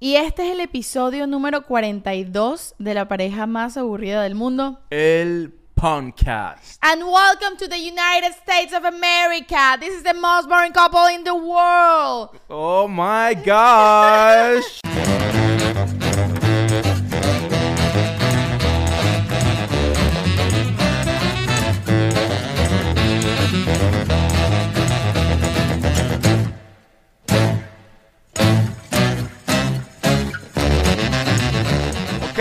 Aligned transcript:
Y 0.00 0.14
este 0.14 0.46
es 0.46 0.52
el 0.52 0.60
episodio 0.60 1.26
número 1.26 1.62
42 1.62 2.76
de 2.78 2.94
la 2.94 3.08
pareja 3.08 3.48
más 3.48 3.76
aburrida 3.76 4.22
del 4.22 4.36
mundo. 4.36 4.78
El 4.90 5.52
podcast. 5.74 6.78
And 6.82 7.02
welcome 7.02 7.56
to 7.58 7.66
the 7.68 7.78
United 7.78 8.32
States 8.40 8.72
of 8.72 8.84
America. 8.84 9.76
This 9.80 9.96
is 9.96 10.04
the 10.04 10.14
most 10.14 10.48
boring 10.48 10.72
couple 10.72 11.12
in 11.12 11.24
the 11.24 11.34
world. 11.34 12.30
Oh 12.48 12.86
my 12.86 13.34
gosh. 13.44 14.80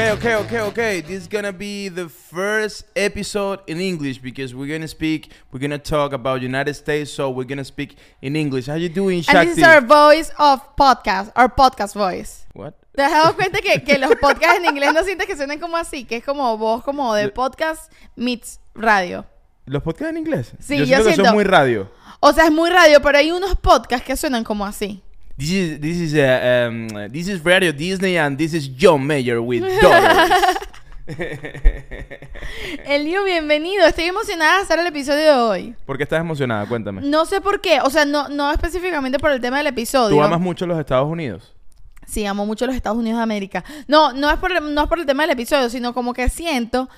Okay, 0.08 0.16
okay, 0.16 0.36
okay, 0.36 0.60
okay. 0.62 1.02
This 1.02 1.24
is 1.24 1.28
gonna 1.28 1.52
be 1.52 1.90
the 1.90 2.08
first 2.08 2.86
episode 2.96 3.60
in 3.68 3.82
English 3.82 4.20
because 4.20 4.56
we're 4.56 4.72
gonna 4.72 4.88
speak, 4.88 5.34
we're 5.52 5.60
gonna 5.60 5.78
talk 5.78 6.14
about 6.14 6.42
United 6.42 6.76
States, 6.76 7.12
so 7.12 7.30
we're 7.30 7.44
gonna 7.44 7.66
speak 7.66 7.98
in 8.22 8.38
English. 8.38 8.68
How 8.68 8.76
you 8.76 8.88
doing, 8.88 9.22
Shakti? 9.22 9.38
And 9.38 9.50
this 9.50 9.58
is 9.58 9.64
our 9.66 9.82
voice 9.82 10.32
of 10.40 10.62
podcast, 10.78 11.34
our 11.36 11.50
podcast 11.50 11.94
voice. 11.94 12.46
What? 12.54 12.76
¿Te 12.96 13.04
has 13.04 13.12
dado 13.12 13.36
cuenta 13.36 13.60
que, 13.60 13.84
que 13.84 13.98
los 13.98 14.16
podcasts 14.22 14.60
en 14.60 14.66
inglés 14.68 14.94
no 14.94 15.04
sientes 15.04 15.28
que 15.28 15.36
suenen 15.36 15.60
como 15.60 15.76
así? 15.76 16.06
Que 16.06 16.16
es 16.18 16.24
como 16.24 16.58
voz 16.58 16.86
como 16.86 17.14
de 17.14 17.28
podcast 17.28 17.92
meets 18.16 18.62
radio. 18.76 19.26
¿Los 19.66 19.84
podcasts 19.84 20.12
en 20.12 20.20
inglés? 20.20 20.54
Sí, 20.60 20.78
yo 20.78 20.86
yo 20.86 21.04
siento 21.04 21.10
que 21.10 21.16
son 21.16 21.36
muy 21.36 21.44
radio. 21.44 21.92
O 22.22 22.32
sea, 22.32 22.46
es 22.46 22.52
muy 22.54 22.70
radio, 22.70 23.02
pero 23.02 23.18
hay 23.18 23.32
unos 23.32 23.58
podcasts 23.58 24.08
que 24.08 24.16
suenan 24.16 24.46
como 24.46 24.66
así. 24.66 25.04
This 25.38 25.52
is 25.52 25.80
this 25.80 25.98
is 25.98 26.16
uh, 26.16 26.68
um, 26.68 26.88
this 27.12 27.28
is 27.28 27.46
Radio 27.46 27.72
Disney 27.72 28.18
and 28.18 28.36
this 28.40 28.56
is 28.56 28.68
John 28.68 29.06
Mayer 29.06 29.40
with 29.40 29.62
daughters. 29.82 30.58
Elio, 32.88 33.24
bienvenido. 33.24 33.86
Estoy 33.86 34.06
emocionada 34.06 34.56
de 34.58 34.64
hacer 34.64 34.80
el 34.80 34.88
episodio 34.88 35.22
de 35.22 35.32
hoy. 35.34 35.76
¿Por 35.86 35.96
qué 35.96 36.04
estás 36.06 36.22
emocionada? 36.22 36.66
Cuéntame. 36.66 37.02
No 37.04 37.28
sé 37.28 37.40
por 37.40 37.62
qué, 37.62 37.82
o 37.82 37.90
sea, 37.92 38.04
no, 38.04 38.30
no 38.30 38.52
específicamente 38.52 39.20
por 39.20 39.30
el 39.30 39.40
tema 39.40 39.60
del 39.60 39.68
episodio. 39.68 40.10
¿Tú 40.18 40.24
amas 40.24 40.40
mucho 40.40 40.66
los 40.66 40.80
Estados 40.80 41.08
Unidos? 41.08 41.54
Sí, 42.08 42.26
amo 42.26 42.48
mucho 42.48 42.66
los 42.66 42.76
Estados 42.76 42.98
Unidos 42.98 43.20
de 43.20 43.24
América. 43.24 43.64
No, 43.88 44.14
no 44.14 44.32
es 44.32 44.38
por 44.40 44.52
el, 44.52 44.74
no 44.74 44.82
es 44.82 44.88
por 44.90 44.98
el 44.98 45.06
tema 45.06 45.22
del 45.22 45.34
episodio, 45.34 45.70
sino 45.70 45.94
como 45.94 46.16
que 46.16 46.30
siento 46.30 46.90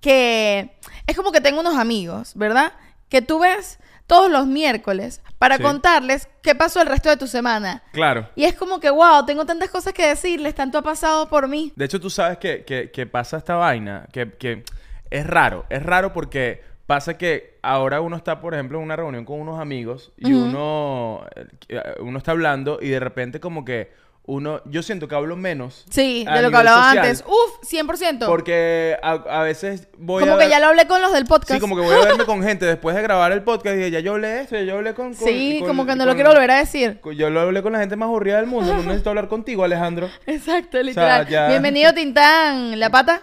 que 0.00 0.70
es 1.04 1.16
como 1.16 1.32
que 1.32 1.40
tengo 1.40 1.58
unos 1.58 1.76
amigos, 1.76 2.30
¿verdad? 2.36 2.74
Que 3.08 3.22
tú 3.22 3.40
ves 3.40 3.80
todos 4.08 4.28
los 4.28 4.46
miércoles 4.48 5.22
para 5.38 5.58
Sí. 5.58 5.62
contarles 5.62 6.28
qué 6.42 6.56
pasó 6.56 6.80
el 6.82 6.88
resto 6.88 7.08
de 7.10 7.16
tu 7.16 7.28
semana. 7.28 7.84
Claro. 7.92 8.28
Y 8.34 8.44
es 8.44 8.54
como 8.54 8.80
que, 8.80 8.90
wow, 8.90 9.24
tengo 9.24 9.46
tantas 9.46 9.68
cosas 9.70 9.92
que 9.92 10.04
decirles, 10.08 10.56
tanto 10.56 10.78
ha 10.78 10.82
pasado 10.82 11.28
por 11.28 11.46
mí. 11.46 11.72
De 11.76 11.84
hecho, 11.84 12.00
tú 12.00 12.10
sabes 12.10 12.38
que, 12.38 12.64
que- 12.64 12.90
que 12.90 13.06
pasa 13.06 13.36
esta 13.36 13.54
vaina, 13.54 14.08
que, 14.12 14.32
que 14.32 14.64
es 15.10 15.26
raro. 15.26 15.64
Es 15.68 15.82
raro 15.84 16.12
porque 16.12 16.64
pasa 16.86 17.16
que 17.18 17.58
ahora 17.62 18.00
uno 18.00 18.16
está, 18.16 18.40
por 18.40 18.54
ejemplo, 18.54 18.78
en 18.78 18.84
una 18.84 18.96
reunión 18.96 19.24
con 19.26 19.38
unos 19.40 19.60
amigos 19.60 20.10
y 20.16 20.32
uno, 20.32 21.24
eh, 21.68 21.82
uno 22.00 22.16
está 22.18 22.32
hablando 22.32 22.78
y 22.80 22.88
de 22.88 22.98
repente 23.00 23.40
como 23.40 23.64
que 23.64 23.92
uno, 24.28 24.60
yo 24.66 24.82
siento 24.82 25.08
que 25.08 25.14
hablo 25.14 25.36
menos. 25.36 25.86
Sí, 25.90 26.24
de 26.30 26.42
lo 26.42 26.50
que 26.50 26.56
hablaba 26.58 26.84
social, 26.90 26.98
antes. 27.06 27.24
Uf, 27.26 27.68
100%. 27.72 28.26
Porque 28.26 28.96
a, 29.02 29.12
a 29.12 29.42
veces 29.42 29.88
voy 29.96 30.22
como 30.22 30.34
a... 30.34 30.38
que 30.38 30.50
ya 30.50 30.60
lo 30.60 30.66
hablé 30.66 30.86
con 30.86 31.00
los 31.00 31.12
del 31.12 31.24
podcast. 31.24 31.54
Sí, 31.54 31.60
como 31.60 31.74
que 31.74 31.80
voy 31.82 31.94
a 31.94 32.04
verme 32.04 32.26
con 32.26 32.42
gente 32.44 32.66
después 32.66 32.94
de 32.94 33.00
grabar 33.02 33.32
el 33.32 33.42
podcast 33.42 33.74
y 33.74 33.78
dije, 33.78 33.90
ya 33.90 34.00
yo 34.00 34.12
hablé 34.12 34.42
esto, 34.42 34.54
ya 34.56 34.62
yo 34.62 34.76
hablé 34.76 34.92
con... 34.92 35.14
con- 35.14 35.26
Sí, 35.26 35.56
con- 35.60 35.68
como 35.68 35.86
que 35.86 35.96
no 35.96 36.04
lo 36.04 36.14
quiero 36.14 36.30
volver 36.30 36.50
a 36.50 36.58
decir. 36.58 37.00
Yo 37.16 37.30
lo 37.30 37.40
hablé 37.40 37.62
con 37.62 37.72
la 37.72 37.78
gente 37.80 37.96
más 37.96 38.06
aburrida 38.06 38.36
del 38.36 38.46
mundo, 38.46 38.74
no 38.74 38.82
necesito 38.82 39.08
hablar 39.08 39.28
contigo, 39.28 39.64
Alejandro. 39.64 40.10
Exacto, 40.26 40.80
literal. 40.82 41.26
ya- 41.26 41.48
Bienvenido, 41.48 41.94
Tintán. 41.94 42.78
¿La 42.78 42.90
pata? 42.90 43.22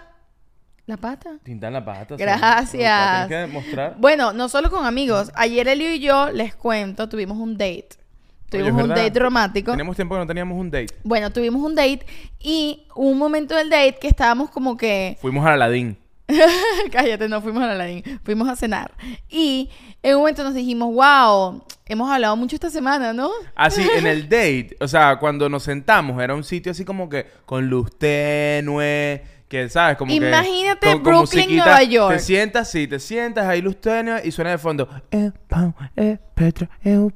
¿La 0.87 0.97
pata? 0.97 1.37
Tintan 1.43 1.73
la 1.73 1.83
pata. 1.85 2.13
o 2.15 2.17
sea, 2.17 2.25
Gracias. 2.25 3.27
Que 3.27 3.35
demostrar. 3.35 3.95
Bueno, 3.97 4.33
no 4.33 4.49
solo 4.49 4.69
con 4.69 4.85
amigos. 4.85 5.31
Ayer 5.35 5.67
Elio 5.67 5.91
y 5.93 5.99
yo, 5.99 6.29
les 6.31 6.55
cuento, 6.55 7.09
tuvimos 7.09 7.37
un 7.37 7.57
date. 7.57 7.89
Tuvimos 8.57 8.73
Oye, 8.73 8.83
un 8.83 8.89
verdad. 8.89 9.03
date 9.03 9.19
romántico. 9.19 9.71
Tenemos 9.71 9.95
tiempo 9.95 10.15
que 10.15 10.19
no 10.19 10.27
teníamos 10.27 10.57
un 10.57 10.71
date. 10.71 10.93
Bueno, 11.03 11.31
tuvimos 11.31 11.61
un 11.61 11.75
date 11.75 12.05
y 12.39 12.85
hubo 12.95 13.09
un 13.09 13.17
momento 13.17 13.55
del 13.55 13.69
date 13.69 13.97
que 13.99 14.07
estábamos 14.07 14.49
como 14.49 14.77
que... 14.77 15.17
Fuimos 15.21 15.45
a 15.45 15.53
Aladín. 15.53 15.97
Cállate, 16.91 17.29
no 17.29 17.41
fuimos 17.41 17.63
a 17.63 17.67
la 17.67 17.75
Ladín, 17.75 18.03
fuimos 18.23 18.49
a 18.49 18.55
cenar. 18.55 18.91
Y 19.29 19.69
en 20.01 20.15
un 20.15 20.21
momento 20.21 20.43
nos 20.43 20.53
dijimos, 20.53 20.93
wow, 20.93 21.63
hemos 21.85 22.09
hablado 22.09 22.35
mucho 22.35 22.55
esta 22.55 22.69
semana, 22.69 23.13
¿no? 23.13 23.29
Así, 23.55 23.87
en 23.95 24.07
el 24.07 24.23
date, 24.29 24.75
o 24.79 24.87
sea, 24.87 25.17
cuando 25.17 25.49
nos 25.49 25.63
sentamos, 25.63 26.21
era 26.21 26.33
un 26.33 26.43
sitio 26.43 26.71
así 26.71 26.83
como 26.83 27.09
que 27.09 27.27
con 27.45 27.67
luz 27.67 27.95
tenue, 27.97 29.23
que, 29.47 29.69
¿sabes? 29.69 29.97
Como 29.97 30.09
que... 30.09 30.15
Imagínate 30.27 30.91
con 30.91 31.03
Brooklyn, 31.03 31.41
musiquita. 31.41 31.65
Nueva 31.65 31.83
York. 31.83 32.13
Te 32.15 32.19
sientas, 32.19 32.69
sí, 32.71 32.87
te 32.87 32.99
sientas, 32.99 33.45
ahí 33.45 33.61
luz 33.61 33.77
y 34.23 34.31
suena 34.31 34.51
de 34.51 34.57
fondo... 34.57 34.89
"Eh, 35.11 35.31
eh, 35.95 36.17
Petra, 36.33 36.69
eh, 36.83 37.07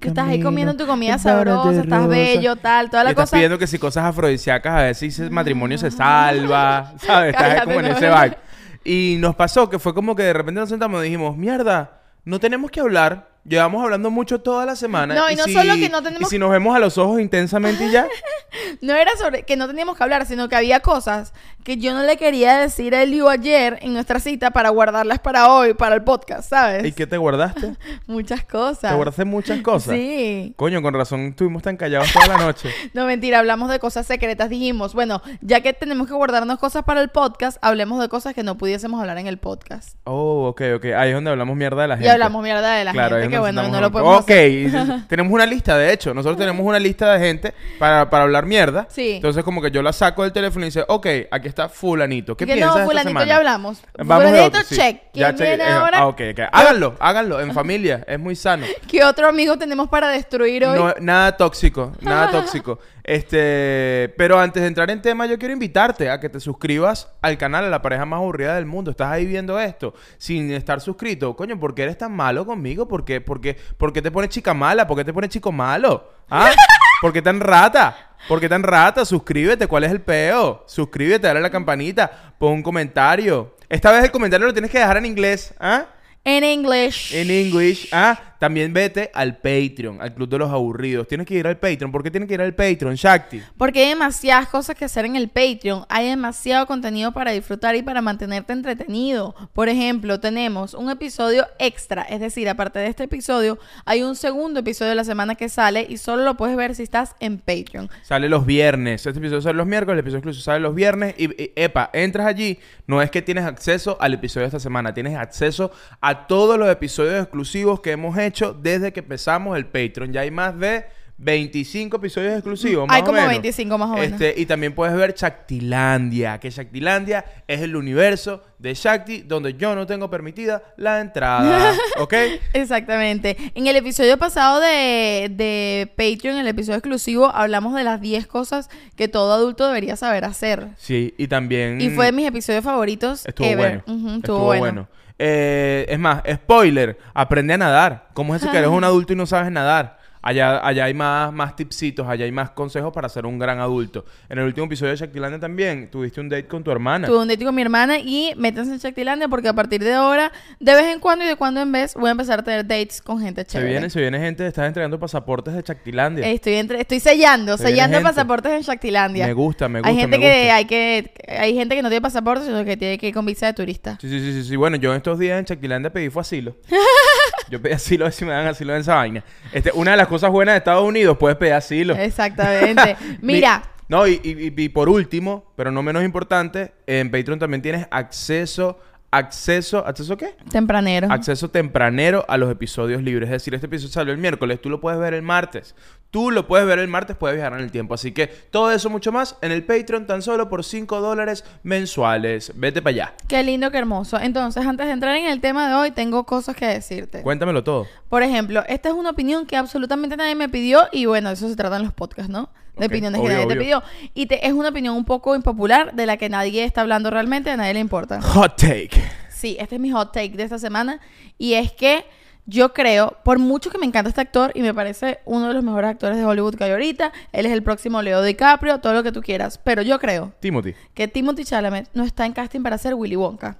Que 0.00 0.08
estás 0.08 0.28
ahí 0.28 0.40
comiendo 0.40 0.76
tu 0.76 0.86
comida 0.86 1.18
sabrosa, 1.18 1.70
estás 1.82 1.98
rosa". 2.04 2.06
bello, 2.08 2.56
tal, 2.56 2.90
toda 2.90 3.02
Y 3.02 3.04
la 3.04 3.10
estás 3.10 3.24
cosa. 3.26 3.36
pidiendo 3.36 3.58
que 3.58 3.66
si 3.66 3.78
cosas 3.78 4.04
afrodisíacas, 4.04 4.72
a 4.74 4.82
ver 4.82 4.94
si 4.94 5.06
ese 5.06 5.30
matrimonio 5.30 5.78
se 5.78 5.90
salva, 5.90 6.94
¿sabes? 6.98 7.30
Estás 7.34 7.42
Cállate, 7.48 7.64
como 7.66 7.80
en 7.80 7.86
no, 7.88 7.96
ese 7.96 8.08
no. 8.08 8.22
vibe. 8.22 8.36
Y 8.84 9.16
nos 9.20 9.34
pasó 9.36 9.70
que 9.70 9.78
fue 9.78 9.94
como 9.94 10.16
que 10.16 10.22
de 10.24 10.32
repente 10.32 10.60
nos 10.60 10.68
sentamos 10.68 11.00
y 11.02 11.04
dijimos, 11.04 11.36
mierda, 11.36 12.00
no 12.24 12.40
tenemos 12.40 12.70
que 12.70 12.80
hablar. 12.80 13.32
Llevamos 13.46 13.82
hablando 13.84 14.10
mucho 14.10 14.40
toda 14.40 14.64
la 14.64 14.74
semana. 14.74 15.14
No, 15.14 15.30
y 15.30 15.36
no 15.36 15.44
si- 15.44 15.52
solo 15.52 15.74
que 15.74 15.90
no 15.90 16.02
tenemos- 16.02 16.28
Y 16.28 16.30
si 16.30 16.38
nos 16.38 16.50
vemos 16.50 16.74
a 16.74 16.78
los 16.78 16.96
ojos 16.96 17.20
intensamente 17.20 17.86
y 17.86 17.90
ya. 17.90 18.06
No 18.80 18.94
era 18.94 19.10
sobre 19.18 19.42
que 19.44 19.56
no 19.56 19.66
teníamos 19.66 19.96
que 19.96 20.02
hablar, 20.02 20.24
sino 20.26 20.48
que 20.48 20.56
había 20.56 20.80
cosas 20.80 21.32
que 21.64 21.78
yo 21.78 21.94
no 21.94 22.02
le 22.02 22.18
quería 22.18 22.58
decir 22.58 22.94
a 22.94 23.02
Elio 23.02 23.30
ayer 23.30 23.78
en 23.80 23.94
nuestra 23.94 24.20
cita 24.20 24.50
para 24.50 24.68
guardarlas 24.68 25.18
para 25.18 25.50
hoy, 25.50 25.72
para 25.72 25.94
el 25.94 26.02
podcast, 26.02 26.50
¿sabes? 26.50 26.84
¿Y 26.84 26.92
qué 26.92 27.06
te 27.06 27.16
guardaste? 27.16 27.74
Muchas 28.06 28.44
cosas. 28.44 28.90
Te 28.90 28.94
guardaste 28.94 29.24
muchas 29.24 29.62
cosas. 29.62 29.94
Sí. 29.96 30.52
Coño, 30.56 30.82
con 30.82 30.92
razón 30.92 31.28
estuvimos 31.28 31.62
tan 31.62 31.78
callados 31.78 32.12
toda 32.12 32.26
la 32.28 32.36
noche. 32.38 32.70
No, 32.92 33.06
mentira, 33.06 33.38
hablamos 33.38 33.70
de 33.70 33.78
cosas 33.78 34.06
secretas. 34.06 34.50
Dijimos, 34.50 34.94
bueno, 34.94 35.22
ya 35.40 35.62
que 35.62 35.72
tenemos 35.72 36.06
que 36.06 36.12
guardarnos 36.12 36.58
cosas 36.58 36.84
para 36.84 37.00
el 37.00 37.08
podcast, 37.08 37.56
hablemos 37.62 37.98
de 38.00 38.08
cosas 38.08 38.34
que 38.34 38.42
no 38.42 38.56
pudiésemos 38.58 39.00
hablar 39.00 39.16
en 39.18 39.26
el 39.26 39.38
podcast. 39.38 39.96
Oh, 40.04 40.48
ok, 40.48 40.62
ok. 40.76 40.84
Ahí 40.96 41.08
es 41.08 41.14
donde 41.14 41.30
hablamos 41.30 41.56
mierda 41.56 41.82
de 41.82 41.88
la 41.88 41.94
gente. 41.96 42.06
Y 42.08 42.10
hablamos 42.10 42.42
mierda 42.42 42.74
de 42.74 42.84
la 42.84 42.92
Claro, 42.92 43.16
gente, 43.16 43.30
que 43.30 43.38
bueno, 43.38 43.66
no 43.68 43.80
lo 43.80 43.90
podemos 43.90 44.20
Ok, 44.20 44.30
hacer. 44.30 45.00
tenemos 45.08 45.32
una 45.32 45.46
lista, 45.46 45.78
de 45.78 45.92
hecho. 45.92 46.12
Nosotros 46.12 46.36
tenemos 46.38 46.64
una 46.64 46.78
lista 46.78 47.12
de 47.14 47.18
gente 47.26 47.54
para, 47.78 48.10
para 48.10 48.24
hablar 48.24 48.44
mierda. 48.44 48.86
Sí. 48.90 49.12
Entonces, 49.12 49.42
como 49.44 49.62
que 49.62 49.70
yo 49.70 49.82
la 49.82 49.92
saco 49.94 50.22
del 50.22 50.32
teléfono 50.32 50.66
y 50.66 50.68
dice, 50.68 50.84
ok, 50.86 51.06
aquí 51.30 51.48
está 51.54 51.68
Fulanito. 51.68 52.36
¿Qué 52.36 52.44
que 52.46 52.54
piensas 52.54 52.80
no, 52.80 52.84
fulanito 52.84 53.24
ya 53.24 53.36
hablamos. 53.36 53.78
Vamos 53.96 54.28
fulanito, 54.28 54.46
otro, 54.46 54.60
sí. 54.68 54.76
check. 54.76 55.02
¿Quién 55.12 55.36
viene 55.36 55.64
eh, 55.64 55.72
ahora? 55.72 56.02
ah. 56.02 56.48
Háganlo, 56.52 56.96
háganlo, 56.98 57.40
en 57.40 57.52
familia. 57.54 58.04
Es 58.06 58.18
muy 58.18 58.36
sano. 58.36 58.66
¿Qué 58.88 59.04
otro 59.04 59.28
amigo 59.28 59.56
tenemos 59.56 59.88
para 59.88 60.08
destruir 60.08 60.64
hoy? 60.66 60.78
No, 60.78 60.94
nada 61.00 61.36
tóxico, 61.36 61.92
nada 62.00 62.30
tóxico. 62.32 62.78
Este, 63.04 64.12
pero 64.16 64.38
antes 64.38 64.62
de 64.62 64.66
entrar 64.66 64.90
en 64.90 65.00
tema, 65.00 65.26
yo 65.26 65.38
quiero 65.38 65.52
invitarte 65.52 66.10
a 66.10 66.18
que 66.20 66.28
te 66.28 66.40
suscribas 66.40 67.10
al 67.22 67.38
canal, 67.38 67.64
a 67.64 67.68
la 67.68 67.82
pareja 67.82 68.04
más 68.04 68.18
aburrida 68.18 68.56
del 68.56 68.66
mundo. 68.66 68.90
Estás 68.90 69.08
ahí 69.12 69.26
viendo 69.26 69.60
esto 69.60 69.94
sin 70.18 70.50
estar 70.52 70.80
suscrito. 70.80 71.36
Coño, 71.36 71.58
¿por 71.60 71.74
qué 71.74 71.84
eres 71.84 71.98
tan 71.98 72.12
malo 72.12 72.44
conmigo? 72.44 72.88
¿Por 72.88 73.04
qué, 73.04 73.20
por 73.20 73.40
qué, 73.40 73.56
por 73.76 73.92
qué 73.92 74.02
te 74.02 74.10
pones 74.10 74.30
chica 74.30 74.54
mala? 74.54 74.86
¿Por 74.86 74.96
qué 74.96 75.04
te 75.04 75.12
pones 75.12 75.30
chico 75.30 75.52
malo? 75.52 76.10
¿Ah? 76.28 76.50
¿Por 77.04 77.12
qué 77.12 77.20
tan 77.20 77.38
rata? 77.38 78.16
¿Por 78.26 78.40
qué 78.40 78.48
tan 78.48 78.62
rata? 78.62 79.04
Suscríbete, 79.04 79.66
¿cuál 79.66 79.84
es 79.84 79.90
el 79.90 80.00
peo? 80.00 80.64
Suscríbete, 80.66 81.26
dale 81.26 81.40
a 81.40 81.42
la 81.42 81.50
campanita, 81.50 82.10
pon 82.38 82.54
un 82.54 82.62
comentario. 82.62 83.58
Esta 83.68 83.92
vez 83.92 84.04
el 84.04 84.10
comentario 84.10 84.46
lo 84.46 84.54
tienes 84.54 84.70
que 84.70 84.78
dejar 84.78 84.96
en 84.96 85.04
inglés, 85.04 85.52
¿ah? 85.60 85.84
En 86.24 86.42
English. 86.42 87.14
En 87.14 87.30
English. 87.30 87.90
Ah, 87.92 88.33
también 88.44 88.74
vete 88.74 89.10
al 89.14 89.38
Patreon, 89.38 90.02
al 90.02 90.12
Club 90.12 90.28
de 90.28 90.36
los 90.36 90.52
Aburridos. 90.52 91.08
Tienes 91.08 91.26
que 91.26 91.32
ir 91.32 91.46
al 91.46 91.56
Patreon. 91.56 91.90
¿Por 91.90 92.02
qué 92.02 92.10
tienes 92.10 92.28
que 92.28 92.34
ir 92.34 92.42
al 92.42 92.54
Patreon, 92.54 92.94
Shakti? 92.94 93.40
Porque 93.56 93.82
hay 93.82 93.88
demasiadas 93.88 94.48
cosas 94.48 94.76
que 94.76 94.84
hacer 94.84 95.06
en 95.06 95.16
el 95.16 95.30
Patreon. 95.30 95.86
Hay 95.88 96.10
demasiado 96.10 96.66
contenido 96.66 97.12
para 97.12 97.30
disfrutar 97.30 97.74
y 97.74 97.80
para 97.80 98.02
mantenerte 98.02 98.52
entretenido. 98.52 99.34
Por 99.54 99.70
ejemplo, 99.70 100.20
tenemos 100.20 100.74
un 100.74 100.90
episodio 100.90 101.46
extra. 101.58 102.02
Es 102.02 102.20
decir, 102.20 102.46
aparte 102.50 102.80
de 102.80 102.88
este 102.88 103.04
episodio, 103.04 103.58
hay 103.86 104.02
un 104.02 104.14
segundo 104.14 104.60
episodio 104.60 104.90
de 104.90 104.96
la 104.96 105.04
semana 105.04 105.36
que 105.36 105.48
sale 105.48 105.86
y 105.88 105.96
solo 105.96 106.22
lo 106.22 106.36
puedes 106.36 106.54
ver 106.54 106.74
si 106.74 106.82
estás 106.82 107.16
en 107.20 107.38
Patreon. 107.38 107.88
Sale 108.02 108.28
los 108.28 108.44
viernes. 108.44 109.06
Este 109.06 109.20
episodio 109.20 109.40
sale 109.40 109.56
los 109.56 109.66
miércoles, 109.66 109.94
el 109.94 110.00
episodio 110.00 110.18
exclusivo 110.18 110.44
sale 110.44 110.60
los 110.60 110.74
viernes. 110.74 111.14
Y, 111.16 111.30
y, 111.42 111.52
epa, 111.56 111.88
entras 111.94 112.26
allí. 112.26 112.58
No 112.86 113.00
es 113.00 113.10
que 113.10 113.22
tienes 113.22 113.46
acceso 113.46 113.96
al 114.00 114.12
episodio 114.12 114.42
de 114.42 114.48
esta 114.48 114.60
semana. 114.60 114.92
Tienes 114.92 115.16
acceso 115.16 115.72
a 116.02 116.26
todos 116.26 116.58
los 116.58 116.68
episodios 116.68 117.22
exclusivos 117.22 117.80
que 117.80 117.92
hemos 117.92 118.18
hecho 118.18 118.33
desde 118.60 118.92
que 118.92 119.00
empezamos 119.00 119.56
el 119.56 119.66
Patreon. 119.66 120.12
Ya 120.12 120.22
hay 120.22 120.30
más 120.30 120.58
de 120.58 120.84
25 121.16 121.96
episodios 121.96 122.34
exclusivos, 122.34 122.88
más 122.88 122.96
Hay 122.96 123.02
o 123.02 123.04
como 123.04 123.18
menos. 123.18 123.30
25 123.30 123.78
más 123.78 123.88
o 123.88 123.94
menos. 123.94 124.20
Este, 124.20 124.40
y 124.40 124.46
también 124.46 124.74
puedes 124.74 124.96
ver 124.96 125.14
Shaktilandia, 125.14 126.40
que 126.40 126.50
Shaktilandia 126.50 127.24
es 127.46 127.60
el 127.60 127.76
universo 127.76 128.42
de 128.58 128.74
Shakti 128.74 129.22
donde 129.22 129.54
yo 129.54 129.76
no 129.76 129.86
tengo 129.86 130.10
permitida 130.10 130.62
la 130.76 131.00
entrada, 131.00 131.72
¿ok? 131.98 132.14
Exactamente. 132.52 133.36
En 133.54 133.66
el 133.68 133.76
episodio 133.76 134.18
pasado 134.18 134.60
de, 134.60 135.30
de 135.30 135.92
Patreon, 135.96 136.36
el 136.38 136.48
episodio 136.48 136.78
exclusivo, 136.78 137.30
hablamos 137.32 137.74
de 137.74 137.84
las 137.84 138.00
10 138.00 138.26
cosas 138.26 138.68
que 138.96 139.06
todo 139.06 139.32
adulto 139.32 139.66
debería 139.68 139.94
saber 139.94 140.24
hacer. 140.24 140.68
Sí, 140.76 141.14
y 141.16 141.28
también... 141.28 141.80
Y 141.80 141.90
fue 141.90 142.06
de 142.06 142.12
mis 142.12 142.26
episodios 142.26 142.64
favoritos. 142.64 143.24
Estuvo 143.24 143.46
ever. 143.46 143.56
bueno. 143.56 143.82
Ujú, 143.86 143.96
estuvo, 143.96 144.16
estuvo, 144.16 144.44
bueno. 144.46 144.60
bueno. 144.60 144.88
Eh, 145.18 145.86
es 145.88 145.98
más, 145.98 146.22
spoiler, 146.30 146.98
aprende 147.14 147.54
a 147.54 147.58
nadar. 147.58 148.08
¿Cómo 148.14 148.34
es 148.34 148.42
eso 148.42 148.50
que 148.50 148.58
eres 148.58 148.70
un 148.70 148.84
adulto 148.84 149.12
y 149.12 149.16
no 149.16 149.26
sabes 149.26 149.50
nadar? 149.50 149.98
Allá, 150.26 150.66
allá 150.66 150.86
hay 150.86 150.94
más, 150.94 151.30
más 151.34 151.54
tipsitos, 151.54 152.08
allá 152.08 152.24
hay 152.24 152.32
más 152.32 152.48
consejos 152.48 152.94
para 152.94 153.10
ser 153.10 153.26
un 153.26 153.38
gran 153.38 153.60
adulto. 153.60 154.06
En 154.30 154.38
el 154.38 154.46
último 154.46 154.64
episodio 154.64 154.92
de 154.92 154.96
Shaktilandia 154.96 155.38
también 155.38 155.90
tuviste 155.90 156.18
un 156.18 156.30
date 156.30 156.46
con 156.46 156.64
tu 156.64 156.70
hermana. 156.70 157.06
Tuve 157.06 157.18
un 157.18 157.28
date 157.28 157.44
con 157.44 157.54
mi 157.54 157.60
hermana 157.60 157.98
y 157.98 158.32
métanse 158.38 158.72
en 158.72 158.78
Shaktilandia 158.78 159.28
porque 159.28 159.48
a 159.48 159.52
partir 159.52 159.84
de 159.84 159.92
ahora, 159.92 160.32
de 160.60 160.74
vez 160.74 160.86
en 160.86 160.98
cuando 160.98 161.26
y 161.26 161.28
de 161.28 161.36
cuando 161.36 161.60
en 161.60 161.70
vez, 161.70 161.92
voy 161.94 162.08
a 162.08 162.12
empezar 162.12 162.38
a 162.38 162.42
tener 162.42 162.66
dates 162.66 163.02
con 163.02 163.20
gente 163.20 163.42
Se 163.42 163.48
chévere. 163.48 163.70
viene, 163.70 163.90
se 163.90 164.00
viene 164.00 164.18
gente, 164.18 164.46
estás 164.46 164.66
entregando 164.66 164.98
pasaportes 164.98 165.52
de 165.52 165.60
Shaktilandia. 165.60 166.26
Estoy, 166.26 166.54
entre, 166.54 166.80
estoy 166.80 167.00
sellando, 167.00 167.58
Se 167.58 167.64
sellando 167.64 168.00
pasaportes 168.00 168.50
en 168.52 168.62
Shaktilandia. 168.62 169.26
Me 169.26 169.34
gusta, 169.34 169.68
me 169.68 169.80
gusta, 169.80 169.90
Hay 169.90 169.96
gente 169.96 170.16
me 170.16 170.24
que 170.24 170.50
hay 170.50 170.64
que 170.64 171.12
hay 171.28 171.54
gente 171.54 171.76
que 171.76 171.82
no 171.82 171.90
tiene 171.90 172.00
pasaporte, 172.00 172.46
sino 172.46 172.64
que 172.64 172.78
tiene 172.78 172.96
que 172.96 173.08
ir 173.08 173.14
con 173.14 173.26
visa 173.26 173.44
de 173.44 173.52
turista. 173.52 173.98
Sí, 174.00 174.08
sí, 174.08 174.20
sí, 174.20 174.32
sí, 174.32 174.44
sí. 174.44 174.56
Bueno, 174.56 174.78
yo 174.78 174.92
en 174.92 174.96
estos 174.96 175.18
días 175.18 175.38
en 175.38 175.44
Shaktilandia 175.44 175.92
pedí 175.92 176.08
fue 176.08 176.22
asilo. 176.22 176.56
yo 177.50 177.60
pedí 177.60 177.74
asilo 177.74 178.04
a 178.04 178.08
ver 178.08 178.12
si 178.14 178.24
me 178.24 178.32
dan 178.32 178.46
asilo 178.46 178.74
en 178.74 178.80
esa 178.80 178.94
vaina. 178.96 179.22
Este, 179.52 179.70
una 179.74 179.92
de 179.92 179.96
las 179.96 180.06
cosas 180.08 180.30
buenas 180.30 180.54
de 180.54 180.58
Estados 180.58 180.84
Unidos, 180.84 181.16
puedes 181.18 181.36
pedir 181.36 181.52
asilo. 181.54 181.94
Exactamente. 181.94 182.96
Mira, 183.20 183.58
Mi- 183.58 183.64
no, 183.88 184.06
y, 184.06 184.20
y- 184.24 184.52
y 184.62 184.68
por 184.70 184.88
último, 184.88 185.52
pero 185.56 185.70
no 185.70 185.82
menos 185.82 186.02
importante, 186.04 186.72
en 186.86 187.10
Patreon 187.10 187.38
también 187.38 187.60
tienes 187.62 187.86
acceso, 187.90 188.78
acceso, 189.10 189.86
¿acceso 189.86 190.16
qué? 190.16 190.34
tempranero. 190.50 191.08
Acceso 191.10 191.50
tempranero 191.50 192.24
a 192.26 192.36
los 192.36 192.50
episodios 192.50 193.02
libres. 193.02 193.28
Es 193.28 193.32
decir, 193.34 193.54
este 193.54 193.66
episodio 193.66 193.92
salió 193.92 194.12
el 194.12 194.18
miércoles, 194.18 194.60
tú 194.60 194.70
lo 194.70 194.80
puedes 194.80 194.98
ver 194.98 195.14
el 195.14 195.22
martes. 195.22 195.74
Tú 196.14 196.30
lo 196.30 196.46
puedes 196.46 196.64
ver 196.64 196.78
el 196.78 196.86
martes, 196.86 197.16
puedes 197.16 197.34
viajar 197.36 197.54
en 197.54 197.64
el 197.64 197.72
tiempo. 197.72 197.92
Así 197.94 198.12
que 198.12 198.28
todo 198.28 198.70
eso 198.70 198.88
mucho 198.88 199.10
más 199.10 199.36
en 199.42 199.50
el 199.50 199.64
Patreon 199.64 200.06
tan 200.06 200.22
solo 200.22 200.48
por 200.48 200.62
5 200.62 201.00
dólares 201.00 201.44
mensuales. 201.64 202.52
Vete 202.54 202.80
para 202.80 202.90
allá. 202.92 203.14
Qué 203.26 203.42
lindo, 203.42 203.68
qué 203.72 203.78
hermoso. 203.78 204.20
Entonces, 204.20 204.64
antes 204.64 204.86
de 204.86 204.92
entrar 204.92 205.16
en 205.16 205.26
el 205.26 205.40
tema 205.40 205.68
de 205.68 205.74
hoy, 205.74 205.90
tengo 205.90 206.24
cosas 206.24 206.54
que 206.54 206.66
decirte. 206.66 207.22
Cuéntamelo 207.22 207.64
todo. 207.64 207.88
Por 208.08 208.22
ejemplo, 208.22 208.62
esta 208.68 208.90
es 208.90 208.94
una 208.94 209.10
opinión 209.10 209.44
que 209.44 209.56
absolutamente 209.56 210.16
nadie 210.16 210.36
me 210.36 210.48
pidió 210.48 210.82
y 210.92 211.06
bueno, 211.06 211.30
eso 211.30 211.48
se 211.48 211.56
tratan 211.56 211.82
los 211.82 211.92
podcasts, 211.92 212.30
¿no? 212.30 212.48
De 212.76 212.86
opiniones 212.86 213.20
obvio, 213.20 213.30
que 213.30 213.34
nadie 213.34 213.48
te 213.48 213.56
pidió. 213.56 213.82
Y 214.14 214.26
te- 214.26 214.46
es 214.46 214.52
una 214.52 214.68
opinión 214.68 214.94
un 214.94 215.04
poco 215.04 215.34
impopular 215.34 215.94
de 215.96 216.06
la 216.06 216.16
que 216.16 216.28
nadie 216.28 216.62
está 216.62 216.82
hablando 216.82 217.10
realmente, 217.10 217.50
a 217.50 217.56
nadie 217.56 217.74
le 217.74 217.80
importa. 217.80 218.22
Hot 218.22 218.56
take. 218.56 219.02
Sí, 219.30 219.56
este 219.58 219.74
es 219.74 219.80
mi 219.80 219.90
hot 219.90 220.12
take 220.12 220.30
de 220.36 220.44
esta 220.44 220.60
semana 220.60 221.00
y 221.38 221.54
es 221.54 221.72
que 221.72 222.04
yo 222.46 222.72
creo, 222.74 223.16
por 223.24 223.38
mucho 223.38 223.70
que 223.70 223.78
me 223.78 223.86
encanta 223.86 224.08
este 224.10 224.20
actor 224.20 224.52
y 224.54 224.60
me 224.62 224.74
parece 224.74 225.20
uno 225.24 225.48
de 225.48 225.54
los 225.54 225.64
mejores 225.64 225.90
actores 225.90 226.16
de 226.18 226.24
Hollywood 226.24 226.54
que 226.56 226.64
hay 226.64 226.70
ahorita, 226.72 227.12
él 227.32 227.46
es 227.46 227.52
el 227.52 227.62
próximo 227.62 228.02
Leo 228.02 228.22
DiCaprio, 228.22 228.80
todo 228.80 228.92
lo 228.92 229.02
que 229.02 229.12
tú 229.12 229.22
quieras, 229.22 229.58
pero 229.64 229.80
yo 229.82 229.98
creo 229.98 230.32
Timothy. 230.40 230.74
que 230.92 231.08
Timothy 231.08 231.44
Chalamet 231.44 231.88
no 231.94 232.04
está 232.04 232.26
en 232.26 232.32
casting 232.32 232.62
para 232.62 232.76
ser 232.78 232.94
Willy 232.94 233.16
Wonka. 233.16 233.56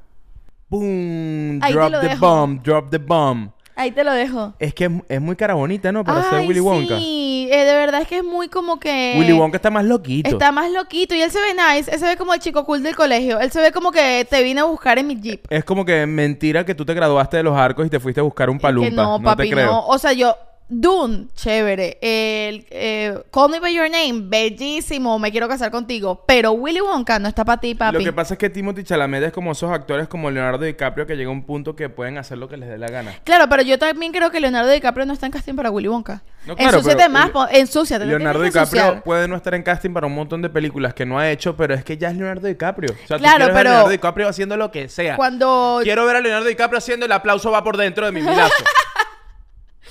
Boom. 0.68 1.60
Ahí 1.62 1.72
te 1.72 1.78
drop 1.78 1.90
lo 1.92 2.00
the 2.00 2.08
dejo. 2.08 2.20
bomb. 2.26 2.62
Drop 2.62 2.90
the 2.90 2.98
bomb. 2.98 3.48
Ahí 3.76 3.90
te 3.90 4.04
lo 4.04 4.12
dejo. 4.12 4.54
Es 4.58 4.72
que 4.74 4.84
es, 4.84 4.92
es 5.08 5.20
muy 5.20 5.34
cara 5.36 5.54
bonita, 5.54 5.90
¿no? 5.90 6.04
Para 6.04 6.22
ser 6.30 6.40
Ay, 6.40 6.48
Willy 6.48 6.60
Wonka. 6.60 6.96
Sí, 6.98 7.33
eh, 7.54 7.64
de 7.64 7.74
verdad 7.74 8.02
es 8.02 8.08
que 8.08 8.18
es 8.18 8.24
muy 8.24 8.48
como 8.48 8.78
que... 8.78 9.16
Willy 9.18 9.32
Wonka 9.32 9.56
está 9.56 9.70
más 9.70 9.84
loquito. 9.84 10.30
Está 10.30 10.52
más 10.52 10.70
loquito 10.70 11.14
y 11.14 11.22
él 11.22 11.30
se 11.30 11.40
ve 11.40 11.54
nice, 11.54 11.90
él 11.90 11.98
se 11.98 12.06
ve 12.06 12.16
como 12.16 12.34
el 12.34 12.40
chico 12.40 12.64
cool 12.64 12.82
del 12.82 12.96
colegio, 12.96 13.40
él 13.40 13.50
se 13.50 13.60
ve 13.60 13.72
como 13.72 13.92
que 13.92 14.26
te 14.28 14.42
vine 14.42 14.60
a 14.60 14.64
buscar 14.64 14.98
en 14.98 15.06
mi 15.06 15.20
jeep. 15.20 15.46
Es 15.50 15.64
como 15.64 15.84
que 15.84 16.06
mentira 16.06 16.64
que 16.64 16.74
tú 16.74 16.84
te 16.84 16.94
graduaste 16.94 17.38
de 17.38 17.42
los 17.42 17.56
arcos 17.56 17.86
y 17.86 17.90
te 17.90 18.00
fuiste 18.00 18.20
a 18.20 18.24
buscar 18.24 18.50
un 18.50 18.58
palumpa. 18.58 18.90
Que 18.90 18.96
no, 18.96 19.20
papi, 19.22 19.44
te 19.44 19.50
creo. 19.50 19.66
no. 19.66 19.86
O 19.86 19.98
sea, 19.98 20.12
yo, 20.12 20.36
Dune, 20.68 21.26
chévere. 21.34 21.98
El, 22.00 22.66
eh, 22.70 23.22
Call 23.30 23.50
Me 23.50 23.60
By 23.60 23.74
Your 23.74 23.90
Name, 23.90 24.22
bellísimo, 24.24 25.18
me 25.18 25.30
quiero 25.30 25.46
casar 25.46 25.70
contigo. 25.70 26.24
Pero 26.26 26.52
Willy 26.52 26.80
Wonka 26.80 27.18
no 27.18 27.28
está 27.28 27.44
para 27.44 27.60
ti, 27.60 27.74
papi. 27.74 27.98
Lo 27.98 28.04
que 28.04 28.12
pasa 28.12 28.34
es 28.34 28.38
que 28.38 28.48
Timothy 28.50 28.82
Chalamet 28.82 29.24
es 29.24 29.32
como 29.32 29.52
esos 29.52 29.70
actores 29.70 30.08
como 30.08 30.30
Leonardo 30.30 30.64
DiCaprio 30.64 31.06
que 31.06 31.16
llega 31.16 31.28
a 31.28 31.32
un 31.32 31.44
punto 31.44 31.76
que 31.76 31.88
pueden 31.90 32.16
hacer 32.18 32.38
lo 32.38 32.48
que 32.48 32.56
les 32.56 32.68
dé 32.68 32.78
la 32.78 32.88
gana. 32.88 33.12
Claro, 33.24 33.48
pero 33.48 33.62
yo 33.62 33.78
también 33.78 34.10
creo 34.12 34.30
que 34.30 34.40
Leonardo 34.40 34.70
DiCaprio 34.70 35.04
no 35.06 35.12
está 35.12 35.26
en 35.26 35.32
casting 35.32 35.54
para 35.54 35.70
Willy 35.70 35.88
Wonka. 35.88 36.22
No, 36.46 36.56
claro, 36.56 36.76
ensúciate 36.78 36.98
pero 37.04 37.10
más, 37.10 37.30
pon- 37.30 37.48
ensúciate. 37.52 38.04
te 38.04 38.08
Leonardo 38.10 38.42
DiCaprio 38.42 39.02
puede 39.04 39.28
no 39.28 39.36
estar 39.36 39.54
en 39.54 39.62
casting 39.62 39.90
para 39.92 40.06
un 40.06 40.14
montón 40.14 40.42
de 40.42 40.48
películas 40.50 40.92
que 40.94 41.06
no 41.06 41.18
ha 41.18 41.30
hecho, 41.30 41.56
pero 41.56 41.74
es 41.74 41.84
que 41.84 41.96
ya 41.98 42.08
es 42.10 42.16
Leonardo 42.16 42.46
DiCaprio. 42.48 42.92
O 42.92 43.06
sea, 43.06 43.16
tú 43.18 43.22
Claro, 43.22 43.36
quieres 43.38 43.46
ver 43.48 43.50
a 43.54 43.54
pero- 43.60 43.70
Leonardo 43.70 43.90
DiCaprio 43.90 44.28
haciendo 44.28 44.56
lo 44.56 44.70
que 44.70 44.88
sea. 44.88 45.16
Cuando... 45.16 45.80
Quiero 45.82 46.04
ver 46.06 46.16
a 46.16 46.20
Leonardo 46.20 46.46
DiCaprio 46.48 46.78
haciendo 46.78 47.06
el 47.06 47.12
aplauso 47.12 47.50
va 47.50 47.62
por 47.62 47.76
dentro 47.76 48.06
de 48.06 48.12
mi 48.12 48.20
milazo. 48.22 48.52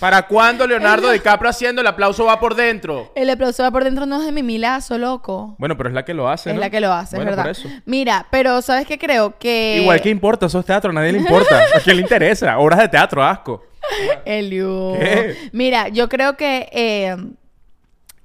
¿Para 0.04 0.24
cuándo 0.28 0.68
Leonardo 0.68 1.10
DiCaprio 1.12 1.50
haciendo 1.50 1.80
el 1.80 1.88
aplauso 1.88 2.26
va 2.26 2.38
por 2.38 2.56
dentro? 2.56 3.14
El 3.16 3.30
aplauso 3.30 3.64
va 3.64 3.72
por 3.72 3.86
dentro 3.86 4.06
no 4.06 4.20
es 4.20 4.26
de 4.26 4.34
mi 4.34 4.44
milazo, 4.44 4.98
loco. 4.98 5.56
Bueno, 5.58 5.78
pero 5.78 5.88
es 5.88 5.96
la 5.96 6.04
que 6.04 6.14
lo 6.14 6.28
hace, 6.28 6.50
Es 6.50 6.56
¿no? 6.56 6.60
la 6.60 6.70
que 6.70 6.82
lo 6.82 6.92
hace, 6.92 7.16
Bueno, 7.16 7.32
es 7.32 7.38
verdad. 7.38 7.44
por 7.50 7.52
eso. 7.52 7.70
Mira, 7.86 8.28
pero 8.30 8.62
¿sabes 8.62 8.86
qué 8.86 9.00
creo? 9.00 9.38
Que... 9.40 9.78
Igual 9.82 10.02
que 10.02 10.10
importa, 10.10 10.48
eso 10.48 10.60
es 10.60 10.66
teatro, 10.66 10.90
a 10.92 10.94
nadie 10.94 11.14
le 11.14 11.20
importa. 11.20 11.58
¿A 11.74 11.80
quién 11.80 11.96
le 11.96 12.02
interesa? 12.02 12.60
Obras 12.60 12.80
de 12.80 12.90
teatro, 12.90 13.24
asco. 13.24 13.64
Elio. 14.26 14.92
¿Qué? 15.00 15.38
Mira, 15.54 15.88
yo 15.88 16.10
creo 16.10 16.36
que... 16.36 16.68
eh, 16.74 17.16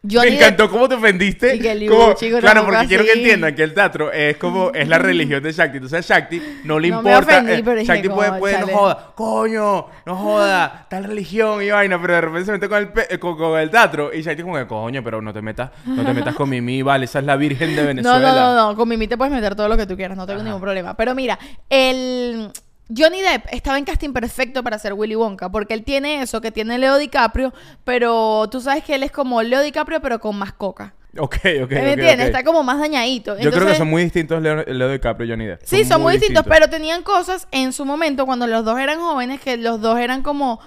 Me 0.00 0.28
encantó 0.28 0.70
cómo 0.70 0.88
te 0.88 0.94
ofendiste. 0.94 1.56
Y 1.56 1.58
que 1.60 1.72
el 1.72 1.88
Como- 1.88 2.14
chico 2.14 2.38
claro, 2.38 2.64
porque 2.64 2.86
quiero 2.86 3.04
que 3.04 3.12
entiendan 3.12 3.54
que 3.54 3.64
el 3.64 3.74
teatro 3.74 4.12
es 4.12 4.36
como 4.36 4.70
es 4.72 4.86
la 4.88 4.98
religión 4.98 5.42
de 5.42 5.50
Shakti. 5.52 5.78
Entonces 5.78 6.08
a 6.08 6.14
Shakti 6.14 6.40
no 6.64 6.78
le 6.78 6.88
No 6.88 7.02
me 7.02 7.10
importa. 7.10 7.32
ofendí, 7.38 7.52
eh, 7.52 7.62
pero 7.64 7.80
dije, 7.80 7.92
Shakti 7.94 8.08
puede, 8.08 8.38
puede 8.38 8.60
no 8.60 8.66
joda, 8.68 9.12
coño, 9.16 9.86
no 10.06 10.16
joda, 10.16 10.86
tal 10.90 11.02
religión 11.04 11.62
y 11.62 11.70
vaina, 11.70 12.00
pero 12.00 12.14
de 12.14 12.20
repente 12.20 12.46
se 12.46 12.52
mete 12.52 12.68
con 12.68 12.78
el, 12.78 12.88
pe- 12.92 13.12
eh, 13.12 13.18
con, 13.18 13.36
con 13.36 13.58
el 13.58 13.70
teatro 13.70 14.14
y 14.14 14.22
Shakti 14.22 14.42
como 14.42 14.54
que 14.56 14.66
coño, 14.68 15.02
pero 15.02 15.20
no 15.20 15.32
te 15.32 15.42
metas, 15.42 15.70
no 15.84 16.04
te 16.04 16.14
metas 16.14 16.34
con 16.36 16.48
Mimi, 16.48 16.80
vale, 16.82 17.06
esa 17.06 17.18
es 17.18 17.24
la 17.24 17.36
Virgen 17.36 17.74
de 17.74 17.82
No, 17.82 17.86
Venezuela. 17.88 18.32
no, 18.32 18.54
no, 18.54 18.68
no. 18.70 18.76
Con 18.76 18.88
Mimi 18.88 19.08
te 19.08 19.16
puedes 19.16 19.34
meter 19.34 19.56
todo 19.56 19.68
lo 19.68 19.76
que 19.76 19.86
tú 19.86 19.96
quieras, 19.96 20.16
no 20.16 20.26
tengo 20.26 20.42
ningún 20.44 20.60
problema. 20.60 20.94
Pero 20.96 21.14
mira, 21.16 21.36
el 21.68 22.50
Johnny 22.96 23.20
Depp 23.20 23.46
estaba 23.52 23.76
en 23.78 23.84
casting 23.84 24.12
perfecto 24.12 24.62
para 24.64 24.78
ser 24.78 24.94
Willy 24.94 25.14
Wonka, 25.14 25.50
porque 25.50 25.74
él 25.74 25.84
tiene 25.84 26.22
eso 26.22 26.40
que 26.40 26.50
tiene 26.50 26.78
Leo 26.78 26.96
DiCaprio, 26.98 27.52
pero 27.84 28.48
tú 28.50 28.60
sabes 28.60 28.82
que 28.84 28.94
él 28.94 29.02
es 29.02 29.10
como 29.10 29.42
Leo 29.42 29.60
DiCaprio, 29.62 30.00
pero 30.00 30.18
con 30.20 30.36
más 30.36 30.52
coca. 30.54 30.94
Ok, 31.18 31.36
ok, 31.64 31.70
¿Me 31.70 31.92
entiendes? 31.92 32.26
Está 32.26 32.44
como 32.44 32.62
más 32.62 32.78
dañadito. 32.78 33.38
Yo 33.38 33.50
creo 33.50 33.66
que 33.66 33.74
son 33.74 33.88
muy 33.88 34.02
distintos 34.04 34.40
Leo, 34.40 34.62
Leo 34.64 34.90
DiCaprio 34.90 35.26
y 35.26 35.30
Johnny 35.30 35.46
Depp. 35.46 35.62
Sí, 35.64 35.84
son 35.84 36.00
muy 36.02 36.14
distintos, 36.14 36.44
pero 36.48 36.68
tenían 36.68 37.02
cosas 37.02 37.48
en 37.50 37.72
su 37.72 37.84
momento 37.84 38.24
cuando 38.26 38.46
los 38.46 38.64
dos 38.64 38.78
eran 38.78 38.98
jóvenes, 39.00 39.40
que 39.40 39.56
los 39.56 39.80
dos 39.80 39.98
eran 39.98 40.22
como 40.22 40.60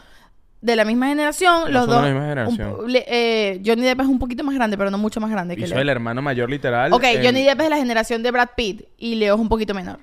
de 0.61 0.75
la 0.75 0.85
misma 0.85 1.07
generación. 1.07 1.61
No 1.65 1.69
los 1.69 1.85
son 1.85 1.89
de 1.89 1.95
dos. 1.95 2.03
la 2.03 2.09
misma 2.09 2.21
generación. 2.27 2.91
le- 2.91 3.05
eh, 3.07 3.61
Johnny 3.65 3.81
Depp 3.83 4.01
es 4.01 4.07
un 4.07 4.19
poquito 4.19 4.43
más 4.43 4.53
grande, 4.53 4.77
pero 4.77 4.91
no 4.91 4.97
mucho 4.97 5.19
más 5.19 5.31
grande 5.31 5.55
que 5.55 5.63
Hizo 5.63 5.73
Leo. 5.73 5.81
el 5.81 5.89
hermano 5.89 6.21
mayor 6.21 6.49
literal. 6.49 6.91
Ok, 6.93 7.03
en- 7.03 7.23
Johnny 7.25 7.43
Depp 7.43 7.59
es 7.61 7.65
de 7.65 7.69
la 7.69 7.77
generación 7.77 8.21
de 8.21 8.29
Brad 8.31 8.49
Pitt 8.55 8.83
y 8.97 9.15
Leo 9.15 9.35
es 9.35 9.41
un 9.41 9.49
poquito 9.49 9.73
menor. 9.73 9.99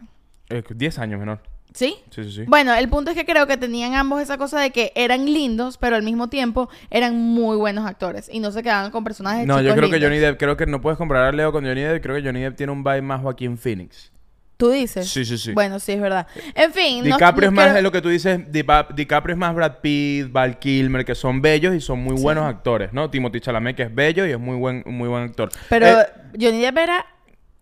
eh, 0.50 0.62
10 0.74 0.98
años 0.98 1.20
menor. 1.20 1.40
¿Sí? 1.74 1.96
Sí, 2.10 2.24
sí, 2.24 2.32
sí. 2.32 2.44
Bueno, 2.46 2.74
el 2.74 2.88
punto 2.88 3.10
es 3.10 3.16
que 3.16 3.24
creo 3.24 3.46
que 3.46 3.56
tenían 3.56 3.94
ambos 3.94 4.20
esa 4.20 4.36
cosa 4.38 4.60
de 4.60 4.70
que 4.70 4.90
eran 4.96 5.26
lindos, 5.26 5.78
pero 5.78 5.96
al 5.96 6.02
mismo 6.02 6.28
tiempo 6.28 6.68
eran 6.90 7.16
muy 7.16 7.56
buenos 7.56 7.86
actores 7.86 8.28
y 8.32 8.40
no 8.40 8.50
se 8.50 8.62
quedaban 8.62 8.90
con 8.90 9.04
personajes 9.04 9.46
No, 9.46 9.60
yo 9.60 9.74
creo 9.74 9.90
que. 9.90 10.00
Johnny 10.00 10.18
Depp, 10.18 10.38
creo 10.38 10.56
que 10.56 10.66
no 10.66 10.80
puedes 10.80 10.96
comparar 10.96 11.26
a 11.26 11.32
Leo 11.32 11.52
con 11.52 11.64
Johnny 11.64 11.82
Depp, 11.82 12.02
creo 12.02 12.16
que 12.16 12.22
Johnny 12.22 12.40
Depp 12.40 12.56
tiene 12.56 12.72
un 12.72 12.82
vibe 12.82 13.02
más 13.02 13.20
Joaquín 13.22 13.56
Phoenix. 13.58 14.10
¿Tú 14.56 14.70
dices? 14.70 15.08
Sí, 15.08 15.24
sí, 15.24 15.38
sí. 15.38 15.52
Bueno, 15.52 15.78
sí, 15.78 15.92
es 15.92 16.00
verdad. 16.00 16.26
En 16.56 16.72
fin. 16.72 16.98
no- 16.98 17.04
DiCaprio 17.16 17.48
no 17.52 17.60
es 17.60 17.66
más 17.66 17.74
de 17.74 17.82
lo 17.82 17.92
que 17.92 18.02
tú 18.02 18.08
dices, 18.08 18.40
DiCaprio 18.50 19.34
es 19.34 19.38
más 19.38 19.54
Brad 19.54 19.74
Pitt, 19.80 20.32
Val 20.32 20.58
Kilmer, 20.58 21.04
que 21.04 21.14
son 21.14 21.40
bellos 21.40 21.76
y 21.76 21.80
son 21.80 22.00
muy 22.00 22.16
Sí. 22.16 22.22
buenos 22.24 22.42
actores, 22.44 22.92
¿no? 22.92 23.08
Timothy 23.08 23.40
Chalamet, 23.40 23.76
que 23.76 23.82
es 23.84 23.94
bello 23.94 24.26
y 24.26 24.32
es 24.32 24.38
muy 24.40 24.56
buen, 24.56 24.82
muy 24.86 25.06
buen 25.08 25.22
actor. 25.22 25.48
Pero 25.68 25.86
Eh, 26.00 26.06
Johnny 26.40 26.60
Depp 26.60 26.76
era 26.76 27.06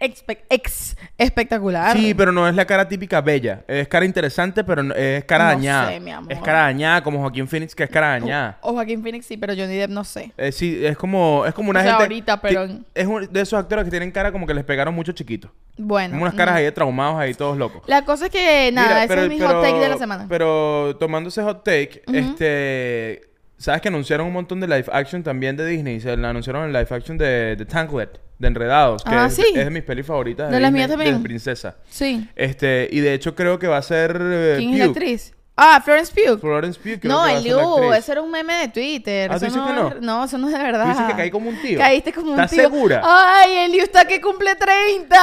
expe- 0.00 0.40
ex 0.50 0.96
espectacular. 1.18 1.96
Sí, 1.96 2.14
pero 2.14 2.32
no 2.32 2.48
es 2.48 2.54
la 2.54 2.64
cara 2.64 2.88
típica 2.88 3.20
bella. 3.20 3.64
Es 3.68 3.88
cara 3.88 4.04
interesante, 4.04 4.62
pero 4.64 4.82
no- 4.82 4.94
es 4.94 5.24
cara 5.24 5.44
No 5.44 5.50
dañada. 5.50 5.90
sé, 5.90 6.00
mi 6.00 6.10
amor. 6.10 6.32
Es 6.32 6.40
cara 6.40 6.60
dañada, 6.62 7.02
como 7.02 7.20
Joaquín 7.20 7.48
Phoenix, 7.48 7.74
que 7.74 7.84
es 7.84 7.90
cara 7.90 8.08
dañada. 8.08 8.58
O 8.62 8.72
Joaquín 8.72 9.02
Phoenix 9.02 9.26
sí, 9.26 9.36
pero 9.36 9.54
Johnny 9.54 9.76
Depp 9.76 9.90
no 9.90 10.04
sé. 10.04 10.32
Eh, 10.36 10.52
sí, 10.52 10.84
es 10.84 10.96
como, 10.96 11.44
es 11.46 11.54
como 11.54 11.70
una 11.70 11.80
O 11.80 11.82
sea, 11.82 11.92
gente. 11.92 12.04
ahorita, 12.04 12.40
pero- 12.40 12.66
Es 12.94 13.06
un- 13.06 13.28
de 13.32 13.40
esos 13.40 13.58
actores 13.58 13.84
que 13.84 13.90
tienen 13.90 14.10
cara 14.10 14.32
como 14.32 14.46
que 14.46 14.54
les 14.54 14.64
pegaron 14.64 14.94
mucho 14.94 15.12
chiquitos. 15.12 15.50
Bueno. 15.78 16.12
Como 16.12 16.22
unas 16.22 16.34
caras 16.34 16.54
mm. 16.54 16.58
ahí 16.58 16.64
de 16.64 16.72
traumados 16.72 17.18
ahí, 17.18 17.34
todos 17.34 17.56
locos. 17.58 17.82
La 17.86 18.02
cosa 18.04 18.26
es 18.26 18.32
que, 18.32 18.70
nada, 18.72 18.88
Mira, 18.88 18.98
ese 19.04 19.08
pero- 19.08 19.22
es 19.22 19.28
mi 19.28 19.38
pero- 19.38 19.50
hot 19.50 19.62
take 19.62 19.78
de 19.78 19.88
la 19.90 19.98
semana. 19.98 20.26
Pero 20.28 20.96
tomando 20.98 21.28
ese 21.28 21.42
hot 21.42 21.62
take, 21.64 22.02
este. 22.12 23.22
¿Sabes 23.58 23.80
que 23.80 23.88
anunciaron 23.88 24.26
un 24.26 24.32
montón 24.34 24.60
de 24.60 24.66
live 24.68 24.86
action 24.92 25.22
también 25.22 25.56
de 25.56 25.66
Disney? 25.66 26.00
Se 26.00 26.16
la 26.16 26.30
anunciaron 26.30 26.64
el 26.66 26.72
live 26.72 26.86
action 26.90 27.16
de, 27.16 27.56
de 27.56 27.64
Tanklet, 27.64 28.20
de 28.38 28.48
Enredados, 28.48 29.02
que 29.02 29.14
Ah, 29.14 29.26
es, 29.26 29.34
sí. 29.34 29.44
es 29.54 29.64
de 29.64 29.70
mis 29.70 29.82
pelis 29.82 30.04
favoritas. 30.06 30.50
De 30.50 30.60
las 30.60 30.70
mías 30.70 30.88
también. 30.90 31.16
De 31.16 31.22
princesa. 31.22 31.76
Sí. 31.88 32.28
Este, 32.36 32.88
y 32.92 33.00
de 33.00 33.14
hecho 33.14 33.34
creo 33.34 33.58
que 33.58 33.66
va 33.66 33.78
a 33.78 33.82
ser. 33.82 34.18
eh, 34.20 34.54
¿Quién 34.58 34.72
es 34.74 34.78
la 34.80 34.84
actriz? 34.86 35.32
Ah, 35.58 35.80
Florence 35.82 36.12
Pugh. 36.12 36.38
Florence 36.38 36.78
Pugh. 36.78 37.00
creo 37.00 37.12
No, 37.14 37.24
que 37.24 37.32
va 37.32 37.38
el 37.38 37.44
Liu, 37.44 37.92
eso 37.94 38.12
era 38.12 38.20
un 38.20 38.30
meme 38.30 38.52
de 38.56 38.68
Twitter. 38.68 39.30
Ah, 39.32 39.38
¿tú 39.38 39.46
dices 39.46 39.58
que 39.62 39.72
no? 39.72 39.82
no? 39.84 39.88
es- 39.88 40.00
No, 40.02 40.24
eso 40.24 40.36
no 40.36 40.48
es 40.48 40.52
de 40.52 40.62
verdad. 40.62 40.82
Tú 40.84 40.88
dices 40.90 41.06
que 41.06 41.14
caí 41.16 41.30
como 41.30 41.48
un 41.48 41.62
tío. 41.62 41.78
Caíste 41.78 42.12
como 42.12 42.26
un 42.32 42.34
¿Estás 42.34 42.50
tío. 42.50 42.60
segura? 42.64 43.00
Ay, 43.02 43.52
el 43.64 43.72
Liu 43.72 43.82
está 43.84 44.04
que 44.06 44.20
cumple 44.20 44.54
30. 44.54 45.16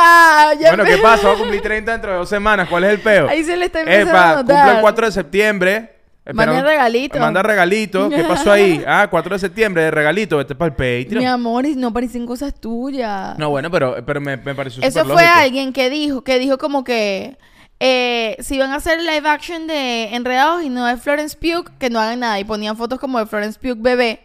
Ya 0.60 0.70
Bueno, 0.70 0.86
¿qué 0.86 0.98
pasa? 0.98 1.28
Va 1.28 1.34
a 1.36 1.38
cumplir 1.38 1.62
30 1.62 1.92
dentro 1.92 2.12
de 2.14 2.18
dos 2.18 2.30
semanas. 2.30 2.68
¿Cuál 2.68 2.86
es 2.86 2.90
el 2.94 3.00
peo? 3.02 3.28
Ahí 3.30 3.44
se 3.44 3.56
le 3.56 3.66
está 3.66 3.82
empezando 3.82 4.10
Epa, 4.10 4.32
a 4.32 4.36
cumple 4.38 4.56
notar. 4.56 4.76
el 4.76 4.82
4 4.82 5.06
de 5.06 5.12
septiembre. 5.12 5.93
Manda 6.32 6.62
regalito. 6.62 7.20
Manda 7.20 7.44
regalito. 7.44 8.10
¿Qué 8.10 8.24
pasó 8.28 8.52
ahí? 8.52 8.84
Ah, 8.88 9.08
4 9.10 9.36
de 9.36 9.40
septiembre 9.40 9.84
de 9.84 9.92
regalito. 9.92 10.38
Vete 10.38 10.56
para 10.56 10.68
el 10.70 10.74
Patreon. 10.74 11.20
Mi 11.24 11.26
amor, 11.26 11.66
y 11.66 11.76
no 11.76 11.92
parecen 11.92 12.26
cosas 12.26 12.54
tuyas. 12.60 13.38
No, 13.38 13.50
bueno, 13.50 13.70
pero, 13.70 13.98
pero 14.06 14.22
me, 14.22 14.38
me 14.38 14.56
pareció 14.56 14.82
Eso 14.84 15.04
fue 15.04 15.16
lógico. 15.24 15.32
alguien 15.36 15.74
que 15.74 15.90
dijo, 15.90 16.24
que 16.24 16.40
dijo 16.40 16.58
como 16.58 16.84
que 16.86 17.38
eh, 17.80 18.38
si 18.40 18.58
van 18.58 18.72
a 18.72 18.76
hacer 18.76 19.02
live 19.02 19.28
action 19.28 19.68
de 19.68 20.16
Enredados 20.16 20.64
y 20.64 20.70
no 20.70 20.86
de 20.86 20.96
Florence 20.96 21.36
Pugh, 21.38 21.70
que 21.78 21.90
no 21.90 22.00
hagan 22.00 22.22
nada. 22.22 22.40
Y 22.40 22.46
ponían 22.46 22.78
fotos 22.78 23.00
como 23.00 23.20
de 23.20 23.26
Florence 23.26 23.60
Pugh 23.60 23.82
bebé, 23.82 24.22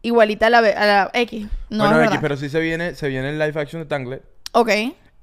igualita 0.00 0.46
a 0.46 0.50
la, 0.50 0.58
a 0.58 0.86
la 0.86 1.10
X. 1.12 1.46
No 1.68 1.84
bueno, 1.84 2.00
es 2.00 2.08
X, 2.08 2.18
pero 2.22 2.36
sí 2.38 2.48
se 2.48 2.60
viene, 2.60 2.94
se 2.94 3.08
viene 3.08 3.28
el 3.28 3.38
live 3.38 3.60
action 3.60 3.82
de 3.82 3.86
Tangled. 3.86 4.20
Ok. 4.52 4.70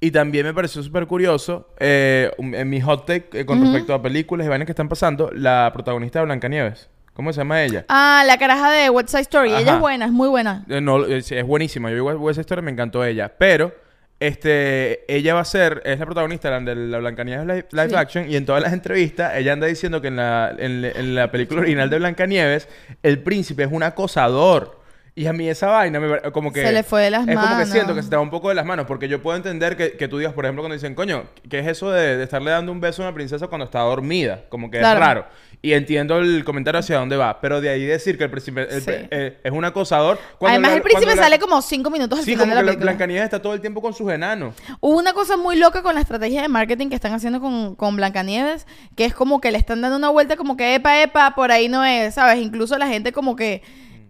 Y 0.02 0.12
también 0.12 0.46
me 0.46 0.54
pareció 0.54 0.82
súper 0.82 1.08
curioso, 1.08 1.68
eh, 1.80 2.32
en 2.38 2.70
mi 2.70 2.80
hot 2.80 3.06
take 3.06 3.30
eh, 3.42 3.46
con 3.46 3.62
respecto 3.62 3.94
a 3.94 4.02
películas 4.02 4.46
y 4.46 4.50
vainas 4.50 4.66
que 4.66 4.72
están 4.72 4.88
pasando, 4.88 5.30
la 5.34 5.70
protagonista 5.74 6.20
de 6.20 6.26
Blancanieves. 6.26 6.90
¿Cómo 7.14 7.34
se 7.34 7.42
llama 7.42 7.62
ella? 7.64 7.84
Ah, 7.90 8.24
la 8.26 8.38
caraja 8.38 8.72
de 8.72 8.90
West 8.90 9.10
Side 9.10 9.24
Story. 9.24 9.54
Ella 9.54 9.74
es 9.74 9.80
buena, 9.82 10.06
es 10.06 10.12
muy 10.12 10.30
buena. 10.30 10.64
Eh, 10.70 10.80
no, 10.80 11.06
es, 11.06 11.30
es 11.34 11.46
buenísima. 11.46 11.90
Yo 11.92 11.98
igual 11.98 12.18
esa 12.32 12.40
historia 12.40 12.62
me 12.62 12.72
encantó 12.72 13.04
ella. 13.04 13.34
Pero, 13.38 13.74
este, 14.22 15.04
ella 15.14 15.34
va 15.34 15.42
a 15.42 15.46
ser, 15.46 15.82
es 15.84 16.00
la 16.00 16.06
protagonista 16.06 16.58
de 16.62 16.76
la, 16.76 16.98
Blancanieves 17.00 17.46
live, 17.46 17.66
live 17.72 17.90
Sí. 17.90 17.96
action. 17.96 18.30
Y 18.32 18.38
en 18.38 18.46
todas 18.46 18.62
las 18.62 18.72
entrevistas, 18.72 19.34
ella 19.36 19.52
anda 19.52 19.68
diciendo 19.68 20.00
que 20.02 20.08
en 20.08 20.16
la, 20.16 20.56
en, 20.58 20.82
la- 20.82 20.92
en 20.92 21.16
la 21.16 21.30
película 21.30 21.60
original 21.60 21.90
de 21.90 21.98
Blancanieves, 22.00 22.70
el 23.04 23.20
príncipe 23.22 23.64
es 23.64 23.70
un 23.72 23.84
acosador. 23.84 24.79
Y 25.20 25.28
a 25.28 25.34
mí 25.34 25.50
esa 25.50 25.68
vaina 25.68 26.00
me 26.00 26.22
como 26.32 26.54
que... 26.54 26.64
Se 26.64 26.72
le 26.72 26.82
fue 26.84 27.02
de 27.02 27.10
las 27.12 27.28
es 27.28 27.36
como 27.36 27.46
que 27.48 27.54
manos. 27.56 27.70
siento 27.70 27.94
que 27.94 28.02
se 28.04 28.10
te 28.10 28.16
va 28.16 28.22
un 28.22 28.30
poco 28.30 28.48
de 28.48 28.56
las 28.56 28.66
manos. 28.66 28.86
Porque 28.86 29.10
yo 29.10 29.22
puedo 29.22 29.36
entender 29.36 29.76
que, 29.76 29.98
que 29.98 30.08
tú 30.08 30.18
digas, 30.18 30.32
por 30.34 30.46
ejemplo, 30.46 30.62
cuando 30.64 30.76
dicen, 30.76 30.96
coño, 30.96 31.26
¿qué 31.50 31.60
es 31.60 31.68
eso 31.68 31.92
de, 31.92 32.16
de 32.16 32.24
estarle 32.24 32.52
dando 32.52 32.72
un 32.72 32.80
beso 32.80 33.02
a 33.04 33.08
una 33.08 33.14
princesa 33.14 33.48
cuando 33.48 33.66
está 33.66 33.80
dormida? 33.82 34.44
Como 34.48 34.72
que 34.72 34.80
Claro. 34.80 34.98
es 34.98 35.06
raro. 35.06 35.26
Y 35.62 35.74
entiendo 35.74 36.20
el 36.20 36.46
comentario 36.46 36.80
hacia 36.80 36.98
dónde 37.00 37.18
va. 37.18 37.42
Pero 37.42 37.60
de 37.60 37.68
ahí 37.68 37.84
decir 37.86 38.18
que 38.18 38.24
el 38.24 38.30
príncipe 38.30 38.62
el- 38.74 38.82
Sí. 38.82 38.92
eh, 38.94 39.42
es 39.44 39.52
un 39.52 39.66
acosador... 39.66 40.18
cuando 40.38 40.54
Además, 40.54 40.72
la- 40.72 40.78
el 40.78 40.84
príncipe 40.84 41.14
la- 41.18 41.22
sale 41.22 41.38
como 41.38 41.62
cinco 41.62 41.90
minutos 41.90 42.20
al 42.20 42.24
Sí, 42.24 42.32
final 42.32 42.46
como 42.46 42.56
de 42.56 42.60
que 42.62 42.66
la 42.66 42.72
película. 42.72 42.92
Blancanieves 42.94 43.24
está 43.26 43.42
todo 43.42 43.54
el 43.54 43.60
tiempo 43.60 43.82
con 43.82 43.94
sus 43.94 44.10
enanos. 44.10 44.56
Hubo 44.80 44.98
una 44.98 45.12
cosa 45.12 45.36
muy 45.36 45.58
loca 45.58 45.84
con 45.84 45.96
la 45.96 46.00
estrategia 46.02 46.42
de 46.44 46.48
marketing 46.48 46.88
que 46.88 46.96
están 46.96 47.12
haciendo 47.12 47.42
con, 47.42 47.76
con 47.76 47.98
Blancanieves, 47.98 48.66
que 48.96 49.04
es 49.04 49.14
como 49.14 49.42
que 49.42 49.52
le 49.52 49.58
están 49.58 49.82
dando 49.82 49.98
una 49.98 50.08
vuelta 50.08 50.38
como 50.38 50.56
que 50.56 50.76
epa, 50.76 51.02
epa, 51.02 51.36
por 51.36 51.52
ahí 51.52 51.68
no 51.68 51.84
es, 51.84 52.14
¿sabes? 52.14 52.38
Incluso 52.38 52.78
la 52.78 52.88
gente 52.88 53.12
como 53.12 53.36
que... 53.36 53.62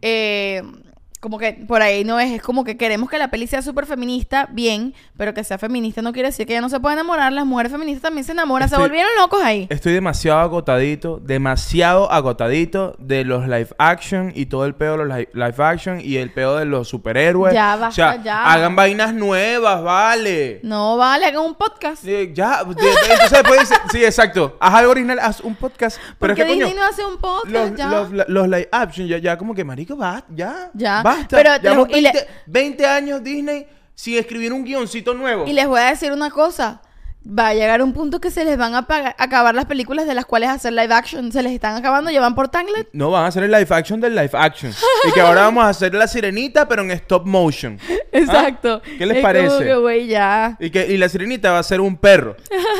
eh, 0.04 0.62
como 1.20 1.38
que 1.38 1.52
por 1.68 1.82
ahí 1.82 2.06
no 2.06 2.18
es, 2.20 2.32
es 2.32 2.42
como 2.42 2.64
que 2.64 2.78
queremos 2.78 3.10
que 3.10 3.18
la 3.18 3.30
peli 3.30 3.46
sea 3.46 3.62
súper 3.62 3.86
feminista, 3.86 4.48
bien, 4.52 4.94
pero 5.18 5.34
que 5.34 5.44
sea 5.44 5.58
feminista 5.58 6.02
no 6.02 6.14
quiere 6.14 6.30
decir 6.30 6.48
que 6.48 6.54
ella 6.54 6.62
no 6.62 6.70
se 6.70 6.80
puede 6.80 6.94
enamorar, 6.94 7.34
las 7.34 7.46
mujeres 7.46 7.72
feministas 7.74 8.04
también 8.04 8.24
se 8.24 8.32
enamoran, 8.32 8.70
se 8.70 8.78
volvieron 8.78 9.12
locos 9.20 9.42
ahí. 9.44 9.68
Estoy 9.70 9.92
demasiado 9.94 10.40
agotadito, 10.40 11.20
demasiado 11.22 12.10
agotadito 12.10 12.96
de 13.00 13.26
los 13.26 13.44
live 13.48 13.68
action 13.78 14.32
y 14.34 14.46
todo 14.46 14.66
el 14.66 14.76
pedo 14.76 14.98
de 14.98 15.06
los 15.06 15.18
li- 15.18 15.28
live 15.34 15.56
action 15.58 16.00
y 16.02 16.16
el 16.16 16.32
pedo 16.32 16.58
de 16.58 16.64
los 16.66 16.88
superhéroes. 16.88 17.54
Ya, 17.54 17.76
o 17.76 17.92
sea, 17.92 18.06
basta, 18.08 18.24
ya. 18.24 18.46
hagan 18.54 18.76
vainas 18.78 19.14
nuevas, 19.14 19.84
vale. 19.84 20.62
No, 20.64 20.96
vale, 20.96 21.26
hagan 21.26 21.42
un 21.44 21.56
podcast. 21.56 22.04
Ya, 22.06 22.64
de- 22.64 22.74
de- 22.76 22.90
entonces 23.12 23.78
sí, 23.92 24.06
exacto, 24.06 24.56
haz 24.62 24.74
algo 24.76 24.92
original, 24.92 25.20
haz 25.20 25.42
un 25.42 25.56
podcast. 25.56 25.98
Pero 25.98 26.16
Porque 26.18 26.42
es 26.44 26.48
que, 26.48 26.54
coño, 26.54 26.66
Disney 26.66 26.82
no 26.82 26.88
hace 26.90 27.06
un 27.06 27.18
podcast 27.18 27.50
los, 27.72 27.76
ya. 27.76 27.90
los, 27.90 28.28
los 28.30 28.48
live 28.48 28.70
action 28.72 29.06
ya, 29.08 29.18
ya 29.18 29.38
como 29.38 29.54
que, 29.54 29.66
marico, 29.66 29.98
va, 29.98 30.24
ya, 30.30 30.70
Ya. 30.74 31.04
Basta. 31.18 31.38
Pero 31.38 31.54
te 31.56 31.62
Llevamos 31.62 31.90
lo- 31.90 31.98
y 31.98 32.02
le- 32.02 32.12
20, 32.12 32.28
20 32.48 32.86
años 32.86 33.24
Disney 33.24 33.68
sin 33.96 34.18
escribir 34.18 34.54
un 34.54 34.64
guioncito 34.64 35.14
nuevo. 35.14 35.46
Y 35.48 35.54
les 35.54 35.68
voy 35.68 35.80
a 35.82 35.86
decir 35.90 36.12
una 36.12 36.30
cosa. 36.30 36.82
Va 37.28 37.50
a 37.50 37.54
llegar 37.54 37.82
un 37.84 37.92
punto 37.92 38.22
que 38.22 38.32
se 38.32 38.46
les 38.46 38.58
van 38.58 38.76
a 38.76 38.88
paga- 38.88 39.14
acabar 39.20 39.54
las 39.54 39.66
películas 39.66 40.08
de 40.08 40.14
las 40.14 40.26
cuales 40.26 40.50
hacer 40.50 40.72
live 40.72 40.94
action. 40.94 41.34
Se 41.34 41.44
les 41.44 41.52
están 41.52 41.76
acabando, 41.76 42.10
llevan 42.10 42.34
por 42.34 42.48
Tanglet. 42.48 42.88
No, 42.94 43.12
van 43.12 43.26
a 43.26 43.28
hacer 43.28 43.44
el 43.44 43.52
live 43.52 43.68
action 43.72 44.00
del 44.00 44.16
live 44.16 44.30
action. 44.34 44.72
y 45.08 45.12
que 45.12 45.20
ahora 45.20 45.42
vamos 45.42 45.66
a 45.66 45.70
hacer 45.70 45.94
la 45.94 46.08
sirenita, 46.08 46.66
pero 46.70 46.82
en 46.82 46.92
stop 46.92 47.26
motion. 47.28 47.78
Exacto. 48.14 48.82
¿Qué 48.98 49.06
les 49.06 49.18
Es 49.18 49.24
parece? 49.24 49.48
Como 49.50 49.60
que, 49.60 49.76
güey, 49.76 50.08
ya. 50.08 50.56
Y 50.62 50.70
que 50.70 50.88
y 50.88 50.98
la 50.98 51.10
sirenita 51.10 51.52
va 51.52 51.60
a 51.60 51.64
ser 51.64 51.82
un 51.82 51.98
perro. 51.98 52.38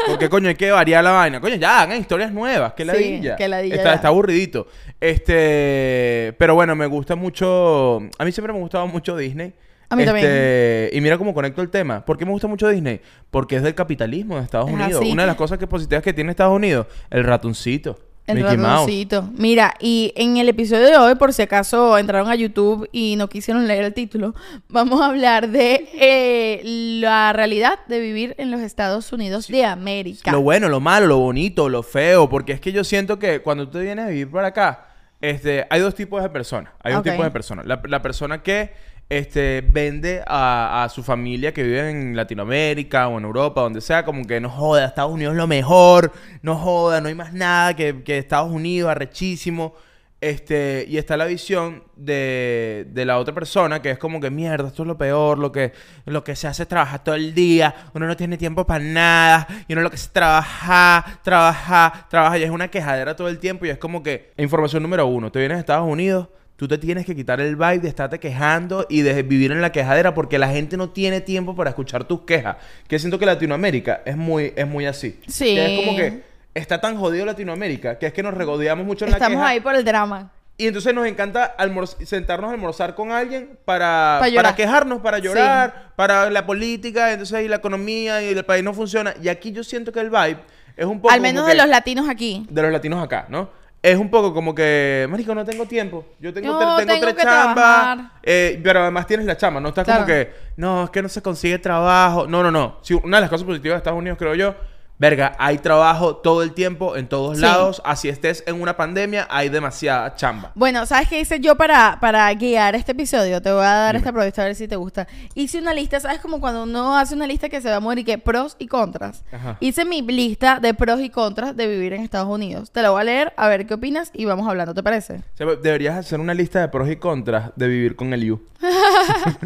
Porque, 0.08 0.30
coño, 0.30 0.48
hay 0.48 0.56
que 0.56 0.72
variar 0.72 1.04
la 1.04 1.12
vaina. 1.12 1.42
Coño, 1.42 1.56
ya, 1.56 1.82
hagan 1.82 2.00
historias 2.00 2.32
nuevas. 2.32 2.74
Que 2.74 2.84
Sí, 2.86 2.88
ladilla. 2.88 3.36
que 3.36 3.48
ladilla 3.50 3.76
Está, 3.76 3.90
ya. 3.90 3.96
está 3.96 4.08
aburridito. 4.08 4.68
Este... 5.02 6.36
Pero 6.38 6.56
bueno, 6.56 6.76
me 6.76 6.86
gusta 6.86 7.16
mucho... 7.16 7.98
A 8.18 8.26
mí 8.26 8.32
siempre 8.32 8.54
me 8.54 8.60
ha 8.60 8.62
gustado 8.62 8.88
mucho 8.88 9.16
Disney. 9.16 9.54
A 9.90 9.96
mí 9.96 10.06
también. 10.06 10.26
Este, 10.28 10.92
Y 10.94 11.02
mira 11.02 11.18
cómo 11.18 11.34
conecto 11.34 11.62
el 11.62 11.70
tema. 11.70 12.06
¿Por 12.06 12.18
qué 12.18 12.26
me 12.26 12.32
gusta 12.32 12.48
mucho 12.48 12.68
Disney? 12.70 13.02
Porque 13.32 13.56
es 13.56 13.64
del 13.64 13.74
capitalismo 13.76 14.38
de 14.38 14.44
Estados 14.44 14.68
Es 14.70 14.76
Unidos. 14.76 15.02
así. 15.02 15.12
Una 15.12 15.24
de 15.24 15.28
las 15.28 15.36
cosas 15.36 15.58
que 15.58 15.68
positivas 15.68 16.04
que 16.04 16.14
tiene 16.14 16.30
Estados 16.32 16.56
Unidos, 16.56 16.86
el 17.10 17.24
ratoncito. 17.24 17.98
El 18.28 18.36
Mickey 18.36 18.58
Mouse. 18.58 18.82
ratoncito. 18.82 19.30
Mira, 19.36 19.74
y 19.80 20.14
en 20.16 20.38
el 20.38 20.48
episodio 20.50 20.86
de 20.86 20.96
hoy, 20.98 21.16
por 21.16 21.34
si 21.34 21.42
acaso 21.42 21.98
entraron 21.98 22.30
a 22.30 22.36
YouTube 22.36 22.88
y 22.92 23.16
no 23.16 23.28
quisieron 23.28 23.68
leer 23.68 23.86
el 23.86 23.94
título, 23.96 24.36
vamos 24.70 25.02
a 25.02 25.08
hablar 25.08 25.50
de 25.50 25.90
eh, 25.96 26.62
la 26.64 27.34
realidad 27.34 27.80
de 27.88 28.00
vivir 28.00 28.36
en 28.38 28.52
los 28.52 28.62
Estados 28.62 29.12
Unidos 29.12 29.48
de 29.48 29.66
América. 29.66 30.32
Lo 30.32 30.42
bueno, 30.42 30.70
lo 30.70 30.80
malo, 30.80 31.08
lo 31.08 31.18
bonito, 31.18 31.68
lo 31.68 31.82
feo, 31.82 32.30
porque 32.30 32.52
es 32.52 32.62
que 32.62 32.72
yo 32.72 32.84
siento 32.84 33.18
que 33.18 33.42
cuando 33.42 33.68
tú 33.68 33.80
vienes 33.80 34.06
a 34.06 34.10
vivir 34.10 34.30
para 34.30 34.50
acá, 34.50 34.89
este, 35.22 35.68
hay 35.70 35.82
dos 35.82 35.96
tipos 35.96 36.22
de 36.22 36.30
personas. 36.30 36.74
Hay 36.82 36.94
dos 36.94 37.04
tipos 37.04 37.24
de 37.24 37.32
personas. 37.32 37.66
La, 37.66 37.82
la 37.86 38.02
persona 38.02 38.42
que 38.42 38.72
este, 39.10 39.62
vende 39.62 40.24
a, 40.26 40.84
a 40.84 40.90
su 40.90 41.04
familia 41.04 41.54
que 41.54 41.64
vive 41.64 41.90
en 41.90 42.16
Latinoamérica 42.16 43.08
o 43.08 43.18
en 43.18 43.26
Europa, 43.26 43.62
donde 43.62 43.82
sea, 43.82 44.06
como 44.06 44.26
que 44.26 44.40
no 44.40 44.50
joda, 44.50 44.86
Estados 44.86 45.12
Unidos 45.12 45.34
es 45.34 45.38
lo 45.38 45.48
mejor, 45.48 46.14
no 46.44 46.56
joda, 46.56 47.02
no 47.02 47.08
hay 47.08 47.16
más 47.16 47.34
nada 47.34 47.76
que, 47.76 48.04
que 48.04 48.20
Estados 48.20 48.52
Unidos, 48.52 48.92
arrechísimo. 48.92 49.74
Este, 50.22 50.86
y 50.90 50.98
está 50.98 51.16
la 51.16 51.26
visión 51.26 51.84
de, 51.96 52.86
de 52.90 53.06
la 53.06 53.20
otra 53.20 53.34
persona 53.34 53.82
que 53.82 53.92
es 53.92 53.98
como 53.98 54.20
que 54.20 54.30
mierda, 54.30 54.68
esto 54.68 54.84
es 54.84 54.88
lo 54.88 54.98
peor, 54.98 55.38
lo 55.38 55.50
que, 55.54 55.72
lo 56.06 56.26
que 56.26 56.36
se 56.36 56.46
hace 56.46 56.64
es 56.64 56.70
trabajar 56.70 57.06
todo 57.06 57.16
el 57.16 57.34
día, 57.34 57.74
uno 57.94 58.06
no 58.06 58.18
tiene 58.18 58.38
tiempo 58.38 58.66
para 58.66 58.84
nada, 58.84 59.48
y 59.66 59.72
uno 59.72 59.82
lo 59.82 59.90
que 59.90 59.96
hace 59.96 60.08
es 60.08 60.12
trabajar, 60.12 61.24
trabajar, 61.24 62.10
trabajar, 62.10 62.38
y 62.38 62.44
es 62.44 62.50
una 62.50 62.68
quejadera 62.68 63.16
todo 63.16 63.30
el 63.30 63.40
tiempo, 63.40 63.66
y 63.66 63.70
es 63.70 63.78
como 63.78 64.04
que, 64.04 64.32
información 64.38 64.84
número 64.84 65.08
uno, 65.08 65.32
te 65.32 65.40
vienes 65.40 65.56
a 65.56 65.60
Estados 65.62 65.88
Unidos, 65.88 66.28
tú 66.58 66.68
te 66.68 66.78
tienes 66.78 67.06
que 67.06 67.16
quitar 67.16 67.40
el 67.40 67.56
vibe 67.56 67.80
de 67.80 67.88
estarte 67.88 68.20
quejando 68.20 68.86
y 68.90 69.04
de 69.04 69.24
vivir 69.24 69.54
en 69.54 69.62
la 69.62 69.72
quejadera, 69.72 70.14
porque 70.14 70.38
la 70.38 70.50
gente 70.50 70.76
no 70.76 70.90
tiene 70.90 71.22
tiempo 71.22 71.56
para 71.56 71.70
escuchar 71.70 72.04
tus 72.04 72.24
quejas, 72.24 72.58
que 72.90 73.00
siento 73.00 73.20
que 73.20 73.26
Latinoamérica 73.26 74.02
es 74.06 74.18
muy, 74.18 74.52
es 74.54 74.68
muy 74.68 74.86
así. 74.86 75.18
Sí. 75.30 75.56
Que 75.56 75.76
es 75.76 75.80
como 75.80 75.96
que 75.96 76.29
está 76.60 76.80
tan 76.82 76.98
jodido 76.98 77.26
Latinoamérica, 77.26 77.98
que 77.98 78.06
es 78.08 78.14
que 78.14 78.22
nos 78.24 78.34
regodeamos 78.34 78.86
mucho 78.86 79.06
en 79.06 79.12
la 79.12 79.18
Estamos 79.18 79.38
queja. 79.38 79.48
ahí 79.50 79.60
por 79.60 79.76
el 79.76 79.84
drama. 79.84 80.32
Y 80.58 80.68
entonces 80.68 80.94
nos 80.94 81.08
encanta 81.08 81.56
sentarnos 82.04 82.50
a 82.50 82.54
almorzar 82.54 82.94
con 82.94 83.12
alguien 83.14 83.58
para, 83.64 84.18
Pa' 84.20 84.28
llorar. 84.28 84.44
para 84.44 84.56
quejarnos, 84.58 85.00
para 85.02 85.18
llorar, 85.20 85.94
para 85.96 86.30
la 86.30 86.46
política, 86.46 87.12
entonces 87.14 87.34
ahí 87.38 87.48
la 87.48 87.56
economía 87.56 88.22
y 88.22 88.30
el 88.34 88.44
país 88.44 88.62
no 88.64 88.74
funciona. 88.74 89.14
Y 89.24 89.30
aquí 89.30 89.54
yo 89.54 89.64
siento 89.64 89.94
que 89.94 90.02
el 90.02 90.10
vibe 90.10 90.40
es 90.76 90.86
un 90.86 91.00
poco 91.00 91.14
Al 91.14 91.22
menos 91.22 91.44
como 91.44 91.48
de 91.48 91.54
que- 91.54 91.62
los 91.62 91.70
latinos 91.70 92.10
aquí. 92.10 92.46
de 92.50 92.62
los 92.62 92.72
latinos 92.74 93.02
acá, 93.02 93.26
¿no? 93.30 93.50
Es 93.82 93.96
un 93.98 94.10
poco 94.12 94.34
como 94.34 94.54
que, 94.54 95.08
marico, 95.10 95.34
no 95.34 95.46
tengo 95.46 95.66
tiempo. 95.66 96.06
Yo 96.20 96.34
tengo, 96.34 96.52
No, 96.52 96.76
tengo, 96.76 96.92
tengo 96.92 97.14
tres 97.14 97.24
chambas, 97.24 98.00
eh, 98.22 98.60
pero 98.62 98.82
además 98.82 99.08
tienes 99.08 99.26
la 99.26 99.38
chamba. 99.38 99.62
No 99.62 99.70
estás 99.70 99.86
como 99.86 100.04
Claro. 100.06 100.08
que, 100.08 100.34
no, 100.58 100.84
es 100.84 100.90
que 100.90 101.02
no 101.02 101.08
se 101.08 101.22
consigue 101.22 101.58
trabajo. 101.60 102.28
No, 102.28 102.44
no, 102.44 102.52
no. 102.52 102.80
Sí, 102.82 102.94
una 103.02 103.16
de 103.18 103.22
las 103.22 103.30
cosas 103.30 103.46
positivas 103.48 103.76
de 103.76 103.78
Estados 103.78 103.98
Unidos, 103.98 104.18
creo 104.20 104.36
yo, 104.36 104.54
verga, 105.00 105.36
hay 105.40 105.58
trabajo 105.58 106.18
todo 106.18 106.44
el 106.44 106.54
tiempo, 106.54 106.96
en 106.96 107.08
todos 107.08 107.38
Sí. 107.38 107.42
lados. 107.44 107.82
Así 107.86 108.10
estés 108.10 108.44
en 108.46 108.62
una 108.62 108.76
pandemia, 108.78 109.26
hay 109.32 109.50
demasiada 109.50 110.14
chamba. 110.16 110.52
Bueno, 110.56 110.86
¿sabes 110.86 111.08
qué 111.10 111.20
hice 111.22 111.40
yo 111.40 111.56
para, 111.56 111.98
para 112.00 112.32
guiar 112.34 112.76
este 112.76 112.92
episodio? 112.92 113.42
Te 113.42 113.52
voy 113.52 113.64
a 113.64 113.74
dar 113.74 113.96
esta 113.96 114.12
provista 114.12 114.42
a 114.42 114.46
ver 114.46 114.56
si 114.56 114.68
te 114.68 114.76
gusta. 114.76 115.08
Hice 115.34 115.58
una 115.60 115.74
lista, 115.74 116.00
¿sabes? 116.00 116.20
Como 116.20 116.40
cuando 116.40 116.64
uno 116.64 116.98
hace 116.98 117.16
una 117.16 117.26
lista 117.26 117.50
que 117.50 117.62
se 117.62 117.70
va 117.70 117.78
a 117.78 117.80
morir 117.80 118.06
que 118.06 118.18
pros 118.18 118.56
y 118.60 118.68
contras. 118.68 119.24
Ajá. 119.32 119.58
Hice 119.62 119.86
mi 119.86 120.02
lista 120.02 120.60
de 120.60 120.74
pros 120.74 121.00
y 121.00 121.10
contras 121.10 121.56
de 121.56 121.66
vivir 121.68 121.94
en 121.94 122.02
Estados 122.04 122.28
Unidos. 122.30 122.72
Te 122.72 122.82
la 122.82 122.90
voy 122.90 123.02
a 123.02 123.04
leer, 123.06 123.34
a 123.38 123.48
ver 123.48 123.66
qué 123.66 123.74
opinas 123.76 124.12
y 124.14 124.26
vamos 124.26 124.48
hablando, 124.48 124.74
¿te 124.74 124.84
parece? 124.84 125.16
O 125.34 125.38
sea, 125.38 125.48
deberías 125.48 125.96
hacer 125.96 126.20
una 126.20 126.34
lista 126.34 126.60
de 126.60 126.68
pros 126.68 126.90
y 126.90 126.98
contras 126.98 127.52
de 127.56 127.68
vivir 127.68 127.96
con 127.96 128.14
el 128.14 128.24
You. 128.26 128.42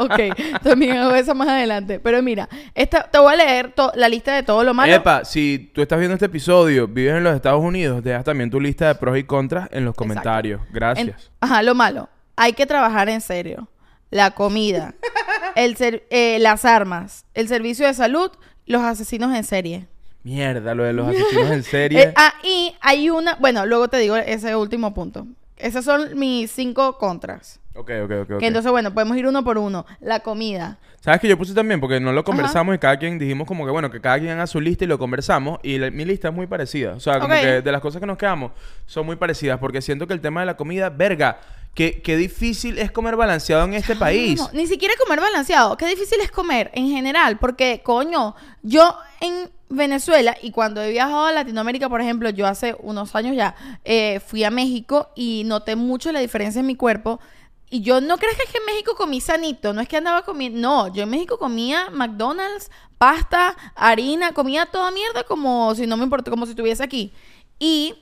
ok, 0.00 0.20
también 0.62 0.96
hago 0.96 1.14
eso 1.14 1.34
más 1.34 1.48
adelante. 1.48 2.00
Pero 2.00 2.22
mira, 2.22 2.48
esta, 2.74 3.02
te 3.10 3.18
voy 3.18 3.32
a 3.32 3.36
leer 3.36 3.74
la 3.94 4.08
lista 4.08 4.34
de 4.34 4.42
todo 4.42 4.62
lo 4.68 4.74
malo. 4.74 4.92
Epa, 4.94 5.24
si 5.24 5.70
tú 5.74 5.82
estás 5.82 5.98
viendo 5.98 6.14
este 6.14 6.26
episodio, 6.26 6.86
vives 6.86 7.14
en 7.16 7.24
los 7.24 7.34
Estados 7.34 7.62
Unidos, 7.62 8.02
dejas 8.04 8.24
también 8.24 8.50
tu 8.50 8.60
lista 8.60 8.88
de 8.88 8.94
pros 8.94 9.16
y 9.18 9.24
contras 9.24 9.68
en 9.72 9.84
los 9.84 9.94
comentarios. 9.94 10.60
En- 10.68 10.72
Gracias. 10.72 11.30
ajá, 11.40 11.62
lo 11.62 11.74
malo. 11.74 12.08
Hay 12.36 12.52
que 12.52 12.66
trabajar 12.66 13.08
en 13.08 13.20
serio. 13.20 13.68
La 14.10 14.30
comida, 14.30 14.94
el 15.56 15.76
ser- 15.76 16.06
eh, 16.10 16.38
las 16.40 16.64
armas, 16.64 17.24
el 17.34 17.48
servicio 17.48 17.86
de 17.86 17.94
salud, 17.94 18.30
los 18.66 18.82
asesinos 18.82 19.34
en 19.36 19.44
serie. 19.44 19.86
Mierda, 20.22 20.74
lo 20.74 20.84
de 20.84 20.92
los 20.92 21.08
asesinos 21.08 21.50
en 21.50 21.62
serie. 21.64 22.02
Eh, 22.02 22.12
ah, 22.16 22.34
y 22.42 22.74
hay 22.80 23.10
una, 23.10 23.34
bueno, 23.36 23.66
luego 23.66 23.88
te 23.88 23.96
digo 23.98 24.16
ese 24.16 24.54
último 24.56 24.94
punto. 24.94 25.26
Esos 25.56 25.84
son 25.84 26.18
mis 26.18 26.50
cinco 26.52 26.98
contras. 26.98 27.58
ok, 27.74 27.90
ok, 28.04 28.10
ok. 28.34 28.42
entonces, 28.42 28.70
bueno, 28.70 28.94
podemos 28.94 29.16
ir 29.16 29.26
uno 29.26 29.42
por 29.42 29.58
uno. 29.58 29.84
La 30.00 30.20
comida. 30.20 30.78
¿Sabes 31.00 31.20
que 31.20 31.28
yo 31.28 31.38
puse 31.38 31.54
también? 31.54 31.80
Porque 31.80 32.00
no 32.00 32.12
lo 32.12 32.24
conversamos 32.24 32.74
y 32.74 32.78
cada 32.78 32.98
quien 32.98 33.18
dijimos 33.18 33.46
como 33.46 33.64
que, 33.64 33.70
bueno, 33.70 33.90
que 33.90 34.00
cada 34.00 34.18
quien 34.18 34.32
haga 34.32 34.46
su 34.46 34.60
lista 34.60 34.84
y 34.84 34.88
lo 34.88 34.98
conversamos. 34.98 35.60
Y 35.62 35.78
la- 35.78 35.90
mi 35.90 36.04
lista 36.04 36.28
es 36.28 36.34
muy 36.34 36.46
parecida. 36.46 36.94
O 36.94 37.00
sea, 37.00 37.14
como 37.20 37.32
que 37.34 37.62
de 37.62 37.72
las 37.72 37.80
cosas 37.80 38.00
que 38.00 38.06
nos 38.06 38.18
quedamos 38.18 38.52
son 38.86 39.06
muy 39.06 39.16
parecidas. 39.16 39.58
Porque 39.58 39.80
siento 39.80 40.06
que 40.06 40.12
el 40.12 40.20
tema 40.20 40.40
de 40.40 40.46
la 40.46 40.56
comida, 40.56 40.90
verga, 40.90 41.38
que, 41.72 42.02
que 42.02 42.16
difícil 42.16 42.78
es 42.78 42.90
comer 42.90 43.14
balanceado 43.14 43.64
en 43.64 43.74
este 43.74 43.94
país. 43.94 44.40
No, 44.40 44.50
ni 44.52 44.66
siquiera 44.66 44.92
comer 45.02 45.20
balanceado. 45.20 45.76
Qué 45.76 45.86
difícil 45.86 46.18
es 46.20 46.32
comer 46.32 46.70
en 46.74 46.88
general. 46.90 47.38
Porque, 47.38 47.80
coño, 47.84 48.34
yo 48.62 48.96
en 49.20 49.50
Venezuela 49.70 50.36
y 50.42 50.50
cuando 50.50 50.82
he 50.82 50.90
viajado 50.90 51.26
a 51.26 51.32
Latinoamérica, 51.32 51.88
por 51.88 52.00
ejemplo, 52.00 52.28
yo 52.30 52.46
hace 52.48 52.74
unos 52.80 53.14
años 53.14 53.36
ya 53.36 53.54
eh, 53.84 54.18
fui 54.26 54.42
a 54.42 54.50
México 54.50 55.10
y 55.14 55.44
noté 55.46 55.76
mucho 55.76 56.10
la 56.10 56.18
diferencia 56.20 56.58
en 56.58 56.66
mi 56.66 56.74
cuerpo. 56.74 57.20
Y 57.70 57.80
yo 57.82 58.00
no 58.00 58.16
crees 58.16 58.36
que 58.36 58.44
es 58.44 58.50
que 58.50 58.58
en 58.58 58.64
México 58.64 58.94
comí 58.96 59.20
sanito, 59.20 59.72
no 59.72 59.80
es 59.80 59.88
que 59.88 59.98
andaba 59.98 60.22
comiendo, 60.22 60.58
no, 60.58 60.92
yo 60.92 61.02
en 61.02 61.10
México 61.10 61.38
comía 61.38 61.90
McDonald's, 61.90 62.70
pasta, 62.96 63.56
harina, 63.74 64.32
comía 64.32 64.66
toda 64.66 64.90
mierda 64.90 65.24
como 65.24 65.74
si 65.74 65.86
no 65.86 65.96
me 65.96 66.04
importa, 66.04 66.30
como 66.30 66.46
si 66.46 66.52
estuviese 66.52 66.82
aquí. 66.82 67.12
Y 67.58 67.94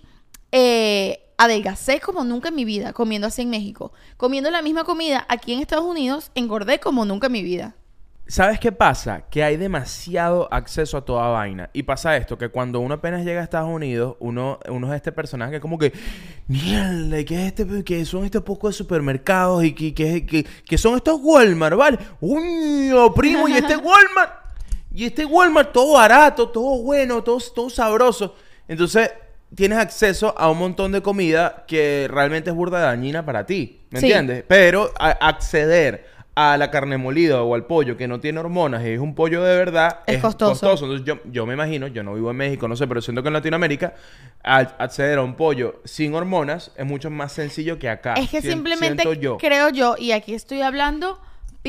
eh, 0.53 1.33
adelgacé 1.37 2.01
como 2.01 2.25
nunca 2.25 2.49
en 2.49 2.55
mi 2.55 2.65
vida 2.65 2.93
comiendo 2.93 3.27
así 3.27 3.43
en 3.43 3.51
México. 3.51 3.93
Comiendo 4.17 4.51
la 4.51 4.63
misma 4.63 4.85
comida 4.85 5.27
aquí 5.29 5.53
en 5.53 5.61
Estados 5.61 5.85
Unidos, 5.85 6.31
engordé 6.35 6.79
como 6.79 7.05
nunca 7.05 7.27
en 7.27 7.33
mi 7.33 7.43
vida. 7.43 7.75
¿Sabes 8.29 8.59
qué 8.59 8.73
pasa? 8.73 9.23
Que 9.31 9.45
hay 9.45 9.57
demasiado 9.57 10.49
acceso 10.53 10.97
a 10.97 11.05
toda 11.05 11.29
vaina. 11.29 11.71
Y 11.73 11.85
pasa 11.85 12.17
esto, 12.17 12.37
que 12.37 12.49
cuando 12.49 12.81
uno 12.81 12.95
apenas 12.95 13.25
llega 13.25 13.41
a 13.41 13.45
Estados 13.45 13.69
Unidos, 13.71 14.17
uno, 14.19 14.59
uno 14.69 14.89
es 14.93 14.97
este 14.97 15.13
personaje 15.13 15.53
que 15.53 15.61
como 15.61 15.79
que, 15.79 15.93
mierda, 16.49 17.23
¿qué 17.25 17.35
es 17.35 17.47
este? 17.47 17.85
¿Qué 17.85 18.05
son 18.05 18.25
estos 18.25 18.43
pocos 18.43 18.71
de 18.75 18.79
supermercados? 18.79 19.63
¿Y 19.65 19.73
qué, 19.73 19.95
qué- 19.95 20.27
qué- 20.27 20.47
qué 20.67 20.79
son 20.79 20.97
estos 20.97 21.21
Walmart, 21.23 21.77
vale? 21.77 21.99
¡Uy, 22.21 22.91
primo! 23.15 23.47
¿Y 23.49 23.53
este 23.53 23.77
Walmart? 23.77 24.33
Y 24.93 25.05
este 25.05 25.25
Walmart 25.25 25.73
todo 25.73 25.95
barato, 25.95 26.49
todo 26.49 26.83
bueno, 26.83 27.23
todo, 27.23 27.39
todo 27.55 27.71
sabroso. 27.71 28.35
Entonces, 28.67 29.11
tienes 29.55 29.79
acceso 29.79 30.35
a 30.37 30.51
un 30.51 30.59
montón 30.59 30.91
de 30.91 31.01
comida 31.01 31.65
que 31.69 32.09
realmente 32.11 32.51
es 32.51 32.57
burda 32.57 32.81
dañina 32.81 33.25
para 33.25 33.47
ti. 33.47 33.83
¿Me 33.91 34.01
Sí. 34.01 34.07
entiendes? 34.07 34.45
Pero 34.49 34.91
a- 34.99 35.11
acceder 35.29 36.06
a 36.39 36.59
la 36.59 36.71
carne 36.71 36.99
molida 36.99 37.43
o 37.43 37.55
al 37.55 37.65
pollo 37.65 37.97
que 37.97 38.07
no 38.07 38.21
tiene 38.21 38.41
hormonas 38.41 38.85
y 38.85 38.91
es 38.91 39.01
un 39.01 39.15
pollo 39.15 39.43
de 39.43 39.57
verdad 39.57 40.01
Es 40.07 40.21
costoso. 40.21 40.67
Entonces 40.85 41.03
yo, 41.07 41.19
yo 41.25 41.47
me 41.47 41.55
imagino, 41.55 41.87
yo 41.87 42.03
no 42.03 42.15
vivo 42.15 42.31
en 42.31 42.37
México, 42.37 42.69
no 42.69 42.77
sé, 42.77 42.87
pero 42.87 43.01
siento 43.01 43.23
que 43.23 43.29
en 43.29 43.33
Latinoamérica 43.33 43.95
al 44.43 44.75
acceder 44.79 45.19
a 45.19 45.23
un 45.23 45.35
pollo 45.35 45.81
sin 45.85 46.15
hormonas 46.15 46.73
es 46.77 46.85
mucho 46.85 47.09
más 47.09 47.33
sencillo 47.33 47.79
que 47.79 47.89
acá. 47.89 48.15
es 48.15 48.29
que 48.29 48.43
simplemente 48.43 49.03
yo. 49.19 49.39
creo 49.39 49.71
yo, 49.71 49.97
y 49.99 50.13
aquí 50.13 50.35
estoy 50.35 50.61
hablando 50.61 51.19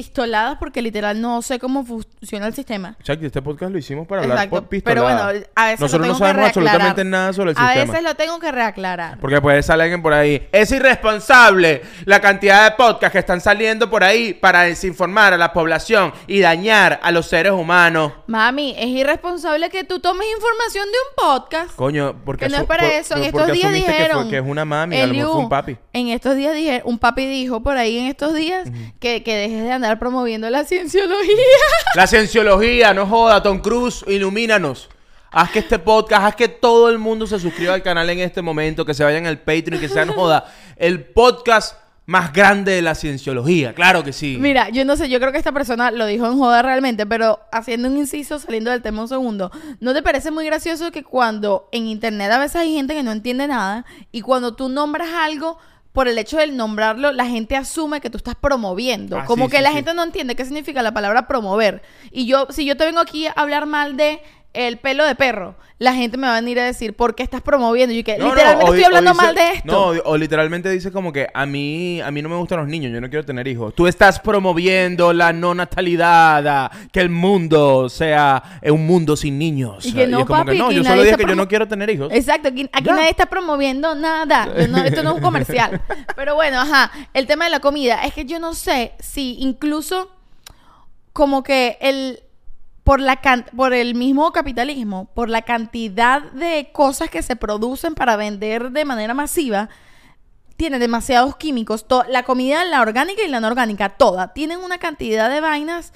pistoladas 0.01 0.57
porque 0.59 0.79
literal 0.83 1.19
no 1.19 1.41
sé 1.41 1.57
cómo 1.57 1.83
funciona 1.83 2.45
el 2.45 2.53
sistema. 2.53 2.95
Chucky, 3.01 3.25
este 3.25 3.41
podcast 3.41 3.71
lo 3.71 3.79
hicimos 3.79 4.05
para 4.07 4.21
hablar 4.21 4.37
Exacto. 4.37 4.59
por 4.61 4.69
pistolada. 4.69 4.93
Pero 5.07 5.31
bueno, 5.31 5.45
a 5.55 5.65
veces 5.65 5.79
Nosotros 5.79 6.07
lo 6.07 6.13
no 6.13 6.19
tengo 6.19 6.25
que 6.27 6.31
sabemos 6.33 6.47
absolutamente 6.49 7.03
nada 7.03 7.33
sobre 7.33 7.51
el 7.51 7.57
A 7.57 7.61
sistema. 7.71 7.85
veces 7.93 8.03
lo 8.03 8.13
tengo 8.15 8.39
que 8.39 8.51
reaclarar. 8.51 9.17
Porque 9.19 9.41
puede 9.41 9.63
salir 9.63 9.81
alguien 9.81 10.03
por 10.03 10.13
ahí. 10.13 10.47
Es 10.51 10.71
irresponsable 10.71 11.81
la 12.05 12.21
cantidad 12.21 12.69
de 12.69 12.75
podcasts 12.75 13.11
que 13.13 13.17
están 13.19 13.41
saliendo 13.41 13.89
por 13.89 14.03
ahí 14.03 14.35
para 14.35 14.61
desinformar 14.63 15.33
a 15.33 15.37
la 15.37 15.51
población 15.51 16.13
y 16.27 16.41
dañar 16.41 16.99
a 17.01 17.11
los 17.11 17.25
seres 17.25 17.51
humanos. 17.53 18.11
Mami, 18.27 18.75
es 18.77 18.87
irresponsable 18.87 19.69
que 19.71 19.83
tú 19.83 19.99
tomes 19.99 20.27
información 20.35 20.85
de 20.85 20.91
un 20.91 21.39
podcast. 21.39 21.75
Coño, 21.75 22.15
porque 22.23 22.45
Que 22.45 22.51
no 22.51 22.57
es 22.57 22.63
para 22.65 22.83
por- 22.83 22.91
eso. 22.91 23.15
En 23.15 23.23
estos 23.23 23.47
días 23.47 23.65
asumiste 23.65 23.79
que 23.79 23.83
fue- 23.85 23.93
dijeron. 23.97 24.29
Que, 24.29 24.37
es 24.37 24.43
una 24.45 24.63
mami, 24.65 24.99
a 24.99 25.07
lo 25.07 25.13
mejor 25.13 25.31
fue 25.31 25.41
un 25.41 25.49
papi. 25.49 25.77
En 25.93 26.09
estos 26.09 26.35
días 26.35 26.53
dije, 26.53 26.81
un 26.85 26.99
papi 26.99 27.25
dijo 27.25 27.63
por 27.63 27.77
ahí 27.77 27.97
en 27.97 28.07
estos 28.07 28.33
días 28.33 28.67
que, 28.99 29.23
que 29.23 29.35
dejes 29.35 29.63
de 29.63 29.71
andar 29.71 29.86
promoviendo 29.95 30.49
la 30.49 30.65
cienciología. 30.65 31.35
La 31.95 32.05
cienciología, 32.05 32.93
no 32.93 33.07
joda, 33.07 33.41
Tom 33.41 33.59
Cruise, 33.59 34.03
ilumínanos. 34.07 34.89
Haz 35.31 35.51
que 35.51 35.59
este 35.59 35.79
podcast, 35.79 36.25
haz 36.25 36.35
que 36.35 36.47
todo 36.47 36.89
el 36.89 36.99
mundo 36.99 37.25
se 37.27 37.39
suscriba 37.39 37.73
al 37.73 37.83
canal 37.83 38.09
en 38.09 38.19
este 38.19 38.41
momento, 38.41 38.85
que 38.85 38.93
se 38.93 39.03
vayan 39.03 39.25
al 39.25 39.39
Patreon 39.39 39.75
y 39.75 39.79
que 39.79 39.89
sean, 39.89 40.09
joda, 40.09 40.45
el 40.77 41.03
podcast 41.05 41.75
más 42.07 42.31
grande 42.31 42.71
de 42.71 42.81
la 42.81 42.95
cienciología. 42.95 43.73
Claro 43.73 44.01
que 44.03 44.13
sí. 44.13 44.37
Mira, 44.39 44.69
yo 44.69 44.85
no 44.85 44.95
sé, 44.95 45.09
yo 45.09 45.19
creo 45.19 45.33
que 45.33 45.37
esta 45.37 45.51
persona 45.51 45.91
lo 45.91 46.05
dijo 46.05 46.25
en 46.25 46.37
joda 46.37 46.61
realmente, 46.61 47.05
pero 47.05 47.41
haciendo 47.51 47.89
un 47.89 47.97
inciso, 47.97 48.39
saliendo 48.39 48.71
del 48.71 48.81
tema 48.81 49.01
un 49.01 49.09
segundo, 49.09 49.51
¿no 49.81 49.93
te 49.93 50.01
parece 50.01 50.31
muy 50.31 50.45
gracioso 50.45 50.89
que 50.91 51.03
cuando 51.03 51.67
en 51.73 51.85
internet 51.85 52.31
a 52.31 52.39
veces 52.39 52.55
hay 52.55 52.73
gente 52.73 52.93
que 52.93 53.03
no 53.03 53.11
entiende 53.11 53.45
nada 53.47 53.85
y 54.13 54.21
cuando 54.21 54.55
tú 54.55 54.69
nombras 54.69 55.09
algo, 55.13 55.59
por 55.97 56.07
el 56.07 56.19
hecho 56.19 56.37
de 56.37 56.45
nombrarlo, 56.45 57.11
la 57.11 57.25
gente 57.25 57.55
asume 57.55 58.01
que 58.01 58.11
tú 58.11 58.17
estás 58.17 58.35
promoviendo? 58.35 59.17
Ah, 59.17 59.25
Como 59.25 59.45
sí, 59.45 59.51
que 59.53 59.57
sí, 59.57 59.63
la 59.63 59.69
sí. 59.69 59.77
gente 59.77 59.95
no 59.95 60.03
entiende 60.03 60.35
qué 60.35 60.45
significa 60.45 60.83
la 60.83 60.93
palabra 60.93 61.27
promover. 61.27 61.81
Y 62.11 62.27
yo, 62.27 62.45
si 62.51 62.65
yo 62.65 62.77
te 62.77 62.85
vengo 62.85 62.99
aquí 62.99 63.25
a 63.25 63.31
hablar 63.31 63.65
mal 63.65 63.97
de 63.97 64.21
el 64.53 64.77
pelo 64.77 65.05
de 65.05 65.13
perro, 65.13 65.55
la 65.79 65.93
gente 65.93 66.17
me 66.17 66.25
va 66.25 66.35
a 66.37 66.41
venir 66.41 66.59
a 66.59 66.65
decir, 66.65 66.95
¿por 66.95 67.13
qué 67.13 67.21
estás 67.21 67.41
promoviendo? 67.43 67.93
Y 67.93 67.97
yo 67.97 68.03
que 68.03 68.17
No, 68.17 68.29
no, 68.29 68.33
literalmente 68.33 68.65
o 68.65 68.73
estoy 68.73 68.83
hablando 68.85 69.11
dice- 69.11 69.23
mal 69.23 69.35
de 69.35 69.51
esto. 69.51 69.71
No, 69.71 70.01
o- 70.09 70.17
literalmente 70.17 70.69
dice 70.71 70.91
como 70.91 71.13
que 71.13 71.27
a 71.31 71.45
mí, 71.45 72.01
a 72.01 72.09
mí 72.09 72.21
no 72.23 72.29
me 72.29 72.35
gustan 72.37 72.57
los 72.59 72.67
niños, 72.67 72.91
yo 72.91 72.99
no 72.99 73.07
quiero 73.09 73.23
tener 73.23 73.47
hijos. 73.47 73.75
Tú 73.75 73.85
estás 73.85 74.19
promoviendo 74.19 75.13
la 75.13 75.31
no 75.33 75.53
natalidad, 75.53 76.71
que 76.91 76.99
el 77.01 77.09
mundo 77.11 77.89
sea 77.89 78.59
eh, 78.63 78.71
un 78.71 78.87
mundo 78.87 79.15
sin 79.15 79.37
niños. 79.37 79.85
Y 79.85 79.93
que 79.93 80.03
es 80.03 80.09
no, 80.09 80.25
como 80.25 80.43
papi, 80.45 80.57
no, 80.57 80.69
que 80.69 80.75
yo 80.75 80.81
nadie 80.83 80.95
solo 80.95 81.03
dije 81.03 81.17
que 81.17 81.29
yo 81.29 81.35
no 81.35 81.47
quiero 81.47 81.67
tener 81.67 81.89
hijos. 81.91 82.11
Exacto, 82.11 82.47
aquí, 82.47 82.67
nadie 82.83 83.09
está 83.11 83.27
promoviendo 83.27 83.93
nada. 83.93 84.51
Yo 84.57 84.67
no- 84.67 84.83
esto 84.83 85.03
no 85.03 85.11
es 85.11 85.15
un 85.17 85.21
comercial. 85.21 85.79
Pero 86.15 86.33
bueno, 86.33 86.59
ajá. 86.61 86.91
El 87.13 87.27
tema 87.27 87.45
de 87.45 87.51
la 87.51 87.59
comida 87.59 88.01
es 88.03 88.13
que 88.15 88.25
yo 88.25 88.39
no 88.39 88.55
sé 88.55 88.93
si 88.99 89.37
incluso 89.39 90.09
como 91.13 91.43
que 91.43 91.77
el 91.81 92.19
por 92.87 93.01
la 93.01 93.17
can- 93.17 93.43
por 93.53 93.73
el 93.73 93.95
mismo 93.95 94.31
capitalismo, 94.31 95.09
por 95.13 95.29
la 95.29 95.41
cantidad 95.41 96.21
de 96.31 96.69
cosas 96.71 97.09
que 97.09 97.21
se 97.21 97.35
producen 97.35 97.95
para 97.95 98.15
vender 98.15 98.71
de 98.71 98.85
manera 98.85 99.13
masiva, 99.13 99.67
tiene 100.55 100.79
demasiados 100.79 101.35
químicos. 101.35 101.85
To- 101.85 102.05
la 102.07 102.23
comida, 102.23 102.63
la 102.63 102.81
orgánica 102.81 103.21
y 103.23 103.27
la 103.27 103.41
no 103.41 103.47
orgánica, 103.47 103.89
toda, 103.89 104.33
tienen 104.33 104.59
una 104.59 104.77
cantidad 104.77 105.29
de 105.29 105.41
vainas 105.41 105.91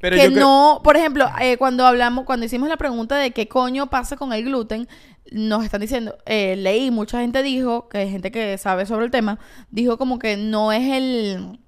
Pero 0.00 0.16
que 0.16 0.30
no, 0.30 0.80
por 0.82 0.96
ejemplo, 0.96 1.28
eh, 1.42 1.58
cuando 1.58 1.84
hablamos, 1.84 2.24
cuando 2.24 2.46
hicimos 2.46 2.70
la 2.70 2.78
pregunta 2.78 3.16
de 3.16 3.32
qué 3.32 3.46
coño 3.46 3.90
pasa 3.90 4.16
con 4.16 4.32
el 4.32 4.42
gluten, 4.44 4.88
nos 5.30 5.62
están 5.62 5.82
diciendo, 5.82 6.16
eh, 6.24 6.56
leí, 6.56 6.90
mucha 6.90 7.20
gente 7.20 7.42
dijo, 7.42 7.90
que 7.90 7.98
hay 7.98 8.10
gente 8.10 8.30
que 8.30 8.56
sabe 8.56 8.86
sobre 8.86 9.04
el 9.04 9.10
tema, 9.10 9.38
dijo 9.70 9.98
como 9.98 10.18
que 10.18 10.38
no 10.38 10.72
es 10.72 10.90
el... 10.90 11.60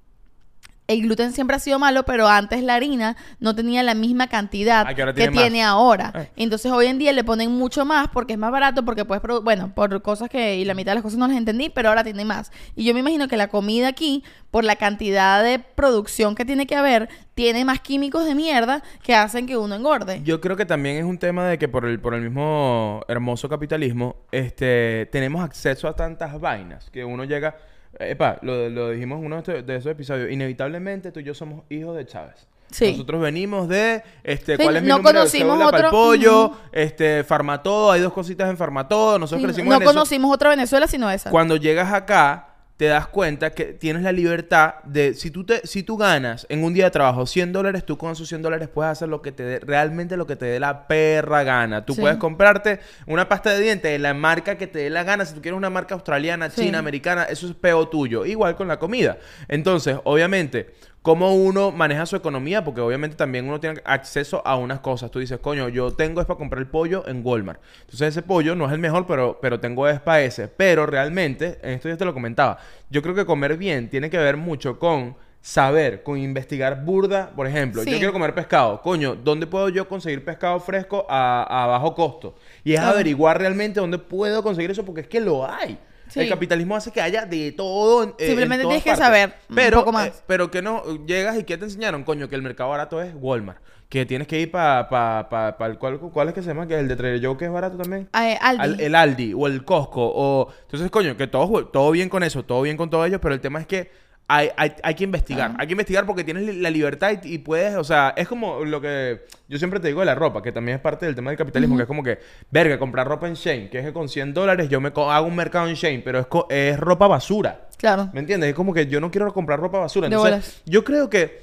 El 0.89 1.01
gluten 1.03 1.33
siempre 1.33 1.57
ha 1.57 1.59
sido 1.61 1.79
malo, 1.79 2.03
pero 2.03 2.27
antes 2.29 2.63
la 2.63 2.75
harina 2.75 3.17
no 3.39 3.55
tenía 3.55 3.83
la 3.85 3.95
misma 3.95 4.27
cantidad 4.27 4.85
Ah, 4.87 4.95
que 4.95 5.29
tiene 5.29 5.63
ahora. 5.63 6.13
Eh. 6.15 6.29
Entonces 6.37 6.71
hoy 6.73 6.87
en 6.87 6.99
día 6.99 7.13
le 7.13 7.23
ponen 7.25 7.53
mucho 7.53 7.85
más 7.85 8.09
porque 8.09 8.33
es 8.35 8.39
más 8.39 8.51
barato, 8.51 8.85
porque 8.85 9.05
puedes, 9.05 9.23
produ- 9.23 9.43
bueno, 9.45 9.73
por 9.75 10.03
cosas 10.03 10.29
que, 10.29 10.57
y 10.57 10.65
la 10.65 10.75
mitad 10.75 10.91
de 10.91 10.97
las 10.97 11.03
cosas 11.05 11.19
no 11.19 11.29
las 11.29 11.37
entendí, 11.37 11.71
pero 11.71 11.89
ahora 11.89 12.03
tiene 12.05 12.25
más. 12.25 12.51
Y 12.75 12.85
yo 12.85 12.95
me 12.95 13.01
imagino 13.01 13.29
que 13.29 13.37
la 13.37 13.49
comida 13.49 13.89
aquí, 13.89 14.25
por 14.51 14.65
la 14.65 14.75
cantidad 14.77 15.43
de 15.43 15.61
producción 15.61 16.35
que 16.35 16.45
tiene 16.45 16.67
que 16.67 16.75
haber, 16.75 17.09
tiene 17.35 17.65
más 17.65 17.81
químicos 17.81 18.27
de 18.27 18.35
mierda 18.35 18.83
que 19.03 19.15
hacen 19.15 19.47
que 19.47 19.57
uno 19.57 19.77
engorde. 19.77 20.21
Yo 20.25 20.41
creo 20.41 20.57
que 20.57 20.67
también 20.67 20.97
es 20.97 21.05
un 21.05 21.17
tema 21.17 21.47
de 21.47 21.59
que 21.59 21.69
por 21.69 21.87
el, 21.87 22.01
por 22.01 22.13
el 22.15 22.23
mismo 22.23 23.03
hermoso 23.09 23.49
capitalismo, 23.49 24.17
este, 24.33 25.09
tenemos 25.13 25.43
acceso 25.45 25.87
a 25.89 25.95
tantas 25.95 26.39
vainas 26.41 26.91
que 26.91 27.05
uno 27.05 27.25
llega. 27.25 27.57
Epa, 27.99 28.39
lo, 28.43 28.69
lo 28.69 28.91
dijimos 28.91 29.19
en 29.21 29.27
uno 29.27 29.43
de, 29.43 29.77
esos 29.77 29.93
episodios. 29.93 30.31
Inevitablemente 30.31 31.13
tú 31.13 31.21
y 31.21 31.25
yo 31.25 31.35
somos 31.35 31.65
hijos 31.69 31.97
de 31.97 32.07
Chávez. 32.07 32.47
Sí. 32.71 32.93
Nosotros 32.93 33.21
venimos 33.21 33.69
de, 33.69 34.03
este, 34.25 34.57
Sí, 34.57 34.63
¿cuál 34.63 34.77
es 34.77 34.83
mi 34.83 34.89
no 34.89 34.97
número 34.97 35.19
conocimos 35.19 35.63
otro- 35.63 35.91
pollo? 35.91 36.47
Ujú. 36.47 36.57
Este, 36.73 37.23
Farmatodo, 37.23 37.93
hay 37.93 38.01
dos 38.01 38.13
cositas 38.15 38.49
en 38.49 38.57
Farmatodo. 38.57 39.19
Nosotros 39.19 39.45
crecimos 39.45 39.69
no 39.71 39.77
en 39.77 39.83
eso. 39.83 39.93
conocimos 39.93 40.35
otra 40.35 40.49
Venezuela 40.51 40.87
sino 40.87 41.11
esa. 41.11 41.29
Cuando 41.31 41.57
llegas 41.57 41.93
acá, 41.93 42.52
te 42.83 42.89
das 42.89 43.07
cuenta 43.07 43.51
que 43.51 43.67
tienes 43.67 44.03
la 44.03 44.11
libertad 44.11 44.75
de, 44.83 45.15
si 45.15 45.31
tú, 45.31 45.45
te, 45.45 45.65
si 45.65 45.85
tú 45.85 45.97
ganas 45.97 46.47
en 46.49 46.65
un 46.65 46.75
día 46.75 46.87
de 46.87 46.91
trabajo 46.91 47.27
100 47.27 47.53
dólares, 47.53 47.87
tú 47.87 47.97
con 47.97 48.11
esos 48.11 48.27
100 48.27 48.43
dólares 48.43 48.69
puedes 48.75 48.91
hacer 48.91 49.09
lo 49.09 49.23
que 49.23 49.31
te 49.31 49.45
dé, 49.45 49.61
realmente 49.61 50.17
lo 50.17 50.27
que 50.27 50.35
te 50.35 50.47
dé 50.47 50.59
la 50.59 50.89
perra 50.89 51.45
gana. 51.45 51.87
Tú 51.87 51.95
Sí. 51.95 52.01
puedes 52.01 52.17
comprarte 52.17 52.81
una 53.07 53.29
pasta 53.29 53.51
de 53.51 53.61
dientes 53.61 53.89
de 53.93 54.01
la 54.01 54.15
marca 54.15 54.59
que 54.59 54.67
te 54.67 54.81
dé 54.81 54.91
la 54.91 55.05
gana. 55.05 55.25
Si 55.25 55.33
tú 55.33 55.41
quieres 55.41 55.57
una 55.57 55.71
marca 55.71 55.95
australiana, 55.95 56.51
Sí. 56.51 56.63
china, 56.63 56.81
americana, 56.81 57.23
eso 57.23 57.47
es 57.47 57.55
peo 57.55 57.87
tuyo. 57.87 58.27
Igual 58.27 58.57
con 58.57 58.67
la 58.67 58.81
comida. 58.81 59.17
Entonces, 59.47 59.97
obviamente, 60.03 60.75
cómo 61.03 61.35
uno 61.35 61.73
maneja 61.73 62.07
su 62.07 62.15
economía, 62.17 62.63
porque 62.65 62.81
obviamente 62.81 63.17
también 63.17 63.47
uno 63.49 63.59
tiene 63.61 63.81
acceso 63.85 64.41
a 64.47 64.57
unas 64.57 64.81
cosas. 64.81 65.11
Tú 65.11 65.19
dices, 65.19 65.39
coño, 65.41 65.69
yo 65.69 65.93
tengo 65.93 66.21
es 66.21 66.27
para 66.27 66.39
comprar 66.39 66.61
el 66.61 66.69
pollo 66.69 67.07
en 67.09 67.23
Walmart. 67.25 67.61
Entonces 67.81 68.09
ese 68.09 68.23
pollo 68.23 68.55
no 68.55 68.67
es 68.67 68.73
el 68.73 68.79
mejor, 68.79 69.07
pero, 69.07 69.39
pero 69.43 69.59
tengo 69.61 69.89
es 69.89 70.01
para 70.01 70.23
ese. 70.23 70.47
Pero 70.49 70.87
realmente, 70.87 71.59
en 71.63 71.71
esto 71.71 71.89
ya 71.89 71.97
te 71.97 72.05
lo 72.05 72.15
comentaba, 72.15 72.59
yo 72.89 73.03
creo 73.03 73.15
que 73.15 73.27
comer 73.27 73.57
bien 73.57 73.91
tiene 73.91 74.09
que 74.11 74.19
ver 74.19 74.37
mucho 74.37 74.79
con 74.79 75.17
saber, 75.41 76.05
con 76.05 76.19
investigar 76.19 76.85
burda, 76.85 77.31
por 77.35 77.49
ejemplo, 77.49 77.83
Sí. 77.83 77.91
yo 77.91 77.97
quiero 77.99 78.13
comer 78.13 78.33
pescado, 78.33 78.81
coño, 78.81 79.17
¿dónde 79.17 79.49
puedo 79.49 79.69
yo 79.71 79.89
conseguir 79.89 80.25
pescado 80.25 80.61
fresco 80.61 81.05
a, 81.11 81.65
a 81.65 81.67
bajo 81.67 81.97
costo? 81.97 82.37
Y 82.63 82.75
es 82.75 82.79
Claro. 82.79 82.95
averiguar 82.95 83.41
realmente 83.41 83.81
dónde 83.81 83.99
puedo 83.99 84.41
conseguir 84.45 84.71
eso 84.71 84.85
porque 84.85 85.01
es 85.01 85.09
que 85.09 85.21
lo 85.21 85.45
hay. 85.45 85.77
Sí. 86.13 86.21
El 86.21 86.29
capitalismo 86.29 86.77
hace 86.77 86.91
que 86.91 87.01
haya 87.01 87.25
de 87.25 87.53
todo. 87.53 88.03
en- 88.03 88.11
eh, 88.11 88.15
en 88.19 88.27
Simplemente 88.29 88.65
todas 88.65 88.83
tienes 88.83 88.99
que 88.99 89.03
saber 89.03 89.35
un 89.49 89.57
pero, 89.57 89.79
poco 89.81 89.93
más. 89.93 90.09
eh, 90.09 90.13
pero 90.27 90.51
que 90.51 90.61
no, 90.63 90.83
llegas 91.07 91.39
y 91.39 91.45
¿qué 91.45 91.57
te 91.57 91.65
enseñaron? 91.65 92.05
Coño, 92.05 92.29
que 92.29 92.35
el 92.37 92.43
mercado 92.43 92.71
barato 92.71 93.01
es 93.01 93.13
Walmart. 93.17 93.61
Que 93.89 94.07
tienes 94.07 94.27
que 94.27 94.41
ir 94.41 94.51
para 94.51 94.89
pa, 94.89 95.29
pa, 95.29 95.57
pa 95.59 95.67
el 95.67 95.79
cual, 95.79 95.99
¿cuál 95.99 96.29
es 96.29 96.35
que 96.35 96.41
se 96.43 96.49
llama? 96.49 96.67
Que 96.67 96.79
el 96.79 96.89
de 96.89 96.97
Trader 96.97 97.23
Joe 97.25 97.37
que 97.37 97.45
es 97.45 97.51
barato 97.53 97.77
también. 97.77 98.09
Eh, 98.19 98.39
Aldi. 98.41 98.63
Al- 98.63 98.81
el 98.81 98.95
Aldi 98.95 99.35
o 99.35 99.47
el 99.47 99.65
Costco 99.65 100.01
o 100.15 100.51
entonces 100.63 100.91
coño 100.91 101.15
que 101.17 101.27
todo 101.27 101.67
todo 101.67 101.91
bien 101.91 102.09
con 102.09 102.23
eso 102.23 102.43
todo 102.43 102.63
bien 102.63 102.77
con 102.79 102.89
todos 102.89 103.07
ellos 103.07 103.21
pero 103.23 103.35
el 103.35 103.41
tema 103.43 103.61
es 103.61 103.67
que 103.67 103.91
hay, 104.29 104.49
hay, 104.57 104.73
hay 104.83 104.95
que 104.95 105.05
investigar 105.05 105.55
hay 105.59 105.67
que 105.67 105.73
investigar 105.73 106.07
porque 106.07 106.25
tienes 106.25 106.57
la 106.57 106.71
libertad 106.71 107.13
y, 107.23 107.35
y 107.35 107.39
puedes 107.39 107.75
o 107.77 107.85
sea 107.85 108.15
es 108.17 108.27
como 108.29 108.65
lo 108.65 108.81
que 108.81 109.27
yo 109.49 109.59
siempre 109.59 109.79
te 109.81 109.89
digo 109.89 110.01
de 110.01 110.07
la 110.07 110.15
ropa 110.15 110.43
que 110.43 110.53
también 110.53 110.77
es 110.77 110.83
parte 110.83 111.05
del 111.07 111.15
tema 111.15 111.31
del 111.31 111.37
capitalismo 111.39 111.77
que 111.77 111.83
es 111.83 111.89
como 111.89 112.03
que 112.03 112.19
verga 112.51 112.79
comprar 112.79 113.07
ropa 113.07 113.27
en 113.29 113.35
Shane 113.35 113.69
que 113.69 113.81
es 113.81 113.85
que 113.85 113.93
con 113.93 114.09
100 114.09 114.33
dólares 114.33 114.69
yo 114.71 114.81
me 114.81 114.89
hago 114.95 115.27
un 115.27 115.37
mercado 115.37 115.69
en 115.69 115.75
Shane 115.75 116.01
pero 116.05 116.21
es, 116.21 116.27
co- 116.27 116.47
es 116.49 116.79
ropa 116.79 117.07
basura 117.09 117.69
Claro. 117.77 118.11
¿Me 118.13 118.21
entiendes? 118.21 118.51
Es 118.51 118.55
como 118.55 118.73
que 118.73 118.87
yo 118.87 119.01
no 119.01 119.11
quiero 119.11 119.33
comprar 119.35 119.59
ropa 119.59 119.81
basura. 119.81 120.07
Entonces, 120.07 120.63
yo 120.67 120.85
creo 120.85 121.11
que 121.11 121.43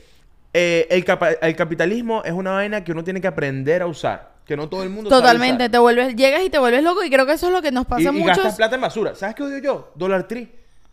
eh, 0.53 0.87
el, 0.89 1.03
capa- 1.03 1.31
el 1.33 1.53
capitalismo 1.53 2.23
es 2.23 2.31
una 2.31 2.51
vaina 2.51 2.81
que 2.81 2.93
uno 2.93 3.03
tiene 3.03 3.19
que 3.19 3.27
aprender 3.27 3.81
a 3.81 3.87
usar. 3.87 4.31
Que 4.45 4.55
no 4.55 4.69
todo 4.69 4.83
el 4.83 4.89
mundo 4.89 5.09
sabe 5.09 5.21
Totalmente. 5.21 5.63
usar. 5.63 5.71
Te 5.71 5.77
vuelves, 5.79 6.15
llegas 6.15 6.41
y 6.45 6.49
te 6.49 6.57
vuelves 6.57 6.81
loco 6.81 7.03
y 7.03 7.09
creo 7.09 7.25
que 7.25 7.33
eso 7.33 7.47
es 7.47 7.51
lo 7.53 7.61
que 7.61 7.73
nos 7.73 7.83
Y, 7.83 7.87
pasa 7.89 8.01
y 8.03 8.07
a 8.07 8.11
muchos. 8.13 8.27
gastas 8.37 8.55
plata 8.55 8.75
en 8.75 8.81
basura. 8.81 9.15
¿Sabes 9.15 9.35
qué 9.35 9.43
odio 9.43 9.57
yo? 9.57 9.91
Dollar 9.95 10.29
Tree. 10.29 10.49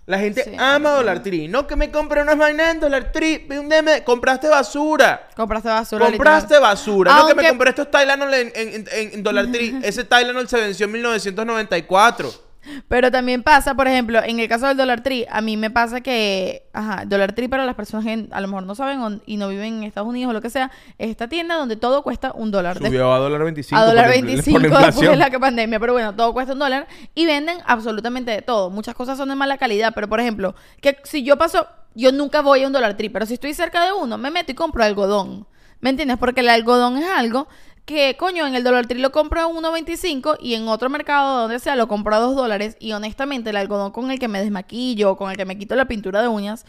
La 0.06 0.18
gente 0.20 0.44
Sí. 0.44 0.52
ama 0.56 0.90
Dollar 0.90 1.20
Tree. 1.20 1.48
No 1.48 1.66
que 1.66 1.74
me 1.74 1.90
compre 1.90 2.22
unas 2.22 2.38
vainas 2.38 2.72
en 2.74 2.78
Dollar 2.80 3.10
Tree. 3.10 3.44
Deme, 3.68 4.04
compraste 4.04 4.48
basura. 4.48 5.28
Compraste 5.34 5.68
basura. 5.68 6.06
Compraste 6.06 6.54
literal. 6.54 6.62
basura. 6.62 7.14
No 7.16 7.26
que 7.26 7.34
me 7.34 7.48
compré 7.48 7.70
estos 7.70 7.90
Tylenol 7.90 8.32
en, 8.34 8.52
en, 8.54 8.74
en- 8.92 9.10
en 9.14 9.22
Dollar 9.24 9.46
Tree. 9.50 9.74
Ese 9.82 10.04
Tylenol 10.04 10.48
se 10.48 10.60
venció 10.60 10.86
en 10.86 10.92
1994. 10.92 12.45
Pero 12.88 13.10
también 13.10 13.42
pasa, 13.42 13.74
por 13.74 13.88
ejemplo, 13.88 14.20
en 14.24 14.38
el 14.40 14.48
caso 14.48 14.66
del 14.66 14.76
Dollar 14.76 15.02
Tree, 15.02 15.26
a 15.30 15.40
mí 15.40 15.56
me 15.56 15.70
pasa 15.70 16.00
que, 16.00 16.68
ajá, 16.72 17.04
Dollar 17.06 17.32
Tree 17.32 17.48
para 17.48 17.64
las 17.64 17.74
personas 17.74 18.04
que 18.04 18.28
a 18.30 18.40
lo 18.40 18.48
mejor 18.48 18.64
no 18.64 18.74
saben 18.74 19.00
o- 19.00 19.20
y 19.26 19.36
no 19.36 19.48
viven 19.48 19.78
en 19.78 19.82
Estados 19.84 20.08
Unidos 20.08 20.30
o 20.30 20.32
lo 20.32 20.40
que 20.40 20.50
sea, 20.50 20.70
es 20.98 21.10
esta 21.10 21.28
tienda 21.28 21.56
donde 21.56 21.76
todo 21.76 22.02
cuesta 22.02 22.32
un 22.34 22.50
dólar. 22.50 22.78
Subió 22.78 23.12
a 23.12 23.18
dólar 23.18 23.44
25. 23.44 23.80
a 23.80 23.84
dólar 23.86 24.04
por 24.06 24.10
la- 24.16 24.20
25 24.26 24.58
por 24.60 24.80
la 24.80 24.86
después 24.86 25.08
de 25.10 25.16
la 25.16 25.38
pandemia, 25.38 25.80
pero 25.80 25.92
bueno, 25.92 26.14
todo 26.14 26.32
cuesta 26.32 26.52
un 26.52 26.58
dólar 26.58 26.86
y 27.14 27.26
venden 27.26 27.58
absolutamente 27.66 28.30
de 28.30 28.42
todo. 28.42 28.70
Muchas 28.70 28.94
cosas 28.94 29.16
son 29.18 29.28
de 29.28 29.34
mala 29.34 29.58
calidad, 29.58 29.92
pero 29.94 30.08
por 30.08 30.20
ejemplo, 30.20 30.54
que 30.80 30.98
si 31.04 31.22
yo 31.22 31.36
paso, 31.38 31.66
yo 31.94 32.12
nunca 32.12 32.42
voy 32.42 32.62
a 32.62 32.66
un 32.66 32.72
Dollar 32.72 32.96
Tree, 32.96 33.08
pero 33.10 33.26
si 33.26 33.34
estoy 33.34 33.54
cerca 33.54 33.84
de 33.84 33.92
uno, 33.92 34.18
me 34.18 34.30
meto 34.30 34.52
y 34.52 34.54
compro 34.54 34.84
algodón. 34.84 35.46
¿Me 35.80 35.90
entiendes? 35.90 36.16
Porque 36.18 36.40
el 36.40 36.48
algodón 36.48 36.96
es 36.96 37.08
algo 37.08 37.48
que, 37.86 38.16
coño, 38.18 38.46
en 38.46 38.54
el 38.54 38.64
Dollar 38.64 38.86
Tree 38.86 39.00
lo 39.00 39.12
compro 39.12 39.40
a 39.40 39.46
1.25 39.46 40.36
y 40.40 40.54
en 40.54 40.68
otro 40.68 40.90
mercado 40.90 41.42
donde 41.42 41.58
sea 41.60 41.76
lo 41.76 41.88
compro 41.88 42.14
a 42.14 42.18
2 42.18 42.36
dólares 42.36 42.76
y 42.80 42.92
honestamente 42.92 43.50
el 43.50 43.56
algodón 43.56 43.92
con 43.92 44.10
el 44.10 44.18
que 44.18 44.28
me 44.28 44.40
desmaquillo, 44.40 45.16
con 45.16 45.30
el 45.30 45.36
que 45.36 45.44
me 45.44 45.56
quito 45.56 45.74
la 45.76 45.84
pintura 45.86 46.20
de 46.20 46.28
uñas, 46.28 46.66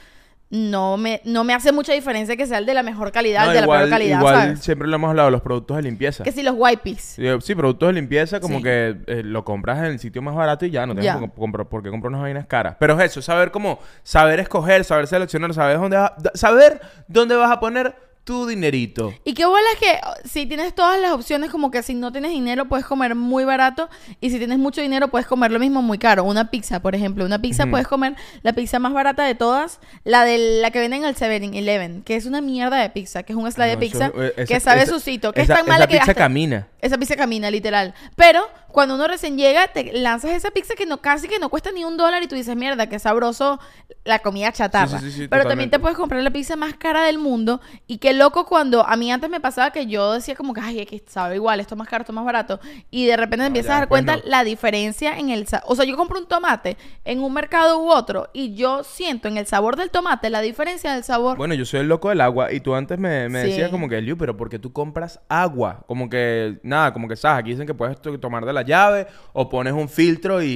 no 0.50 0.96
me, 0.96 1.20
no 1.26 1.44
me 1.44 1.54
hace 1.54 1.74
mucha 1.74 1.92
diferencia 1.92 2.38
que 2.38 2.46
sea 2.46 2.60
el 2.60 2.66
de 2.66 2.74
la 2.74 2.82
mejor 2.82 3.12
calidad, 3.12 3.46
No, 3.46 3.52
el 3.52 3.58
de 3.58 3.64
igual, 3.64 3.80
la 3.80 3.86
peor 3.86 3.90
calidad, 3.90 4.20
igual 4.20 4.36
¿sabes? 4.36 4.60
siempre 4.62 4.88
lo 4.88 4.96
hemos 4.96 5.10
hablado, 5.10 5.30
los 5.30 5.42
productos 5.42 5.76
de 5.76 5.84
limpieza. 5.84 6.24
Que 6.24 6.32
si 6.32 6.42
los 6.42 6.56
wipes. 6.58 7.02
Sí, 7.02 7.24
sí, 7.42 7.54
productos 7.56 7.88
de 7.90 7.94
limpieza 7.94 8.40
como 8.40 8.58
Sí. 8.60 8.64
que 8.64 8.96
eh, 9.08 9.24
lo 9.26 9.44
compras 9.44 9.80
en 9.80 9.86
el 9.86 10.00
sitio 10.00 10.22
más 10.22 10.36
barato 10.36 10.66
y 10.66 10.70
ya, 10.70 10.86
no 10.86 10.96
tienes 10.96 11.18
por, 11.20 11.34
comprar- 11.34 11.68
por 11.68 11.84
qué 11.84 11.90
comprar 11.90 12.10
unas 12.12 12.22
vainas 12.22 12.46
caras. 12.46 12.78
Pero 12.80 12.98
es 12.98 13.12
eso, 13.12 13.22
saber 13.22 13.52
cómo, 13.52 13.80
saber 14.04 14.40
escoger, 14.40 14.86
saber 14.86 15.08
seleccionar, 15.08 15.54
saber 15.54 15.80
dónde 15.80 15.98
da- 15.98 16.16
saber 16.36 16.80
dónde 17.10 17.36
vas 17.36 17.52
a 17.52 17.60
poner 17.60 17.94
tu 18.28 18.46
dinerito. 18.46 19.14
Y 19.24 19.34
qué 19.34 19.46
bola 19.46 19.64
es 19.74 19.80
que 19.80 20.00
oh, 20.06 20.14
si 20.28 20.46
tienes 20.46 20.76
todas 20.76 21.00
las 21.00 21.14
opciones, 21.14 21.50
como 21.50 21.72
que 21.72 21.82
si 21.82 21.94
no 21.94 22.12
tienes 22.12 22.32
dinero 22.32 22.66
puedes 22.68 22.86
comer 22.86 23.16
muy 23.16 23.46
barato 23.46 23.88
y 24.20 24.30
si 24.32 24.38
tienes 24.38 24.58
mucho 24.58 24.82
dinero 24.82 25.08
puedes 25.08 25.26
comer 25.26 25.50
lo 25.50 25.60
mismo 25.60 25.82
muy 25.82 25.98
caro. 25.98 26.26
Una 26.26 26.52
pizza, 26.52 26.82
por 26.82 26.94
ejemplo, 26.94 27.24
una 27.26 27.40
pizza 27.40 27.66
puedes 27.68 27.88
comer 27.88 28.16
la 28.44 28.52
pizza 28.52 28.80
más 28.80 28.92
barata 28.92 29.24
de 29.24 29.34
todas, 29.34 29.80
la 30.04 30.26
de 30.26 30.60
la 30.62 30.72
que 30.72 30.80
venden 30.80 31.04
en 31.04 31.10
el 31.10 31.16
7-Eleven, 31.16 32.04
que 32.04 32.18
es 32.18 32.26
una 32.26 32.42
mierda 32.42 32.76
de 32.82 32.90
pizza, 32.90 33.24
que 33.24 33.32
es 33.32 33.38
un 33.40 33.50
slide 33.50 33.68
No, 33.76 33.80
de 33.80 33.88
pizza 33.88 34.12
eh, 34.14 34.34
esa- 34.36 34.46
que 34.54 34.60
sabe 34.60 34.82
esa- 34.84 34.92
sucito, 34.94 35.32
que 35.32 35.42
esa- 35.44 35.54
es 35.54 35.60
tan 35.60 35.68
mala 35.70 35.88
que 35.88 35.92
pizza 35.98 36.12
hasta- 36.12 36.14
camina. 36.16 36.68
Esa 36.82 36.98
pizza 36.98 37.16
camina, 37.16 37.50
literal. 37.50 37.94
Pero 38.16 38.48
cuando 38.72 38.96
uno 38.96 39.08
recién 39.08 39.38
llega, 39.38 39.68
te 39.70 39.92
lanzas 39.94 40.32
esa 40.32 40.52
pizza 40.52 40.76
que 40.76 40.86
no 40.86 40.98
casi 41.02 41.28
que 41.28 41.40
no 41.40 41.50
cuesta 41.50 41.72
ni 41.72 41.84
un 41.84 41.98
dólar 41.98 42.22
y 42.22 42.28
tú 42.28 42.36
dices, 42.36 42.56
mierda, 42.56 42.88
qué 42.88 43.00
sabroso 43.00 43.60
la 44.04 44.20
comida 44.20 44.52
chatarra. 44.52 45.00
Sí, 45.00 45.12
sí, 45.12 45.18
sí, 45.18 45.28
Pero 45.28 45.46
también 45.46 45.70
te 45.70 45.80
puedes 45.80 45.98
comprar 45.98 46.22
la 46.22 46.30
pizza 46.32 46.56
más 46.56 46.76
cara 46.76 47.04
del 47.06 47.18
mundo. 47.18 47.60
Y 47.88 47.98
qué 47.98 48.14
loco 48.14 48.46
cuando 48.46 48.86
a 48.86 48.96
mí 48.96 49.12
antes 49.12 49.30
me 49.30 49.40
pasaba 49.40 49.72
que 49.72 49.88
yo 49.88 50.14
decía 50.14 50.36
como 50.36 50.54
que, 50.54 50.62
ay, 50.62 50.80
es 50.82 50.88
que 50.88 51.04
sabe 51.08 51.36
igual, 51.36 51.60
esto 51.60 51.74
es 51.76 51.80
más 51.80 51.88
caro, 51.88 52.04
esto 52.04 52.12
es 52.12 52.16
más 52.16 52.26
barato. 52.26 52.60
Y 52.92 53.06
de 53.08 53.18
repente 53.18 53.38
No, 53.38 53.46
empiezas 53.48 53.70
ya 53.70 53.74
a 53.74 53.80
dar 53.80 53.84
después 53.88 54.04
cuenta 54.04 54.24
no. 54.24 54.30
la 54.30 54.44
diferencia 54.44 55.18
en 55.18 55.30
el... 55.30 55.48
O 55.66 55.76
sea, 55.76 55.86
yo 55.86 55.98
compro 55.98 56.20
un 56.20 56.28
tomate 56.28 56.78
en 57.04 57.24
un 57.24 57.34
mercado 57.34 57.80
u 57.82 57.90
otro 57.90 58.30
y 58.34 58.54
yo 58.54 58.84
siento 58.84 59.28
en 59.28 59.38
el 59.38 59.48
sabor 59.48 59.76
del 59.76 59.90
tomate 59.90 60.30
la 60.30 60.42
diferencia 60.42 60.94
del 60.94 61.04
sabor. 61.04 61.38
Bueno, 61.38 61.54
yo 61.56 61.66
soy 61.66 61.80
el 61.80 61.88
loco 61.88 62.10
del 62.10 62.22
agua 62.22 62.54
y 62.54 62.60
tú 62.60 62.76
antes 62.76 63.00
me, 63.00 63.28
me 63.30 63.40
decías 63.40 63.72
como 63.72 63.90
que, 63.90 64.00
Liu, 64.02 64.18
pero 64.18 64.38
¿por 64.38 64.50
qué 64.50 64.60
tú 64.60 64.72
compras 64.72 65.20
agua? 65.30 65.84
Como 65.88 66.10
que, 66.10 66.60
nada, 66.64 66.77
como 66.94 67.08
que, 67.08 67.16
¿sabes? 67.16 67.40
Aquí 67.42 67.52
dicen 67.52 67.68
que 67.68 67.74
puedes 67.74 68.00
to- 68.02 68.20
tomar 68.20 68.46
de 68.46 68.54
la 68.54 68.62
llave 68.62 69.08
o 69.34 69.50
pones 69.50 69.74
un 69.74 69.90
filtro 69.90 70.42
y, 70.42 70.48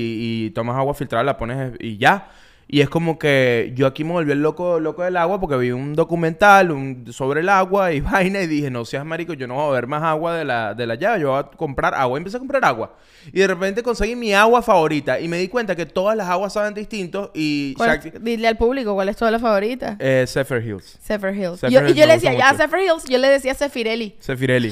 y 0.47 0.51
tomas 0.51 0.75
agua 0.77 0.93
filtrada, 0.93 1.23
la 1.23 1.37
pones 1.37 1.73
y 1.79 1.97
ya. 1.97 2.29
Y 2.73 2.79
es 2.79 2.87
como 2.89 3.19
que 3.19 3.73
yo 3.75 3.85
aquí 3.85 4.05
me 4.05 4.13
volví 4.13 4.31
el 4.31 4.41
loco, 4.41 4.79
loco 4.79 5.03
del 5.03 5.17
agua 5.17 5.41
porque 5.41 5.57
vi 5.57 5.71
un 5.71 5.93
documental 5.93 6.71
un- 6.71 7.05
sobre 7.11 7.41
el 7.41 7.49
agua 7.49 7.91
y 7.91 7.99
vaina 7.99 8.39
y 8.41 8.47
dije, 8.47 8.71
no 8.71 8.85
seas 8.85 9.05
marico, 9.05 9.33
yo 9.33 9.45
no 9.45 9.55
voy 9.55 9.65
a 9.65 9.69
beber 9.71 9.87
más 9.87 10.03
agua 10.03 10.37
de 10.37 10.45
la, 10.45 10.73
de 10.73 10.87
la 10.87 10.95
llave, 10.95 11.19
yo 11.19 11.31
voy 11.31 11.39
a 11.39 11.43
comprar 11.43 11.93
agua. 11.93 12.17
Y 12.17 12.19
empecé 12.19 12.37
a 12.37 12.39
comprar 12.39 12.63
agua. 12.63 12.95
Y 13.33 13.39
de 13.41 13.47
repente 13.47 13.83
conseguí 13.83 14.15
mi 14.15 14.33
agua 14.33 14.61
favorita 14.61 15.19
y 15.19 15.27
me 15.27 15.37
di 15.37 15.49
cuenta 15.49 15.75
que 15.75 15.85
todas 15.85 16.15
las 16.15 16.29
aguas 16.29 16.53
saben 16.53 16.73
distintos 16.73 17.29
y... 17.33 17.73
¿Cuál 17.75 17.89
Shakti- 17.99 18.15
es- 18.15 18.23
dile 18.23 18.47
al 18.47 18.55
público 18.57 18.93
cuál 18.93 19.09
es 19.09 19.17
toda 19.17 19.31
la 19.31 19.39
favorita. 19.39 19.97
eh, 19.99 20.23
Zephyr 20.25 20.65
Hills. 20.65 20.97
Zephyr 21.03 21.35
Hills. 21.35 21.59
Zephyr 21.59 21.81
Yo- 21.81 21.87
y 21.89 21.93
yo 21.93 22.05
le 22.05 22.13
decía, 22.13 22.33
ya. 22.33 22.53
Zephyr 22.53 22.79
Hills, 22.83 23.03
yo 23.09 23.17
le 23.17 23.27
decía 23.27 23.53
Zeffirelli. 23.53 24.15
Sefirelli. 24.19 24.71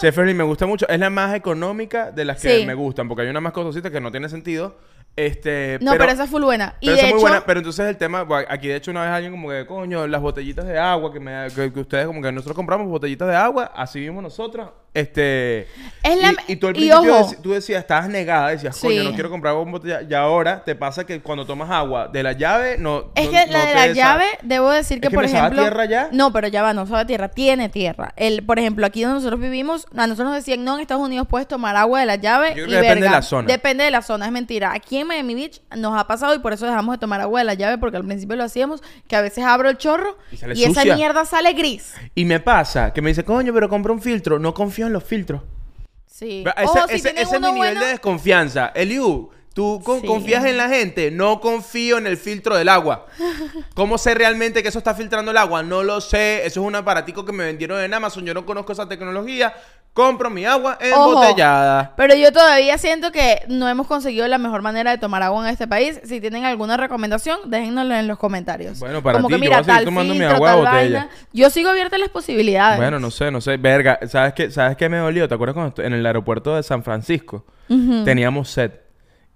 Sefirelli 0.00 0.34
me 0.38 0.44
gusta 0.44 0.66
mucho. 0.66 0.88
Es 0.88 1.00
la 1.00 1.10
más 1.10 1.34
económica 1.34 2.12
de 2.12 2.24
las 2.24 2.40
que 2.40 2.60
Sí. 2.60 2.64
me 2.64 2.74
gustan. 2.74 3.08
Porque 3.08 3.22
hay 3.22 3.28
una 3.28 3.40
más 3.40 3.52
costosita 3.52 3.90
que 3.90 4.00
no 4.00 4.12
tiene 4.12 4.28
sentido. 4.28 4.76
Este, 5.16 5.78
No, 5.82 5.92
pero, 5.92 6.04
esa 6.04 6.24
es 6.24 6.30
full 6.30 6.42
buena. 6.42 6.76
Y 6.80 6.86
pero 6.86 6.92
de 6.92 6.98
esa 6.98 7.02
es 7.02 7.08
hecho, 7.08 7.14
muy 7.16 7.22
buena. 7.22 7.44
Pero 7.44 7.60
entonces 7.60 7.86
el 7.88 7.96
tema... 7.98 8.26
Aquí 8.48 8.68
de 8.68 8.76
hecho 8.76 8.90
una 8.90 9.02
vez 9.02 9.10
alguien 9.10 9.32
como 9.32 9.50
que... 9.50 9.66
Coño, 9.66 10.06
las 10.06 10.20
botellitas 10.22 10.66
de 10.66 10.78
agua 10.78 11.12
que, 11.12 11.20
me, 11.20 11.48
que, 11.54 11.72
que 11.72 11.80
ustedes 11.80 12.06
como 12.06 12.22
que 12.22 12.32
nosotros 12.32 12.56
compramos 12.56 12.88
botellitas 12.88 13.28
de 13.28 13.36
agua. 13.36 13.70
Así 13.74 14.00
vimos 14.00 14.22
nosotros. 14.22 14.70
Este... 14.94 15.68
Es 16.02 16.20
la- 16.20 16.32
y, 16.48 16.52
y 16.52 16.56
tú 16.56 16.68
al 16.68 16.76
y 16.76 16.88
principio 16.88 17.16
ojo. 17.18 17.34
tú 17.42 17.50
decías... 17.52 17.80
Estabas 17.82 18.08
negada. 18.08 18.48
Decías... 18.48 18.78
Coño, 18.80 19.04
no 19.04 19.12
quiero 19.12 19.28
comprar 19.28 19.54
una 19.56 19.72
botella. 19.72 20.00
Y 20.08 20.14
ahora 20.14 20.64
te 20.64 20.74
pasa 20.74 21.04
que 21.04 21.20
cuando 21.20 21.44
tomas 21.44 21.68
agua 21.70 22.08
de 22.08 22.22
la 22.22 22.32
llave... 22.32 22.76
No, 22.78 23.10
Es 23.14 23.26
no- 23.26 23.30
que 23.32 23.46
no 23.46 23.52
la 23.52 23.66
de 23.66 23.74
la 23.74 23.86
llave, 23.88 24.24
debo 24.42 24.70
decir 24.70 25.00
que, 25.00 25.08
Es 25.08 25.10
que 25.10 25.14
por 25.14 25.24
me 25.24 25.28
sabe 25.28 25.40
ejemplo. 25.48 25.62
tierra 25.64 25.84
ya. 25.84 26.08
No, 26.12 26.32
pero 26.32 26.48
ya 26.48 26.62
va, 26.62 26.72
no 26.72 26.86
sabe 26.86 27.04
tierra, 27.04 27.28
tiene 27.28 27.68
tierra. 27.68 28.14
El, 28.16 28.42
por 28.42 28.58
ejemplo, 28.58 28.86
aquí 28.86 29.02
donde 29.02 29.16
nosotros 29.16 29.38
vivimos, 29.40 29.86
a 29.94 30.06
nosotros 30.06 30.28
nos 30.28 30.36
decían, 30.36 30.64
no, 30.64 30.76
en 30.76 30.80
Estados 30.80 31.04
Unidos 31.04 31.26
puedes 31.28 31.46
tomar 31.46 31.76
agua 31.76 32.00
de 32.00 32.06
la 32.06 32.16
llave. 32.16 32.48
Yo 32.50 32.64
creo 32.64 32.66
y 32.66 32.70
que 32.70 32.76
depende 32.76 33.04
de 33.06 33.10
la 33.12 33.22
zona. 33.22 33.46
Depende 33.48 33.84
de 33.84 33.90
la 33.90 34.02
zona, 34.02 34.26
es 34.26 34.32
mentira. 34.32 34.72
Aquí 34.72 34.99
en 35.00 35.06
Miami 35.08 35.34
Beach 35.34 35.60
nos 35.76 35.98
ha 35.98 36.06
pasado 36.06 36.34
y 36.34 36.38
por 36.38 36.52
eso 36.52 36.66
dejamos 36.66 36.94
de 36.94 36.98
tomar 36.98 37.20
agua 37.20 37.40
de 37.40 37.44
la 37.44 37.54
llave, 37.54 37.78
porque 37.78 37.96
al 37.96 38.04
principio 38.04 38.36
lo 38.36 38.44
hacíamos, 38.44 38.82
que 39.08 39.16
a 39.16 39.20
veces 39.22 39.44
abro 39.44 39.68
el 39.68 39.76
chorro 39.78 40.16
Y 40.32 40.36
sale 40.36 40.54
y 40.56 40.64
esa 40.64 40.84
mierda 40.84 41.24
sale 41.24 41.52
gris. 41.52 41.94
Y 42.14 42.24
me 42.24 42.40
pasa 42.40 42.92
que 42.92 43.02
me 43.02 43.10
dice... 43.10 43.24
Coño, 43.24 43.52
pero 43.54 43.68
compra 43.68 43.92
un 43.92 44.00
filtro. 44.02 44.38
No 44.38 44.54
confío 44.54 44.86
en 44.86 44.92
los 44.92 45.04
filtros. 45.04 45.42
Sí. 46.06 46.44
Ese, 46.56 46.64
Ojo, 46.66 46.88
si 46.88 46.94
ese- 46.96 47.14
es 47.20 47.30
mi 47.32 47.38
nivel 47.38 47.54
bueno- 47.56 47.80
de 47.80 47.86
desconfianza. 47.86 48.72
Eliu, 48.74 49.30
¿tú 49.54 49.80
con- 49.84 50.00
Sí. 50.00 50.06
confías 50.06 50.44
en 50.44 50.56
la 50.56 50.68
gente? 50.68 51.10
No 51.10 51.40
confío 51.40 51.98
en 51.98 52.06
el 52.06 52.16
filtro 52.16 52.56
del 52.56 52.68
agua. 52.68 53.06
¿Cómo 53.74 53.98
sé 53.98 54.14
realmente 54.14 54.62
que 54.62 54.68
eso 54.68 54.78
está 54.78 54.94
filtrando 54.94 55.30
el 55.30 55.36
agua? 55.36 55.62
No 55.62 55.82
lo 55.82 56.00
sé. 56.00 56.46
Eso 56.46 56.60
es 56.60 56.66
un 56.66 56.74
aparatico 56.74 57.24
que 57.24 57.32
me 57.32 57.44
vendieron 57.44 57.80
en 57.80 57.92
Amazon. 57.94 58.24
Yo 58.24 58.34
no 58.34 58.46
conozco 58.46 58.72
esa 58.72 58.88
tecnología. 58.88 59.52
Compro 59.92 60.30
mi 60.30 60.44
agua 60.44 60.78
Ojo. 60.94 61.10
embotellada. 61.10 61.94
Pero 61.96 62.14
yo 62.14 62.30
todavía 62.32 62.78
siento 62.78 63.10
que 63.10 63.40
no 63.48 63.68
hemos 63.68 63.88
conseguido 63.88 64.28
la 64.28 64.38
mejor 64.38 64.62
manera 64.62 64.92
de 64.92 64.98
tomar 64.98 65.20
agua 65.24 65.44
en 65.44 65.52
este 65.52 65.66
país. 65.66 66.00
Si 66.04 66.20
tienen 66.20 66.44
alguna 66.44 66.76
recomendación, 66.76 67.40
déjennoslo 67.50 67.96
en 67.96 68.06
los 68.06 68.16
comentarios. 68.16 68.78
Bueno, 68.78 69.02
para 69.02 69.18
Como 69.18 69.26
ti, 69.26 69.34
que 69.34 69.38
yo 69.38 69.40
mira, 69.40 69.56
voy 69.56 69.62
a 69.62 69.64
seguir 69.64 69.76
tal 69.78 69.84
tomando 69.86 70.14
mi 70.14 70.22
agua 70.24 70.50
de 70.52 70.56
botella. 70.58 70.72
vaina. 70.78 71.08
Yo 71.32 71.50
sigo 71.50 71.70
abierta 71.70 71.96
a 71.96 71.98
las 71.98 72.08
posibilidades. 72.10 72.78
Bueno, 72.78 73.00
no 73.00 73.10
sé, 73.10 73.32
no 73.32 73.40
sé. 73.40 73.56
Verga, 73.56 73.98
¿sabes 74.08 74.32
qué, 74.34 74.50
¿sabes 74.52 74.76
qué 74.76 74.88
me 74.88 74.98
dolió? 74.98 75.28
¿Te 75.28 75.34
acuerdas 75.34 75.54
cuando 75.54 75.82
en 75.82 75.92
el 75.92 76.06
aeropuerto 76.06 76.54
de 76.54 76.62
San 76.62 76.84
Francisco 76.84 77.44
teníamos 78.04 78.48
sed? 78.48 78.70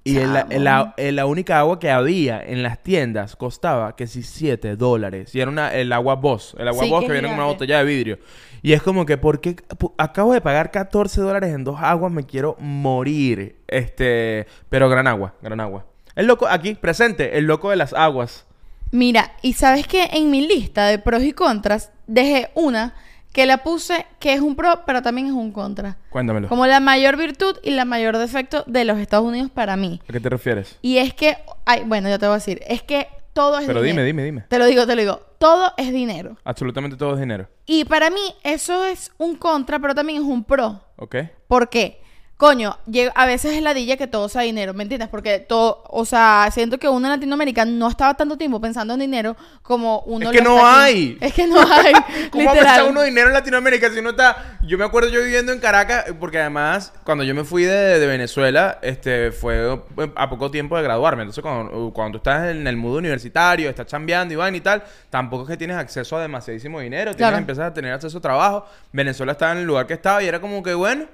Y 0.06 0.18
en 0.18 0.34
la, 0.34 0.40
Chamo. 0.42 0.52
en 0.52 0.64
la- 0.64 0.94
en 0.98 1.16
la 1.16 1.24
única 1.26 1.58
agua 1.58 1.78
que 1.78 1.90
había 1.90 2.42
en 2.44 2.62
las 2.62 2.82
tiendas 2.82 3.36
costaba 3.36 3.96
que 3.96 4.06
si 4.06 4.22
7 4.22 4.76
dólares. 4.76 5.34
Y 5.34 5.40
era 5.40 5.50
una, 5.50 5.74
el 5.74 5.92
agua 5.94 6.16
Boss. 6.16 6.54
El 6.58 6.68
agua 6.68 6.84
Sí, 6.84 6.90
Boss 6.90 7.00
que 7.00 7.06
que 7.06 7.12
viene 7.14 7.28
con 7.28 7.36
una 7.38 7.46
botella 7.46 7.78
de 7.78 7.84
vidrio. 7.84 8.18
Y 8.62 8.72
es 8.74 8.82
como 8.82 9.06
que, 9.06 9.16
¿por 9.16 9.40
qué? 9.40 9.56
Acabo 9.98 10.32
de 10.34 10.40
pagar 10.42 10.70
14 10.70 11.20
dólares 11.22 11.54
en 11.54 11.64
dos 11.64 11.78
aguas, 11.80 12.12
me 12.12 12.24
quiero 12.24 12.56
morir. 12.60 13.56
Este, 13.66 14.46
pero 14.68 14.88
gran 14.88 15.06
agua, 15.06 15.34
gran 15.42 15.60
agua. 15.60 15.86
El 16.16 16.26
loco, 16.26 16.46
aquí, 16.48 16.74
presente, 16.74 17.38
el 17.38 17.44
loco 17.46 17.70
de 17.70 17.76
las 17.76 17.92
aguas. 17.94 18.46
Mira, 18.90 19.32
y 19.42 19.54
sabes 19.54 19.86
que 19.86 20.04
en 20.12 20.30
mi 20.30 20.46
lista 20.46 20.86
de 20.86 20.98
pros 20.98 21.22
y 21.24 21.32
contras 21.32 21.90
dejé 22.06 22.50
una 22.54 22.94
que 23.34 23.46
la 23.46 23.58
puse 23.58 24.06
que 24.20 24.32
es 24.32 24.40
un 24.40 24.54
pro, 24.54 24.84
pero 24.86 25.02
también 25.02 25.26
es 25.26 25.32
un 25.32 25.50
contra. 25.50 25.98
Cuéntamelo. 26.08 26.48
Como 26.48 26.66
la 26.66 26.78
mayor 26.78 27.16
virtud 27.16 27.56
y 27.64 27.72
la 27.72 27.84
mayor 27.84 28.16
defecto 28.16 28.62
de 28.68 28.84
los 28.84 28.96
Estados 28.98 29.26
Unidos 29.26 29.50
para 29.52 29.76
mí. 29.76 30.00
¿A 30.08 30.12
qué 30.12 30.20
te 30.20 30.30
refieres? 30.30 30.78
Y 30.82 30.98
es 30.98 31.12
que, 31.14 31.36
ay, 31.66 31.82
bueno, 31.84 32.08
yo 32.08 32.18
te 32.20 32.26
voy 32.26 32.34
a 32.34 32.36
decir, 32.36 32.62
es 32.66 32.82
que 32.84 33.08
todo 33.32 33.58
es 33.58 33.66
Pero 33.66 33.82
dinero. 33.82 34.04
dime, 34.04 34.22
dime, 34.22 34.24
dime. 34.24 34.44
Te 34.48 34.56
lo 34.60 34.66
digo, 34.66 34.86
te 34.86 34.94
lo 34.94 35.02
digo. 35.02 35.20
Todo 35.38 35.72
es 35.76 35.92
dinero. 35.92 36.36
Absolutamente 36.44 36.96
todo 36.96 37.14
es 37.14 37.20
dinero. 37.20 37.48
Y 37.66 37.84
para 37.86 38.08
mí 38.08 38.20
eso 38.44 38.84
es 38.84 39.10
un 39.18 39.34
contra, 39.34 39.80
pero 39.80 39.96
también 39.96 40.22
es 40.22 40.24
un 40.24 40.44
pro. 40.44 40.80
¿Ok? 40.94 41.16
¿Por 41.48 41.68
qué? 41.68 42.00
Coño, 42.44 42.76
a 43.14 43.24
veces 43.24 43.54
es 43.54 43.62
ladilla 43.62 43.96
que 43.96 44.06
todo 44.06 44.28
sea 44.28 44.42
dinero, 44.42 44.74
¿me 44.74 44.82
entiendes? 44.82 45.08
Porque 45.08 45.38
todo, 45.38 45.82
o 45.88 46.04
sea, 46.04 46.50
siento 46.52 46.76
que 46.76 46.86
uno 46.90 47.06
en 47.06 47.12
Latinoamérica 47.12 47.64
no 47.64 47.88
estaba 47.88 48.12
tanto 48.12 48.36
tiempo 48.36 48.60
pensando 48.60 48.92
en 48.92 49.00
dinero 49.00 49.34
como 49.62 50.00
uno 50.00 50.26
Es 50.30 50.36
que 50.36 50.44
lo 50.44 50.50
no 50.50 50.66
aquí. 50.66 50.76
hay. 50.76 51.18
Es 51.22 51.32
que 51.32 51.46
no 51.46 51.58
hay. 51.58 51.94
¿Cómo 52.30 52.44
va 52.44 52.50
a 52.50 52.54
pensar 52.54 52.84
uno 52.84 53.00
dinero 53.00 53.28
en 53.28 53.32
Latinoamérica 53.32 53.88
si 53.90 53.98
uno 53.98 54.10
está... 54.10 54.58
Yo 54.62 54.76
me 54.76 54.84
acuerdo 54.84 55.08
yo 55.08 55.22
viviendo 55.24 55.52
en 55.52 55.58
Caracas, 55.58 56.04
porque 56.20 56.38
además, 56.38 56.92
cuando 57.04 57.24
yo 57.24 57.34
me 57.34 57.44
fui 57.44 57.62
de, 57.62 57.98
de 57.98 58.06
Venezuela, 58.06 58.78
este, 58.82 59.32
fue 59.32 59.80
a 60.14 60.28
poco 60.28 60.50
tiempo 60.50 60.76
de 60.76 60.82
graduarme. 60.82 61.22
Entonces, 61.22 61.40
cuando, 61.40 61.92
cuando 61.94 62.18
tú 62.18 62.28
estás 62.28 62.50
en 62.50 62.66
el 62.66 62.76
mundo 62.76 62.98
universitario, 62.98 63.70
estás 63.70 63.86
chambeando 63.86 64.34
y 64.34 64.36
van 64.36 64.54
y 64.54 64.60
tal, 64.60 64.82
tampoco 65.08 65.44
es 65.44 65.48
que 65.48 65.56
tienes 65.56 65.78
acceso 65.78 66.18
a 66.18 66.20
demasiadísimo 66.20 66.80
dinero. 66.80 67.12
Tienes, 67.12 67.16
Claro. 67.16 67.36
empiezas 67.38 67.70
a 67.70 67.72
tener 67.72 67.94
acceso 67.94 68.18
a 68.18 68.20
trabajo. 68.20 68.66
Venezuela 68.92 69.32
estaba 69.32 69.52
en 69.52 69.58
el 69.60 69.64
lugar 69.64 69.86
que 69.86 69.94
estaba 69.94 70.22
y 70.22 70.26
era 70.26 70.42
como 70.42 70.62
que, 70.62 70.74
bueno... 70.74 71.06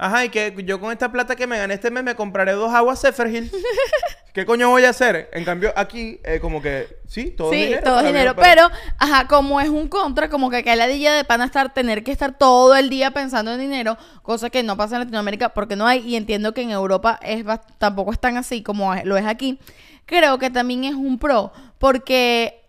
Ajá, 0.00 0.24
y 0.24 0.28
que 0.28 0.54
yo 0.64 0.80
con 0.80 0.92
esta 0.92 1.10
plata 1.10 1.34
que 1.34 1.48
me 1.48 1.58
gané 1.58 1.74
este 1.74 1.90
mes 1.90 2.04
me 2.04 2.14
compraré 2.14 2.52
dos 2.52 2.72
aguas 2.72 3.00
Zeferhill. 3.00 3.50
¿Qué 4.32 4.46
coño 4.46 4.70
voy 4.70 4.84
a 4.84 4.90
hacer? 4.90 5.28
En 5.32 5.44
cambio, 5.44 5.72
aquí, 5.74 6.20
eh, 6.22 6.38
como 6.38 6.62
que, 6.62 7.00
sí, 7.08 7.32
todo 7.32 7.50
sí, 7.50 7.56
dinero. 7.56 7.82
todo 7.82 8.02
dinero. 8.04 8.36
Pero, 8.36 8.70
ajá, 8.98 9.26
como 9.26 9.60
es 9.60 9.68
un 9.68 9.88
contra, 9.88 10.30
como 10.30 10.50
que 10.50 10.58
acá 10.58 10.76
la 10.76 10.86
ladilla 10.86 11.12
de 11.14 11.24
pana 11.24 11.46
estar, 11.46 11.74
tener 11.74 12.04
que 12.04 12.12
estar 12.12 12.38
todo 12.38 12.76
el 12.76 12.88
día 12.88 13.10
pensando 13.10 13.52
en 13.52 13.58
dinero, 13.58 13.98
cosa 14.22 14.50
que 14.50 14.62
no 14.62 14.76
pasa 14.76 14.94
en 14.94 15.00
Latinoamérica 15.00 15.48
porque 15.48 15.74
no 15.74 15.88
hay, 15.88 16.06
y 16.06 16.14
entiendo 16.14 16.54
que 16.54 16.62
en 16.62 16.70
Europa 16.70 17.18
es 17.20 17.44
tampoco 17.78 18.12
es 18.12 18.20
tan 18.20 18.36
así 18.36 18.62
como 18.62 18.94
lo 19.02 19.16
es 19.16 19.26
aquí. 19.26 19.58
Creo 20.06 20.38
que 20.38 20.50
también 20.50 20.84
es 20.84 20.94
un 20.94 21.18
pro, 21.18 21.52
porque 21.78 22.62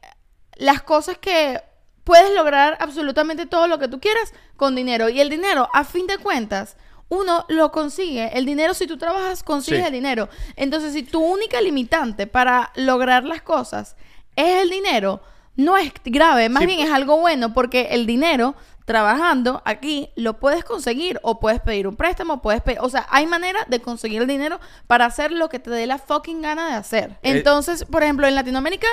las 0.55 0.81
cosas 0.81 1.19
que 1.19 1.61
puedes 2.03 2.33
lograr 2.33 2.75
absolutamente 2.79 3.45
todo 3.45 3.67
lo 3.67 3.77
que 3.77 3.87
tú 3.87 3.99
quieras 3.99 4.33
con 4.55 4.75
dinero. 4.75 5.09
Y 5.09 5.21
el 5.21 5.29
dinero, 5.29 5.69
a 5.73 5.83
fin 5.83 6.07
de 6.07 6.17
cuentas, 6.17 6.75
uno 7.09 7.45
lo 7.49 7.71
consigue. 7.71 8.29
El 8.37 8.45
dinero, 8.45 8.73
si 8.73 8.87
tú 8.87 8.97
trabajas, 8.97 9.43
consigues 9.43 9.81
Sí. 9.81 9.87
el 9.87 9.93
dinero. 9.93 10.29
Entonces, 10.55 10.93
si 10.93 11.03
tu 11.03 11.19
única 11.19 11.59
limitante 11.61 12.27
para 12.27 12.71
lograr 12.75 13.23
las 13.23 13.41
cosas 13.41 13.95
es 14.35 14.61
el 14.61 14.69
dinero, 14.69 15.21
no 15.55 15.75
es 15.77 15.91
grave, 16.05 16.47
más 16.49 16.61
Sí, 16.61 16.67
bien 16.67 16.79
es 16.79 16.91
algo 16.93 17.17
bueno, 17.17 17.53
porque 17.53 17.89
el 17.91 18.05
dinero 18.05 18.55
trabajando 18.85 19.61
aquí 19.65 20.09
lo 20.15 20.39
puedes 20.39 20.63
conseguir 20.63 21.19
o 21.21 21.39
puedes 21.39 21.59
pedir 21.61 21.87
un 21.87 21.95
préstamo, 21.95 22.41
puedes 22.41 22.61
pedir, 22.61 22.79
o 22.81 22.89
sea, 22.89 23.05
hay 23.11 23.27
manera 23.27 23.65
de 23.67 23.81
conseguir 23.81 24.21
el 24.21 24.27
dinero 24.27 24.59
para 24.87 25.05
hacer 25.05 25.31
lo 25.31 25.47
que 25.49 25.59
te 25.59 25.69
dé 25.69 25.85
la 25.85 25.99
fucking 25.99 26.41
gana 26.41 26.69
de 26.69 26.73
hacer. 26.75 27.11
Eh, 27.21 27.31
Entonces, 27.37 27.85
por 27.85 28.01
ejemplo, 28.03 28.25
en 28.25 28.33
Latinoamérica 28.35 28.87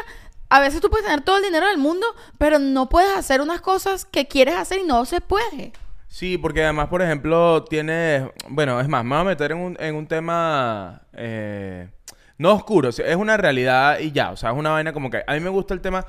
a 0.51 0.61
veces 0.61 0.81
tú 0.81 0.91
puedes 0.91 1.07
tener 1.07 1.23
todo 1.23 1.39
el 1.39 1.45
dinero 1.45 1.67
del 1.67 1.79
mundo, 1.79 2.07
pero 2.39 2.59
no 2.59 2.89
puedes 2.89 3.17
hacer 3.17 3.41
unas 3.41 3.61
cosas 3.63 4.05
que 4.05 4.27
quieres 4.29 4.57
hacer 4.57 4.81
y 4.81 4.85
no 4.85 5.05
se 5.07 5.21
puede. 5.21 5.73
Sí, 6.17 6.39
porque 6.39 6.63
además, 6.63 6.89
por 6.89 7.03
ejemplo, 7.03 7.63
tienes... 7.65 8.23
Bueno, 8.49 8.81
es 8.81 8.89
más, 8.89 9.05
me 9.05 9.11
voy 9.11 9.21
a 9.21 9.25
meter 9.25 9.53
en 9.53 9.59
un, 9.59 9.77
en 9.79 9.95
un 9.95 10.07
tema... 10.07 11.03
eh, 11.13 11.91
no 12.39 12.55
oscuro, 12.55 12.89
es 12.89 13.17
una 13.17 13.37
realidad 13.37 13.99
y 13.99 14.13
ya. 14.13 14.31
O 14.31 14.37
sea, 14.39 14.53
es 14.53 14.57
una 14.57 14.71
vaina 14.71 14.95
como 14.95 15.11
que... 15.11 15.23
A 15.27 15.35
mí 15.35 15.41
me 15.41 15.51
gusta 15.51 15.75
el 15.75 15.83
tema 15.83 16.07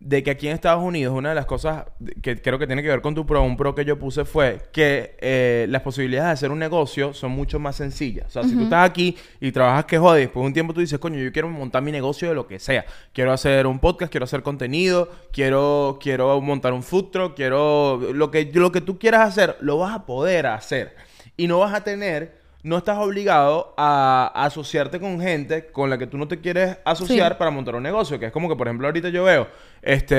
de 0.00 0.22
que 0.22 0.30
aquí 0.30 0.48
en 0.48 0.54
Estados 0.54 0.82
Unidos 0.82 1.14
una 1.14 1.28
de 1.28 1.34
las 1.34 1.44
cosas 1.44 1.84
que 2.22 2.40
creo 2.40 2.58
que 2.58 2.66
tiene 2.66 2.82
que 2.82 2.88
ver 2.88 3.02
con 3.02 3.14
tu 3.14 3.26
pro, 3.26 3.42
un 3.42 3.56
pro 3.56 3.74
que 3.74 3.84
yo 3.84 3.98
puse 3.98 4.24
fue 4.24 4.62
que 4.72 5.16
eh, 5.20 5.66
las 5.68 5.82
posibilidades 5.82 6.28
de 6.28 6.32
hacer 6.32 6.50
un 6.50 6.58
negocio 6.58 7.12
son 7.12 7.32
mucho 7.32 7.58
más 7.58 7.76
sencillas. 7.76 8.26
O 8.28 8.30
sea, 8.30 8.42
si 8.44 8.54
tú 8.54 8.62
estás 8.62 8.88
aquí 8.88 9.16
y 9.40 9.52
trabajas 9.52 9.84
que 9.84 9.98
jode, 9.98 10.20
después 10.20 10.42
de 10.42 10.46
un 10.46 10.54
tiempo 10.54 10.72
tú 10.72 10.80
dices, 10.80 10.98
coño, 10.98 11.18
yo 11.18 11.30
quiero 11.32 11.50
montar 11.50 11.82
mi 11.82 11.92
negocio 11.92 12.30
de 12.30 12.34
lo 12.34 12.46
que 12.46 12.58
sea. 12.58 12.86
Quiero 13.12 13.32
hacer 13.32 13.66
un 13.66 13.78
podcast, 13.78 14.10
quiero 14.10 14.24
hacer 14.24 14.42
contenido, 14.42 15.10
quiero, 15.32 15.98
quiero 16.00 16.40
montar 16.40 16.72
un 16.72 16.82
food 16.82 17.10
truck, 17.10 17.34
quiero... 17.36 18.00
Lo 18.14 18.30
que, 18.30 18.50
lo 18.54 18.72
que 18.72 18.80
tú 18.80 18.98
quieras 18.98 19.28
hacer, 19.28 19.56
lo 19.60 19.78
vas 19.78 19.94
a 19.94 20.06
poder 20.06 20.46
hacer. 20.46 20.96
Y 21.36 21.46
no 21.46 21.58
vas 21.58 21.74
a 21.74 21.84
tener... 21.84 22.39
No 22.62 22.76
estás 22.76 22.98
obligado 22.98 23.74
a, 23.78 24.30
asociarte 24.34 25.00
con 25.00 25.20
gente 25.20 25.66
con 25.66 25.88
la 25.88 25.96
que 25.96 26.06
tú 26.06 26.18
no 26.18 26.28
te 26.28 26.40
quieres 26.40 26.76
asociar 26.84 27.32
Sí. 27.32 27.38
para 27.38 27.50
montar 27.50 27.74
un 27.74 27.82
negocio. 27.82 28.18
Que 28.18 28.26
es 28.26 28.32
como 28.32 28.48
que, 28.48 28.56
por 28.56 28.66
ejemplo, 28.68 28.86
ahorita 28.86 29.08
yo 29.08 29.24
veo, 29.24 29.48
este, 29.80 30.16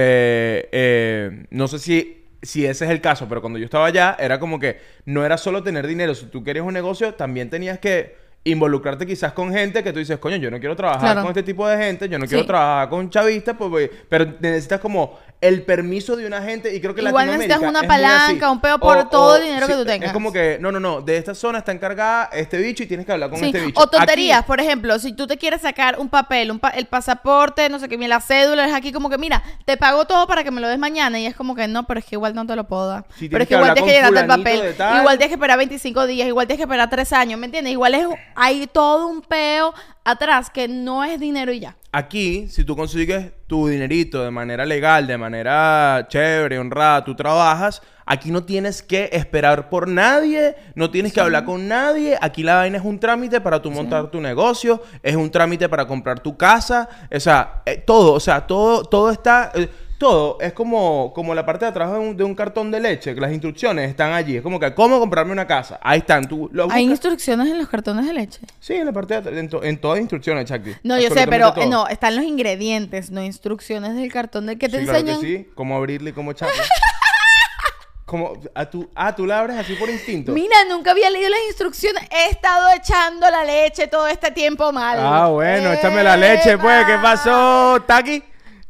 eh, 0.72 1.46
no 1.52 1.68
sé 1.68 1.78
si, 1.80 2.26
si 2.42 2.66
ese 2.66 2.86
es 2.86 2.92
el 2.92 3.02
caso, 3.02 3.28
pero 3.30 3.42
cuando 3.42 3.60
yo 3.60 3.66
estaba 3.66 3.86
allá, 3.86 4.18
era 4.20 4.40
como 4.40 4.60
que 4.60 4.80
no 5.06 5.24
era 5.24 5.38
solo 5.38 5.62
tener 5.62 5.86
dinero. 5.86 6.16
Si 6.16 6.26
tú 6.26 6.44
querías 6.44 6.66
un 6.66 6.74
negocio, 6.74 7.14
también 7.14 7.50
tenías 7.50 7.78
que 7.80 8.16
involucrarte 8.44 9.06
quizás 9.06 9.34
con 9.34 9.54
gente 9.54 9.84
que 9.84 9.94
tú 9.94 10.00
dices, 10.00 10.18
coño, 10.18 10.38
yo 10.38 10.50
no 10.50 10.60
quiero 10.60 10.76
trabajar 10.76 11.02
Claro. 11.02 11.22
con 11.22 11.30
este 11.30 11.44
tipo 11.44 11.68
de 11.68 11.78
gente, 11.78 12.10
yo 12.10 12.18
no 12.18 12.26
quiero 12.26 12.42
Sí. 12.42 12.48
trabajar 12.48 12.90
con 12.90 13.10
chavistas, 13.10 13.56
pues, 13.58 13.70
voy- 13.70 13.92
pero 14.10 14.26
necesitas 14.40 14.80
como 14.80 15.20
el 15.42 15.64
permiso 15.64 16.16
de 16.16 16.28
una 16.28 16.40
gente 16.44 16.74
y 16.74 16.80
creo 16.80 16.94
que 16.94 17.02
Igual 17.02 17.26
Latinoamérica 17.26 17.56
necesitas 17.56 17.70
una 17.70 17.82
es 17.82 17.88
palanca, 17.88 18.52
un 18.52 18.62
peo 18.62 18.78
por 18.80 19.10
todo 19.10 19.38
el 19.38 19.44
dinero 19.44 19.66
que 19.68 19.74
tú 19.74 19.86
tengas. 19.86 20.08
Es 20.10 20.14
como 20.14 20.32
que, 20.32 20.58
no, 20.62 20.72
no, 20.72 20.80
no, 20.80 21.02
de 21.02 21.18
esta 21.18 21.34
zona 21.34 21.58
está 21.60 21.72
encargada 21.72 22.30
este 22.32 22.58
bicho 22.60 22.84
y 22.84 22.86
tienes 22.86 23.08
que 23.08 23.12
hablar 23.12 23.30
con 23.32 23.40
Sí, 23.40 23.46
este 23.48 23.60
bicho. 23.66 23.80
O 23.80 23.88
tonterías, 23.88 24.40
Aquí- 24.40 24.48
por 24.48 24.60
ejemplo, 24.60 25.00
si 25.00 25.14
tú 25.14 25.26
te 25.26 25.38
quieres 25.38 25.62
sacar 25.62 25.98
un 26.00 26.10
papel, 26.10 26.52
un 26.52 26.60
pa- 26.60 26.70
el 26.70 26.86
pasaporte, 26.86 27.70
no 27.70 27.80
sé 27.80 27.90
qué, 27.90 27.98
la 28.08 28.20
cédula, 28.22 28.66
es 28.68 28.74
aquí 28.74 28.92
como 28.92 29.10
que, 29.10 29.18
mira, 29.18 29.42
te 29.66 29.78
pago 29.78 30.06
todo 30.06 30.28
para 30.28 30.44
que 30.44 30.52
me 30.52 30.62
lo 30.62 30.68
des 30.68 30.78
mañana. 30.78 31.20
Y 31.20 31.26
es 31.26 31.36
como 31.36 31.56
que 31.56 31.68
no, 31.68 31.88
pero 31.88 32.00
es 32.00 32.06
que 32.06 32.16
igual 32.16 32.36
no 32.36 32.46
te 32.46 32.56
lo 32.56 32.66
puedo 32.66 32.88
dar. 32.88 33.06
Sí, 33.18 33.28
pero 33.28 33.44
es 33.44 33.48
que 33.50 33.56
que 33.56 33.60
igual 33.62 33.74
tienes 33.74 33.92
que 33.92 33.98
llenarte 33.98 34.20
el 34.20 34.28
papel. 34.28 34.76
Igual 35.00 35.18
tienes 35.18 35.28
que 35.30 35.34
esperar 35.34 35.58
25 35.58 36.06
días, 36.06 36.28
igual 36.28 36.46
tienes 36.46 36.60
que 36.60 36.64
esperar 36.72 36.88
3 36.90 37.12
años, 37.14 37.40
¿me 37.40 37.46
entiendes? 37.48 37.74
Igual 37.74 37.96
es, 37.96 38.06
hay 38.36 38.68
todo 38.68 39.08
un 39.08 39.22
peo 39.22 39.74
atrás 40.04 40.50
que 40.50 40.68
no 40.68 41.04
es 41.04 41.20
dinero 41.20 41.52
y 41.52 41.60
ya. 41.60 41.76
Aquí, 41.92 42.48
si 42.48 42.64
tú 42.64 42.76
consigues 42.76 43.32
tu 43.48 43.68
dinerito 43.68 44.24
de 44.24 44.32
manera 44.32 44.66
legal, 44.66 45.08
de 45.08 45.18
manera 45.18 46.08
chévere, 46.10 46.58
honrada, 46.58 47.04
tú 47.04 47.16
trabajas, 47.16 47.82
aquí 48.06 48.32
no 48.32 48.44
tienes 48.44 48.82
que 48.82 49.10
esperar 49.12 49.70
por 49.70 49.88
nadie, 49.88 50.56
no 50.76 50.90
tienes 50.90 51.12
que 51.12 51.20
hablar 51.20 51.44
con 51.44 51.68
nadie, 51.68 52.18
aquí 52.22 52.44
la 52.44 52.56
vaina 52.56 52.78
es 52.78 52.86
un 52.86 53.00
trámite 53.00 53.42
para 53.42 53.62
tú 53.62 53.72
montar 53.72 54.10
tu 54.10 54.22
negocio, 54.22 54.82
es 55.04 55.16
un 55.16 55.30
trámite 55.30 55.68
para 55.68 55.86
comprar 55.86 56.22
tu 56.22 56.38
casa, 56.38 56.88
o 57.14 57.20
sea, 57.20 57.62
eh, 57.66 57.84
todo, 57.86 58.14
o 58.14 58.20
sea, 58.20 58.48
todo, 58.48 58.84
todo 58.84 59.12
está... 59.12 59.52
eh, 59.56 59.70
todo 60.02 60.38
es 60.42 60.52
como, 60.54 61.14
como 61.14 61.36
la 61.36 61.46
parte 61.46 61.64
de 61.66 61.70
atrás 61.70 61.92
de 61.92 62.00
un, 62.00 62.18
de 62.18 62.24
un 62.24 62.34
cartón 62.34 62.72
de 62.72 62.80
leche, 62.80 63.14
que 63.14 63.22
las 63.22 63.32
instrucciones 63.32 63.88
están 63.88 64.14
allí. 64.14 64.38
Es 64.38 64.42
como 64.42 64.60
que, 64.60 64.74
¿cómo 64.74 65.00
comprarme 65.00 65.32
una 65.32 65.46
casa? 65.46 65.80
Ahí 65.84 66.00
están. 66.00 66.28
Tú 66.28 66.50
lo 66.52 66.68
Hay 66.72 66.84
instrucciones 66.86 67.48
en 67.50 67.60
los 67.60 67.70
cartones 67.70 68.08
de 68.08 68.14
leche. 68.14 68.40
Sí, 68.60 68.74
en 68.74 68.88
la 68.88 68.92
parte 68.92 69.14
de 69.14 69.20
atrás, 69.20 69.36
en, 69.38 69.48
to- 69.48 69.64
en 69.64 69.80
todas 69.80 69.98
las 69.98 70.02
instrucciones, 70.02 70.46
Chakti. 70.46 70.72
No, 70.84 71.00
yo 71.00 71.10
sé, 71.12 71.28
pero 71.28 71.54
todo. 71.54 71.64
eh, 71.64 71.68
no, 71.68 71.88
están 71.88 72.16
los 72.16 72.26
ingredientes, 72.26 73.12
no 73.12 73.22
instrucciones 73.24 73.96
del 73.96 74.12
cartón 74.12 74.48
del 74.48 74.58
que 74.58 74.68
te 74.70 74.80
Sí, 74.80 74.84
claro 74.86 75.00
enseñan. 75.00 75.22
que 75.22 75.28
sí. 75.28 75.50
Cómo 75.54 75.78
abrirle 75.78 76.10
y 76.10 76.14
cómo 76.14 76.32
echarle. 76.32 76.56
como, 78.06 78.34
a 78.56 78.66
tú, 78.66 78.90
ah, 78.96 79.16
tú 79.16 79.26
la 79.26 79.40
abres 79.40 79.58
así 79.58 79.74
por 79.76 79.90
instinto. 79.90 80.34
Mira, 80.34 80.56
nunca 80.70 80.92
había 80.92 81.10
leído 81.10 81.30
las 81.30 81.40
instrucciones. 81.48 82.04
He 82.12 82.32
estado 82.32 82.70
echando 82.76 83.30
la 83.30 83.46
leche 83.46 83.88
todo 83.88 84.08
este 84.08 84.32
tiempo 84.32 84.72
mal. 84.74 84.98
Ah, 85.00 85.28
bueno, 85.28 85.72
échame 85.72 86.04
la 86.04 86.18
leche, 86.18 86.58
pues. 86.58 86.86
¿Qué 86.86 86.98
pasó? 87.02 87.82
¿Taki? 87.88 88.22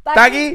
Taki. 0.02 0.54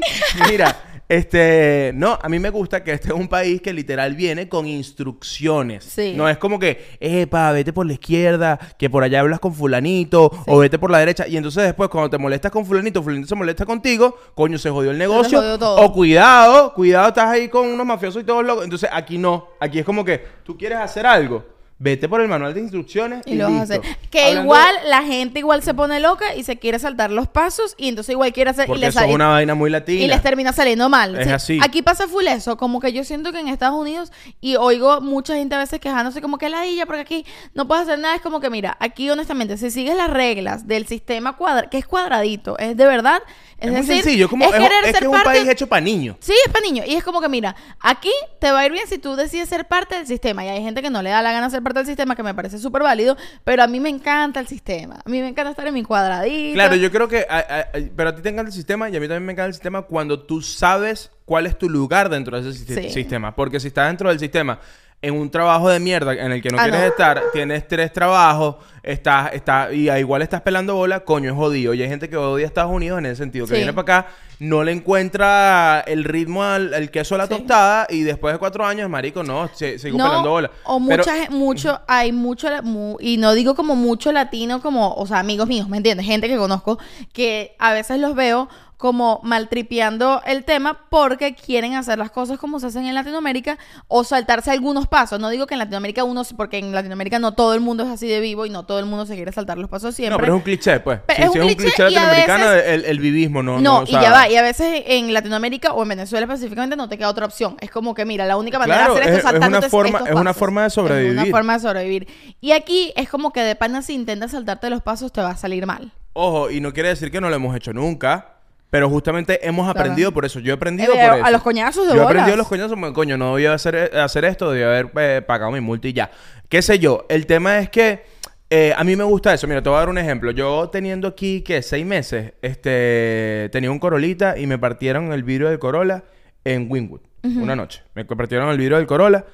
Mira, 0.50 0.76
este... 1.08 1.92
No, 1.94 2.18
a 2.20 2.28
mí 2.28 2.38
me 2.38 2.50
gusta 2.50 2.84
que 2.84 2.92
este 2.92 3.08
es 3.08 3.14
un 3.14 3.28
país 3.28 3.62
que 3.62 3.72
literal 3.72 4.14
viene 4.14 4.48
con 4.48 4.66
instrucciones. 4.66 5.84
Sí. 5.84 6.12
No 6.14 6.28
es 6.28 6.36
como 6.36 6.58
que, 6.58 6.98
epa, 7.00 7.50
vete 7.52 7.72
por 7.72 7.86
la 7.86 7.94
izquierda, 7.94 8.58
que 8.78 8.90
por 8.90 9.02
allá 9.02 9.20
hablas 9.20 9.40
con 9.40 9.54
fulanito, 9.54 10.30
o 10.46 10.58
vete 10.58 10.78
por 10.78 10.90
la 10.90 10.98
derecha. 10.98 11.26
Y 11.26 11.36
entonces 11.36 11.64
después, 11.64 11.88
cuando 11.88 12.10
te 12.10 12.18
molestas 12.18 12.52
con 12.52 12.66
fulanito, 12.66 13.02
fulanito 13.02 13.28
se 13.28 13.34
molesta 13.34 13.64
contigo, 13.64 14.16
coño, 14.34 14.58
se 14.58 14.68
jodió 14.68 14.90
el 14.90 14.98
negocio. 14.98 15.38
jodió 15.38 15.58
todo. 15.58 15.76
O 15.76 15.92
cuidado, 15.92 16.74
cuidado, 16.74 17.08
estás 17.08 17.30
ahí 17.30 17.48
con 17.48 17.66
unos 17.68 17.86
mafiosos 17.86 18.22
y 18.22 18.26
todos 18.26 18.44
locos. 18.44 18.64
Entonces 18.64 18.90
aquí 18.92 19.16
no. 19.16 19.48
Aquí 19.60 19.78
es 19.78 19.84
como 19.86 20.04
que 20.04 20.22
tú 20.44 20.58
quieres 20.58 20.78
hacer 20.78 21.06
algo. 21.06 21.57
Vete 21.80 22.08
por 22.08 22.20
el 22.20 22.26
manual 22.26 22.54
de 22.54 22.60
instrucciones 22.60 23.22
y, 23.24 23.32
Y 23.32 23.34
lo 23.36 23.44
vas 23.50 23.60
a 23.60 23.62
hacer. 23.62 23.80
Que 24.10 24.20
Hablando- 24.20 24.42
igual 24.42 24.74
la 24.88 25.02
gente 25.04 25.38
igual 25.38 25.62
se 25.62 25.74
pone 25.74 26.00
loca 26.00 26.34
y 26.34 26.42
se 26.42 26.58
quiere 26.58 26.78
saltar 26.80 27.10
los 27.12 27.28
pasos 27.28 27.74
y 27.78 27.88
entonces 27.88 28.12
igual 28.14 28.32
quiere 28.32 28.50
hacer 28.50 28.68
y 28.68 28.72
les, 28.72 28.80
eso 28.80 28.88
es 28.88 28.94
sale- 28.94 29.14
una 29.14 29.28
vaina 29.28 29.54
muy 29.54 29.70
latina. 29.70 30.02
y 30.02 30.08
les 30.08 30.20
termina 30.20 30.52
saliendo 30.52 30.88
mal. 30.88 31.16
Es 31.16 31.28
así. 31.28 31.60
Aquí 31.62 31.82
pasa 31.82 32.08
full 32.08 32.26
eso, 32.26 32.56
como 32.56 32.80
que 32.80 32.92
yo 32.92 33.04
siento 33.04 33.30
que 33.30 33.38
en 33.38 33.46
Estados 33.46 33.78
Unidos 33.80 34.10
y 34.40 34.56
oigo 34.56 35.00
mucha 35.00 35.34
gente 35.34 35.54
a 35.54 35.58
veces 35.58 35.78
quejándose 35.78 36.20
como 36.20 36.36
que 36.36 36.48
ladilla 36.48 36.84
porque 36.84 37.02
aquí 37.02 37.24
no 37.54 37.68
puedes 37.68 37.84
hacer 37.84 38.00
nada, 38.00 38.16
es 38.16 38.22
como 38.22 38.40
que 38.40 38.50
mira, 38.50 38.76
aquí 38.80 39.08
honestamente 39.08 39.56
si 39.56 39.70
sigues 39.70 39.96
las 39.96 40.10
reglas 40.10 40.66
del 40.66 40.86
sistema 40.86 41.36
cuadra 41.36 41.70
que 41.70 41.78
es 41.78 41.86
cuadradito, 41.86 42.58
es 42.58 42.76
de 42.76 42.86
verdad, 42.86 43.22
es, 43.58 43.66
Es 43.68 43.72
muy 43.72 43.86
sencillo, 43.86 44.24
es 44.26 44.30
como 44.30 44.44
es 44.44 44.52
es, 44.52 44.56
querer 44.56 44.84
es 44.84 44.90
ser 44.92 44.98
que 45.00 45.04
es 45.04 45.12
un 45.12 45.22
país 45.22 45.48
hecho 45.48 45.66
para 45.68 45.80
niños. 45.80 46.16
Sí, 46.20 46.32
es 46.46 46.52
para 46.52 46.64
niños. 46.64 46.86
Y 46.86 46.94
es 46.94 47.02
como 47.02 47.20
que, 47.20 47.28
mira, 47.28 47.56
aquí 47.80 48.12
te 48.38 48.52
va 48.52 48.60
a 48.60 48.66
ir 48.66 48.70
bien 48.70 48.86
si 48.86 48.98
tú 48.98 49.16
decides 49.16 49.48
ser 49.48 49.66
parte 49.66 49.96
del 49.96 50.06
sistema. 50.06 50.44
Y 50.44 50.48
hay 50.48 50.62
gente 50.62 50.80
que 50.80 50.90
no 50.90 51.02
le 51.02 51.10
da 51.10 51.22
la 51.22 51.32
gana 51.32 51.50
ser 51.50 51.60
parte 51.68 51.80
del 51.80 51.86
sistema 51.86 52.14
que 52.16 52.22
me 52.22 52.34
parece 52.34 52.58
súper 52.58 52.82
válido, 52.82 53.16
pero 53.44 53.62
a 53.62 53.66
mí 53.66 53.78
me 53.80 53.88
encanta 53.88 54.40
el 54.40 54.46
sistema. 54.46 54.96
A 55.04 55.08
mí 55.08 55.20
me 55.20 55.28
encanta 55.28 55.50
estar 55.50 55.66
en 55.66 55.74
mi 55.74 55.82
cuadradito. 55.82 56.54
Claro, 56.54 56.74
yo 56.76 56.90
creo 56.90 57.08
que. 57.08 57.26
a- 57.28 57.36
a- 57.38 57.60
a- 57.60 57.66
pero 57.96 58.10
a 58.10 58.14
ti 58.16 58.22
te 58.22 58.28
encanta 58.28 58.48
el 58.48 58.54
sistema 58.54 58.88
y 58.90 58.96
a 58.96 59.00
mí 59.00 59.06
también 59.06 59.24
me 59.26 59.32
encanta 59.32 59.48
el 59.48 59.54
sistema 59.54 59.82
cuando 59.82 60.20
tú 60.20 60.40
sabes 60.42 61.10
cuál 61.24 61.46
es 61.46 61.58
tu 61.58 61.68
lugar 61.68 62.08
dentro 62.08 62.40
de 62.40 62.50
ese 62.50 62.64
Sí. 62.82 62.90
sistema. 62.90 63.34
Porque 63.34 63.60
si 63.60 63.68
estás 63.68 63.86
dentro 63.88 64.08
del 64.08 64.18
sistema 64.18 64.58
en 65.00 65.14
un 65.14 65.30
trabajo 65.30 65.68
de 65.68 65.78
mierda 65.78 66.12
en 66.12 66.32
el 66.32 66.42
que 66.42 66.50
no 66.50 66.58
Ah, 66.58 66.62
quieres 66.64 66.80
no. 66.80 66.86
estar, 66.86 67.22
tienes 67.32 67.68
tres 67.68 67.92
trabajos, 67.92 68.56
estás, 68.82 69.32
estás, 69.32 69.72
y 69.72 69.88
igual 69.90 70.22
estás 70.22 70.40
pelando 70.42 70.74
bola, 70.74 71.00
coño, 71.00 71.30
es 71.30 71.36
jodido. 71.36 71.72
Y 71.74 71.82
hay 71.82 71.88
gente 71.88 72.08
que 72.08 72.16
odia 72.16 72.46
a 72.46 72.48
Estados 72.48 72.72
Unidos 72.72 72.98
en 72.98 73.06
ese 73.06 73.16
sentido, 73.16 73.46
que 73.46 73.50
Sí. 73.54 73.56
viene 73.58 73.72
para 73.72 74.00
acá, 74.00 74.10
no 74.40 74.64
le 74.64 74.72
encuentra 74.72 75.80
el 75.86 76.02
ritmo 76.04 76.42
al 76.42 76.74
el 76.74 76.90
queso 76.90 77.14
a 77.14 77.18
la 77.18 77.26
Sí. 77.26 77.34
tostada, 77.34 77.86
y 77.90 78.02
después 78.02 78.34
de 78.34 78.38
cuatro 78.38 78.64
años, 78.66 78.90
marico, 78.90 79.22
no, 79.22 79.48
se, 79.54 79.78
sigo 79.78 79.98
No, 79.98 80.04
pelando 80.08 80.30
bola. 80.30 80.50
O 80.64 80.80
Pero- 80.86 80.98
mucha 81.04 81.14
gen- 81.16 81.32
mucho, 81.32 81.80
hay 81.86 82.10
mucho, 82.12 82.48
mu- 82.64 82.96
y 83.00 83.18
no 83.18 83.34
digo 83.34 83.54
como 83.54 83.76
mucho 83.76 84.10
latino, 84.10 84.60
como, 84.60 84.94
o 84.94 85.06
sea, 85.06 85.20
amigos 85.20 85.46
míos, 85.46 85.68
¿me 85.68 85.76
entiendes? 85.76 86.06
Gente 86.06 86.26
que 86.28 86.36
conozco, 86.36 86.78
que 87.12 87.54
a 87.60 87.72
veces 87.72 88.00
los 88.00 88.14
veo 88.16 88.48
como 88.78 89.20
maltripeando 89.24 90.22
el 90.24 90.44
tema 90.44 90.86
porque 90.88 91.34
quieren 91.34 91.74
hacer 91.74 91.98
las 91.98 92.10
cosas 92.12 92.38
como 92.38 92.60
se 92.60 92.68
hacen 92.68 92.86
en 92.86 92.94
Latinoamérica 92.94 93.58
o 93.88 94.04
saltarse 94.04 94.52
algunos 94.52 94.86
pasos. 94.86 95.18
No 95.18 95.30
digo 95.30 95.46
que 95.48 95.54
en 95.54 95.58
Latinoamérica 95.58 96.04
uno, 96.04 96.22
porque 96.36 96.58
en 96.58 96.72
Latinoamérica 96.72 97.18
no 97.18 97.32
todo 97.34 97.54
el 97.54 97.60
mundo 97.60 97.82
es 97.82 97.90
así 97.90 98.06
de 98.06 98.20
vivo 98.20 98.46
y 98.46 98.50
no 98.50 98.64
todo 98.66 98.78
el 98.78 98.86
mundo 98.86 99.04
se 99.04 99.16
quiere 99.16 99.32
saltar 99.32 99.58
los 99.58 99.68
pasos 99.68 99.96
siempre. 99.96 100.12
No, 100.12 100.18
pero 100.20 100.32
es 100.34 100.36
un 100.36 100.42
cliché, 100.44 100.78
pues. 100.78 101.00
Sí, 101.08 101.22
es 101.22 101.32
sí, 101.32 101.38
un 101.40 101.48
es 101.48 101.56
cliché 101.56 101.74
y 101.90 101.94
latinoamericano 101.94 102.50
veces- 102.50 102.68
el, 102.68 102.84
el 102.84 103.00
vivismo, 103.00 103.42
no, 103.42 103.54
No, 103.56 103.60
no, 103.60 103.78
o 103.80 103.82
y 103.82 103.86
sea, 103.88 104.00
ya 104.02 104.10
va. 104.12 104.28
Y 104.28 104.36
a 104.36 104.42
veces 104.42 104.84
en 104.86 105.12
Latinoamérica 105.12 105.72
o 105.72 105.82
en 105.82 105.88
Venezuela 105.88 106.26
específicamente 106.26 106.76
no 106.76 106.88
te 106.88 106.96
queda 106.96 107.08
otra 107.10 107.26
opción. 107.26 107.56
Es 107.60 107.72
como 107.72 107.94
que, 107.94 108.04
mira, 108.04 108.26
la 108.26 108.36
única 108.36 108.60
manera 108.60 108.78
Claro, 108.78 108.94
de 108.94 109.00
hacer 109.00 109.14
esto 109.14 109.18
es- 109.18 109.24
es 109.24 109.24
es 109.24 109.24
una 109.24 109.40
saltándote 109.40 109.70
forma- 109.70 109.98
estos 109.98 110.08
es 110.08 110.14
una 110.14 110.24
pasos. 110.24 110.38
forma 110.38 110.60
de 110.60 110.66
Es 110.68 110.72
sobrevivir. 110.74 111.12
una 111.18 111.26
forma 111.26 111.52
de 111.54 111.58
sobrevivir. 111.60 112.08
Y 112.40 112.52
aquí 112.52 112.92
es 112.94 113.08
como 113.08 113.32
que 113.32 113.40
de 113.40 113.56
pana 113.56 113.82
si 113.82 113.94
intentas 113.94 114.30
saltarte 114.30 114.70
los 114.70 114.82
pasos 114.82 115.10
te 115.12 115.20
va 115.20 115.30
a 115.30 115.36
salir 115.36 115.66
mal. 115.66 115.90
Ojo, 116.12 116.48
y 116.50 116.60
no 116.60 116.72
quiere 116.72 116.90
decir 116.90 117.10
que 117.10 117.20
no 117.20 117.28
lo 117.28 117.34
hemos 117.36 117.54
hecho 117.56 117.72
nunca, 117.72 118.37
pero 118.70 118.88
justamente 118.90 119.46
hemos 119.46 119.64
Claro. 119.64 119.80
aprendido 119.80 120.12
por 120.12 120.24
eso. 120.24 120.40
Yo 120.40 120.52
he 120.52 120.56
aprendido 120.56 120.92
Eh, 120.94 120.96
por 121.00 121.10
a 121.14 121.18
eso. 121.18 121.30
los 121.30 121.42
coñazos 121.42 121.88
de 121.88 121.94
Yo 121.94 122.02
he 122.02 122.04
aprendido 122.04 122.36
los 122.36 122.48
coñazos, 122.48 122.70
como, 122.72 122.92
coño, 122.92 123.16
no 123.16 123.34
debía 123.36 123.54
hacer, 123.54 123.96
hacer 123.96 124.24
esto, 124.24 124.50
debía 124.50 124.66
haber 124.68 124.90
eh, 124.96 125.22
pagado 125.26 125.50
mi 125.52 125.60
multa 125.60 125.88
y 125.88 125.92
ya. 125.92 126.10
¿Qué 126.48 126.62
sé 126.62 126.78
yo? 126.78 127.06
El 127.08 127.26
tema 127.26 127.58
es 127.58 127.68
que 127.70 128.02
eh, 128.50 128.72
a 128.76 128.82
mí 128.84 128.96
me 128.96 129.04
gusta 129.04 129.34
eso. 129.34 129.46
Mira, 129.46 129.62
te 129.62 129.68
voy 129.68 129.76
a 129.76 129.80
dar 129.80 129.88
un 129.90 129.98
ejemplo. 129.98 130.30
Yo 130.30 130.68
teniendo 130.70 131.08
aquí, 131.08 131.42
¿qué? 131.42 131.60
Seis 131.62 131.84
meses, 131.84 132.32
este, 132.42 133.48
tenía 133.52 133.70
un 133.70 133.78
Corolita 133.78 134.38
y 134.38 134.46
me 134.46 134.58
partieron 134.58 135.12
el 135.12 135.22
vidrio 135.22 135.48
del 135.50 135.58
Corolla 135.58 136.04
en 136.44 136.66
Wynwood. 136.70 137.00
Una 137.24 137.56
noche. 137.56 137.82
Me 137.94 138.04
partieron 138.04 138.48
el 138.48 138.56
vidrio 138.56 138.76
del 138.78 138.86
Corolla. 138.86 139.24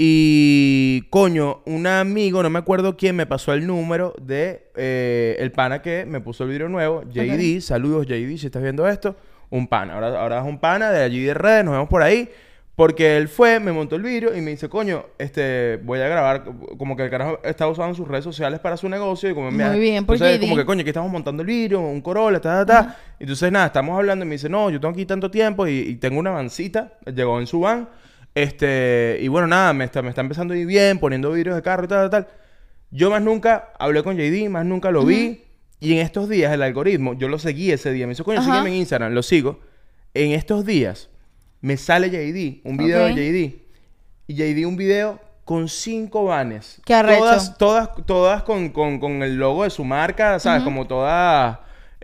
Y 0.00 1.02
coño, 1.10 1.62
un 1.66 1.88
amigo, 1.88 2.40
no 2.44 2.50
me 2.50 2.60
acuerdo 2.60 2.96
quién, 2.96 3.16
me 3.16 3.26
pasó 3.26 3.52
el 3.52 3.66
número 3.66 4.14
de 4.22 4.70
eh, 4.76 5.34
el 5.40 5.50
pana 5.50 5.82
que 5.82 6.06
me 6.06 6.20
puso 6.20 6.44
el 6.44 6.50
vidrio 6.50 6.68
nuevo, 6.68 7.02
JD. 7.02 7.60
Saludos, 7.60 8.06
JD, 8.06 8.38
si 8.38 8.46
estás 8.46 8.62
viendo 8.62 8.86
esto. 8.86 9.16
Un 9.50 9.66
pana. 9.66 9.94
Ahora, 9.94 10.20
ahora 10.20 10.38
es 10.38 10.44
un 10.44 10.60
pana 10.60 10.92
de 10.92 11.02
allí 11.02 11.24
de 11.24 11.34
redes, 11.34 11.64
nos 11.64 11.72
vemos 11.72 11.88
por 11.88 12.02
ahí. 12.02 12.30
Porque 12.76 13.16
él 13.16 13.26
fue, 13.26 13.58
me 13.58 13.72
montó 13.72 13.96
el 13.96 14.02
vidrio 14.02 14.36
y 14.36 14.40
me 14.40 14.52
dice, 14.52 14.68
coño, 14.68 15.06
este, 15.18 15.80
voy 15.82 15.98
a 15.98 16.06
grabar, 16.06 16.44
como 16.78 16.94
que 16.94 17.02
el 17.02 17.10
carajo 17.10 17.40
estaba 17.42 17.72
usando 17.72 17.92
sus 17.92 18.06
redes 18.06 18.22
sociales 18.22 18.60
para 18.60 18.76
su 18.76 18.88
negocio 18.88 19.28
y 19.28 19.34
como 19.34 19.50
me 19.50 19.68
Muy 19.68 19.80
bien, 19.80 20.06
por 20.06 20.14
entonces, 20.14 20.38
JD. 20.38 20.42
como 20.42 20.54
que 20.54 20.64
coño, 20.64 20.82
aquí 20.82 20.90
estamos 20.90 21.10
montando 21.10 21.42
el 21.42 21.48
vidrio, 21.48 21.80
un 21.80 22.00
Corolla, 22.00 22.40
ta, 22.40 22.64
ta, 22.64 22.66
ta. 22.66 22.96
Entonces, 23.18 23.50
nada, 23.50 23.66
estamos 23.66 23.98
hablando 23.98 24.24
y 24.24 24.28
me 24.28 24.36
dice, 24.36 24.48
no, 24.48 24.70
yo 24.70 24.78
tengo 24.78 24.92
aquí 24.92 25.04
tanto 25.06 25.28
tiempo 25.28 25.66
y, 25.66 25.72
y 25.72 25.96
tengo 25.96 26.20
una 26.20 26.30
vancita, 26.30 26.92
llegó 27.12 27.40
en 27.40 27.48
su 27.48 27.58
van, 27.58 27.88
este, 28.34 29.18
y 29.20 29.28
bueno, 29.28 29.46
nada, 29.46 29.72
me 29.72 29.84
está, 29.84 30.02
me 30.02 30.10
está 30.10 30.20
empezando 30.20 30.54
a 30.54 30.56
ir 30.56 30.66
bien, 30.66 30.98
poniendo 30.98 31.32
vidrios 31.32 31.56
de 31.56 31.62
carro 31.62 31.84
y 31.84 31.88
tal, 31.88 32.10
tal, 32.10 32.24
tal. 32.24 32.32
Yo 32.90 33.10
más 33.10 33.20
nunca 33.22 33.72
hablé 33.78 34.02
con 34.02 34.16
JD, 34.16 34.48
más 34.48 34.64
nunca 34.64 34.90
lo 34.90 35.04
vi, 35.04 35.44
y 35.80 35.92
en 35.92 35.98
estos 35.98 36.28
días 36.28 36.52
el 36.52 36.62
algoritmo, 36.62 37.14
yo 37.14 37.28
lo 37.28 37.38
seguí 37.38 37.70
ese 37.70 37.92
día, 37.92 38.06
me 38.06 38.10
dice, 38.12 38.24
coño, 38.24 38.42
sígueme 38.42 38.70
en 38.70 38.76
Instagram, 38.76 39.12
lo 39.12 39.22
sigo. 39.22 39.60
En 40.14 40.32
estos 40.32 40.64
días 40.64 41.10
me 41.60 41.76
sale 41.76 42.08
JD, 42.08 42.66
un 42.66 42.76
video 42.76 43.06
Ok. 43.06 43.14
de 43.14 43.30
JD, 43.30 43.68
y 44.28 44.34
JD 44.34 44.66
un 44.66 44.76
video 44.76 45.20
con 45.44 45.68
cinco 45.68 46.24
vanes. 46.24 46.80
Qué 46.84 46.94
arrecho. 46.94 47.20
Todas, 47.20 47.58
todas, 47.58 47.90
todas 48.06 48.42
con, 48.42 48.68
con, 48.70 48.98
con 49.00 49.22
el 49.22 49.36
logo 49.36 49.64
de 49.64 49.70
su 49.70 49.84
marca, 49.84 50.38
¿sabes? 50.38 50.62
Como 50.62 50.86
todas, 50.86 51.58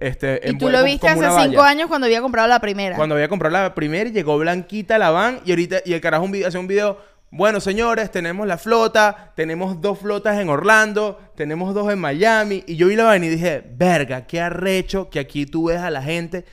este... 0.07 0.41
Y 0.45 0.59
tú 0.59 0.71
lo 0.71 0.83
viste 0.85 1.09
hace 1.09 1.21
cinco 1.43 1.59
valla. 1.59 1.69
años 1.69 1.89
cuando 1.89 2.07
había 2.07 2.21
comprado 2.21 2.49
la 2.49 2.61
primera. 2.61 2.97
Cuando 2.97 3.15
había 3.15 3.29
comprado 3.29 3.55
la 3.55 3.75
primera, 3.75 4.11
llegó 4.11 4.39
blanquita 4.39 4.99
la 4.99 5.11
van 5.11 5.41
y 5.45 5.51
ahorita, 5.51 5.79
y 5.85 5.93
el 5.93 6.01
carajo 6.01 6.25
un 6.25 6.33
video, 6.33 6.49
hace 6.49 6.59
un 6.59 6.67
video. 6.67 6.99
Bueno, 7.31 7.61
señores, 7.61 8.11
tenemos 8.11 8.47
la 8.47 8.59
flota, 8.59 9.33
tenemos 9.35 9.81
dos 9.81 9.99
flotas 9.99 10.39
en 10.41 10.49
Orlando, 10.49 11.21
tenemos 11.35 11.75
dos 11.75 11.93
en 11.93 11.99
Miami. 11.99 12.63
Y 12.67 12.77
yo 12.77 12.87
vi 12.87 12.97
la 12.97 13.05
vaina 13.05 13.27
y 13.27 13.31
dije, 13.31 13.65
verga, 13.77 14.27
qué 14.27 14.41
arrecho 14.41 15.11
que 15.11 15.19
aquí 15.19 15.47
tú 15.47 15.67
ves 15.67 15.81
a 15.81 15.91
la 15.91 16.03
gente 16.03 16.45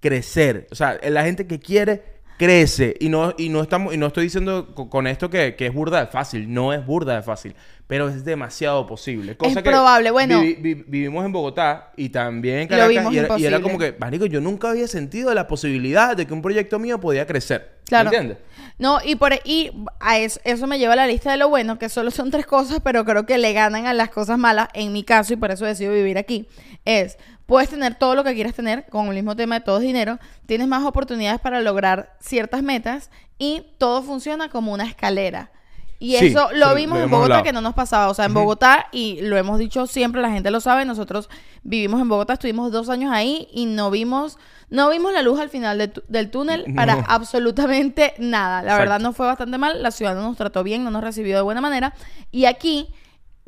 crecer. 0.00 0.66
O 0.70 0.74
sea, 0.74 0.98
la 1.02 1.24
gente 1.24 1.46
que 1.46 1.60
quiere 1.60 2.19
crece. 2.44 2.94
Y 2.98 3.08
no, 3.08 3.34
y 3.38 3.48
no 3.50 3.60
estamos, 3.62 3.94
y 3.94 3.96
no 3.98 4.06
estoy 4.06 4.24
diciendo 4.24 4.74
co- 4.74 4.88
con 4.88 5.06
esto 5.06 5.28
que, 5.30 5.54
que 5.54 5.66
es 5.66 5.74
burda 5.74 6.00
de 6.00 6.06
fácil. 6.10 6.52
No 6.52 6.72
es 6.72 6.84
burda 6.84 7.14
de 7.16 7.22
fácil. 7.22 7.54
Pero 7.86 8.08
es 8.08 8.24
demasiado 8.24 8.86
posible. 8.86 9.36
Cosa 9.36 9.62
que 9.62 9.68
probable, 9.70 10.10
bueno. 10.12 10.40
vivi- 10.40 10.56
vi- 10.60 10.84
vivimos 10.86 11.24
en 11.26 11.32
Bogotá 11.32 11.90
y 11.96 12.08
también 12.10 12.60
en 12.60 12.68
Caracas. 12.68 12.92
y, 12.92 12.96
era, 12.96 13.08
y 13.10 13.16
era 13.18 13.26
imposible. 13.58 13.60
como 13.62 13.78
que, 13.78 13.94
marico, 13.98 14.26
yo 14.26 14.40
nunca 14.40 14.70
había 14.70 14.86
sentido 14.86 15.34
la 15.34 15.46
posibilidad 15.48 16.16
de 16.16 16.26
que 16.26 16.32
un 16.32 16.40
proyecto 16.42 16.78
mío 16.78 17.00
podía 17.00 17.26
crecer. 17.26 17.80
Claro. 17.86 18.06
¿Entiendes? 18.10 18.38
No, 18.78 18.98
y 19.04 19.16
por 19.16 19.32
y 19.44 19.72
a 19.98 20.18
eso, 20.18 20.40
eso 20.44 20.66
me 20.68 20.78
lleva 20.78 20.92
a 20.94 20.96
la 20.96 21.06
lista 21.08 21.32
de 21.32 21.36
lo 21.36 21.48
bueno, 21.48 21.78
que 21.78 21.88
solo 21.88 22.10
son 22.12 22.30
tres 22.30 22.46
cosas, 22.46 22.80
pero 22.82 23.04
creo 23.04 23.26
que 23.26 23.36
le 23.36 23.52
ganan 23.52 23.86
a 23.86 23.92
las 23.92 24.08
cosas 24.10 24.38
malas, 24.38 24.68
en 24.72 24.92
mi 24.92 25.02
caso, 25.02 25.32
y 25.34 25.36
por 25.36 25.50
eso 25.50 25.66
decido 25.66 25.92
vivir 25.92 26.16
aquí. 26.16 26.48
Es, 26.84 27.18
puedes 27.50 27.68
tener 27.68 27.96
todo 27.96 28.14
lo 28.14 28.22
que 28.22 28.32
quieras 28.34 28.54
tener, 28.54 28.86
con 28.86 29.08
el 29.08 29.14
mismo 29.14 29.34
tema 29.34 29.56
de 29.56 29.60
todo 29.62 29.78
es 29.78 29.82
dinero, 29.82 30.18
tienes 30.46 30.68
más 30.68 30.84
oportunidades 30.84 31.40
para 31.40 31.60
lograr 31.60 32.16
ciertas 32.20 32.62
metas, 32.62 33.10
y 33.38 33.62
todo 33.78 34.02
funciona 34.02 34.48
como 34.50 34.72
una 34.72 34.84
escalera. 34.84 35.50
Y 35.98 36.16
Sí, 36.16 36.28
eso 36.28 36.48
lo 36.52 36.68
lo 36.68 36.74
vimos 36.76 36.98
en 37.00 37.10
Bogotá, 37.10 37.24
hablado. 37.24 37.42
que 37.42 37.52
no 37.52 37.60
nos 37.60 37.74
pasaba. 37.74 38.08
O 38.08 38.14
sea, 38.14 38.24
en 38.26 38.32
Bogotá, 38.34 38.86
y 38.92 39.20
lo 39.20 39.36
hemos 39.36 39.58
dicho 39.58 39.86
siempre, 39.86 40.22
la 40.22 40.30
gente 40.30 40.50
lo 40.50 40.60
sabe, 40.60 40.84
nosotros 40.84 41.28
vivimos 41.62 42.00
en 42.00 42.08
Bogotá, 42.08 42.34
estuvimos 42.34 42.70
dos 42.72 42.88
años 42.88 43.12
ahí 43.12 43.48
y 43.52 43.66
no 43.66 43.90
vimos, 43.90 44.38
no 44.70 44.88
vimos 44.88 45.12
la 45.12 45.20
luz 45.22 45.40
al 45.40 45.50
final 45.50 45.76
de 45.76 45.92
del 46.08 46.30
túnel 46.30 46.64
para 46.74 47.04
absolutamente 47.08 48.14
nada. 48.18 48.58
La 48.62 48.70
Exacto. 48.70 48.80
verdad 48.80 49.00
nos 49.00 49.16
fue 49.16 49.26
bastante 49.26 49.58
mal, 49.58 49.82
la 49.82 49.90
ciudad 49.90 50.14
no 50.14 50.22
nos 50.22 50.36
trató 50.36 50.62
bien, 50.62 50.84
no 50.84 50.90
nos 50.90 51.02
recibió 51.02 51.36
de 51.36 51.42
buena 51.42 51.60
manera. 51.60 51.92
Y 52.30 52.44
aquí, 52.46 52.88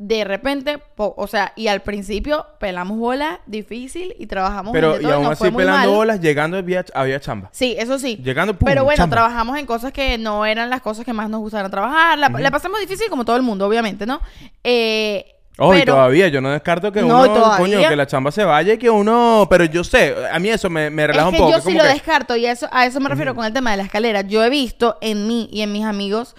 de 0.05 0.23
repente, 0.25 0.79
po- 0.79 1.13
o 1.17 1.27
sea, 1.27 1.53
y 1.55 1.67
al 1.67 1.81
principio 1.81 2.45
pelamos 2.59 2.97
bola 2.97 3.39
difícil 3.45 4.13
y 4.19 4.27
trabajamos 4.27 4.73
Pero, 4.73 4.99
y 4.99 5.03
todo, 5.03 5.13
aún 5.13 5.23
nos 5.23 5.41
así, 5.41 5.49
pelando 5.51 5.77
mal. 5.79 5.87
bolas, 5.89 6.19
llegando 6.19 6.57
había, 6.57 6.83
había 6.93 7.19
chamba. 7.21 7.49
Sí, 7.53 7.75
eso 7.79 7.97
sí. 7.99 8.19
Llegando, 8.21 8.53
pum, 8.53 8.65
Pero 8.67 8.83
bueno, 8.83 8.97
chamba. 8.97 9.15
trabajamos 9.15 9.57
en 9.57 9.65
cosas 9.65 9.93
que 9.93 10.17
no 10.17 10.45
eran 10.45 10.69
las 10.69 10.81
cosas 10.81 11.05
que 11.05 11.13
más 11.13 11.29
nos 11.29 11.39
gustaron 11.39 11.71
trabajar. 11.71 12.17
La, 12.19 12.27
la 12.27 12.51
pasamos 12.51 12.79
difícil 12.81 13.07
como 13.09 13.23
todo 13.23 13.37
el 13.37 13.43
mundo, 13.43 13.65
obviamente, 13.65 14.05
¿no? 14.05 14.19
Eh, 14.63 15.25
y 15.53 15.55
pero- 15.79 15.93
todavía, 15.93 16.27
yo 16.27 16.41
no 16.41 16.49
descarto 16.49 16.91
que 16.91 17.01
No, 17.01 17.21
uno, 17.21 17.25
todavía. 17.33 17.57
coño, 17.77 17.87
que 17.89 17.95
la 17.95 18.07
chamba 18.07 18.31
se 18.31 18.43
vaya 18.43 18.73
y 18.73 18.77
que 18.77 18.89
uno... 18.89 19.45
Pero 19.49 19.63
yo 19.65 19.83
sé, 19.83 20.15
a 20.31 20.39
mí 20.39 20.49
eso 20.49 20.69
me, 20.69 20.89
me 20.89 21.05
relaja 21.07 21.29
es 21.29 21.35
que 21.35 21.41
un 21.41 21.47
poco. 21.51 21.57
yo 21.59 21.63
sí 21.63 21.77
lo 21.77 21.83
que- 21.83 21.89
descarto 21.89 22.35
y 22.35 22.45
a 22.45 22.51
eso, 22.51 22.67
a 22.71 22.85
eso 22.85 22.99
me 22.99 23.07
refiero 23.07 23.35
con 23.35 23.45
el 23.45 23.53
tema 23.53 23.71
de 23.71 23.77
la 23.77 23.83
escalera. 23.83 24.21
Yo 24.21 24.43
he 24.43 24.49
visto 24.49 24.97
en 25.01 25.27
mí 25.27 25.47
y 25.51 25.61
en 25.61 25.71
mis 25.71 25.85
amigos, 25.85 26.35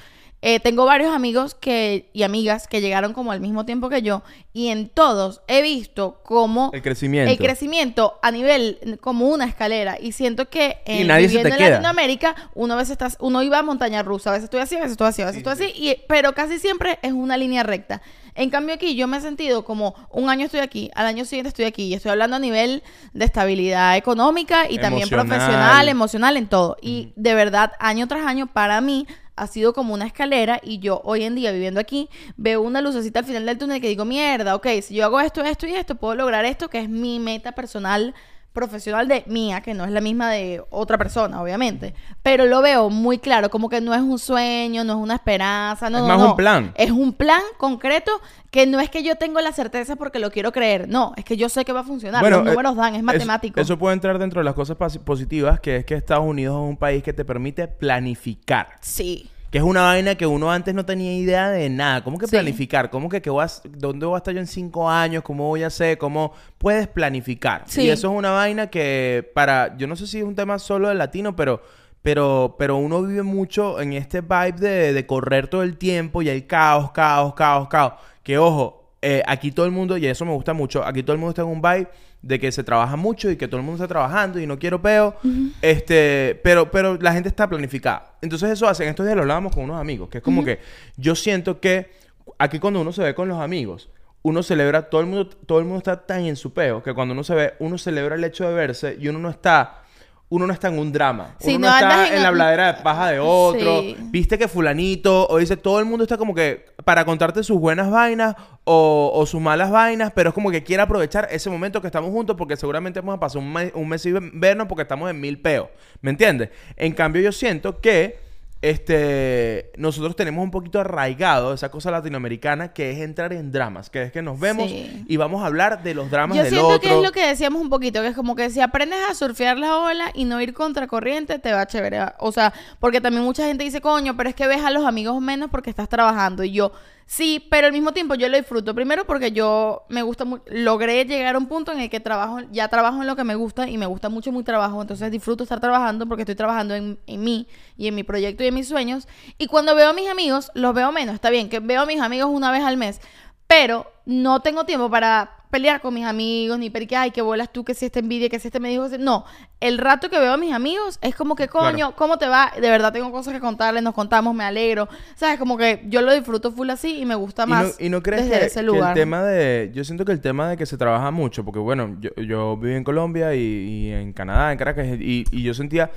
eh, 0.47 0.61
tengo 0.61 0.85
varios 0.85 1.11
amigos 1.15 1.55
que, 1.55 2.11
y 2.13 2.23
amigas 2.23 2.69
que 2.69 2.83
llegaron 2.83 3.15
como 3.15 3.33
al 3.33 3.41
mismo 3.41 3.65
tiempo 3.65 3.89
que 3.89 4.03
yo 4.03 4.23
y 4.53 4.69
en 4.69 4.91
todos 4.91 5.41
he 5.49 5.63
visto 5.63 6.21
como 6.23 6.71
El 6.75 6.83
crecimiento. 6.83 7.33
el 7.33 7.39
crecimiento 7.39 8.19
a 8.23 8.31
nivel 8.31 8.99
como 9.01 9.29
una 9.29 9.47
escalera 9.47 9.97
y 9.99 10.13
siento 10.13 10.51
que 10.51 10.83
Y 10.87 10.99
se 11.07 11.17
viviendo 11.17 11.49
te 11.49 11.49
en 11.49 11.57
queda. 11.57 11.71
Latinoamérica 11.71 12.35
uno 12.53 12.75
a 12.75 12.77
veces 12.77 12.91
está, 12.91 13.09
uno 13.21 13.43
iba 13.43 13.59
a 13.59 13.63
montaña 13.63 14.03
rusa, 14.03 14.29
a 14.29 14.33
veces 14.35 14.45
estoy 14.45 14.61
así, 14.61 14.77
a 14.77 14.81
veces 14.81 14.93
estoy 14.93 15.09
así, 15.09 15.23
a 15.23 15.25
veces 15.25 15.39
estoy 15.39 15.53
así, 15.55 15.73
y, 15.77 15.97
pero 16.09 16.35
casi 16.35 16.59
siempre 16.59 16.99
es 17.01 17.13
una 17.13 17.39
línea 17.39 17.63
recta. 17.63 18.03
En 18.35 18.51
cambio 18.51 18.75
aquí 18.75 18.97
yo 18.97 19.07
me 19.07 19.17
he 19.17 19.21
sentido 19.23 19.65
como 19.65 19.95
un 20.11 20.29
año 20.29 20.45
estoy 20.45 20.61
aquí, 20.61 20.91
al 20.95 21.07
año 21.07 21.25
siguiente 21.25 21.49
estoy 21.49 21.65
aquí 21.65 21.85
y 21.85 21.95
estoy 21.95 22.11
hablando 22.11 22.37
a 22.37 22.41
nivel 22.41 22.83
de 23.15 23.25
estabilidad 23.25 23.97
económica 23.97 24.69
y 24.69 24.79
también 24.79 25.09
profesional, 25.09 25.89
emocional, 25.89 26.37
en 26.37 26.49
todo. 26.49 26.77
Y 26.83 27.15
de 27.17 27.35
verdad, 27.35 27.73
año 27.79 28.09
tras 28.09 28.27
año, 28.27 28.47
para 28.49 28.83
mí 28.83 29.07
ha 29.37 29.47
sido 29.47 29.73
como 29.73 29.95
una 29.95 30.07
escalera 30.07 30.61
y 30.63 30.79
yo 30.79 31.01
hoy 31.05 31.25
en 31.25 31.35
día 31.35 31.53
viviendo 31.53 31.81
aquí 31.81 32.09
veo 32.37 32.63
una 32.63 32.81
lucecita 32.81 33.21
al 33.21 33.25
final 33.25 33.47
del 33.47 33.59
túnel 33.59 33.81
que 33.81 33.89
digo, 33.89 34.05
mierda, 34.05 34.55
ok, 34.55 34.67
si 34.83 34.95
yo 34.95 35.05
hago 35.05 35.21
esto, 35.21 35.43
esto 35.43 35.67
y 35.67 35.75
esto, 35.75 35.97
puedo 35.97 36.15
lograr 36.15 36.45
esto 36.45 36.69
que 36.69 36.81
es 36.81 36.89
mi 36.89 37.19
meta 37.19 37.53
personal 37.53 38.15
profesional 38.55 39.09
de 39.09 39.25
mía, 39.27 39.61
que 39.61 39.75
no 39.75 39.85
es 39.85 39.91
la 39.91 40.01
misma 40.01 40.31
de 40.31 40.63
otra 40.71 40.97
persona, 40.97 41.43
obviamente. 41.43 41.93
Pero 42.23 42.47
lo 42.47 42.63
veo 42.63 42.89
muy 42.89 43.19
claro, 43.19 43.51
como 43.51 43.69
que 43.69 43.81
no 43.81 43.93
es 43.93 44.01
un 44.01 44.19
sueño, 44.19 44.85
no 44.85 44.95
es 44.95 44.99
una 45.01 45.17
esperanza, 45.17 45.91
no, 45.91 45.99
Es 45.99 46.05
más 46.05 46.19
no. 46.19 46.31
un 46.31 46.37
plan. 46.37 46.73
Es 46.77 46.91
un 46.93 47.13
plan 47.13 47.43
concreto 47.59 48.13
que 48.53 48.67
no 48.67 48.79
es 48.79 48.89
que 48.89 49.03
yo 49.03 49.17
tengo 49.17 49.41
la 49.41 49.53
certeza 49.53 49.97
porque 49.97 50.21
lo 50.21 50.31
quiero 50.31 50.53
creer, 50.53 50.89
no, 50.89 51.13
es 51.17 51.25
que 51.25 51.37
yo 51.37 51.49
sé 51.49 51.65
que 51.65 51.73
va 51.73 51.81
a 51.81 51.85
funcionar, 51.85 52.23
los 52.23 52.41
eh, 52.41 52.45
números 52.45 52.77
dan, 52.77 52.95
es 52.95 53.03
matemático. 53.03 53.61
Eso, 53.61 53.77
puede 53.77 53.95
entrar 53.95 54.19
dentro 54.19 54.41
de 54.41 54.45
las 54.45 54.55
cosas 54.55 54.77
positivas, 55.05 55.59
que 55.59 55.79
es 55.79 55.85
que 55.85 55.95
Estados 55.95 56.25
Unidos 56.25 56.55
es 56.63 56.71
un 56.71 56.77
país 56.77 57.03
que 57.03 57.13
te 57.13 57.25
permite 57.25 57.67
planificar. 57.67 58.69
Sí. 58.81 59.29
Que 59.55 59.59
es 59.59 59.65
una 59.65 59.83
vaina 59.83 60.17
que 60.17 60.27
uno 60.27 60.51
antes 60.51 60.75
no 60.75 60.85
tenía 60.85 61.15
idea 61.15 61.49
de 61.49 61.71
nada. 61.71 62.03
¿Cómo 62.03 62.19
que 62.19 62.27
Sí. 62.27 62.33
planificar? 62.33 62.91
¿Cómo 62.91 63.09
que, 63.09 63.23
que 63.23 63.31
voy 63.31 63.45
a- 63.45 63.49
dónde 63.69 64.05
voy 64.05 64.17
a 64.17 64.19
estar 64.19 64.35
yo 64.35 64.41
en 64.41 64.49
cinco 64.49 64.91
años? 64.91 65.23
¿Cómo 65.23 65.47
voy 65.47 65.63
a 65.63 65.69
hacer? 65.69 65.97
¿Cómo 65.97 66.33
puedes 66.59 66.89
planificar? 66.89 67.63
Sí. 67.67 67.83
Y 67.83 67.89
eso 67.89 68.11
es 68.11 68.19
una 68.19 68.33
vaina 68.33 68.67
que 68.67 69.31
para... 69.33 69.77
Yo 69.77 69.87
no 69.87 69.95
sé 69.95 70.09
si 70.09 70.19
es 70.19 70.25
un 70.25 70.35
tema 70.35 70.59
solo 70.59 70.89
del 70.89 70.99
latino, 70.99 71.37
pero... 71.37 71.63
Pero, 72.03 72.57
pero 72.59 72.79
uno 72.79 73.01
vive 73.05 73.23
mucho 73.23 73.81
en 73.81 73.93
este 73.93 74.23
vibe 74.23 74.55
de, 74.59 74.93
de 74.93 75.07
correr 75.07 75.47
todo 75.47 75.63
el 75.63 75.77
tiempo 75.79 76.21
y 76.21 76.29
el 76.31 76.49
caos, 76.49 76.91
caos, 76.91 77.35
caos, 77.35 77.69
caos. 77.69 77.93
Que 78.25 78.39
ojo, 78.39 78.91
eh, 79.03 79.23
aquí 79.25 79.53
todo 79.53 79.67
el 79.67 79.73
mundo, 79.73 79.97
y 79.97 80.07
eso 80.07 80.25
me 80.25 80.33
gusta 80.33 80.53
mucho, 80.53 80.85
aquí 80.85 81.05
todo 81.05 81.13
el 81.13 81.19
mundo 81.21 81.31
está 81.31 81.43
en 81.43 81.49
un 81.49 81.63
vibe 81.63 81.89
de 82.27 82.41
que 82.41 82.51
se 82.53 82.65
trabaja 82.65 82.97
mucho 82.97 83.31
y 83.31 83.37
que 83.37 83.47
todo 83.49 83.59
el 83.61 83.67
mundo 83.67 83.83
está 83.85 83.89
trabajando 83.93 84.41
y 84.41 84.47
no 84.47 84.59
quiero 84.59 84.81
peo. 84.81 85.15
Este, 85.61 86.41
pero, 86.43 86.71
pero 86.71 86.97
la 87.01 87.13
gente 87.13 87.29
está 87.29 87.49
planificada. 87.49 88.15
Entonces 88.23 88.51
eso 88.51 88.67
hace, 88.67 88.85
en 88.85 88.91
estos 88.91 89.05
días 89.05 89.15
lo 89.17 89.23
hablábamos 89.23 89.55
con 89.55 89.65
unos 89.65 89.81
amigos, 89.81 90.09
que 90.09 90.19
es 90.19 90.25
como 90.25 90.45
que 90.45 90.59
yo 90.97 91.15
siento 91.15 91.61
que 91.61 91.91
aquí 92.39 92.59
cuando 92.59 92.81
uno 92.81 92.93
se 92.93 93.03
ve 93.03 93.15
con 93.15 93.29
los 93.29 93.39
amigos, 93.41 93.91
uno 94.23 94.43
celebra, 94.43 94.89
todo 94.89 95.03
el 95.03 95.07
mundo, 95.07 95.29
todo 95.29 95.59
el 95.59 95.65
mundo 95.67 95.79
está 95.79 96.07
tan 96.07 96.25
en 96.25 96.37
su 96.37 96.53
peo 96.55 96.83
que 96.83 96.95
cuando 96.95 97.13
uno 97.13 97.25
se 97.25 97.35
ve, 97.35 97.55
uno 97.59 97.77
celebra 97.77 98.15
el 98.15 98.25
hecho 98.25 98.49
de 98.49 98.55
verse 98.55 98.97
y 98.99 99.09
uno 99.09 99.19
no 99.19 99.29
está, 99.29 99.83
uno 100.31 100.47
no 100.47 100.53
está 100.55 100.69
en 100.69 100.79
un 100.79 100.91
drama. 100.93 101.37
Sí, 101.41 101.57
uno 101.57 101.69
no 101.69 101.75
está 101.75 102.09
en, 102.09 102.15
en- 102.15 102.23
la 102.23 102.31
bladera 102.31 102.73
de 102.73 102.83
paja 102.83 103.11
de 103.11 103.21
otro. 103.21 103.81
Sí. 103.83 103.97
Viste 104.05 104.39
que 104.39 104.49
fulanito, 104.49 105.29
o 105.29 105.37
dice, 105.37 105.59
todo 105.59 105.79
el 105.79 105.85
mundo 105.85 106.05
está 106.05 106.17
como 106.17 106.35
que 106.35 106.65
para 106.85 107.05
contarte 107.05 107.43
sus 107.43 107.59
buenas 107.61 107.91
vainas 107.91 108.35
o, 108.65 109.11
o 109.15 109.27
sus 109.27 109.41
malas 109.41 109.71
vainas, 109.71 110.11
pero 110.15 110.31
es 110.31 110.35
como 110.35 110.51
que 110.51 110.63
quiere 110.65 110.83
aprovechar 110.83 111.29
ese 111.31 111.51
momento 111.51 111.81
que 111.81 111.87
estamos 111.89 112.11
juntos 112.11 112.35
porque 112.37 112.57
seguramente 112.57 113.01
vamos 113.01 113.17
a 113.17 113.21
pasar 113.21 113.39
un 113.43 113.53
mes, 113.53 113.73
un 113.75 113.89
mes 113.89 114.01
sin 114.03 114.41
vernos 114.41 114.67
porque 114.69 114.83
estamos 114.83 115.11
en 115.11 115.21
mil 115.21 115.39
peos. 115.39 115.69
¿Me 116.01 116.11
entiendes? 116.11 116.49
En 116.77 116.93
cambio, 116.95 117.21
yo 117.23 117.31
siento 117.33 117.81
que 117.81 118.19
este, 118.63 119.71
nosotros 119.77 120.17
tenemos 120.17 120.43
un 120.43 120.51
poquito 120.51 120.81
arraigado 120.81 121.53
esa 121.53 121.71
cosa 121.71 121.91
latinoamericana 121.91 122.73
que 122.73 122.91
es 122.93 122.99
entrar 123.01 123.35
en 123.35 123.53
dramas, 123.53 123.91
que 123.91 124.05
es 124.05 124.13
que 124.13 124.23
nos 124.23 124.41
vemos 124.41 124.71
Sí. 124.71 125.05
y 125.07 125.17
vamos 125.19 125.43
a 125.43 125.47
hablar 125.47 125.83
de 125.83 125.93
los 125.93 126.11
dramas 126.11 126.37
Yo 126.39 126.45
del 126.45 126.53
siento 126.53 126.69
otro. 126.69 126.81
que 126.81 126.97
es 126.97 127.03
lo 127.03 127.13
que 127.13 127.27
decíamos 127.27 127.61
un 127.61 127.69
poquito, 127.69 128.01
que 128.01 128.09
es 128.09 128.17
como 128.17 128.35
que 128.35 128.49
si 128.49 128.63
aprendes 128.63 128.99
a 129.11 129.13
surfear 129.15 129.59
la 129.59 129.77
ola 129.79 130.07
y 130.15 130.25
no 130.25 130.41
ir 130.41 130.55
contra 130.55 130.87
corriente, 130.87 131.39
te 131.39 131.53
va 131.53 131.67
chévere. 131.67 131.99
O 132.19 132.33
sea, 132.33 132.55
porque 132.81 133.03
también 133.03 133.23
mucha 133.25 133.47
gente 133.47 133.65
dice, 133.65 133.83
coño, 133.83 134.17
pero 134.17 134.31
es 134.31 134.35
que 134.35 134.47
ves 134.47 134.65
a 134.65 134.71
los 134.71 134.87
amigos 134.87 135.21
menos 135.21 135.51
porque 135.51 135.69
estás 135.69 135.89
trabajando. 135.91 136.43
Y 136.43 136.53
yo, 136.53 136.73
sí, 137.07 137.47
pero 137.51 137.67
al 137.67 137.73
mismo 137.73 137.93
tiempo 137.93 138.15
yo 138.15 138.29
lo 138.29 138.37
disfruto. 138.37 138.75
Primero 138.75 139.07
porque 139.07 139.33
yo 139.33 139.85
me 139.89 140.03
gusta 140.03 140.25
mucho, 140.25 140.45
logré 140.49 141.05
llegar 141.05 141.35
a 141.35 141.39
un 141.39 141.47
punto 141.47 141.73
en 141.73 141.81
el 141.81 141.91
que 141.91 142.01
trabajo, 142.01 142.41
ya 142.51 142.69
trabajo 142.69 143.01
en 143.01 143.07
lo 143.07 143.17
que 143.17 143.25
me 143.25 143.35
gusta 143.35 143.69
y 143.69 143.79
me 143.79 143.87
gusta 143.87 144.09
mucho 144.09 144.33
mi 144.33 144.43
trabajo. 144.43 144.81
Entonces 144.83 145.11
disfruto 145.11 145.43
estar 145.43 145.61
trabajando 145.61 146.07
porque 146.07 146.23
estoy 146.23 146.35
trabajando 146.35 146.75
en, 146.75 146.99
en 147.07 147.23
mí 147.23 147.47
y 147.77 147.89
en 147.89 147.95
mi 147.95 148.05
proyecto 148.05 148.45
y 148.45 148.49
en 148.49 148.55
mis 148.55 148.69
sueños. 148.69 149.09
Y 149.39 149.47
cuando 149.47 149.75
veo 149.75 149.91
a 149.91 149.93
mis 149.93 150.09
amigos, 150.09 150.51
los 150.55 150.75
veo 150.75 150.93
menos. 150.93 151.15
Está 151.15 151.31
bien 151.31 151.49
que 151.49 151.61
veo 151.61 151.83
a 151.83 151.87
mis 151.87 152.01
amigos 152.01 152.31
una 152.31 152.51
vez 152.51 152.63
al 152.63 152.77
mes. 152.77 153.01
Pero 153.47 153.87
no 154.07 154.41
tengo 154.41 154.65
tiempo 154.65 154.91
para 154.91 155.44
pelear 155.55 155.81
con 155.81 155.95
mis 155.95 156.05
amigos, 156.05 156.59
ni 156.59 156.69
porque, 156.69 156.97
ay, 156.97 157.13
que 157.13 157.23
bolas 157.23 157.53
tú, 157.53 157.63
que 157.65 157.75
si 157.75 157.87
esta 157.87 158.01
envidia, 158.01 158.29
que 158.29 158.41
si 158.41 158.49
este 158.49 158.59
me 158.59 158.71
dijo... 158.71 158.87
ese-". 158.87 158.99
No, 158.99 159.25
el 159.61 159.79
rato 159.79 160.11
que 160.11 160.19
veo 160.19 160.33
a 160.33 160.37
mis 160.37 160.53
amigos 160.53 160.99
es 161.01 161.15
como 161.15 161.37
que, 161.37 161.47
coño, 161.47 161.77
Claro. 161.77 161.95
¿cómo 161.97 162.19
te 162.19 162.27
va? 162.27 162.51
De 162.61 162.69
verdad 162.71 162.93
tengo 162.93 163.13
cosas 163.13 163.33
que 163.35 163.39
contarles, 163.39 163.85
nos 163.85 163.95
contamos, 163.95 164.35
me 164.35 164.43
alegro. 164.43 164.89
¿Sabes? 165.15 165.39
Como 165.39 165.57
que 165.57 165.85
yo 165.87 166.03
lo 166.03 166.13
disfruto 166.13 166.51
full 166.51 166.71
así 166.71 166.99
y 166.99 167.05
me 167.05 167.15
gusta 167.15 167.45
¿Y 167.45 167.47
no, 167.47 167.55
más 167.55 167.77
y 167.81 167.89
no 167.89 168.03
crees 168.03 168.25
desde 168.25 168.41
que, 168.41 168.47
ese 168.47 168.61
que 168.61 168.67
lugar. 168.67 168.89
el 168.99 169.03
tema 169.05 169.23
de... 169.23 169.71
Yo 169.73 169.85
siento 169.85 170.05
que 170.05 170.11
el 170.11 170.21
tema 170.21 170.49
de 170.49 170.57
que 170.57 170.67
se 170.67 170.77
trabaja 170.77 171.13
mucho, 171.13 171.45
porque 171.45 171.61
bueno, 171.61 171.97
yo, 172.01 172.11
yo 172.17 172.57
viví 172.57 172.75
en 172.75 172.83
Colombia 172.83 173.33
y, 173.37 173.39
y 173.41 173.93
en 173.93 174.13
Canadá, 174.13 174.51
en 174.51 174.59
Caracas, 174.59 174.87
y, 174.99 175.25
y 175.31 175.43
yo 175.45 175.55
sentía... 175.55 175.91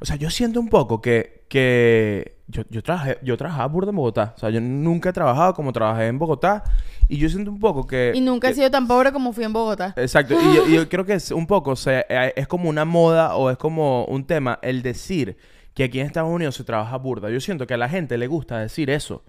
O 0.00 0.04
sea, 0.04 0.16
yo 0.16 0.30
siento 0.30 0.60
un 0.60 0.68
poco 0.68 1.00
que... 1.00 1.44
que 1.48 2.36
yo, 2.48 2.62
yo, 2.70 2.82
trabajé, 2.82 3.18
yo 3.22 3.36
trabajaba 3.36 3.66
burda 3.66 3.90
en 3.90 3.96
Bogotá. 3.96 4.34
O 4.36 4.38
sea, 4.38 4.50
yo 4.50 4.60
nunca 4.60 5.08
he 5.08 5.12
trabajado 5.12 5.54
como 5.54 5.72
trabajé 5.72 6.06
en 6.06 6.18
Bogotá. 6.18 6.64
Y 7.08 7.18
yo 7.18 7.28
siento 7.28 7.50
un 7.50 7.58
poco 7.60 7.86
que... 7.86 8.12
Y 8.14 8.20
nunca 8.20 8.48
he 8.48 8.54
sido 8.54 8.70
tan 8.70 8.86
pobre 8.86 9.12
como 9.12 9.32
fui 9.32 9.44
en 9.44 9.52
Bogotá. 9.52 9.92
Exacto, 9.96 10.34
y 10.40 10.72
yo, 10.74 10.88
creo 10.88 11.04
que 11.04 11.14
es 11.14 11.30
un 11.30 11.46
poco, 11.46 11.72
o 11.72 11.76
sea, 11.76 12.04
eh, 12.08 12.32
es 12.36 12.46
como 12.46 12.68
una 12.70 12.84
moda 12.84 13.36
o 13.36 13.50
es 13.50 13.56
como 13.58 14.04
un 14.06 14.24
tema 14.24 14.58
el 14.62 14.82
decir 14.82 15.36
que 15.74 15.84
aquí 15.84 16.00
en 16.00 16.06
Estados 16.06 16.30
Unidos 16.30 16.54
se 16.54 16.64
trabaja 16.64 16.96
burda. 16.96 17.30
Yo 17.30 17.40
siento 17.40 17.66
que 17.66 17.74
a 17.74 17.78
la 17.78 17.88
gente 17.88 18.16
le 18.18 18.26
gusta 18.26 18.58
decir 18.58 18.88
eso. 18.90 19.22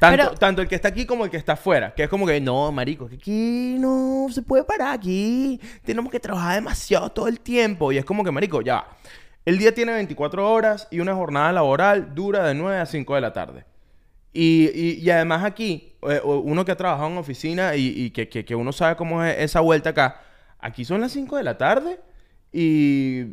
Tanto, 0.00 0.16
Pero- 0.16 0.34
tanto 0.38 0.62
el 0.62 0.68
que 0.68 0.76
está 0.76 0.88
aquí 0.88 1.06
como 1.06 1.24
el 1.24 1.30
que 1.30 1.36
está 1.36 1.54
afuera. 1.54 1.92
Que 1.94 2.04
es 2.04 2.08
como 2.08 2.24
que, 2.26 2.40
no, 2.40 2.70
marico, 2.70 3.08
que 3.08 3.16
aquí 3.16 3.76
no 3.80 4.26
se 4.30 4.42
puede 4.42 4.62
parar 4.64 4.94
aquí. 4.94 5.60
Tenemos 5.84 6.10
que 6.12 6.20
trabajar 6.20 6.54
demasiado 6.54 7.10
todo 7.10 7.26
el 7.26 7.40
tiempo. 7.40 7.90
Y 7.90 7.98
es 7.98 8.04
como 8.04 8.22
que, 8.22 8.30
marico, 8.30 8.62
ya. 8.62 8.86
El 9.44 9.58
día 9.58 9.74
tiene 9.74 9.92
24 9.92 10.48
horas 10.52 10.86
y 10.92 11.00
una 11.00 11.14
jornada 11.14 11.50
laboral 11.52 12.14
dura 12.14 12.46
de 12.46 12.54
9 12.54 12.78
a 12.78 12.86
5 12.86 13.14
de 13.16 13.20
la 13.20 13.32
tarde. 13.32 13.64
Y, 14.32 14.70
y- 14.72 14.98
y 15.02 15.10
además 15.10 15.42
aquí, 15.44 15.87
eh, 16.02 16.20
uno 16.24 16.64
que 16.64 16.72
ha 16.72 16.76
trabajado 16.76 17.08
en 17.10 17.18
oficina 17.18 17.74
y, 17.76 17.88
y 17.88 18.10
que, 18.10 18.28
que- 18.28 18.44
que 18.44 18.54
uno 18.54 18.72
sabe 18.72 18.96
cómo 18.96 19.22
es 19.24 19.36
esa 19.38 19.60
vuelta 19.60 19.90
acá, 19.90 20.20
aquí 20.60 20.84
son 20.84 21.00
las 21.00 21.12
5 21.12 21.36
de 21.36 21.42
la 21.44 21.56
tarde 21.58 22.00
y, 22.52 23.24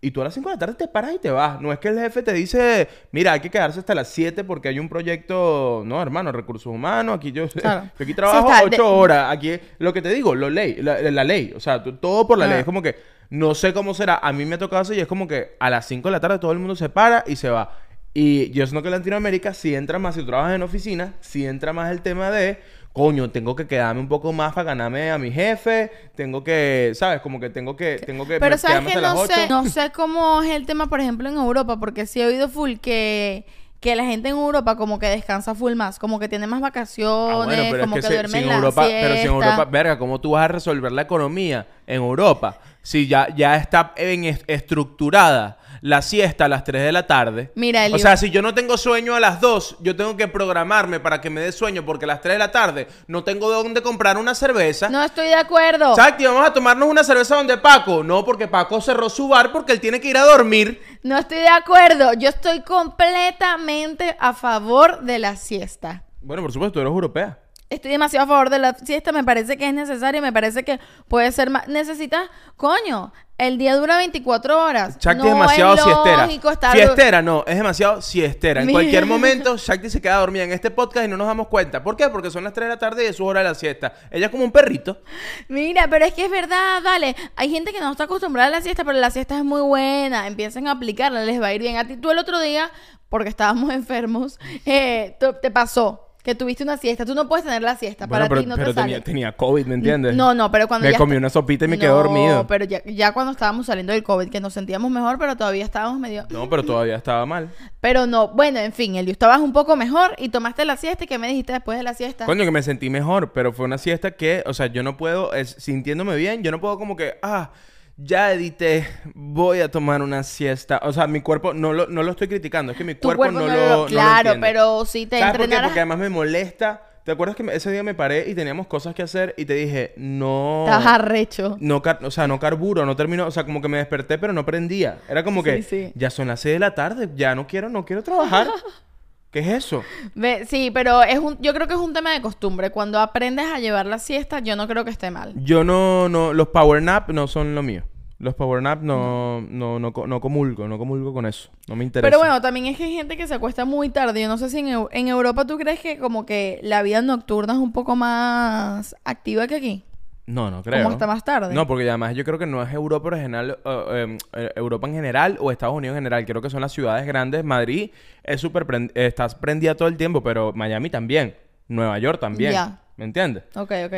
y 0.00 0.10
tú 0.10 0.20
a 0.20 0.24
las 0.24 0.34
5 0.34 0.48
de 0.48 0.54
la 0.54 0.58
tarde 0.58 0.74
te 0.74 0.88
paras 0.88 1.14
y 1.14 1.18
te 1.18 1.30
vas. 1.30 1.60
No 1.60 1.72
es 1.72 1.78
que 1.78 1.88
el 1.88 1.98
jefe 1.98 2.22
te 2.22 2.32
dice, 2.32 2.88
mira, 3.12 3.32
hay 3.32 3.40
que 3.40 3.50
quedarse 3.50 3.80
hasta 3.80 3.94
las 3.94 4.08
7 4.08 4.44
porque 4.44 4.68
hay 4.68 4.78
un 4.78 4.88
proyecto, 4.88 5.82
no, 5.84 6.00
hermano, 6.00 6.32
recursos 6.32 6.66
humanos, 6.72 7.16
aquí 7.16 7.32
yo, 7.32 7.48
Claro. 7.54 7.88
yo 7.98 8.02
aquí 8.04 8.14
trabajo 8.14 8.48
Sí, 8.48 8.54
está, 8.54 8.64
8 8.64 8.76
de- 8.82 8.88
horas, 8.88 9.32
aquí 9.32 9.58
lo 9.78 9.92
que 9.92 10.02
te 10.02 10.10
digo, 10.10 10.34
lo 10.34 10.50
ley, 10.50 10.76
la, 10.82 11.00
la 11.00 11.24
ley, 11.24 11.52
o 11.56 11.60
sea, 11.60 11.82
todo 11.82 12.26
por 12.26 12.38
la 12.38 12.44
Ah. 12.44 12.48
ley, 12.48 12.58
es 12.60 12.64
como 12.64 12.82
que 12.82 12.96
no 13.30 13.54
sé 13.54 13.74
cómo 13.74 13.92
será, 13.92 14.18
a 14.22 14.32
mí 14.32 14.44
me 14.46 14.54
ha 14.54 14.58
tocado 14.58 14.80
así 14.82 14.94
y 14.94 15.00
es 15.00 15.06
como 15.06 15.28
que 15.28 15.56
a 15.60 15.68
las 15.68 15.86
5 15.86 16.08
de 16.08 16.12
la 16.12 16.20
tarde 16.20 16.38
todo 16.38 16.52
el 16.52 16.58
mundo 16.58 16.74
se 16.74 16.88
para 16.88 17.24
y 17.26 17.36
se 17.36 17.50
va. 17.50 17.76
Y 18.20 18.50
yo 18.50 18.66
siento 18.66 18.82
que 18.82 18.88
en 18.88 18.94
Latinoamérica 18.98 19.54
sí 19.54 19.76
entra 19.76 19.98
más, 20.00 20.14
si 20.16 20.22
tú 20.22 20.26
trabajas 20.26 20.56
en 20.56 20.62
oficina, 20.62 21.14
sí 21.20 21.46
entra 21.46 21.72
más 21.72 21.92
el 21.92 22.00
tema 22.02 22.30
de, 22.32 22.58
coño, 22.92 23.30
tengo 23.30 23.54
que 23.54 23.68
quedarme 23.68 24.00
un 24.00 24.08
poco 24.08 24.32
más 24.32 24.52
para 24.54 24.64
ganarme 24.64 25.12
a 25.12 25.18
mi 25.18 25.30
jefe, 25.30 25.92
tengo 26.16 26.42
que, 26.42 26.90
¿sabes? 26.94 27.20
Como 27.20 27.38
que 27.38 27.48
tengo 27.48 27.76
que, 27.76 28.02
tengo 28.04 28.26
que 28.26 28.40
Pero 28.40 28.58
sabes 28.58 28.80
que 28.88 28.94
no 28.96 29.00
las 29.02 29.14
8. 29.14 29.32
sé, 29.34 29.48
no 29.48 29.64
sé 29.66 29.92
cómo 29.92 30.42
es 30.42 30.50
el 30.50 30.66
tema, 30.66 30.88
por 30.88 31.00
ejemplo, 31.00 31.28
en 31.28 31.36
Europa, 31.36 31.78
porque 31.78 32.06
sí 32.06 32.20
he 32.20 32.26
oído 32.26 32.48
full 32.48 32.78
que, 32.82 33.46
que 33.78 33.94
la 33.94 34.04
gente 34.04 34.30
en 34.30 34.34
Europa 34.36 34.74
como 34.76 34.98
que 34.98 35.06
descansa 35.06 35.54
full 35.54 35.74
más, 35.74 36.00
como 36.00 36.18
que 36.18 36.28
tiene 36.28 36.48
más 36.48 36.60
vacaciones, 36.60 37.34
Ah, 37.42 37.44
bueno, 37.44 37.62
pero 37.70 37.84
como 37.84 37.96
es 37.96 38.02
que, 38.02 38.08
que, 38.08 38.08
si- 38.08 38.14
duerme 38.14 38.32
si 38.32 38.38
en 38.38 38.42
en 38.44 38.48
la 38.48 38.54
Europa, 38.56 38.82
pero 39.00 39.14
si 39.14 39.20
en. 39.20 39.26
Europa, 39.28 39.64
verga, 39.66 39.96
¿cómo 39.96 40.20
tú 40.20 40.32
vas 40.32 40.44
a 40.46 40.48
resolver 40.48 40.90
la 40.90 41.02
economía 41.02 41.68
en 41.86 41.96
Europa? 42.02 42.58
Si 42.82 43.06
ya, 43.06 43.28
ya 43.36 43.54
está 43.56 43.92
en 43.96 44.24
est- 44.24 44.44
estructurada 44.48 45.57
la 45.80 46.02
siesta 46.02 46.46
a 46.46 46.48
las 46.48 46.64
3 46.64 46.82
de 46.82 46.92
la 46.92 47.06
tarde. 47.06 47.52
Mira, 47.54 47.82
O 47.82 47.86
Elio. 47.86 47.98
sea, 47.98 48.16
si 48.16 48.30
yo 48.30 48.42
no 48.42 48.54
tengo 48.54 48.76
sueño 48.76 49.14
a 49.14 49.20
las 49.20 49.40
2, 49.40 49.76
yo 49.80 49.96
tengo 49.96 50.16
que 50.16 50.28
programarme 50.28 51.00
para 51.00 51.20
que 51.20 51.30
me 51.30 51.40
dé 51.40 51.52
sueño 51.52 51.84
porque 51.84 52.04
a 52.04 52.08
las 52.08 52.20
3 52.20 52.34
de 52.34 52.38
la 52.38 52.50
tarde 52.50 52.88
no 53.06 53.24
tengo 53.24 53.50
dónde 53.50 53.82
comprar 53.82 54.16
una 54.18 54.34
cerveza. 54.34 54.88
No 54.88 55.02
estoy 55.02 55.26
de 55.28 55.34
acuerdo. 55.34 55.90
Exacto, 55.90 56.22
y 56.22 56.26
vamos 56.26 56.46
a 56.46 56.52
tomarnos 56.52 56.88
una 56.88 57.04
cerveza 57.04 57.36
donde 57.36 57.56
Paco. 57.58 58.02
No, 58.02 58.24
porque 58.24 58.48
Paco 58.48 58.80
cerró 58.80 59.08
su 59.08 59.28
bar 59.28 59.52
porque 59.52 59.72
él 59.72 59.80
tiene 59.80 60.00
que 60.00 60.08
ir 60.08 60.16
a 60.16 60.22
dormir. 60.24 60.80
No 61.02 61.16
estoy 61.18 61.38
de 61.38 61.48
acuerdo. 61.48 62.12
Yo 62.14 62.28
estoy 62.28 62.62
completamente 62.62 64.16
a 64.18 64.32
favor 64.34 65.00
de 65.02 65.18
la 65.18 65.36
siesta. 65.36 66.04
Bueno, 66.20 66.42
por 66.42 66.52
supuesto, 66.52 66.74
tú 66.74 66.80
eres 66.80 66.90
europea. 66.90 67.38
Estoy 67.70 67.90
demasiado 67.90 68.24
a 68.24 68.28
favor 68.28 68.50
de 68.50 68.58
la 68.58 68.74
siesta. 68.74 69.12
Me 69.12 69.24
parece 69.24 69.56
que 69.58 69.68
es 69.68 69.74
necesaria. 69.74 70.20
Me 70.22 70.32
parece 70.32 70.64
que 70.64 70.80
puede 71.06 71.30
ser 71.32 71.50
más. 71.50 71.68
Necesitas, 71.68 72.30
coño, 72.56 73.12
el 73.36 73.58
día 73.58 73.76
dura 73.76 73.98
24 73.98 74.64
horas. 74.64 74.96
Shakti 74.98 75.18
no 75.22 75.28
es 75.28 75.34
demasiado 75.34 75.74
es 75.74 75.82
siestera. 75.82 76.26
estar- 76.26 76.72
Fiestera, 76.72 77.20
no, 77.22 77.44
es 77.46 77.56
demasiado 77.56 78.00
siestera. 78.00 78.60
En 78.62 78.66
Mira. 78.68 78.76
cualquier 78.78 79.04
momento, 79.06 79.56
Shakti 79.58 79.90
se 79.90 80.00
queda 80.00 80.16
dormida 80.16 80.44
en 80.44 80.52
este 80.52 80.70
podcast 80.70 81.04
y 81.06 81.08
no 81.08 81.18
nos 81.18 81.26
damos 81.26 81.48
cuenta. 81.48 81.82
¿Por 81.84 81.94
qué? 81.94 82.08
Porque 82.08 82.30
son 82.30 82.42
las 82.42 82.54
3 82.54 82.68
de 82.68 82.74
la 82.74 82.78
tarde 82.78 83.04
y 83.04 83.08
es 83.08 83.16
su 83.16 83.24
hora 83.26 83.40
de 83.42 83.48
la 83.50 83.54
siesta. 83.54 83.92
Ella 84.10 84.26
es 84.26 84.32
como 84.32 84.44
un 84.44 84.50
perrito. 84.50 85.02
Mira, 85.48 85.86
pero 85.90 86.06
es 86.06 86.14
que 86.14 86.24
es 86.24 86.30
verdad, 86.30 86.80
vale. 86.82 87.14
Hay 87.36 87.50
gente 87.50 87.72
que 87.72 87.80
no 87.80 87.90
está 87.92 88.04
acostumbrada 88.04 88.48
a 88.48 88.50
la 88.52 88.62
siesta, 88.62 88.82
pero 88.82 88.96
la 88.98 89.10
siesta 89.10 89.36
es 89.36 89.44
muy 89.44 89.60
buena. 89.60 90.26
Empiecen 90.26 90.68
a 90.68 90.72
aplicarla, 90.72 91.22
les 91.24 91.40
va 91.40 91.48
a 91.48 91.52
ir 91.52 91.60
bien. 91.60 91.76
A 91.76 91.86
ti, 91.86 91.98
tú 91.98 92.10
el 92.10 92.18
otro 92.18 92.40
día, 92.40 92.70
porque 93.10 93.28
estábamos 93.28 93.70
enfermos, 93.74 94.40
eh, 94.64 95.18
te 95.42 95.50
pasó 95.50 96.07
que 96.28 96.34
tuviste 96.34 96.62
una 96.62 96.76
siesta. 96.76 97.06
Tú 97.06 97.14
no 97.14 97.26
puedes 97.26 97.42
tener 97.46 97.62
la 97.62 97.74
siesta. 97.74 98.06
Bueno, 98.06 98.24
Para 98.24 98.28
pero, 98.28 98.40
ti 98.42 98.46
no 98.48 98.56
pero 98.56 98.68
te 98.74 98.80
tenía, 98.82 98.96
sale. 98.96 99.04
tenía 99.04 99.32
COVID, 99.32 99.64
¿me 99.64 99.74
entiendes? 99.76 100.14
No, 100.14 100.34
no, 100.34 100.50
pero 100.50 100.68
cuando 100.68 100.86
Me 100.86 100.92
ya 100.92 100.98
comí 100.98 101.12
está- 101.12 101.18
una 101.20 101.30
sopita 101.30 101.64
y 101.64 101.68
me 101.68 101.78
quedé 101.78 101.88
No, 101.88 101.94
dormido. 101.96 102.46
pero 102.46 102.66
ya, 102.66 102.82
ya 102.84 103.12
cuando 103.12 103.32
estábamos 103.32 103.64
saliendo 103.64 103.94
del 103.94 104.02
COVID, 104.02 104.28
que 104.28 104.38
nos 104.38 104.52
sentíamos 104.52 104.90
mejor, 104.90 105.18
pero 105.18 105.36
todavía 105.36 105.64
estábamos 105.64 105.98
medio... 105.98 106.26
No, 106.28 106.50
pero 106.50 106.62
todavía 106.64 106.96
estaba 106.96 107.24
mal. 107.24 107.48
Pero 107.80 108.06
no, 108.06 108.28
bueno, 108.28 108.58
en 108.58 108.74
fin, 108.74 108.96
Elio, 108.96 109.12
estabas 109.12 109.40
un 109.40 109.54
poco 109.54 109.74
mejor 109.74 110.14
y 110.18 110.28
tomaste 110.28 110.66
la 110.66 110.76
siesta. 110.76 111.04
¿Y 111.04 111.06
qué 111.06 111.16
me 111.16 111.28
dijiste 111.28 111.54
después 111.54 111.78
de 111.78 111.84
la 111.84 111.94
siesta? 111.94 112.26
Coño, 112.26 112.44
que 112.44 112.50
me 112.50 112.62
sentí 112.62 112.90
mejor, 112.90 113.32
pero 113.32 113.54
fue 113.54 113.64
una 113.64 113.78
siesta 113.78 114.10
que, 114.10 114.42
o 114.44 114.52
sea, 114.52 114.66
yo 114.66 114.82
no 114.82 114.98
puedo, 114.98 115.32
es- 115.32 115.56
sintiéndome 115.58 116.14
bien, 116.16 116.42
yo 116.42 116.50
no 116.50 116.60
puedo 116.60 116.76
como 116.78 116.94
que, 116.94 117.14
ah, 117.22 117.52
ya 117.98 118.32
edité, 118.32 118.86
voy 119.14 119.60
a 119.60 119.70
tomar 119.70 120.00
una 120.02 120.22
siesta. 120.22 120.80
O 120.84 120.92
sea, 120.92 121.06
mi 121.06 121.20
cuerpo, 121.20 121.52
no 121.52 121.72
lo, 121.72 121.86
no 121.88 122.02
lo 122.02 122.12
estoy 122.12 122.28
criticando, 122.28 122.72
es 122.72 122.78
que 122.78 122.84
mi 122.84 122.94
cuerpo, 122.94 123.18
cuerpo 123.18 123.38
no, 123.40 123.46
no, 123.46 123.52
lo, 123.54 123.54
lo... 123.60 123.68
no 123.68 123.78
lo 123.82 123.86
Claro, 123.86 124.34
pero 124.40 124.84
si 124.84 125.06
te 125.06 125.18
¿Sabes 125.18 125.36
por 125.36 125.48
qué? 125.48 125.56
Porque 125.62 125.80
además 125.80 125.98
me 125.98 126.08
molesta. 126.08 126.82
¿Te 127.04 127.12
acuerdas 127.12 127.36
que 127.36 127.42
ese 127.54 127.72
día 127.72 127.82
me 127.82 127.94
paré 127.94 128.28
y 128.28 128.34
teníamos 128.34 128.66
cosas 128.66 128.94
que 128.94 129.02
hacer 129.02 129.34
y 129.38 129.46
te 129.46 129.54
dije, 129.54 129.94
no... 129.96 130.64
Estás 130.66 130.84
arrecho. 130.84 131.56
No, 131.58 131.80
car- 131.80 132.00
o 132.04 132.10
sea, 132.10 132.28
no 132.28 132.38
carburo, 132.38 132.84
no 132.84 132.96
termino, 132.96 133.26
o 133.26 133.30
sea, 133.30 133.44
como 133.44 133.62
que 133.62 133.68
me 133.68 133.78
desperté, 133.78 134.18
pero 134.18 134.34
no 134.34 134.44
prendía. 134.44 134.98
Era 135.08 135.24
como 135.24 135.42
que 135.42 135.62
Sí, 135.62 135.68
sí. 135.86 135.92
ya 135.94 136.10
son 136.10 136.28
las 136.28 136.40
6 136.40 136.56
de 136.56 136.58
la 136.58 136.74
tarde, 136.74 137.08
ya 137.16 137.34
no 137.34 137.46
quiero, 137.46 137.70
no 137.70 137.86
quiero 137.86 138.02
trabajar. 138.02 138.48
¿Qué 139.30 139.40
es 139.40 139.48
eso? 139.48 139.82
Ve- 140.14 140.46
sí, 140.46 140.70
pero 140.72 141.02
es 141.02 141.18
un, 141.18 141.36
yo 141.40 141.52
creo 141.52 141.66
que 141.66 141.74
es 141.74 141.80
un 141.80 141.92
tema 141.92 142.12
de 142.12 142.22
costumbre. 142.22 142.70
Cuando 142.70 142.98
aprendes 142.98 143.46
a 143.52 143.58
llevar 143.58 143.84
la 143.86 143.98
siesta, 143.98 144.38
yo 144.40 144.56
no 144.56 144.66
creo 144.66 144.84
que 144.84 144.90
esté 144.90 145.10
mal. 145.10 145.34
Yo 145.36 145.64
no, 145.64 146.08
no, 146.08 146.32
los 146.32 146.48
power 146.48 146.82
nap 146.82 147.10
no 147.10 147.26
son 147.26 147.54
lo 147.54 147.62
mío. 147.62 147.82
Los 148.20 148.34
power 148.34 148.60
nap 148.62 148.82
no, 148.82 149.40
no, 149.42 149.78
no, 149.78 149.92
co- 149.92 150.06
no 150.08 150.20
comulgo, 150.20 150.66
no 150.66 150.76
comulgo 150.78 151.12
con 151.12 151.24
eso. 151.26 151.50
No 151.68 151.76
me 151.76 151.84
interesa. 151.84 152.08
Pero 152.08 152.18
bueno, 152.18 152.40
también 152.40 152.66
es 152.66 152.76
que 152.76 152.84
hay 152.84 152.94
gente 152.94 153.16
que 153.16 153.26
se 153.28 153.34
acuesta 153.34 153.64
muy 153.64 153.90
tarde. 153.90 154.20
Yo 154.22 154.28
no 154.28 154.38
sé 154.38 154.48
si 154.50 154.58
en, 154.58 154.86
en 154.90 155.08
Europa 155.08 155.46
tú 155.46 155.56
crees 155.58 155.78
que 155.78 155.98
como 155.98 156.24
que 156.26 156.58
la 156.62 156.82
vida 156.82 157.00
nocturna 157.02 157.52
es 157.52 157.58
un 157.60 157.72
poco 157.72 157.94
más 157.96 158.96
activa 159.04 159.46
que 159.46 159.54
aquí. 159.56 159.84
No, 160.28 160.50
no 160.50 160.62
creo. 160.62 160.82
Como 160.82 160.90
hasta 160.92 161.06
más 161.06 161.24
tarde. 161.24 161.54
No, 161.54 161.66
porque 161.66 161.88
además 161.88 162.14
yo 162.14 162.22
creo 162.24 162.38
que 162.38 162.46
no 162.46 162.62
es 162.62 162.72
Europa 162.72 163.08
en 163.16 163.22
general, 163.22 163.58
eh, 163.64 163.84
eh, 163.90 164.18
eh, 164.34 164.52
Europa 164.56 164.86
en 164.86 164.94
general 164.94 165.36
o 165.40 165.50
Estados 165.50 165.74
Unidos 165.74 165.94
en 165.94 166.02
general. 166.04 166.26
Creo 166.26 166.42
que 166.42 166.50
son 166.50 166.60
las 166.60 166.70
ciudades 166.72 167.06
grandes. 167.06 167.42
Madrid 167.44 167.90
es 168.22 168.40
súper 168.40 168.66
prend- 168.66 168.92
estás 168.94 169.34
prendida 169.34 169.74
todo 169.74 169.88
el 169.88 169.96
tiempo, 169.96 170.22
pero 170.22 170.52
Miami 170.52 170.90
también. 170.90 171.34
Nueva 171.68 171.98
York 171.98 172.20
también. 172.20 172.52
Ya. 172.52 172.80
¿Me 172.96 173.04
entiendes? 173.06 173.44
Ok, 173.54 173.72
ok. 173.86 173.94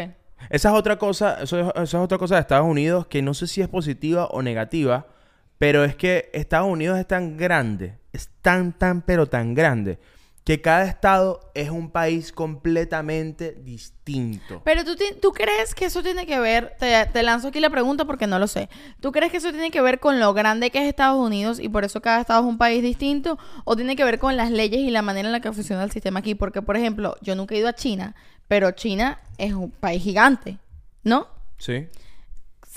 Esa 0.51 0.69
es 0.71 0.75
otra 0.75 0.97
cosa, 0.97 1.43
eso 1.43 1.59
es, 1.61 1.67
eso 1.75 1.83
es 1.83 1.95
otra 1.95 2.17
cosa 2.17 2.37
de 2.37 2.41
Estados 2.43 2.67
Unidos 2.67 3.07
que 3.07 3.21
no 3.23 3.35
sé 3.35 3.47
si 3.47 3.61
es 3.61 3.69
positiva 3.69 4.27
o 4.27 4.41
negativa, 4.41 5.07
pero 5.59 5.85
es 5.85 5.95
que 5.97 6.31
Estados 6.33 6.69
Unidos 6.69 6.99
es 6.99 7.07
tan 7.07 7.37
grande, 7.37 7.99
es 8.13 8.31
tan, 8.41 8.73
tan, 8.73 9.03
pero 9.03 9.27
tan 9.27 9.55
grande, 9.55 9.99
que 10.51 10.61
cada 10.61 10.85
estado 10.85 11.39
es 11.55 11.71
un 11.71 11.91
país 11.93 12.33
completamente 12.33 13.53
distinto. 13.53 14.61
Pero 14.65 14.85
tú, 14.85 14.97
ti- 14.97 15.15
tú 15.23 15.31
crees 15.31 15.77
que 15.77 15.85
eso 15.85 16.03
tiene 16.03 16.27
que 16.27 16.41
ver, 16.41 16.75
te, 16.77 17.07
te 17.07 17.23
lanzo 17.23 17.47
aquí 17.49 17.61
la 17.61 17.71
pregunta 17.71 18.05
porque 18.05 18.27
no 18.27 18.37
lo 18.41 18.49
sé. 18.49 18.69
¿Tú 18.99 19.13
crees 19.13 19.31
que 19.31 19.37
eso 19.37 19.53
tiene 19.53 19.71
que 19.71 19.81
ver 19.81 20.01
con 20.01 20.19
lo 20.19 20.35
grande 20.35 20.71
que 20.71 20.79
es 20.83 20.89
Estados 20.89 21.25
Unidos 21.25 21.61
y 21.61 21.69
por 21.69 21.85
eso 21.85 22.01
cada 22.03 22.21
estado 22.21 22.41
es 22.41 22.47
un 22.49 22.59
país 22.59 22.83
distinto? 22.83 23.39
¿O 23.65 23.77
tiene 23.77 23.95
que 23.95 24.03
ver 24.03 24.19
con 24.19 24.37
las 24.37 24.51
leyes 24.51 24.81
y 24.81 24.91
la 24.91 25.03
manera 25.03 25.29
en 25.29 25.33
la 25.33 25.39
que 25.39 25.53
funciona 25.53 25.85
el 25.85 25.93
sistema 25.93 26.19
aquí? 26.19 26.35
Porque, 26.35 26.63
por 26.63 26.77
ejemplo, 26.77 27.15
yo 27.23 27.37
nunca 27.37 27.55
he 27.55 27.59
ido 27.59 27.69
a 27.69 27.75
China, 27.75 28.17
pero 28.49 28.73
China 28.73 29.21
es 29.39 29.53
un 29.53 29.71
país 29.71 30.03
gigante, 30.03 30.59
¿no? 31.05 31.29
¿Sí? 31.59 31.87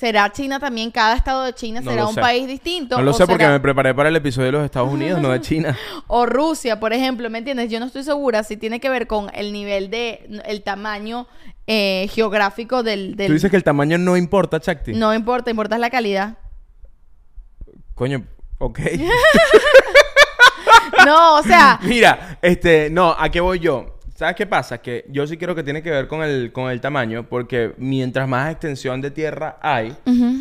¿Será 0.03 0.29
China 0.33 0.59
también, 0.59 0.91
cada 0.91 1.15
estado 1.15 1.45
de 1.45 1.53
China 1.53 1.79
No 1.79 1.89
será 1.89 2.05
un 2.05 2.13
sé. 2.13 2.19
país 2.19 2.45
distinto? 2.45 2.97
No 2.97 3.03
lo 3.03 3.13
sé 3.13 3.25
porque 3.25 3.45
será- 3.45 3.53
me 3.53 3.61
preparé 3.61 3.95
para 3.95 4.09
el 4.09 4.15
episodio 4.17 4.47
de 4.47 4.51
los 4.51 4.65
Estados 4.65 4.91
Unidos, 4.91 5.21
no 5.21 5.29
de 5.29 5.39
China. 5.41 5.77
O 6.07 6.25
Rusia, 6.25 6.77
por 6.77 6.91
ejemplo, 6.91 7.29
¿me 7.29 7.37
entiendes? 7.37 7.71
Yo 7.71 7.79
no 7.79 7.85
estoy 7.85 8.03
segura 8.03 8.43
si 8.43 8.57
tiene 8.57 8.81
que 8.81 8.89
ver 8.89 9.07
con 9.07 9.31
el 9.33 9.53
nivel 9.53 9.89
de, 9.89 10.41
el 10.43 10.61
tamaño 10.61 11.25
eh, 11.67 12.09
geográfico 12.11 12.83
del... 12.83 13.15
del 13.15 13.27
Tú 13.27 13.33
dices 13.33 13.49
que 13.49 13.55
el 13.55 13.63
tamaño 13.63 13.97
no 13.97 14.17
importa, 14.17 14.59
Chakti. 14.59 14.91
No 14.91 15.13
importa, 15.13 15.49
importa 15.49 15.77
la 15.77 15.89
calidad. 15.89 16.37
Coño, 17.95 18.25
ok. 18.57 18.79
No, 21.05 21.37
o 21.37 21.43
sea, 21.43 21.79
Mira, 21.83 22.37
este, 22.41 22.89
no, 22.89 23.15
¿a 23.17 23.29
qué 23.29 23.39
voy 23.41 23.59
yo? 23.59 23.92
¿Sabes 24.23 24.37
qué 24.37 24.45
pasa? 24.47 24.77
Que 24.81 25.03
yo 25.09 25.27
sí 25.27 25.35
creo 25.35 25.53
que 25.53 25.63
tiene 25.63 25.83
que 25.83 25.91
ver 25.91 26.07
con 26.07 26.23
el, 26.23 26.53
con 26.53 26.71
el 26.71 26.79
tamaño, 26.79 27.27
porque 27.27 27.73
mientras 27.77 28.25
más 28.25 28.49
extensión 28.53 29.01
de 29.01 29.11
tierra 29.11 29.57
hay, 29.61 29.93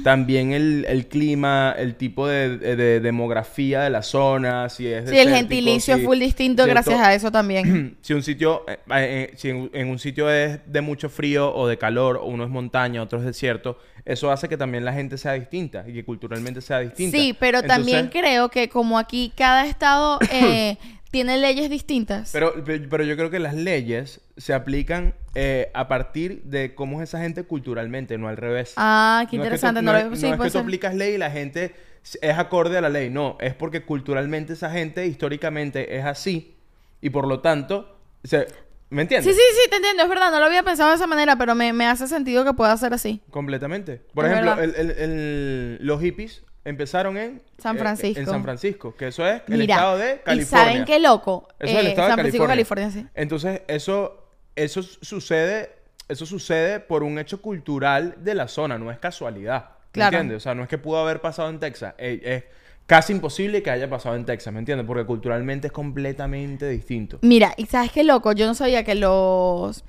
también 0.05 0.53
el, 0.53 0.85
el 0.89 1.09
clima, 1.09 1.75
el 1.77 1.97
tipo 1.97 2.29
de, 2.29 2.59
de- 2.59 2.77
de 2.77 3.01
demografía 3.01 3.81
de 3.83 3.91
la 3.91 4.03
zona, 4.03 4.69
si 4.69 4.87
es 4.87 5.11
sí, 5.11 5.17
el 5.19 5.27
desértico, 5.27 5.37
gentilicio 5.37 5.97
si- 5.97 6.01
es 6.01 6.07
full 6.07 6.19
distinto 6.21 6.65
gracias 6.65 7.01
a 7.01 7.13
eso 7.13 7.33
también. 7.33 7.97
si 8.03 8.15
un 8.15 8.23
sitio, 8.23 8.65
eh, 8.69 8.79
eh, 8.95 9.33
si 9.37 9.49
en, 9.51 9.69
en 9.75 9.89
un 9.89 9.99
sitio 9.99 10.31
es 10.31 10.61
de 10.65 10.81
mucho 10.81 11.09
frío 11.09 11.53
o 11.53 11.67
de 11.67 11.77
calor, 11.77 12.19
o 12.19 12.27
uno 12.27 12.45
es 12.45 12.51
montaña, 12.51 13.03
otro 13.03 13.19
es 13.19 13.25
desierto, 13.25 13.79
eso 14.05 14.31
hace 14.31 14.49
que 14.49 14.57
también 14.57 14.85
la 14.85 14.93
gente 14.93 15.19
sea 15.19 15.33
distinta 15.33 15.85
y 15.89 15.93
que 15.93 16.05
culturalmente 16.05 16.61
sea 16.61 16.79
distinta. 16.79 17.17
Sí, 17.19 17.37
pero 17.37 17.65
también 17.65 18.11
creo 18.13 18.49
que 18.49 18.69
como 18.69 18.97
aquí 18.97 19.33
cada 19.37 19.67
estado 19.67 20.21
eh, 20.33 20.77
tiene 21.13 21.37
leyes 21.39 21.71
distintas. 21.71 22.31
Pero, 22.33 22.65
pe- 22.65 22.81
pero 22.81 23.05
yo 23.05 23.17
creo 23.17 23.31
que 23.31 23.39
las 23.39 23.55
leyes 23.55 24.21
se 24.37 24.53
aplican 24.55 25.15
eh, 25.37 25.71
a 25.75 25.87
partir 25.87 26.43
de 26.45 26.75
cómo 26.75 27.01
es 27.01 27.09
esa 27.11 27.21
gente 27.21 27.45
culturalmente, 27.45 28.19
no 28.19 28.27
al 28.29 28.37
revés. 28.37 28.73
ah, 28.77 29.25
qué 29.31 29.37
No 29.37 29.45
es 29.45 29.51
que 29.51 29.51
tú- 29.51 29.67
interesante. 29.69 29.83
No, 29.83 29.93
No, 29.93 29.99
es, 29.99 30.05
no 30.07 30.17
sí, 30.17 30.27
es 30.27 30.41
que 30.41 30.51
tú 30.51 30.59
aplicas 30.59 30.95
ley 30.97 31.15
y 31.15 31.19
la 31.19 31.31
gente 31.31 31.75
es 32.21 32.39
acorde 32.39 32.79
a 32.79 32.81
la 32.81 32.89
ley. 32.89 33.11
No, 33.11 33.37
es 33.41 33.55
porque 33.55 33.83
culturalmente 33.85 34.55
esa 34.55 34.71
gente 34.71 35.07
históricamente 35.07 35.97
es 35.97 36.05
así 36.05 36.57
y 37.01 37.11
por 37.11 37.29
lo 37.29 37.41
tanto, 37.41 37.99
se- 38.25 38.47
¿me 38.91 39.03
entiendes? 39.03 39.35
Sí, 39.35 39.41
sí, 39.41 39.61
sí, 39.65 39.71
te 39.71 39.77
entiendo, 39.77 40.03
es 40.05 40.09
verdad, 40.09 40.31
no 40.33 40.41
lo 40.41 40.47
había 40.47 40.63
pensado 40.63 40.91
de 40.91 40.97
esa 40.97 41.07
manera, 41.07 41.37
pero 41.37 41.55
me, 41.55 41.73
me 41.75 41.87
hace 41.87 42.09
sentido 42.09 42.45
que 42.45 42.55
pueda 42.55 42.75
ser 42.79 42.95
así. 42.95 43.21
Completamente. 43.31 44.01
Por 44.15 44.25
Es 44.25 44.33
ejemplo, 44.33 44.57
verdad. 44.57 44.81
el- 44.81 44.91
el- 44.91 44.99
el- 44.99 45.79
los 45.87 46.01
hippies 46.01 46.43
empezaron 46.65 47.17
en 47.17 47.43
San 47.59 47.77
eh, 47.77 47.81
Francisco. 47.81 48.21
en 48.21 48.27
San 48.27 48.43
Francisco, 48.43 48.95
que 48.95 49.09
eso 49.09 49.27
es 49.27 49.43
el 49.49 49.59
Mira, 49.59 49.75
estado 49.75 49.99
de 49.99 50.15
¿y 50.15 50.19
California. 50.25 50.65
saben 50.65 50.85
qué 50.85 50.99
loco? 51.01 51.49
Eso 51.59 51.73
es 51.73 51.81
el 51.81 51.87
Eh, 51.87 51.91
estado 51.91 52.09
San 52.09 52.17
de 52.17 52.23
Francisco, 52.23 52.47
California. 52.47 52.85
California, 52.87 53.11
sí. 53.11 53.21
Entonces, 53.21 53.63
eso, 53.69 54.27
eso 54.55 54.83
sucede, 54.83 55.71
eso 56.09 56.27
sucede 56.27 56.81
por 56.81 57.03
un 57.03 57.19
hecho 57.19 57.41
cultural 57.43 58.15
de 58.19 58.35
la 58.35 58.49
zona, 58.49 58.79
no 58.79 58.91
es 58.91 58.99
casualidad. 58.99 59.71
¿Me 59.71 59.93
Claro. 59.93 60.17
entiendes? 60.19 60.37
O 60.39 60.41
sea, 60.41 60.55
no 60.55 60.63
es 60.63 60.69
que 60.69 60.79
pudo 60.79 60.99
haber 60.99 61.21
pasado 61.21 61.49
en 61.51 61.59
Texas. 61.61 61.95
eh, 61.99 62.21
Es, 62.25 62.45
casi 62.87 63.13
imposible 63.13 63.63
que 63.63 63.71
haya 63.71 63.89
pasado 63.89 64.17
en 64.17 64.25
Texas, 64.25 64.53
¿me 64.53 64.59
entiendes? 64.59 64.87
Porque 64.87 65.05
culturalmente 65.05 65.69
es 65.69 65.73
completamente 65.73 66.69
distinto. 66.69 67.19
Mira, 67.23 67.55
y 67.57 67.67
sabes 67.67 67.93
qué 67.93 68.03
loco, 68.05 68.33
yo 68.33 68.47
no 68.47 68.55
sabía 68.55 68.85
que 68.85 68.95
los... 68.95 69.85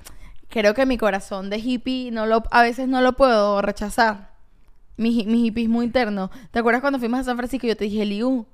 Creo 0.48 0.74
que 0.74 0.86
mi 0.86 0.96
corazón 0.98 1.50
de 1.50 1.58
hippie 1.58 2.10
no 2.12 2.26
lo, 2.26 2.44
a 2.52 2.62
veces 2.62 2.86
no 2.86 3.00
lo 3.00 3.14
puedo 3.14 3.60
rechazar. 3.62 4.30
Mi, 4.96 5.24
mi 5.26 5.46
hippismo 5.46 5.82
interno. 5.82 6.30
¿Te 6.50 6.58
acuerdas 6.60 6.80
cuando 6.80 6.98
fuimos 6.98 7.20
a 7.20 7.24
San 7.24 7.36
Francisco 7.36 7.66
y 7.66 7.70
yo 7.70 7.76
te 7.76 7.84
dije, 7.84 8.04
Liu, 8.04 8.46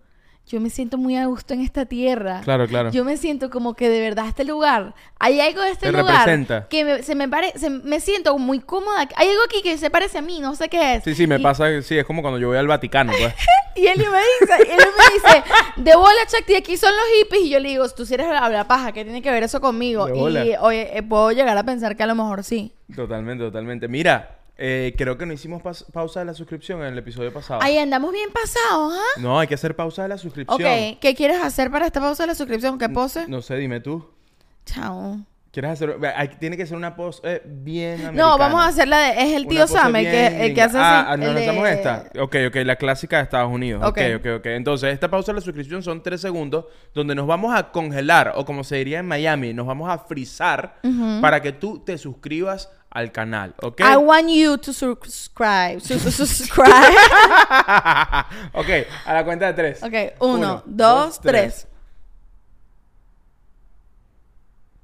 yo 0.47 0.59
me 0.61 0.71
siento 0.71 0.97
muy 0.99 1.17
a 1.17 1.27
gusto 1.27 1.53
en 1.55 1.61
esta 1.61 1.85
tierra. 1.85 2.41
Claro, 2.43 2.67
claro. 2.67 2.91
Yo 2.91 3.05
me 3.05 3.17
siento 3.19 3.51
como 3.51 3.75
que 3.75 3.89
de 3.89 4.01
verdad 4.01 4.27
este 4.27 4.45
lugar, 4.45 4.95
hay 5.19 5.39
algo 5.41 5.61
de 5.63 5.71
este 5.71 5.87
Te 5.87 5.93
lugar 5.93 6.27
representa. 6.27 6.67
que 6.69 6.85
me, 6.85 7.03
se 7.03 7.15
me 7.15 7.29
pare, 7.29 7.53
se- 7.57 7.71
me 7.71 8.01
siento 8.01 8.37
muy 8.39 8.59
cómoda. 8.59 9.07
Hay 9.17 9.29
algo 9.29 9.43
aquí 9.45 9.61
que 9.63 9.77
se 9.79 9.91
parece 9.91 10.19
a 10.19 10.23
mí, 10.23 10.41
no 10.41 10.57
sé 10.57 10.69
qué 10.69 10.95
es. 10.97 11.05
Sí, 11.05 11.15
sí, 11.15 11.27
me 11.27 11.37
Y- 11.37 11.43
pasa, 11.43 11.67
sí, 11.83 11.97
es 11.99 12.05
como 12.07 12.23
cuando 12.23 12.39
yo 12.39 12.49
voy 12.49 12.57
al 12.57 12.67
Vaticano, 12.67 13.13
pues. 13.17 13.33
y 13.77 13.87
él 13.87 13.99
me 13.99 14.05
dice, 14.05 14.67
y 14.67 14.73
él 14.73 14.79
me 14.99 15.15
dice, 15.15 15.45
de 15.77 15.95
bola, 15.95 16.27
Chakti, 16.27 16.57
aquí 16.57 16.77
son 16.77 16.91
los 16.97 17.05
hippies. 17.21 17.43
Y 17.43 17.51
yo 17.51 17.61
le 17.61 17.69
digo, 17.69 17.89
tú 17.91 18.05
si 18.07 18.15
eres 18.15 18.27
la, 18.29 18.49
la 18.49 18.67
paja, 18.67 18.91
¿qué 18.93 19.05
tiene 19.05 19.23
que 19.23 19.31
ver 19.31 19.43
eso 19.45 19.61
conmigo? 19.61 20.07
De 20.07 20.13
bola. 20.15 20.45
Y 20.45 20.55
oye, 20.59 20.97
eh, 20.99 21.03
puedo 21.05 21.31
llegar 21.33 21.57
a 21.59 21.63
pensar 21.65 21.97
que 21.97 22.03
a 22.03 22.07
lo 22.07 22.15
mejor 22.17 22.43
sí. 22.43 22.73
totalmente, 22.97 23.45
totalmente. 23.45 23.87
Mira, 23.87 24.40
eh, 24.61 24.95
creo 24.97 25.17
que 25.19 25.25
no 25.27 25.33
hicimos 25.33 25.63
pausa 25.93 26.21
de 26.21 26.27
la 26.27 26.35
suscripción 26.35 26.81
en 26.83 26.89
el 26.93 26.99
episodio 26.99 27.33
pasado. 27.33 27.61
Ahí 27.63 27.79
andamos 27.79 28.13
bien 28.13 28.29
pasados, 28.31 28.93
¿ah? 28.95 29.21
No, 29.21 29.41
hay 29.41 29.49
que 29.49 29.55
hacer 29.55 29.75
pausa 29.75 30.03
de 30.03 30.09
la 30.11 30.19
suscripción. 30.19 30.61
Ok, 30.61 30.99
¿qué 31.01 31.15
quieres 31.17 31.41
hacer 31.43 31.71
para 31.71 31.87
esta 31.87 32.01
pausa 32.01 32.23
de 32.23 32.29
la 32.29 32.35
suscripción? 32.35 32.79
¿Qué 32.79 32.89
pose? 32.89 33.27
No 33.27 33.43
sé, 33.43 33.57
dime 33.57 33.81
tú. 33.81 34.09
Chao. 34.67 35.19
¿Quieres 35.53 35.73
hacer? 35.73 35.97
hay- 36.15 36.29
tiene 36.39 36.57
que 36.57 36.65
ser 36.65 36.77
una 36.77 36.95
pose 36.95 37.21
eh, 37.25 37.43
bien 37.45 37.95
americana. 37.95 38.23
No, 38.23 38.39
vamos 38.39 38.61
a 38.63 38.69
hacer 38.69 38.87
la 38.87 38.99
de. 39.01 39.11
Es 39.21 39.33
el 39.35 39.49
tío 39.49 39.67
Sam, 39.67 39.97
el 39.97 40.05
que, 40.05 40.47
el 40.47 40.55
que 40.55 40.63
hace 40.63 40.79
Ah, 40.79 41.11
así. 41.11 41.21
¿nos 41.21 41.29
el 41.31 41.35
de- 41.35 41.47
lanzamos 41.47 41.69
esta? 41.69 42.07
Ok, 42.21 42.37
ok, 42.47 42.57
la 42.65 42.77
clásica 42.77 43.17
de 43.17 43.25
Estados 43.25 43.51
Unidos. 43.51 43.83
Ok. 43.85 43.99
ok, 44.19 44.27
ok. 44.37 44.47
Entonces, 44.47 44.93
esta 44.95 45.11
pausa 45.11 45.33
de 45.33 45.41
la 45.41 45.45
suscripción 45.45 45.83
son 45.83 46.05
tres 46.05 46.21
segundos 46.21 46.67
donde 46.95 47.17
nos 47.17 47.27
vamos 47.27 47.53
a 47.53 47.73
congelar, 47.73 48.35
o 48.37 48.45
como 48.45 48.63
se 48.63 48.77
diría 48.77 49.01
en 49.01 49.07
Miami, 49.07 49.53
nos 49.53 49.67
vamos 49.67 49.91
a 49.91 49.99
frizar 49.99 50.77
para 51.21 51.43
que 51.43 51.51
tú 51.51 51.81
te 51.85 51.99
suscribas 51.99 52.71
al 52.91 53.13
canal, 53.13 53.55
¿ok? 53.63 53.81
I 53.81 53.97
want 53.97 54.29
you 54.31 54.59
to 54.59 54.73
subscribe. 54.73 55.79
Su- 55.81 55.99
su- 55.99 56.11
subscribe. 56.11 56.71
ok, 58.53 58.69
a 59.07 59.15
la 59.15 59.25
cuenta 59.25 59.47
de 59.47 59.53
tres. 59.55 59.83
ok, 59.83 59.95
uno, 60.21 60.63
dos, 60.67 61.21
tres. 61.21 61.67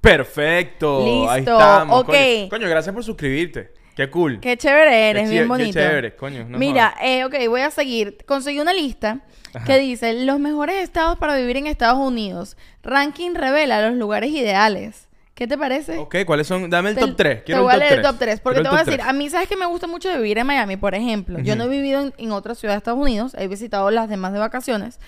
Perfecto. 0.01 1.29
Ahí 1.29 1.41
Listo, 1.41 1.53
estamos. 1.59 1.99
ok. 2.01 2.05
Coño. 2.07 2.49
Coño, 2.49 2.69
gracias 2.69 2.93
por 2.93 3.03
suscribirte. 3.03 3.73
Qué 3.95 4.09
cool. 4.11 4.39
Qué 4.39 4.55
chévere 4.57 5.09
eres, 5.09 5.23
Qué 5.23 5.29
bien 5.31 5.43
chi- 5.43 5.45
qué 5.45 5.47
bonito. 5.47 5.79
chévere, 5.79 6.15
coño, 6.15 6.45
no 6.47 6.57
Mira, 6.59 6.95
eh, 7.01 7.25
ok, 7.25 7.33
voy 7.49 7.61
a 7.61 7.71
seguir. 7.71 8.17
Conseguí 8.27 8.59
una 8.59 8.71
lista 8.73 9.21
que 9.65 9.79
dice 9.79 10.13
los 10.23 10.39
mejores 10.39 10.77
estados 10.83 11.17
para 11.17 11.35
vivir 11.35 11.57
en 11.57 11.65
Estados 11.65 11.97
Unidos. 11.97 12.57
Ranking 12.83 13.33
revela 13.33 13.89
los 13.89 13.97
lugares 13.97 14.29
ideales. 14.29 15.06
¿Qué 15.37 15.45
te 15.45 15.55
parece? 15.55 15.99
Ok, 15.99 16.15
¿cuáles 16.25 16.47
son? 16.47 16.67
Dame 16.67 16.89
el 16.89 16.95
Te- 16.95 17.01
top 17.01 17.15
3. 17.15 17.37
Te 17.37 17.43
Quiero 17.43 17.61
voy 17.61 17.75
el 17.75 17.75
a 17.75 17.83
top 17.83 17.89
leer 17.89 17.93
el 17.93 18.01
3. 18.01 18.11
top 18.11 18.19
3. 18.19 18.39
Porque 18.39 18.61
te 18.61 18.69
voy 18.69 18.79
a 18.79 18.83
decir, 18.83 19.01
a 19.03 19.13
mí, 19.13 19.29
¿sabes 19.29 19.47
que 19.47 19.55
me 19.55 19.67
gusta 19.67 19.85
mucho 19.85 20.09
vivir 20.17 20.39
en 20.39 20.47
Miami? 20.47 20.77
Por 20.77 20.95
ejemplo, 20.95 21.37
yo 21.39 21.55
no 21.55 21.65
he 21.65 21.67
vivido 21.69 22.01
en, 22.01 22.13
en 22.17 22.31
otra 22.31 22.55
ciudad 22.55 22.73
de 22.73 22.79
Estados 22.79 22.99
Unidos, 22.99 23.35
he 23.37 23.47
visitado 23.47 23.91
las 23.91 24.09
demás 24.09 24.33
de 24.33 24.39
vacaciones. 24.39 24.99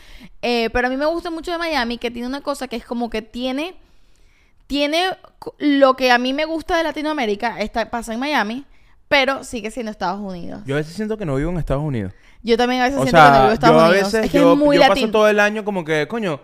eh, 0.44 0.70
pero 0.72 0.86
a 0.86 0.92
mí 0.92 0.98
me 0.98 1.08
gusta 1.08 1.32
mucho 1.32 1.52
de 1.52 1.58
Miami 1.58 1.98
que 1.98 2.12
tiene 2.12 2.28
una 2.28 2.42
cosa 2.42 2.68
que 2.68 2.76
es 2.76 2.86
como 2.86 3.10
que 3.10 3.24
tiene. 3.24 3.76
Tiene 4.68 5.18
lo 5.58 5.96
que 5.96 6.12
a 6.12 6.20
mí 6.20 6.32
me 6.34 6.46
gusta 6.46 6.78
de 6.78 6.84
Latinoamérica, 6.84 7.60
está, 7.60 7.90
pasa 7.90 8.14
en 8.14 8.20
Miami, 8.20 8.66
pero 9.08 9.44
sigue 9.44 9.72
siendo 9.72 9.92
Estados 9.92 10.20
Unidos. 10.20 10.62
Yo, 10.62 10.68
Yo 10.68 10.76
a 10.76 10.78
veces 10.78 10.94
siento 10.94 11.18
que 11.18 11.26
no 11.26 11.36
vivo 11.38 11.50
en 11.50 11.58
Estados 11.58 11.82
Unidos. 11.84 12.14
también 12.56 12.82
a 12.82 12.86
veces 12.86 13.00
O 13.00 13.02
siento 13.04 13.18
que 13.18 13.30
no 13.32 13.34
vivo 13.38 13.48
en 13.48 13.54
Estados 13.54 13.76
yo 13.76 13.82
a 13.82 13.90
Unidos. 13.90 14.12
veces 14.12 14.26
es 14.26 14.32
que 14.32 14.38
yo, 14.38 14.54
es 14.54 14.60
muy 14.60 14.78
yo 14.78 14.88
paso 14.88 15.10
todo 15.10 15.28
el 15.28 15.40
año 15.40 15.66
como 15.66 15.84
que, 15.84 16.08
coño, 16.08 16.40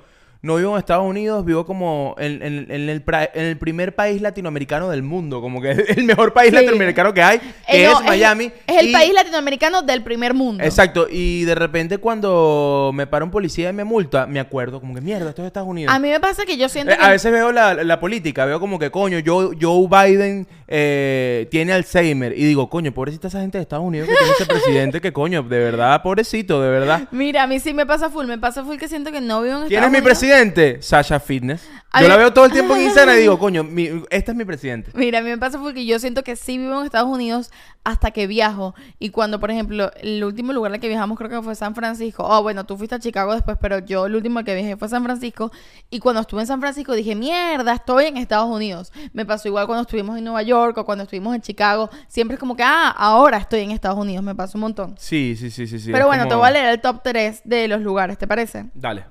no 0.45 0.55
vivo 0.55 0.73
en 0.73 0.79
Estados 0.79 1.05
Unidos, 1.05 1.43
vivo 1.43 1.65
como 1.65 2.15
en, 2.17 2.41
en- 2.43 2.71
en 2.71 2.89
el, 2.89 3.03
en 3.05 3.45
el 3.45 3.57
primer 3.57 3.95
país 3.95 4.21
latinoamericano 4.21 4.89
del 4.89 5.03
mundo, 5.03 5.41
como 5.41 5.61
que 5.61 5.71
el 5.97 6.03
mejor 6.03 6.31
país 6.33 6.51
Sí. 6.51 6.55
latinoamericano 6.55 7.13
que 7.13 7.21
hay, 7.23 7.39
que 7.39 7.83
Eh, 7.83 7.85
no, 7.91 7.99
es 7.99 8.05
Miami. 8.05 8.51
Es, 8.67 8.77
el 8.81 8.89
y- 8.89 8.93
país 8.93 9.13
latinoamericano 9.13 9.81
del 9.81 10.03
primer 10.03 10.33
mundo. 10.33 10.63
Exacto, 10.63 11.07
y 11.09 11.43
de 11.43 11.55
repente 11.55 11.97
cuando 11.97 12.91
me 12.93 13.07
para 13.07 13.25
un 13.25 13.31
policía 13.31 13.69
y 13.69 13.73
me 13.73 13.83
multa, 13.83 14.25
me 14.27 14.39
acuerdo 14.39 14.79
como 14.79 14.93
que 14.95 15.01
mierda, 15.01 15.29
esto 15.29 15.41
es 15.41 15.47
Estados 15.47 15.67
Unidos. 15.69 15.93
A 15.93 15.99
mí 15.99 16.09
me 16.09 16.19
pasa 16.19 16.45
que 16.45 16.57
yo 16.57 16.69
siento 16.69 16.93
Eh, 16.93 16.97
que... 16.97 17.03
a 17.03 17.09
veces 17.09 17.31
veo 17.31 17.51
la, 17.51 17.73
la 17.73 17.99
política, 17.99 18.45
veo 18.45 18.59
como 18.59 18.77
que 18.79 18.91
coño, 18.91 19.17
Joe, 19.25 19.55
Joe 19.59 19.87
Biden 19.87 20.47
eh, 20.67 21.47
tiene 21.51 21.73
Alzheimer 21.73 22.33
y 22.37 22.43
digo, 22.43 22.69
coño, 22.69 22.91
pobrecita 22.93 23.27
esa 23.27 23.39
gente 23.41 23.57
de 23.57 23.61
Estados 23.63 23.85
Unidos 23.85 24.07
que 24.09 24.15
tiene 24.15 24.31
ese 24.33 24.45
presidente 24.45 25.01
que 25.01 25.13
coño, 25.13 25.43
de 25.43 25.59
verdad, 25.59 26.01
pobrecito, 26.01 26.61
de 26.61 26.69
verdad. 26.69 27.07
Mira, 27.11 27.43
a 27.43 27.47
mí 27.47 27.59
sí 27.59 27.73
me 27.73 27.85
pasa 27.85 28.09
full. 28.09 28.25
Me 28.25 28.37
pasa 28.37 28.63
full 28.63 28.77
que 28.77 28.87
siento 28.87 29.11
que 29.11 29.21
no 29.21 29.41
vivo 29.41 29.61
en 29.61 29.67
¿Quién 29.67 29.83
Estados 29.83 29.85
es 29.87 29.91
mi 29.91 29.97
Unidos. 29.99 30.19
presidente? 30.19 30.81
Sasha 30.81 31.19
Fitness. 31.19 31.63
Yo 31.93 32.01
mí- 32.01 32.07
la 32.07 32.17
veo 32.17 32.33
todo 32.33 32.45
el 32.45 32.51
tiempo 32.51 32.75
en 32.75 32.81
Instagram 32.85 33.15
y 33.17 33.19
digo, 33.21 33.37
coño, 33.39 33.63
mi, 33.63 33.89
este 34.09 34.31
es 34.31 34.37
mi 34.37 34.43
presidente. 34.45 34.91
Mira, 34.95 35.19
a 35.19 35.21
mí 35.21 35.29
me 35.29 35.37
pasa 35.37 35.59
porque 35.59 35.85
yo 35.85 35.99
siento 35.99 36.23
que 36.23 36.35
sí 36.35 36.57
vivo 36.57 36.79
en 36.79 36.85
Estados 36.85 37.09
Unidos 37.09 37.51
hasta 37.83 38.11
que 38.11 38.25
viajo. 38.27 38.73
Y 38.99 39.11
cuando, 39.11 39.39
por 39.39 39.51
ejemplo, 39.51 39.91
el 40.01 40.23
último 40.23 40.51
lugar 40.51 40.73
al 40.73 40.79
que 40.79 40.87
viajamos 40.87 41.17
creo 41.17 41.29
que 41.29 41.41
fue 41.43 41.53
San 41.55 41.75
Francisco. 41.75 42.25
Oh, 42.27 42.41
bueno, 42.41 42.65
tú 42.65 42.75
fuiste 42.77 42.95
a 42.95 42.99
Chicago 42.99 43.33
después, 43.33 43.57
pero 43.61 43.79
yo 43.79 44.07
el 44.07 44.15
último 44.15 44.39
al 44.39 44.45
que 44.45 44.55
viajé 44.55 44.75
fue 44.77 44.89
San 44.89 45.03
Francisco. 45.03 45.51
Y 45.91 45.99
cuando 45.99 46.21
estuve 46.21 46.41
en 46.41 46.47
San 46.47 46.59
Francisco 46.59 46.93
dije, 46.93 47.15
mierda, 47.15 47.73
estoy 47.73 48.05
en 48.05 48.17
Estados 48.17 48.49
Unidos. 48.49 48.91
Me 49.13 49.25
pasó 49.25 49.47
igual 49.47 49.67
cuando 49.67 49.83
estuvimos 49.83 50.17
en 50.17 50.23
Nueva 50.23 50.41
York 50.41 50.54
o 50.55 50.85
cuando 50.85 51.03
estuvimos 51.03 51.35
en 51.35 51.41
Chicago. 51.41 51.89
Siempre 52.07 52.35
es 52.35 52.39
como 52.39 52.55
que, 52.55 52.63
ah, 52.63 52.89
ahora 52.97 53.37
estoy 53.37 53.61
en 53.61 53.71
Estados 53.71 53.97
Unidos. 53.97 54.23
Me 54.23 54.35
pasó 54.35 54.57
un 54.57 54.61
montón. 54.61 54.95
Sí, 54.97 55.35
sí, 55.37 55.49
sí, 55.49 55.67
sí. 55.67 55.79
sí, 55.79 55.91
pero 55.91 56.07
bueno, 56.07 56.27
te 56.27 56.35
voy 56.35 56.47
a 56.47 56.51
leer 56.51 56.65
el 56.69 56.81
top 56.81 57.01
3 57.03 57.41
de 57.43 57.67
los 57.67 57.81
lugares, 57.81 58.17
¿te 58.17 58.27
parece? 58.27 58.65
Dale. 58.73 59.05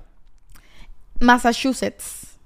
Massachusetts. 1.19 2.37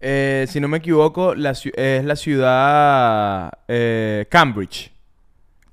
Eh, 0.00 0.46
si 0.48 0.60
no 0.60 0.68
me 0.68 0.78
equivoco, 0.78 1.34
la 1.34 1.50
es 1.52 2.04
la 2.04 2.16
ciudad 2.16 3.52
eh, 3.66 4.26
Cambridge. 4.30 4.92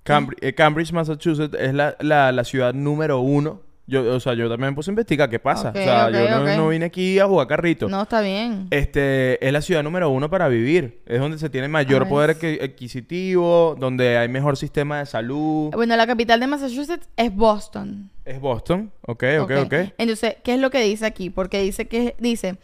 Cambri- 0.03 0.37
eh, 0.41 0.53
Cambridge, 0.53 0.91
Massachusetts 0.91 1.55
es 1.59 1.73
la, 1.73 1.95
la- 1.99 2.31
la 2.31 2.43
ciudad 2.43 2.73
número 2.73 3.19
uno. 3.19 3.61
Yo, 3.87 4.15
o 4.15 4.19
sea, 4.19 4.33
yo 4.33 4.49
también 4.49 4.71
me 4.71 4.75
puse 4.75 4.89
a 4.89 4.93
investigar 4.93 5.29
qué 5.29 5.39
pasa. 5.39 5.69
O 5.69 5.73
sea, 5.73 6.09
yo 6.09 6.29
no, 6.29 6.57
no 6.57 6.67
vine 6.69 6.85
aquí 6.85 7.19
a 7.19 7.27
jugar 7.27 7.47
carrito. 7.47 7.87
No, 7.87 8.01
está 8.01 8.21
bien. 8.21 8.67
Este, 8.71 9.45
es 9.45 9.53
la 9.53 9.61
ciudad 9.61 9.83
número 9.83 10.09
uno 10.09 10.29
para 10.29 10.47
vivir. 10.47 11.01
Es 11.05 11.19
donde 11.19 11.37
se 11.37 11.49
tiene 11.49 11.67
mayor 11.67 12.03
Ay, 12.03 12.09
poder 12.09 12.31
adquisitivo, 12.31 13.75
donde 13.79 14.17
hay 14.17 14.27
mejor 14.27 14.57
sistema 14.57 14.99
de 14.99 15.05
salud. 15.05 15.71
Bueno, 15.73 15.95
la 15.95 16.07
capital 16.07 16.39
de 16.39 16.47
Massachusetts 16.47 17.07
es 17.15 17.35
Boston. 17.35 18.09
Es 18.25 18.39
Boston. 18.39 18.91
Ok, 19.01 19.23
ok, 19.41 19.51
ok. 19.65 19.73
Entonces, 19.97 20.37
¿qué 20.43 20.55
es 20.55 20.59
lo 20.59 20.71
que 20.71 20.81
dice 20.81 21.05
aquí? 21.05 21.29
Porque 21.29 21.61
dice 21.61 21.87
que 21.87 22.15
dice 22.17 22.57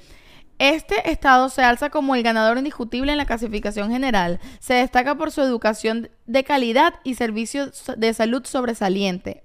este 0.62 1.10
estado 1.10 1.50
se 1.50 1.64
alza 1.64 1.90
como 1.90 2.14
el 2.14 2.22
ganador 2.22 2.56
indiscutible 2.60 3.12
en 3.12 3.18
la 3.18 3.26
clasificación 3.26 3.90
general. 3.90 4.40
Se 4.60 4.76
destaca 4.76 5.16
por 5.16 5.32
su 5.32 5.42
educación 5.42 6.12
de 6.28 6.44
calidad 6.44 6.94
y 7.04 7.16
servicios 7.16 7.92
de 7.98 8.14
salud 8.14 8.46
sobresaliente. 8.46 9.44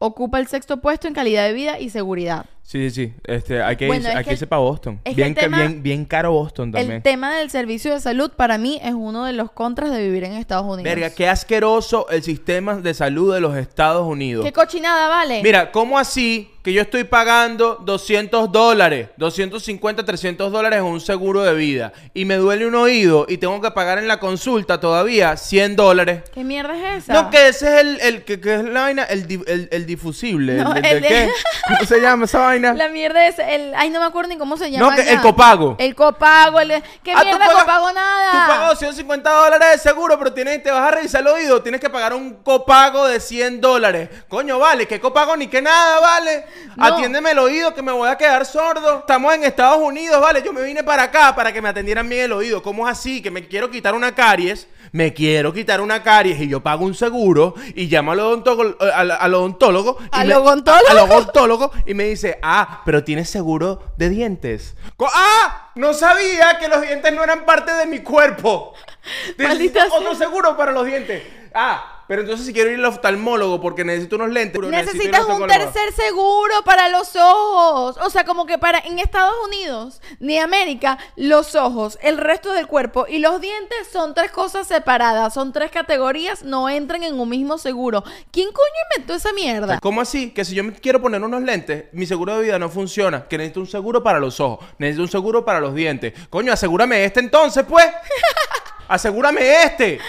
Ocupa 0.00 0.38
el 0.38 0.46
sexto 0.46 0.80
puesto 0.80 1.08
en 1.08 1.14
calidad 1.14 1.46
de 1.46 1.52
vida 1.52 1.80
y 1.80 1.90
seguridad. 1.90 2.46
Sí, 2.70 2.90
sí, 2.90 3.06
sí. 3.06 3.14
Este, 3.24 3.62
hay 3.62 3.76
que 3.76 3.86
Bueno, 3.86 4.00
irse, 4.02 4.10
es 4.10 4.16
hay 4.18 4.24
que 4.26 4.32
irse 4.32 4.46
para 4.46 4.60
Boston. 4.60 5.00
es 5.02 5.14
que 5.16 5.22
Bien, 5.22 5.34
tema- 5.34 5.56
bien, 5.56 5.82
bien 5.82 6.04
caro 6.04 6.32
Boston 6.32 6.70
también. 6.70 6.96
El 6.96 7.02
tema 7.02 7.34
del 7.34 7.48
servicio 7.48 7.94
de 7.94 7.98
salud 7.98 8.30
para 8.36 8.58
mí 8.58 8.78
es 8.84 8.92
uno 8.92 9.24
de 9.24 9.32
los 9.32 9.50
contras 9.50 9.90
de 9.90 10.02
vivir 10.02 10.24
en 10.24 10.34
Estados 10.34 10.66
Unidos. 10.66 10.82
Verga, 10.84 11.08
qué 11.08 11.30
asqueroso 11.30 12.10
el 12.10 12.22
sistema 12.22 12.74
de 12.76 12.92
salud 12.92 13.32
de 13.32 13.40
los 13.40 13.56
Estados 13.56 14.06
Unidos. 14.06 14.44
¿Qué 14.44 14.52
cochinada 14.52 15.08
vale? 15.08 15.42
Mira, 15.42 15.72
¿cómo 15.72 15.98
así 15.98 16.50
que 16.62 16.74
yo 16.74 16.82
estoy 16.82 17.04
pagando 17.04 17.76
200 17.76 18.52
dólares, 18.52 19.08
250, 19.16 20.04
300 20.04 20.52
dólares 20.52 20.80
en 20.80 20.84
un 20.84 21.00
seguro 21.00 21.42
de 21.44 21.54
vida 21.54 21.94
y 22.12 22.26
me 22.26 22.36
duele 22.36 22.66
un 22.66 22.74
oído 22.74 23.24
y 23.30 23.38
tengo 23.38 23.58
que 23.62 23.70
pagar 23.70 23.96
en 23.96 24.06
la 24.08 24.20
consulta 24.20 24.78
todavía 24.78 25.34
100 25.38 25.76
dólares? 25.76 26.24
¿Qué 26.34 26.44
mierda 26.44 26.76
es 26.96 27.04
esa? 27.04 27.14
No, 27.14 27.30
que 27.30 27.48
ese 27.48 27.74
es 27.76 27.80
el, 27.80 28.00
el 28.02 28.24
que, 28.24 28.38
que 28.40 28.56
es 28.56 28.64
la 28.64 28.82
vaina, 28.82 29.04
el, 29.04 29.42
el, 29.46 29.68
el 29.72 29.86
difusible. 29.86 30.56
No, 30.56 30.74
el, 30.74 30.82
del 30.82 31.00
de- 31.00 31.08
qué? 31.08 31.30
¿Cómo 31.68 31.86
se 31.88 32.00
llama 32.02 32.26
esa 32.26 32.40
vaina? 32.40 32.57
La 32.58 32.88
mierda 32.88 33.26
es 33.26 33.38
el... 33.38 33.74
Ay, 33.76 33.90
no 33.90 34.00
me 34.00 34.06
acuerdo 34.06 34.28
ni 34.30 34.38
cómo 34.38 34.56
se 34.56 34.70
llama. 34.70 34.90
No, 34.90 34.96
que 34.96 35.04
ya. 35.04 35.12
el 35.12 35.20
copago. 35.20 35.76
El 35.78 35.94
copago. 35.94 36.60
El... 36.60 36.82
¿Qué 37.02 37.12
Ah, 37.14 37.22
mierda 37.24 37.38
pagas- 37.46 37.60
copago 37.60 37.92
nada? 37.92 38.30
Tú 38.32 38.36
pagas 38.52 38.68
250 38.70 39.30
dólares 39.30 39.68
de 39.72 39.78
seguro, 39.78 40.18
pero 40.18 40.32
tienes, 40.32 40.62
te 40.62 40.70
vas 40.70 40.88
a 40.88 40.90
revisar 40.90 41.20
el 41.22 41.28
oído, 41.28 41.62
tienes 41.62 41.80
que 41.80 41.90
pagar 41.90 42.14
un 42.14 42.34
copago 42.42 43.06
de 43.06 43.20
100 43.20 43.60
dólares. 43.60 44.08
Coño, 44.28 44.58
vale, 44.58 44.86
¿qué 44.86 45.00
copago 45.00 45.36
ni 45.36 45.46
qué 45.48 45.62
nada, 45.62 46.00
vale? 46.00 46.44
No. 46.76 46.84
Atiéndeme 46.84 47.30
el 47.32 47.38
oído 47.38 47.74
que 47.74 47.82
me 47.82 47.92
voy 47.92 48.08
a 48.08 48.16
quedar 48.16 48.44
sordo. 48.46 48.98
Estamos 49.00 49.34
en 49.34 49.44
Estados 49.44 49.78
Unidos, 49.78 50.20
vale, 50.20 50.42
yo 50.42 50.52
me 50.52 50.62
vine 50.62 50.82
para 50.84 51.04
acá 51.04 51.34
para 51.34 51.52
que 51.52 51.62
me 51.62 51.68
atendieran 51.68 52.08
bien 52.08 52.24
el 52.24 52.32
oído. 52.32 52.62
¿Cómo 52.62 52.86
es 52.88 52.92
así? 52.98 53.22
Que 53.22 53.30
me 53.30 53.46
quiero 53.48 53.70
quitar 53.70 53.94
una 53.94 54.14
caries, 54.14 54.68
me 54.92 55.12
quiero 55.12 55.52
quitar 55.52 55.80
una 55.80 56.02
caries 56.02 56.40
y 56.40 56.48
yo 56.48 56.62
pago 56.62 56.84
un 56.84 56.94
seguro 56.94 57.54
y 57.74 57.86
llamo 57.88 58.12
al 58.12 58.20
odontólogo, 58.20 58.76
al, 58.94 59.10
al 59.10 59.34
odontólogo. 59.34 59.98
y 60.00 60.08
¿Al 60.12 60.28
me- 60.28 60.34
odontólogo? 60.36 60.88
al 60.90 60.98
odontólogo 60.98 61.72
y 61.86 61.94
me 61.94 62.04
dice, 62.04 62.38
ah, 62.50 62.82
pero 62.84 63.04
tienes 63.04 63.28
seguro 63.30 63.82
de 63.96 64.08
dientes. 64.08 64.74
Co- 64.96 65.08
¡Ah! 65.12 65.70
No 65.74 65.92
sabía 65.94 66.58
que 66.58 66.68
los 66.68 66.80
dientes 66.82 67.12
no 67.12 67.22
eran 67.22 67.44
parte 67.44 67.72
de 67.72 67.86
mi 67.86 68.00
cuerpo. 68.00 68.74
Necesito 69.38 69.48
Maldita 69.48 69.86
sea. 69.88 69.98
otro 69.98 70.14
seguro 70.14 70.56
para 70.56 70.72
los 70.72 70.84
dientes. 70.86 71.22
Ah, 71.54 71.97
pero 72.08 72.22
entonces 72.22 72.46
si 72.46 72.54
quiero 72.54 72.70
ir 72.70 72.78
al 72.78 72.86
oftalmólogo 72.86 73.60
porque 73.60 73.84
necesito 73.84 74.16
unos 74.16 74.30
lentes. 74.30 74.60
Necesitas 74.62 75.26
un 75.26 75.46
tercer 75.46 75.92
seguro 75.92 76.54
para 76.64 76.88
los 76.88 77.14
ojos. 77.14 77.96
O 78.02 78.10
sea, 78.10 78.24
como 78.24 78.46
que 78.46 78.56
para 78.58 78.78
en 78.78 78.98
Estados 78.98 79.34
Unidos 79.46 80.00
ni 80.18 80.38
América, 80.38 80.98
los 81.16 81.54
ojos, 81.54 81.98
el 82.02 82.16
resto 82.16 82.52
del 82.52 82.66
cuerpo 82.66 83.06
y 83.08 83.18
los 83.18 83.40
dientes 83.40 83.88
son 83.92 84.14
tres 84.14 84.30
cosas 84.30 84.66
separadas. 84.66 85.34
Son 85.34 85.52
tres 85.52 85.70
categorías, 85.70 86.42
no 86.42 86.70
entran 86.70 87.02
en 87.02 87.20
un 87.20 87.28
mismo 87.28 87.58
seguro. 87.58 88.02
¿Quién 88.32 88.50
coño 88.52 88.68
inventó 88.90 89.14
esa 89.14 89.32
mierda? 89.34 89.78
¿Cómo 89.80 90.00
así? 90.00 90.30
Que 90.30 90.46
si 90.46 90.54
yo 90.54 90.64
me 90.64 90.72
quiero 90.72 91.02
poner 91.02 91.22
unos 91.22 91.42
lentes, 91.42 91.84
mi 91.92 92.06
seguro 92.06 92.36
de 92.36 92.44
vida 92.44 92.58
no 92.58 92.70
funciona. 92.70 93.28
Que 93.28 93.36
necesito 93.36 93.60
un 93.60 93.66
seguro 93.66 94.02
para 94.02 94.18
los 94.18 94.40
ojos. 94.40 94.64
Necesito 94.78 95.02
un 95.02 95.10
seguro 95.10 95.44
para 95.44 95.60
los 95.60 95.74
dientes. 95.74 96.14
Coño, 96.30 96.52
asegúrame 96.54 97.04
este 97.04 97.20
entonces, 97.20 97.66
pues. 97.68 97.86
asegúrame 98.88 99.62
este. 99.64 100.00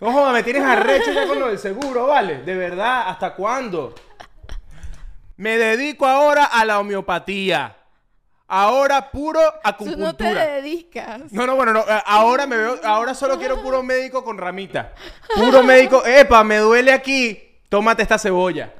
No 0.00 0.32
me 0.32 0.42
tienes 0.42 0.62
arrecho 0.64 1.12
ya 1.12 1.26
con 1.26 1.38
lo 1.38 1.48
del 1.48 1.58
seguro, 1.58 2.06
¿vale? 2.08 2.42
De 2.42 2.54
verdad, 2.56 3.08
¿hasta 3.08 3.34
cuándo? 3.34 3.94
Me 5.36 5.56
dedico 5.56 6.06
ahora 6.06 6.44
a 6.46 6.64
la 6.64 6.80
homeopatía. 6.80 7.76
Ahora 8.50 9.10
puro 9.10 9.40
Tú 9.40 9.58
acupuntura. 9.62 10.06
no 10.06 10.16
te 10.16 10.24
dedicas. 10.34 11.20
No, 11.32 11.46
no, 11.46 11.54
bueno, 11.54 11.72
no. 11.74 11.80
eh, 11.80 12.02
Ahora 12.06 12.46
me 12.46 12.56
veo, 12.56 12.80
ahora 12.82 13.14
solo 13.14 13.38
quiero 13.38 13.60
puro 13.62 13.82
médico 13.82 14.24
con 14.24 14.38
ramita. 14.38 14.94
Puro 15.36 15.62
médico, 15.62 16.04
epa, 16.06 16.42
me 16.44 16.56
duele 16.56 16.92
aquí. 16.92 17.44
Tómate 17.68 18.02
esta 18.02 18.18
cebolla. 18.18 18.72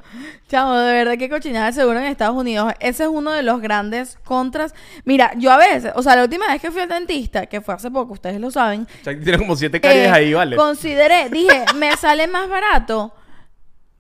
Chamo, 0.49 0.75
de 0.75 0.93
verdad 0.93 1.19
que 1.19 1.29
cochinada 1.29 1.67
de 1.67 1.73
seguro 1.73 1.99
en 1.99 2.07
Estados 2.07 2.37
Unidos. 2.37 2.73
Ese 2.81 3.05
es 3.05 3.09
uno 3.09 3.33
de 3.33 3.43
los 3.43 3.61
grandes 3.61 4.19
contras. 4.25 4.75
Mira, 5.05 5.33
yo 5.37 5.51
a 5.51 5.59
veces, 5.59 5.93
o 5.95 6.03
sea, 6.03 6.17
la 6.17 6.23
última 6.23 6.47
vez 6.49 6.61
que 6.61 6.71
fui 6.71 6.81
al 6.81 6.89
dentista, 6.89 7.47
que 7.47 7.61
fue 7.61 7.75
hace 7.75 7.91
poco, 7.91 8.15
ustedes 8.15 8.41
lo 8.41 8.51
saben, 8.51 8.87
O 9.01 9.05
sea, 9.05 9.15
que 9.15 9.21
tiene 9.21 9.39
como 9.39 9.57
siete 9.57 9.81
caries 9.81 10.07
Eh, 10.07 10.11
ahí, 10.11 10.35
¿vale? 10.35 10.57
Consideré, 10.57 11.29
dije, 11.29 11.65
me 11.77 11.97
sale 11.97 12.27
más 12.27 12.49
barato 12.49 13.13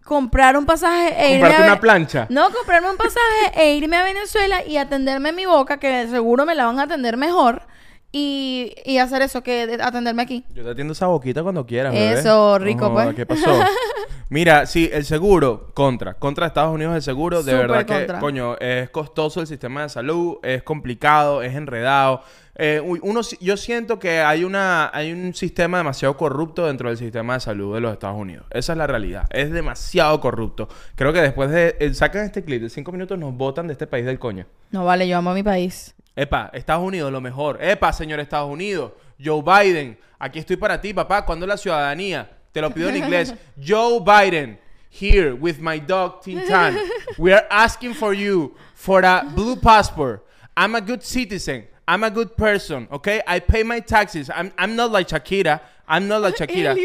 comprar 0.05 0.57
un 0.57 0.65
pasaje 0.65 1.15
e 1.19 1.35
irme 1.35 1.41
Comprarte 1.41 1.63
a 1.63 1.67
una 1.73 1.81
plancha. 1.81 2.27
No, 2.31 2.51
comprarme 2.51 2.91
un 2.91 2.97
pasaje 2.97 3.53
e 3.55 3.75
irme 3.77 3.97
a 3.97 4.05
Venezuela 4.05 4.65
y 4.65 4.79
atenderme 4.79 5.33
mi 5.33 5.45
boca, 5.45 5.79
que 5.79 6.07
seguro 6.09 6.47
me 6.47 6.55
la 6.55 6.65
van 6.65 6.81
a 6.81 6.85
atender 6.85 7.19
mejor. 7.19 7.63
Y, 8.11 8.75
y 8.87 8.99
hacer 8.99 9.21
eso, 9.23 9.43
que 9.43 9.67
de- 9.67 9.83
atenderme 9.83 10.23
aquí. 10.23 10.45
Yo 10.55 10.65
te 10.65 10.71
atiendo 10.71 10.93
esa 10.93 11.07
boquita 11.09 11.43
cuando 11.43 11.67
quieras, 11.67 11.93
bebé. 11.93 12.13
Eso, 12.21 12.59
rico, 12.59 12.89
joda, 12.89 13.05
pues. 13.05 13.17
¿Qué 13.17 13.27
pasó? 13.27 13.61
Mira, 14.31 14.67
sí, 14.67 14.89
el 14.93 15.05
seguro, 15.05 15.69
contra. 15.75 16.15
Contra 16.15 16.47
Estados 16.47 16.75
Unidos 16.75 16.95
el 16.97 17.03
seguro, 17.03 17.43
de 17.43 17.55
verdad 17.55 17.87
que, 17.87 18.07
coño, 18.21 18.57
es 18.59 18.91
costoso 18.91 19.41
el 19.41 19.47
sistema 19.47 19.83
de 19.83 19.89
salud, 19.91 20.37
es 20.43 20.63
complicado, 20.63 21.43
es 21.43 21.55
enredado. 21.55 22.23
Eh, 22.61 22.81
uno, 23.03 23.21
yo 23.41 23.57
siento 23.57 23.99
que 23.99 24.21
hay, 24.21 24.43
una, 24.45 24.91
hay 24.93 25.13
un 25.13 25.33
sistema 25.33 25.79
demasiado 25.79 26.17
corrupto 26.17 26.67
dentro 26.67 26.89
del 26.89 26.99
sistema 26.99 27.35
de 27.35 27.41
salud 27.41 27.75
de 27.75 27.81
los 27.81 27.93
Estados 27.93 28.19
Unidos. 28.19 28.47
Esa 28.51 28.73
es 28.73 28.79
la 28.79 28.87
realidad. 28.87 29.27
Es 29.31 29.51
demasiado 29.53 30.21
corrupto. 30.21 30.69
Creo 30.97 31.13
que 31.13 31.21
después 31.23 31.51
de... 31.51 31.77
eh, 31.79 31.95
sacan 31.95 32.25
este 32.25 32.43
clip 32.45 32.61
de 32.63 32.69
cinco 32.69 32.91
minutos, 32.91 33.17
nos 33.19 33.33
botan 33.35 33.67
de 33.69 33.75
este 33.75 33.87
país 33.87 34.05
del 34.05 34.19
coño. 34.19 34.45
No 34.73 34.85
vale, 34.85 35.07
yo 35.07 35.17
amo 35.19 35.31
a 35.31 35.35
mi 35.35 35.43
país. 35.45 35.95
Epa, 36.19 36.51
Estados 36.53 36.85
Unidos, 36.85 37.13
lo 37.13 37.21
mejor. 37.21 37.63
Epa, 37.63 37.93
señor 37.93 38.19
Estados 38.19 38.51
Unidos. 38.51 38.91
Joe 39.25 39.41
Biden, 39.41 39.97
aquí 40.19 40.41
estoy 40.41 40.57
para 40.57 40.81
ti, 40.81 40.93
papá. 40.93 41.25
¿Cuándo 41.25 41.47
la 41.47 41.57
ciudadanía? 41.57 42.29
Te 42.51 42.61
lo 42.61 42.71
pido 42.71 42.89
en 42.89 42.97
inglés. 42.97 43.33
Joe 43.57 44.01
Biden, 44.01 44.59
here 44.91 45.33
with 45.33 45.61
my 45.61 45.79
dog 45.79 46.21
Tintan. 46.21 46.77
We 47.19 47.33
are 47.33 47.47
asking 47.49 47.95
for 47.95 48.15
you 48.15 48.57
for 48.75 49.05
a 49.05 49.25
blue 49.33 49.55
passport. 49.55 50.27
I'm 50.57 50.75
a 50.75 50.81
good 50.81 51.05
citizen. 51.05 51.69
I'm 51.87 52.03
a 52.03 52.11
good 52.11 52.37
person, 52.37 52.89
okay? 52.91 53.23
I 53.25 53.39
pay 53.39 53.63
my 53.63 53.79
taxes. 53.79 54.29
I'm, 54.29 54.53
I'm 54.59 54.75
not 54.75 54.91
like 54.91 55.07
Shakira. 55.09 55.61
I'm 55.87 56.09
not 56.09 56.23
like 56.23 56.35
Shakira. 56.37 56.77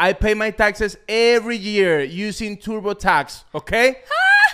I 0.00 0.12
pay 0.14 0.34
my 0.34 0.50
taxes 0.50 0.96
every 1.08 1.56
year 1.56 2.02
using 2.02 2.56
TurboTax, 2.56 3.44
okay? 3.54 3.98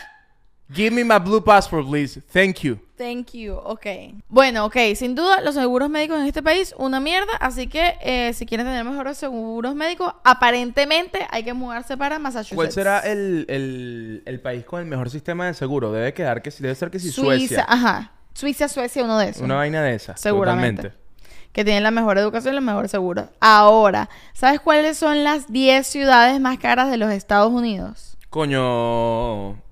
Give 0.73 0.93
me 0.93 1.05
my 1.05 1.19
blue 1.19 1.41
passport, 1.41 1.87
please. 1.87 2.19
Thank 2.29 2.65
you. 2.65 2.81
Thank 2.97 3.33
you. 3.33 3.55
Ok. 3.55 3.87
Bueno, 4.29 4.65
ok. 4.65 4.77
Sin 4.95 5.15
duda, 5.15 5.41
los 5.43 5.55
seguros 5.55 5.91
médicos 5.91 6.19
en 6.19 6.27
este 6.27 6.43
país, 6.43 6.75
una 6.79 6.99
mierda. 6.99 7.35
Así 7.41 7.67
que 7.67 7.95
eh, 8.01 8.33
si 8.33 8.47
quieren 8.47 8.67
tener 8.67 8.85
mejores 8.85 9.19
seguros 9.19 9.75
médicos, 9.75 10.15
aparentemente 10.25 11.27
hay 11.31 11.43
que 11.45 11.53
mudarse 11.53 11.97
para 11.97 12.19
Massachusetts. 12.19 12.57
¿Cuál 12.57 12.73
será 12.73 13.01
el, 13.01 13.45
el- 13.49 14.23
el 14.25 14.41
país 14.41 14.65
con 14.65 14.81
el 14.81 14.87
mejor 14.87 15.11
sistema 15.11 15.47
de 15.47 15.55
seguro? 15.55 15.93
Debe 15.93 16.15
quedar 16.15 16.41
que 16.41 16.51
si- 16.51 16.63
debe 16.63 16.75
ser 16.75 16.91
que 16.91 16.99
si 16.99 17.11
Suecia. 17.11 17.67
Ajá. 17.69 18.13
Suiza, 18.33 18.69
Suecia, 18.69 19.05
uno 19.05 19.19
de 19.19 19.29
esos. 19.31 19.43
Una 19.43 19.57
vaina 19.57 19.83
de 19.83 19.95
esas. 19.95 20.21
Seguramente. 20.21 20.83
Totalmente. 20.83 21.07
Que 21.53 21.65
tienen 21.65 21.83
la 21.83 21.91
mejor 21.91 22.19
educación 22.19 22.53
y 22.53 22.57
los 22.57 22.65
mejores 22.65 22.91
seguros. 22.91 23.27
Ahora, 23.41 24.09
¿sabes 24.35 24.61
cuáles 24.61 24.99
son 24.99 25.25
las 25.25 25.51
10 25.51 25.87
ciudades 25.87 26.39
más 26.41 26.59
caras 26.59 26.91
de 26.91 26.99
los 26.99 27.11
Estados 27.11 27.51
Unidos? 27.53 28.19
Coño. 28.31 29.63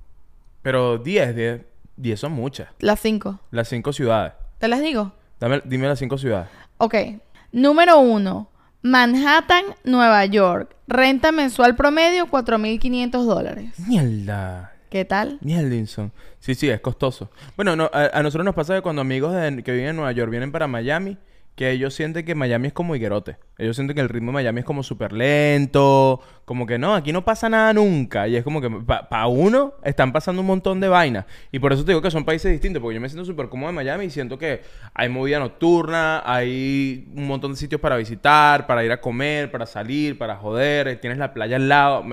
Pero 0.62 0.96
10, 0.98 1.36
10, 1.36 1.60
10 1.96 2.20
son 2.20 2.32
muchas. 2.32 2.68
Las 2.80 3.00
5. 3.00 3.38
Las 3.50 3.68
cinco 3.68 3.92
ciudades. 3.92 4.32
¿Te 4.58 4.68
las 4.68 4.80
digo? 4.80 5.12
Dame, 5.40 5.60
dime 5.64 5.86
las 5.88 5.98
cinco 5.98 6.18
ciudades. 6.18 6.48
Ok. 6.78 6.94
Número 7.52 7.98
1. 7.98 8.48
Manhattan, 8.82 9.64
Nueva 9.84 10.24
York. 10.26 10.76
Renta 10.86 11.32
mensual 11.32 11.74
promedio 11.76 12.26
4.500 12.26 13.10
dólares. 13.24 13.72
Mierda. 13.88 14.72
¿Qué 14.90 15.04
tal? 15.04 15.38
Mierda. 15.40 16.10
Sí, 16.38 16.54
sí, 16.54 16.68
es 16.68 16.80
costoso. 16.80 17.30
Bueno, 17.56 17.74
no, 17.76 17.90
a, 17.92 18.10
a 18.18 18.22
nosotros 18.22 18.44
nos 18.44 18.54
pasa 18.54 18.74
que 18.74 18.82
cuando 18.82 19.00
amigos 19.02 19.32
de- 19.34 19.62
que 19.62 19.72
viven 19.72 19.88
en 19.88 19.96
Nueva 19.96 20.12
York 20.12 20.30
vienen 20.30 20.52
para 20.52 20.66
Miami, 20.66 21.16
que 21.54 21.70
ellos 21.70 21.94
sienten 21.94 22.24
que 22.24 22.34
Miami 22.34 22.68
es 22.68 22.72
como 22.72 22.96
higuerote. 22.96 23.36
Ellos 23.58 23.76
sienten 23.76 23.94
que 23.94 24.00
el 24.00 24.08
ritmo 24.08 24.32
de 24.32 24.34
Miami 24.34 24.60
es 24.60 24.64
como 24.64 24.82
súper 24.82 25.12
lento, 25.12 26.20
como 26.44 26.66
que 26.66 26.78
no, 26.78 26.94
aquí 26.94 27.12
no 27.12 27.24
pasa 27.24 27.48
nada 27.48 27.72
nunca. 27.72 28.26
Y 28.26 28.34
es 28.34 28.42
como 28.42 28.60
que 28.60 28.68
para 28.70 29.26
uno 29.28 29.74
están 29.84 30.12
pasando 30.12 30.40
un 30.40 30.48
montón 30.48 30.80
de 30.80 30.88
vainas. 30.88 31.26
Y 31.52 31.60
por 31.60 31.72
eso 31.72 31.84
te 31.84 31.92
digo 31.92 32.02
que 32.02 32.10
son 32.10 32.24
países 32.24 32.50
distintos, 32.50 32.82
porque 32.82 32.96
yo 32.96 33.00
me 33.00 33.08
siento 33.08 33.24
súper 33.24 33.48
cómodo 33.48 33.70
en 33.70 33.76
Miami 33.76 34.06
y 34.06 34.10
siento 34.10 34.36
que 34.36 34.62
hay 34.94 35.08
movida 35.08 35.38
nocturna, 35.38 36.22
hay 36.24 37.06
un 37.14 37.28
montón 37.28 37.52
de 37.52 37.56
sitios 37.56 37.80
para 37.80 37.96
visitar, 37.96 38.66
para 38.66 38.84
ir 38.84 38.90
a 38.90 39.00
comer, 39.00 39.52
para 39.52 39.66
salir, 39.66 40.18
para 40.18 40.36
joder, 40.36 41.00
tienes 41.00 41.18
la 41.18 41.32
playa 41.32 41.56
al 41.56 41.68
lado. 41.68 42.04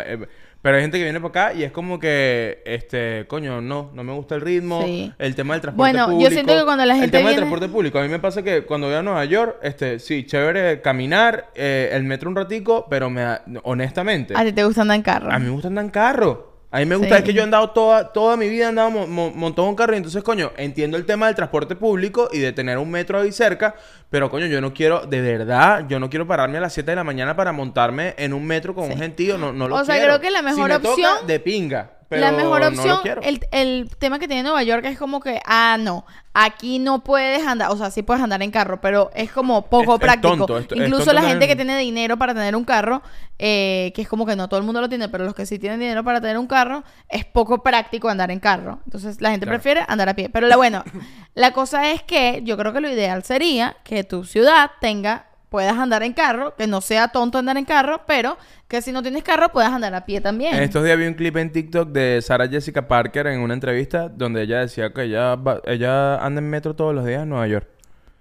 Pero 0.62 0.76
hay 0.76 0.84
gente 0.84 0.98
que 1.00 1.04
viene 1.06 1.20
para 1.20 1.48
acá 1.48 1.54
y 1.58 1.64
es 1.64 1.72
como 1.72 1.98
que, 2.00 2.62
este, 2.66 3.26
coño, 3.28 3.62
no, 3.62 3.90
no 3.96 4.04
me 4.04 4.14
gusta 4.14 4.36
el 4.36 4.42
ritmo, 4.42 4.84
Sí. 4.86 5.12
el 5.18 5.34
tema 5.34 5.56
del 5.56 5.62
transporte 5.62 5.92
Bueno, 5.92 6.06
yo 6.06 6.12
público. 6.14 6.32
siento 6.32 6.56
que 6.56 6.64
cuando 6.66 6.86
la 6.86 6.94
El 6.94 7.00
gente 7.02 7.18
tema 7.18 7.30
del 7.30 7.38
transporte 7.38 7.68
público. 7.68 7.98
A 7.98 8.04
mí 8.04 8.10
me 8.10 8.20
pasa 8.20 8.44
que 8.44 8.64
cuando 8.64 8.86
voy 8.88 8.96
a 8.96 9.02
Nueva 9.02 9.26
York, 9.26 9.58
este, 9.64 9.98
sí, 9.98 10.24
chévere 10.26 10.82
caminar, 10.82 11.50
eh, 11.56 11.90
el 11.94 12.04
metro 12.04 12.30
un 12.30 12.36
ratico, 12.36 12.86
pero 12.90 13.10
me 13.10 13.22
da- 13.22 13.44
honestamente, 13.64 14.36
A 14.38 14.44
ti 14.46 14.52
te 14.54 14.64
gusta 14.64 14.82
andar 14.84 14.98
en 14.98 15.02
carro. 15.04 15.32
a 15.32 15.40
mí 15.40 15.46
me 15.46 15.52
gusta 15.52 15.68
andar 15.70 15.84
en 15.86 15.90
carro. 15.92 16.51
A 16.74 16.80
mí 16.80 16.86
me 16.86 16.96
gusta, 16.96 17.16
Sí. 17.16 17.20
es 17.20 17.24
que 17.26 17.34
yo 17.34 17.42
he 17.42 17.44
andado 17.44 17.70
toda, 17.72 18.14
toda 18.14 18.38
mi 18.38 18.48
vida, 18.48 18.64
he 18.66 18.68
andado 18.70 18.90
mo- 18.90 19.06
mo- 19.06 19.32
montado 19.32 19.68
en 19.68 19.76
carro. 19.76 19.94
Y 19.94 19.98
entonces, 19.98 20.24
coño, 20.24 20.52
entiendo 20.56 20.96
el 20.96 21.06
tema 21.06 21.26
del 21.28 21.36
transporte 21.36 21.76
público 21.76 22.30
y 22.32 22.40
de 22.40 22.54
tener 22.54 22.78
un 22.78 22.90
metro 22.90 23.20
ahí 23.20 23.32
cerca. 23.34 23.76
Pero, 24.10 24.30
coño, 24.30 24.46
yo 24.46 24.62
no 24.62 24.74
quiero, 24.74 25.06
de 25.06 25.20
verdad, 25.22 25.86
yo 25.90 26.00
no 26.00 26.10
quiero 26.10 26.26
pararme 26.26 26.60
a 26.60 26.62
las 26.62 26.74
7 26.74 26.92
de 26.92 26.96
la 26.96 27.04
mañana 27.04 27.36
para 27.36 27.52
montarme 27.52 28.16
en 28.18 28.32
un 28.34 28.46
metro 28.48 28.74
con 28.74 28.86
un 28.90 28.98
gentío. 28.98 29.38
No, 29.38 29.52
no 29.52 29.68
lo 29.68 29.76
O 29.76 29.84
sea, 29.86 29.96
quiero. 29.96 30.12
creo 30.14 30.22
que 30.22 30.32
la 30.32 30.42
mejor 30.42 30.56
Si 30.70 30.74
me 30.74 30.80
toca, 30.80 30.90
opción- 30.92 31.28
de 31.28 31.40
pinga. 31.42 31.92
Pero 32.12 32.22
la 32.24 32.32
mejor 32.34 32.62
no 32.62 32.68
opción, 32.68 33.00
lo 33.06 33.22
el, 33.22 33.40
el 33.52 33.90
tema 33.98 34.20
que 34.20 34.28
tiene 34.28 34.44
Nueva 34.44 34.62
York 34.64 34.84
es 34.86 34.98
como 35.00 35.22
que, 35.22 35.40
ah, 35.46 35.78
no, 35.80 36.06
aquí 36.34 36.78
no 36.78 37.04
puedes 37.06 37.48
andar, 37.48 37.72
o 37.72 37.78
sea, 37.78 37.90
sí 37.90 38.04
puedes 38.04 38.22
andar 38.22 38.42
en 38.44 38.52
carro, 38.52 38.82
pero 38.82 39.10
es 39.16 39.32
como 39.32 39.68
poco 39.68 39.94
Es- 39.94 40.00
es 40.00 40.00
práctico. 40.02 40.36
tonto, 40.38 40.58
es- 40.58 40.66
es 40.66 40.72
Incluso 40.78 41.06
tonto 41.06 41.14
la 41.14 41.22
gente 41.24 41.48
que 41.48 41.56
tiene 41.56 41.78
dinero 41.78 42.18
para 42.18 42.34
tener 42.34 42.56
un 42.56 42.66
carro, 42.66 43.02
eh, 43.40 43.94
que 43.96 44.02
es 44.02 44.10
como 44.10 44.26
que 44.26 44.36
no 44.36 44.50
todo 44.50 44.60
el 44.60 44.66
mundo 44.66 44.82
lo 44.82 44.90
tiene, 44.90 45.08
pero 45.10 45.24
los 45.24 45.34
que 45.34 45.46
sí 45.46 45.58
tienen 45.58 45.80
dinero 45.80 46.04
para 46.04 46.20
tener 46.20 46.38
un 46.38 46.48
carro, 46.48 46.84
es 47.08 47.24
poco 47.24 47.64
práctico 47.64 48.10
andar 48.10 48.30
en 48.30 48.40
carro. 48.42 48.80
Entonces 48.86 49.22
la 49.22 49.32
gente 49.32 49.46
Claro. 49.46 49.58
prefiere 49.60 49.86
andar 49.88 50.10
a 50.10 50.14
pie. 50.14 50.28
Pero 50.30 50.48
la, 50.48 50.58
bueno, 50.58 50.84
la 51.34 51.52
cosa 51.54 51.92
es 51.92 52.04
que 52.04 52.42
yo 52.44 52.58
creo 52.58 52.74
que 52.74 52.82
lo 52.82 52.90
ideal 52.90 53.24
sería 53.24 53.78
que 53.86 54.04
tu 54.04 54.26
ciudad 54.26 54.70
tenga 54.82 55.28
puedas 55.52 55.78
andar 55.78 56.02
en 56.02 56.14
carro, 56.14 56.56
que 56.56 56.66
no 56.66 56.80
sea 56.80 57.10
tonto 57.10 57.38
andar 57.38 57.58
en 57.58 57.66
carro, 57.66 58.04
pero 58.08 58.38
que 58.70 58.82
si 58.82 58.94
no 58.94 59.02
tienes 59.04 59.22
carro 59.22 59.50
puedas 59.50 59.74
andar 59.74 59.94
a 59.94 60.06
pie 60.06 60.22
también. 60.22 60.56
En 60.56 60.64
estos 60.64 60.82
días 60.86 60.98
vi 60.98 61.06
un 61.08 61.14
clip 61.14 61.36
en 61.36 61.52
TikTok 61.52 61.90
de 61.90 62.22
Sarah 62.22 62.48
Jessica 62.48 62.88
Parker 62.88 63.28
en 63.28 63.42
una 63.42 63.54
entrevista 63.54 64.08
donde 64.08 64.44
ella 64.44 64.60
decía 64.62 64.94
que 64.94 65.04
ella, 65.04 65.36
va- 65.36 65.60
ella 65.66 66.16
anda 66.26 66.40
en 66.40 66.50
metro 66.50 66.74
todos 66.74 66.96
los 66.96 67.06
días 67.06 67.24
en 67.24 67.30
Nueva 67.30 67.48
York. 67.48 67.68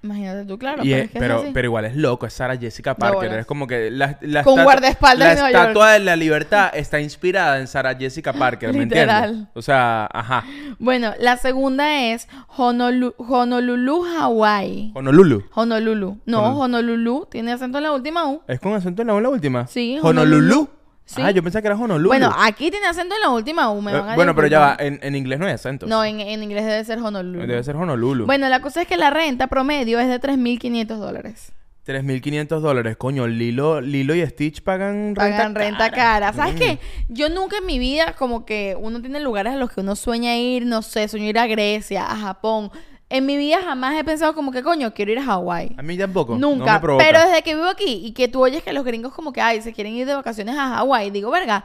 Imagínate 0.03 0.47
tú, 0.47 0.59
claro. 0.59 0.83
Y 0.83 0.91
pero, 1.13 1.37
es- 1.41 1.45
que 1.47 1.51
pero, 1.53 1.67
igual 1.67 1.85
es 1.85 1.95
loco, 1.95 2.27
es 2.27 2.33
Sarah 2.33 2.57
Jessica 2.57 2.95
Parker. 2.95 3.33
Es 3.35 3.47
como 3.47 3.67
que 3.67 3.91
la, 3.91 4.17
la 4.23 4.43
Con 4.45 4.63
guardaespaldas 4.63 5.37
la 5.39 5.41
en 5.51 5.57
estatua 5.57 5.93
de 5.93 5.99
la 6.01 6.17
libertad 6.17 6.71
está 6.73 7.01
inspirada 7.01 7.59
en 7.61 7.67
Sarah 7.67 7.95
Jessica 7.95 8.33
Parker, 8.33 8.73
¿me 8.73 8.79
Literal. 8.85 9.25
entiendes? 9.29 9.49
O 9.55 9.61
sea, 9.63 10.09
ajá. 10.13 10.45
Bueno, 10.79 11.13
la 11.21 11.37
segunda 11.37 12.05
es 12.13 12.29
Honolu- 12.57 13.15
Honolulu, 13.19 14.05
Hawaii. 14.07 14.93
Honolulu. 14.95 15.45
Honolulu. 15.55 16.19
No, 16.25 16.41
Honol- 16.57 16.61
Honolulu 16.81 17.27
tiene 17.31 17.53
acento 17.53 17.79
en 17.79 17.85
la 17.85 17.93
última 17.93 18.27
U. 18.27 18.41
¿Es 18.49 18.59
con 18.61 18.73
acento 18.75 19.03
en 19.03 19.09
la 19.09 19.15
U 19.15 19.21
la 19.21 19.29
última? 19.29 19.67
Sí, 19.67 19.99
Honolulu. 20.03 20.37
Honolulu. 20.37 20.69
Sí. 21.15 21.21
Ah, 21.25 21.33
yo 21.33 21.43
pensaba 21.43 21.61
que 21.63 21.67
era 21.69 21.77
Honolulu. 21.77 22.09
Bueno, 22.09 22.33
aquí 22.39 22.71
tiene 22.71 22.87
acento 22.87 23.17
en 23.17 23.21
la 23.21 23.31
última 23.31 23.69
U. 23.73 23.83
Me 23.83 23.91
Eh, 23.91 23.95
van 23.95 24.11
a 24.11 24.15
bueno, 24.15 24.33
pero 24.35 24.47
ya 24.47 24.61
va, 24.61 24.77
en, 24.79 25.01
en 25.03 25.17
inglés 25.17 25.41
no 25.41 25.47
hay 25.47 25.53
acento. 25.55 25.87
No, 25.87 26.05
en, 26.05 26.21
en 26.21 26.41
inglés 26.43 26.65
debe 26.65 26.85
ser 26.85 26.99
Honolulu. 27.01 27.41
Debe 27.47 27.65
ser 27.65 27.75
Honolulu. 27.75 28.27
Bueno, 28.27 28.49
la 28.49 28.61
cosa 28.61 28.83
es 28.83 28.87
que 28.89 28.97
la 28.97 29.11
renta 29.11 29.49
promedio 29.49 29.99
es 29.99 30.07
de 30.09 30.21
3.500 30.21 30.87
dólares. 30.99 31.53
3.500 31.87 32.61
dólares. 32.61 32.97
Coño, 32.97 33.27
Lilo, 33.27 33.81
Lilo 33.81 34.15
y 34.15 34.25
Stitch 34.25 34.63
pagan 34.63 35.17
renta 35.17 35.21
Pagan 35.23 35.55
renta 35.57 35.91
cara. 35.91 36.33
¿Sabes 36.33 36.55
Mm. 36.55 36.59
qué? 36.59 36.79
Yo 37.09 37.29
nunca 37.29 37.57
en 37.59 37.67
mi 37.67 37.79
vida, 37.81 38.15
como 38.17 38.45
que 38.47 38.77
uno 38.79 39.01
tiene 39.01 39.19
lugares 39.19 39.55
a 39.55 39.57
los 39.57 39.73
que 39.73 39.81
uno 39.81 39.97
sueña 39.97 40.37
ir, 40.37 40.65
no 40.67 40.83
sé, 40.83 41.09
sueño 41.09 41.27
ir 41.27 41.39
a 41.39 41.47
Grecia, 41.49 42.05
a 42.11 42.17
Japón. 42.17 42.71
En 43.11 43.27
mi 43.27 43.37
vida 43.37 43.59
jamás 43.63 43.97
he 43.99 44.05
pensado 44.05 44.35
como 44.35 44.53
que, 44.53 44.63
coño, 44.63 44.95
quiero 44.95 45.11
ir 45.11 45.19
a 45.19 45.25
Hawái. 45.25 45.75
A 45.77 45.83
mí 45.83 45.99
tampoco. 45.99 46.37
no 46.39 46.51
Nunca. 46.51 46.79
me 46.79 46.97
pero 46.97 47.21
desde 47.21 47.43
que 47.43 47.55
vivo 47.57 47.67
aquí 47.67 48.07
y 48.07 48.13
que 48.13 48.29
tú 48.29 48.41
oyes 48.43 48.63
que 48.63 48.73
los 48.73 48.85
gringos 48.85 49.13
como 49.13 49.33
que, 49.33 49.41
ay, 49.41 49.61
se 49.63 49.73
quieren 49.73 49.95
ir 49.95 50.07
de 50.07 50.15
vacaciones 50.15 50.57
a 50.57 50.77
Hawái, 50.77 51.11
digo, 51.11 51.29
verga, 51.31 51.65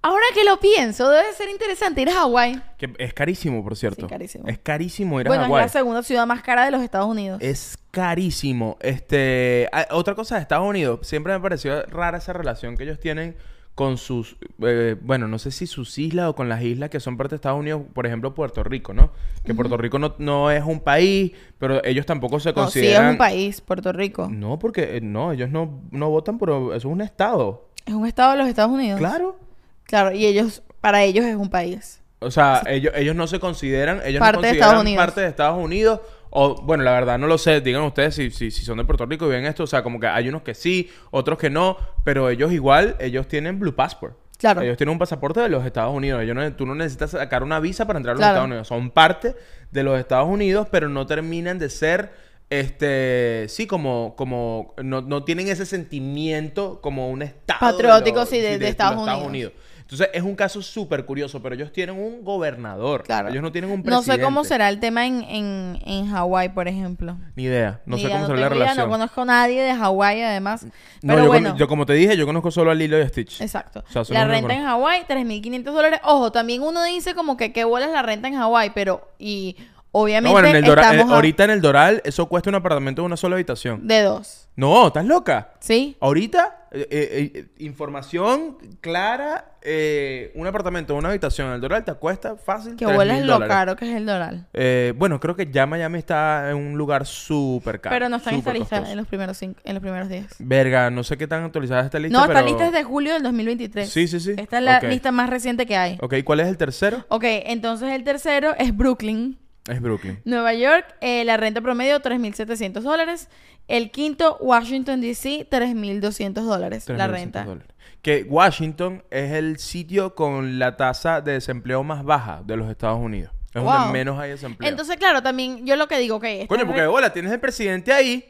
ahora 0.00 0.24
que 0.32 0.42
lo 0.42 0.58
pienso, 0.60 1.10
debe 1.10 1.32
ser 1.34 1.50
interesante 1.50 2.00
ir 2.00 2.08
a 2.08 2.14
Hawái. 2.14 2.60
Que 2.78 2.94
es 2.98 3.12
carísimo, 3.12 3.62
por 3.62 3.76
cierto. 3.76 4.06
Sí, 4.06 4.08
carísimo. 4.08 4.48
Es 4.48 4.58
carísimo 4.58 5.20
ir 5.20 5.26
a 5.26 5.30
Bueno, 5.30 5.42
es 5.44 5.48
Hawái. 5.48 5.62
la 5.64 5.68
segunda 5.68 6.02
ciudad 6.02 6.26
más 6.26 6.42
cara 6.42 6.64
de 6.64 6.70
los 6.70 6.82
Estados 6.82 7.08
Unidos. 7.08 7.38
Es 7.42 7.76
carísimo. 7.90 8.78
Este, 8.80 9.68
ah, 9.70 9.86
otra 9.90 10.14
cosa 10.14 10.36
de 10.36 10.40
Estados 10.40 10.66
Unidos, 10.66 11.00
siempre 11.02 11.32
me 11.34 11.40
pareció 11.40 11.82
rara 11.86 12.16
esa 12.18 12.32
relación 12.32 12.76
que 12.78 12.84
ellos 12.84 12.98
tienen 12.98 13.36
con 13.74 13.98
sus, 13.98 14.36
eh, 14.62 14.96
bueno, 15.00 15.26
no 15.26 15.38
sé 15.38 15.50
si 15.50 15.66
sus 15.66 15.98
islas 15.98 16.28
o 16.28 16.34
con 16.34 16.48
las 16.48 16.62
islas 16.62 16.90
que 16.90 17.00
son 17.00 17.16
parte 17.16 17.30
de 17.30 17.36
Estados 17.36 17.58
Unidos, 17.58 17.82
por 17.92 18.06
ejemplo, 18.06 18.32
Puerto 18.32 18.62
Rico, 18.62 18.94
¿no? 18.94 19.10
Que 19.44 19.52
Puerto 19.52 19.76
Rico 19.76 19.98
no, 19.98 20.14
no 20.18 20.50
es 20.50 20.62
un 20.62 20.78
país, 20.80 21.32
pero 21.58 21.84
ellos 21.84 22.06
tampoco 22.06 22.38
se 22.38 22.50
no, 22.50 22.54
sí 22.54 22.60
consideran... 22.60 23.06
es 23.06 23.12
un 23.12 23.18
país, 23.18 23.60
Puerto 23.60 23.92
Rico. 23.92 24.28
No, 24.30 24.58
porque 24.60 24.96
eh, 24.96 25.00
no, 25.00 25.32
ellos 25.32 25.50
no, 25.50 25.82
no 25.90 26.08
votan 26.08 26.38
por... 26.38 26.50
Eso 26.50 26.74
es 26.76 26.84
un 26.84 27.00
estado. 27.00 27.68
Es 27.84 27.94
un 27.94 28.06
estado 28.06 28.32
de 28.32 28.38
los 28.38 28.48
Estados 28.48 28.70
Unidos. 28.70 28.98
Claro. 28.98 29.36
Claro, 29.84 30.12
y 30.12 30.24
ellos, 30.24 30.62
para 30.80 31.02
ellos 31.02 31.24
es 31.24 31.34
un 31.36 31.50
país. 31.50 32.00
O 32.20 32.30
sea, 32.30 32.62
ellos, 32.66 32.92
ellos 32.96 33.14
no 33.14 33.26
se 33.26 33.38
consideran, 33.38 34.00
ellos 34.04 34.20
Parte 34.20 34.36
no 34.36 34.42
de 34.42 34.48
consideran 34.48 34.68
Estados 34.68 34.82
Unidos. 34.82 35.04
parte 35.04 35.20
de 35.20 35.26
Estados 35.26 35.62
Unidos. 35.62 36.00
O, 36.36 36.60
bueno, 36.62 36.82
la 36.82 36.90
verdad 36.92 37.18
no 37.18 37.26
lo 37.28 37.38
sé. 37.38 37.60
Digan 37.60 37.82
ustedes 37.82 38.16
si, 38.16 38.30
si, 38.30 38.50
si 38.50 38.64
son 38.64 38.76
de 38.78 38.84
Puerto 38.84 39.06
Rico 39.06 39.26
y 39.26 39.30
ven 39.30 39.46
esto. 39.46 39.62
O 39.62 39.66
sea, 39.66 39.82
como 39.82 40.00
que 40.00 40.06
hay 40.08 40.28
unos 40.28 40.42
que 40.42 40.54
sí, 40.54 40.90
otros 41.10 41.38
que 41.38 41.48
no. 41.48 41.76
Pero 42.04 42.28
ellos 42.28 42.52
igual, 42.52 42.96
ellos 43.00 43.28
tienen 43.28 43.58
Blue 43.60 43.74
Passport. 43.74 44.16
Claro. 44.36 44.60
Ellos 44.62 44.76
tienen 44.76 44.92
un 44.92 44.98
pasaporte 44.98 45.38
de 45.40 45.48
los 45.48 45.64
Estados 45.64 45.94
Unidos. 45.94 46.20
Ellos 46.22 46.34
no, 46.34 46.52
tú 46.54 46.66
no 46.66 46.74
necesitas 46.74 47.12
sacar 47.12 47.42
una 47.44 47.60
visa 47.60 47.86
para 47.86 47.98
entrar 47.98 48.12
a 48.12 48.14
los 48.16 48.20
Claro. 48.20 48.32
Estados 48.34 48.48
Unidos. 48.48 48.68
Son 48.68 48.90
parte 48.90 49.36
de 49.70 49.82
los 49.84 49.98
Estados 49.98 50.28
Unidos, 50.28 50.66
pero 50.70 50.88
no 50.88 51.06
terminan 51.06 51.58
de 51.60 51.70
ser, 51.70 52.12
este, 52.50 53.46
sí, 53.48 53.66
como, 53.66 54.14
como, 54.16 54.74
no, 54.82 55.00
no 55.02 55.24
tienen 55.24 55.48
ese 55.48 55.66
sentimiento 55.66 56.80
como 56.80 57.10
un 57.10 57.22
estado. 57.22 57.60
Patriótico, 57.60 58.20
los- 58.20 58.28
sí, 58.28 58.40
de- 58.40 58.68
Estados 58.68 59.22
Unidos. 59.22 59.52
Entonces 59.84 60.08
es 60.14 60.22
un 60.22 60.34
caso 60.34 60.62
súper 60.62 61.04
curioso, 61.04 61.42
pero 61.42 61.54
ellos 61.54 61.70
tienen 61.70 61.96
un 61.98 62.24
gobernador. 62.24 63.02
Claro. 63.02 63.28
Ellos 63.28 63.42
no 63.42 63.52
tienen 63.52 63.70
un 63.70 63.78
No 63.78 63.84
presidente. 63.84 64.12
sé 64.16 64.20
cómo 64.24 64.42
será 64.44 64.68
el 64.70 64.80
tema 64.80 65.06
en, 65.06 65.22
en, 65.22 65.78
en 65.84 66.06
Hawái, 66.10 66.48
por 66.48 66.68
ejemplo. 66.68 67.16
Ni 67.36 67.44
idea. 67.44 67.80
No 67.84 67.96
Ni 67.96 68.02
sé 68.02 68.08
idea, 68.08 68.16
cómo 68.16 68.26
será 68.28 68.40
la 68.40 68.46
idea, 68.46 68.48
relación. 68.60 68.86
No 68.86 68.90
conozco 68.92 69.20
a 69.20 69.24
nadie 69.26 69.62
de 69.62 69.74
Hawái, 69.74 70.22
además. 70.22 70.66
No, 71.02 71.16
yo, 71.18 71.26
bueno. 71.26 71.50
con- 71.50 71.58
yo 71.58 71.68
como 71.68 71.84
te 71.84 71.92
dije, 71.92 72.16
yo 72.16 72.24
conozco 72.24 72.50
solo 72.50 72.70
a 72.70 72.74
Lilo 72.74 72.98
y 72.98 73.02
a 73.02 73.08
Stitch. 73.08 73.40
Exacto. 73.42 73.84
O 73.86 73.92
sea, 73.92 74.02
eso 74.02 74.14
la 74.14 74.24
no 74.24 74.30
renta 74.32 74.54
en 74.54 74.64
Hawái, 74.64 75.02
3.500 75.06 75.62
dólares. 75.64 76.00
Ojo, 76.04 76.32
también 76.32 76.62
uno 76.62 76.82
dice 76.84 77.14
como 77.14 77.36
que 77.36 77.52
qué 77.52 77.64
bola 77.64 77.84
es 77.86 77.92
la 77.92 78.02
renta 78.02 78.26
en 78.28 78.36
Hawái, 78.36 78.70
pero 78.74 79.10
y 79.18 79.56
obviamente 79.92 80.28
No, 80.28 80.32
bueno, 80.32 80.48
en 80.48 80.56
el 80.56 80.64
Doral- 80.64 80.84
estamos 80.92 81.10
eh, 81.10 81.12
a- 81.12 81.16
ahorita 81.16 81.44
en 81.44 81.50
el 81.50 81.60
Doral, 81.60 82.00
eso 82.06 82.26
cuesta 82.26 82.48
un 82.48 82.56
apartamento 82.56 83.02
de 83.02 83.06
una 83.06 83.16
sola 83.18 83.36
habitación. 83.36 83.86
de 83.86 84.00
dos. 84.02 84.48
No, 84.56 84.86
¿estás 84.86 85.04
loca? 85.04 85.50
¿Sí? 85.60 85.96
Ahorita, 86.00 86.63
eh, 86.74 86.88
eh, 86.90 87.32
eh, 87.34 87.46
información 87.58 88.58
clara, 88.80 89.52
eh, 89.62 90.32
un 90.34 90.46
apartamento, 90.46 90.94
una 90.94 91.08
habitación 91.08 91.48
en 91.48 91.54
el 91.54 91.60
Doral 91.60 91.84
te 91.84 91.94
cuesta 91.94 92.36
fácil 92.36 92.76
Que 92.76 92.84
3.000 92.84 92.94
bola 92.96 93.18
es 93.18 93.24
lo 93.24 93.38
caro 93.46 93.76
que 93.76 93.88
es 93.90 93.96
el 93.96 94.04
Doral. 94.06 94.46
Eh, 94.52 94.92
bueno, 94.96 95.20
creo 95.20 95.36
que 95.36 95.50
ya 95.50 95.66
Miami 95.66 95.98
está 95.98 96.50
en 96.50 96.56
un 96.56 96.76
lugar 96.76 97.06
súper 97.06 97.80
caro. 97.80 97.94
pero 97.94 98.08
no 98.08 98.16
está 98.16 98.30
en 98.30 98.36
esta 98.38 98.52
lista 98.52 98.90
en 98.90 98.96
los 98.96 99.06
primeros 99.06 99.36
cinco, 99.38 99.60
en 99.64 99.74
los 99.74 99.80
primeros 99.82 100.08
días. 100.08 100.26
Verga, 100.38 100.90
no 100.90 101.04
sé 101.04 101.16
qué 101.16 101.26
tan 101.26 101.44
actualizada 101.44 101.82
está 101.82 101.98
esta 101.98 101.98
lista, 102.00 102.18
No, 102.18 102.24
esta 102.24 102.42
lista 102.42 102.66
es 102.66 102.72
de 102.72 102.82
julio 102.82 103.12
del 103.14 103.22
2023. 103.22 103.88
Sí, 103.88 104.08
sí, 104.08 104.18
sí. 104.20 104.34
Esta 104.36 104.58
es 104.58 104.64
la 104.64 104.80
lista 104.80 105.12
más 105.12 105.30
reciente 105.30 105.66
que 105.66 105.76
hay. 105.76 105.96
Ok, 106.00 106.16
¿cuál 106.24 106.40
es 106.40 106.48
el 106.48 106.56
tercero? 106.56 107.04
Ok, 107.08 107.24
entonces 107.24 107.90
el 107.92 108.02
tercero 108.04 108.54
es 108.58 108.76
Brooklyn. 108.76 109.38
Es 109.66 109.80
Brooklyn. 109.80 110.20
Nueva 110.26 110.52
York, 110.52 110.84
eh, 111.00 111.24
la 111.24 111.38
renta 111.38 111.62
promedio 111.62 111.98
3.700 112.00 112.82
dólares. 112.82 113.28
El 113.68 113.90
quinto, 113.90 114.36
Washington, 114.40 115.00
D.C., 115.00 115.46
3.200 115.50 116.32
dólares 116.42 116.88
la 116.88 117.06
3.200 117.08 117.10
renta. 117.10 117.44
dólares. 117.44 117.70
Que 118.02 118.24
Washington 118.28 119.02
es 119.10 119.32
el 119.32 119.58
sitio 119.58 120.14
con 120.14 120.58
la 120.58 120.76
tasa 120.76 121.20
de 121.22 121.32
desempleo 121.32 121.82
más 121.82 122.04
baja 122.04 122.42
de 122.44 122.56
los 122.56 122.68
Estados 122.70 122.98
Unidos. 123.00 123.32
Es 123.54 123.62
Wow. 123.62 123.72
donde 123.72 123.92
menos 123.92 124.18
hay 124.18 124.30
desempleo. 124.30 124.68
Entonces, 124.68 124.96
claro, 124.96 125.22
también 125.22 125.64
yo 125.66 125.76
lo 125.76 125.88
que 125.88 125.98
digo, 125.98 126.20
que 126.20 126.46
Coño, 126.48 126.66
porque 126.66 126.84
bola, 126.86 127.12
tienes 127.12 127.32
el 127.32 127.40
presidente 127.40 127.92
ahí. 127.92 128.24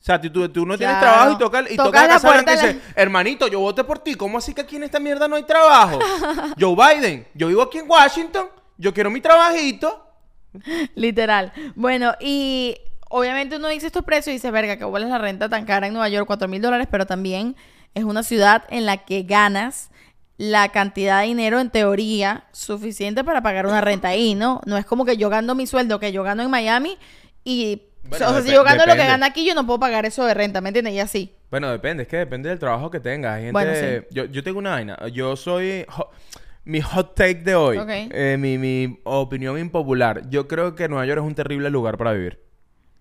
O 0.00 0.04
sea, 0.04 0.20
tú, 0.20 0.48
tú- 0.48 0.64
no 0.64 0.78
tienes 0.78 1.00
trabajo 1.00 1.32
y 1.32 1.38
toca, 1.38 1.60
y 1.68 1.76
Tocas 1.76 1.86
toca 1.86 2.00
la 2.02 2.06
la 2.06 2.14
Casa 2.14 2.30
Blanca 2.32 2.52
y 2.52 2.56
dice, 2.56 2.80
hermanito, 2.94 3.48
yo 3.48 3.58
voté 3.60 3.82
por 3.84 3.98
ti. 3.98 4.14
¿Cómo 4.14 4.38
así 4.38 4.54
que 4.54 4.60
aquí 4.62 4.76
en 4.76 4.84
esta 4.84 5.00
mierda 5.00 5.26
no 5.28 5.34
hay 5.36 5.42
trabajo? 5.42 5.98
Joe 6.58 6.76
Biden, 6.76 7.26
yo 7.34 7.48
vivo 7.48 7.62
aquí 7.62 7.78
en 7.78 7.90
Washington, 7.90 8.46
yo 8.78 8.94
quiero 8.94 9.10
mi 9.10 9.20
trabajito. 9.20 10.06
Literal. 10.94 11.52
Bueno, 11.74 12.14
y 12.20 12.76
obviamente 13.08 13.56
uno 13.56 13.68
dice 13.68 13.86
estos 13.86 14.04
precios 14.04 14.28
y 14.28 14.32
dice, 14.32 14.50
verga, 14.50 14.76
que 14.76 14.84
es 14.84 15.08
la 15.08 15.18
renta 15.18 15.48
tan 15.48 15.64
cara 15.64 15.86
en 15.86 15.92
Nueva 15.92 16.08
York, 16.08 16.26
4 16.26 16.48
mil 16.48 16.60
dólares, 16.62 16.86
pero 16.90 17.06
también 17.06 17.56
es 17.94 18.04
una 18.04 18.22
ciudad 18.22 18.64
en 18.70 18.86
la 18.86 18.98
que 18.98 19.22
ganas 19.22 19.90
la 20.36 20.68
cantidad 20.68 21.20
de 21.22 21.26
dinero, 21.26 21.58
en 21.58 21.70
teoría, 21.70 22.44
suficiente 22.52 23.24
para 23.24 23.42
pagar 23.42 23.66
una 23.66 23.80
renta 23.80 24.08
ahí, 24.08 24.34
¿no? 24.34 24.60
No 24.66 24.76
es 24.76 24.86
como 24.86 25.04
que 25.04 25.16
yo 25.16 25.28
gano 25.30 25.54
mi 25.54 25.66
sueldo 25.66 25.98
que 25.98 26.12
yo 26.12 26.22
gano 26.22 26.42
en 26.42 26.50
Miami 26.50 26.96
y... 27.44 27.82
Bueno, 28.04 28.28
o 28.28 28.32
sea, 28.32 28.42
si 28.42 28.52
yo 28.52 28.62
gano 28.64 28.86
lo 28.86 28.92
que 28.94 29.04
gana 29.04 29.26
aquí, 29.26 29.44
yo 29.44 29.54
no 29.54 29.66
puedo 29.66 29.80
pagar 29.80 30.06
eso 30.06 30.24
de 30.24 30.32
renta, 30.32 30.60
¿me 30.62 30.68
entiendes? 30.68 30.94
Y 30.94 31.00
así. 31.00 31.34
Bueno, 31.50 31.70
depende, 31.70 32.04
es 32.04 32.08
que 32.08 32.16
depende 32.18 32.48
del 32.48 32.58
trabajo 32.58 32.90
que 32.90 33.00
tengas. 33.00 33.34
Hay 33.34 33.42
gente, 33.42 33.52
Bueno, 33.52 33.72
sí. 33.74 34.06
yo, 34.14 34.24
yo 34.26 34.42
tengo 34.42 34.58
una 34.60 34.70
vaina. 34.70 34.96
Yo 35.12 35.36
soy... 35.36 35.84
ho- 35.94 36.10
mi 36.64 36.82
hot 36.82 37.14
take 37.14 37.36
de 37.36 37.54
hoy, 37.54 37.78
eh, 37.88 38.36
mi, 38.38 38.58
mi 38.58 39.00
opinión 39.04 39.58
impopular. 39.58 40.28
Yo 40.28 40.46
creo 40.46 40.74
que 40.74 40.86
Nueva 40.86 41.06
York 41.06 41.20
es 41.22 41.26
un 41.26 41.34
terrible 41.34 41.70
lugar 41.70 41.96
para 41.96 42.12
vivir. 42.12 42.40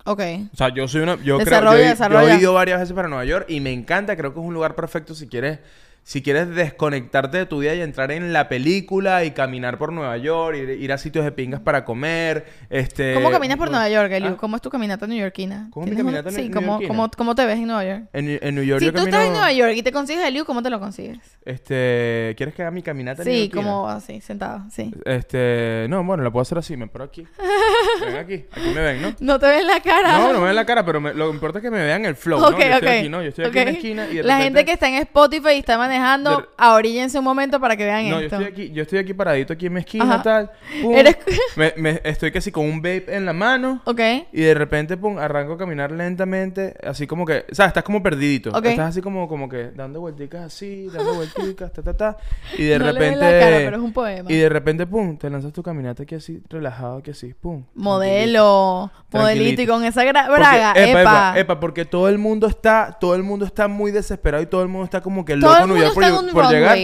Ok. 0.07 0.21
O 0.53 0.55
sea, 0.57 0.69
yo 0.69 0.87
soy 0.87 1.01
una... 1.01 1.15
Yo 1.15 1.37
creo... 1.37 1.39
Desarrolla, 1.39 1.71
Yo, 1.71 1.77
he- 1.79 1.83
yo 1.83 1.89
desarrolla. 1.89 2.35
he 2.35 2.39
ido 2.39 2.53
varias 2.53 2.79
veces 2.79 2.93
para 2.95 3.07
Nueva 3.07 3.25
York 3.25 3.45
y 3.49 3.59
me 3.59 3.73
encanta. 3.73 4.15
Creo 4.15 4.33
que 4.33 4.39
es 4.39 4.45
un 4.45 4.53
lugar 4.53 4.73
perfecto 4.75 5.13
si 5.13 5.27
quieres... 5.27 5.59
Si 6.07 6.21
quieres 6.21 6.47
desconectarte 6.55 7.37
de 7.39 7.45
tu 7.45 7.59
día 7.59 7.75
y 7.75 7.81
entrar 7.81 8.11
en 8.13 8.31
la 8.31 8.47
película 8.47 9.25
y 9.25 9.31
caminar 9.31 9.77
por 9.77 9.91
Nueva 9.91 10.15
York, 10.15 10.55
ir, 10.55 10.69
ir 10.69 10.93
a 10.93 10.97
sitios 10.97 11.25
de 11.25 11.33
pingas 11.33 11.59
para 11.59 11.83
comer, 11.83 12.45
este... 12.69 13.13
¿Cómo 13.13 13.29
caminas 13.29 13.57
por 13.57 13.69
Nueva 13.69 13.89
York, 13.89 14.09
Eliu? 14.13 14.29
Ah. 14.29 14.37
¿Cómo 14.37 14.55
es 14.55 14.61
tu 14.61 14.69
caminata 14.69 15.05
neoyorquina? 15.05 15.67
¿Cómo 15.69 15.85
es 15.85 15.89
mi 15.91 15.97
¿Tienes 15.97 16.13
caminata 16.13 16.31
Sí, 16.31 16.47
neu- 16.49 16.53
¿cómo, 16.53 16.79
cómo, 16.87 17.11
¿cómo 17.11 17.35
te 17.35 17.45
ves 17.45 17.57
en 17.57 17.67
Nueva 17.67 17.83
York? 17.83 18.03
En, 18.13 18.39
en 18.41 18.55
New 18.55 18.63
York 18.63 18.79
Si 18.79 18.85
yo 18.85 18.93
tú 18.93 18.99
estás 18.99 19.25
en 19.25 19.31
Nueva 19.33 19.51
York 19.51 19.73
y 19.75 19.83
te 19.83 19.91
consigues 19.91 20.25
Eliu, 20.25 20.45
¿cómo 20.45 20.63
te 20.63 20.69
lo 20.69 20.79
consigues? 20.79 21.19
Este... 21.43 22.33
¿Quieres 22.37 22.55
que 22.55 22.61
haga 22.61 22.71
mi 22.71 22.83
caminata 22.83 23.25
Sí, 23.25 23.29
neoyorquina? 23.29 23.61
como 23.63 23.89
así, 23.89 24.21
sentado, 24.21 24.63
sí. 24.71 24.93
Este, 25.03 25.87
no, 25.89 26.05
bueno, 26.05 26.23
la 26.23 26.31
puedo 26.31 26.43
hacer 26.43 26.57
así, 26.57 26.77
me 26.77 26.87
paro 26.87 27.03
aquí. 27.03 27.27
ven 28.05 28.15
aquí, 28.15 28.45
aquí 28.49 28.69
me 28.73 28.79
ven, 28.81 29.01
¿no? 29.01 29.13
No 29.19 29.39
te 29.39 29.47
ves 29.47 29.65
la 29.65 29.81
cara. 29.81 30.19
No, 30.19 30.31
no 30.31 30.39
me 30.39 30.45
ven 30.45 30.55
la 30.55 30.65
cara, 30.65 30.85
pero 30.85 31.01
me- 31.01 31.13
lo 31.13 31.27
que 31.27 31.33
importa 31.33 31.59
es 31.59 31.63
que 31.63 31.69
me 31.71 31.83
vean 31.83 32.05
el 32.05 32.15
flow, 32.15 32.39
Ok, 32.41 32.51
¿no? 32.53 32.59
Yo 32.59 32.63
estoy 32.63 32.77
ok, 32.77 32.95
aquí, 32.97 33.09
¿no? 33.09 33.21
Yo 33.23 33.27
estoy 33.27 33.45
aquí 33.45 33.59
en 33.59 33.65
la 33.65 33.71
esquina 33.71 34.07
y 34.09 34.15
de 34.15 34.23
La 34.23 34.37
repente- 34.37 34.43
gente 34.43 34.65
que 34.65 34.71
está 34.71 34.87
en 34.87 34.95
Spotify 34.95 35.49
y 35.55 35.59
está 35.59 35.77
manejando, 35.77 35.96
De- 36.37 36.45
ahoríllense 36.57 37.17
un 37.19 37.25
momento 37.25 37.59
para 37.59 37.75
que 37.75 37.85
vean 37.85 38.09
No, 38.09 38.19
yo 38.19 38.25
esto. 38.25 38.35
estoy 38.39 38.51
aquí, 38.51 38.71
yo 38.71 38.83
estoy 38.83 38.99
aquí 38.99 39.13
paradito 39.13 39.53
aquí 39.53 39.65
en 39.67 39.73
mi 39.73 39.79
esquina, 39.79 40.05
Ajá. 40.05 40.21
tal. 40.23 40.51
pum. 40.81 40.93
Eres- 40.95 41.17
Me, 41.55 41.73
me- 41.77 42.01
estoy 42.03 42.31
casi 42.31 42.51
con 42.51 42.65
un 42.65 42.77
vape 42.81 43.05
en 43.15 43.25
la 43.25 43.33
mano. 43.33 43.81
Ok. 43.85 43.99
Y 44.31 44.41
de 44.41 44.53
repente, 44.53 44.97
pum, 44.97 45.17
arranco 45.17 45.53
a 45.53 45.57
caminar 45.57 45.91
lentamente, 45.91 46.75
así 46.85 47.07
como 47.07 47.25
que, 47.25 47.45
o 47.51 47.55
sea, 47.55 47.65
estás 47.67 47.83
como 47.83 48.01
perdidito. 48.03 48.49
Estás 48.61 48.89
así 48.89 49.01
como, 49.01 49.27
como 49.27 49.47
que 49.49 49.71
dando 49.71 49.99
vuelticas 50.01 50.41
así, 50.45 50.87
dando 50.93 51.15
vuelticas, 51.15 51.71
ta, 51.73 51.81
ta, 51.81 51.93
ta. 51.95 52.17
Y 52.57 52.63
de 52.65 52.77
No 52.79 52.85
le 52.85 52.91
ves 52.93 52.99
repente... 53.11 53.19
la 53.33 53.39
cara, 53.39 53.57
pero 53.57 53.77
es 53.77 53.83
un 53.83 53.93
poema. 53.93 54.31
Y 54.31 54.35
de 54.37 54.49
repente, 54.49 54.85
pum, 54.85 55.17
te 55.17 55.29
lanzas 55.29 55.51
tu 55.53 55.63
caminata 55.63 56.03
aquí 56.03 56.15
así, 56.15 56.41
relajado, 56.49 56.97
aquí 56.97 57.11
así, 57.11 57.33
pum. 57.33 57.63
Modelo, 57.75 58.91
modelito 59.11 59.61
y 59.61 59.67
con 59.67 59.83
esa 59.83 60.03
gra- 60.03 60.25
Porque- 60.27 60.39
braga, 60.41 60.71
epa, 60.71 60.81
epa. 60.89 61.01
epa, 61.01 61.39
epa, 61.39 61.59
porque 61.59 61.85
todo 61.85 62.07
el 62.09 62.17
mundo 62.17 62.47
está, 62.47 62.97
todo 62.99 63.15
el 63.15 63.23
mundo 63.23 63.45
está 63.45 63.67
muy 63.67 63.91
desesperado 63.91 64.43
y 64.43 64.45
todo 64.47 64.61
el 64.61 64.67
mundo 64.67 64.85
está 64.85 65.01
como 65.01 65.25
que 65.25 65.35
loco 65.35 65.53
en 65.55 65.61
por, 65.93 66.03
un 66.03 66.29
por 66.31 66.49
llegar. 66.49 66.77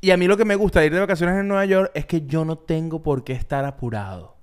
Y 0.00 0.10
a 0.10 0.16
mí 0.16 0.26
lo 0.26 0.36
que 0.36 0.44
me 0.44 0.56
gusta 0.56 0.80
de 0.80 0.86
ir 0.86 0.94
de 0.94 1.00
vacaciones 1.00 1.38
en 1.38 1.46
Nueva 1.46 1.64
York 1.64 1.92
es 1.94 2.06
que 2.06 2.26
yo 2.26 2.44
no 2.44 2.58
tengo 2.58 3.02
por 3.02 3.22
qué 3.22 3.34
estar 3.34 3.64
apurado. 3.64 4.36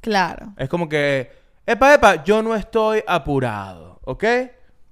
Claro. 0.00 0.52
Es 0.58 0.68
como 0.68 0.88
que, 0.88 1.30
epa, 1.66 1.94
epa, 1.94 2.22
yo 2.24 2.42
no 2.42 2.54
estoy 2.54 3.02
apurado, 3.06 4.00
¿ok? 4.04 4.24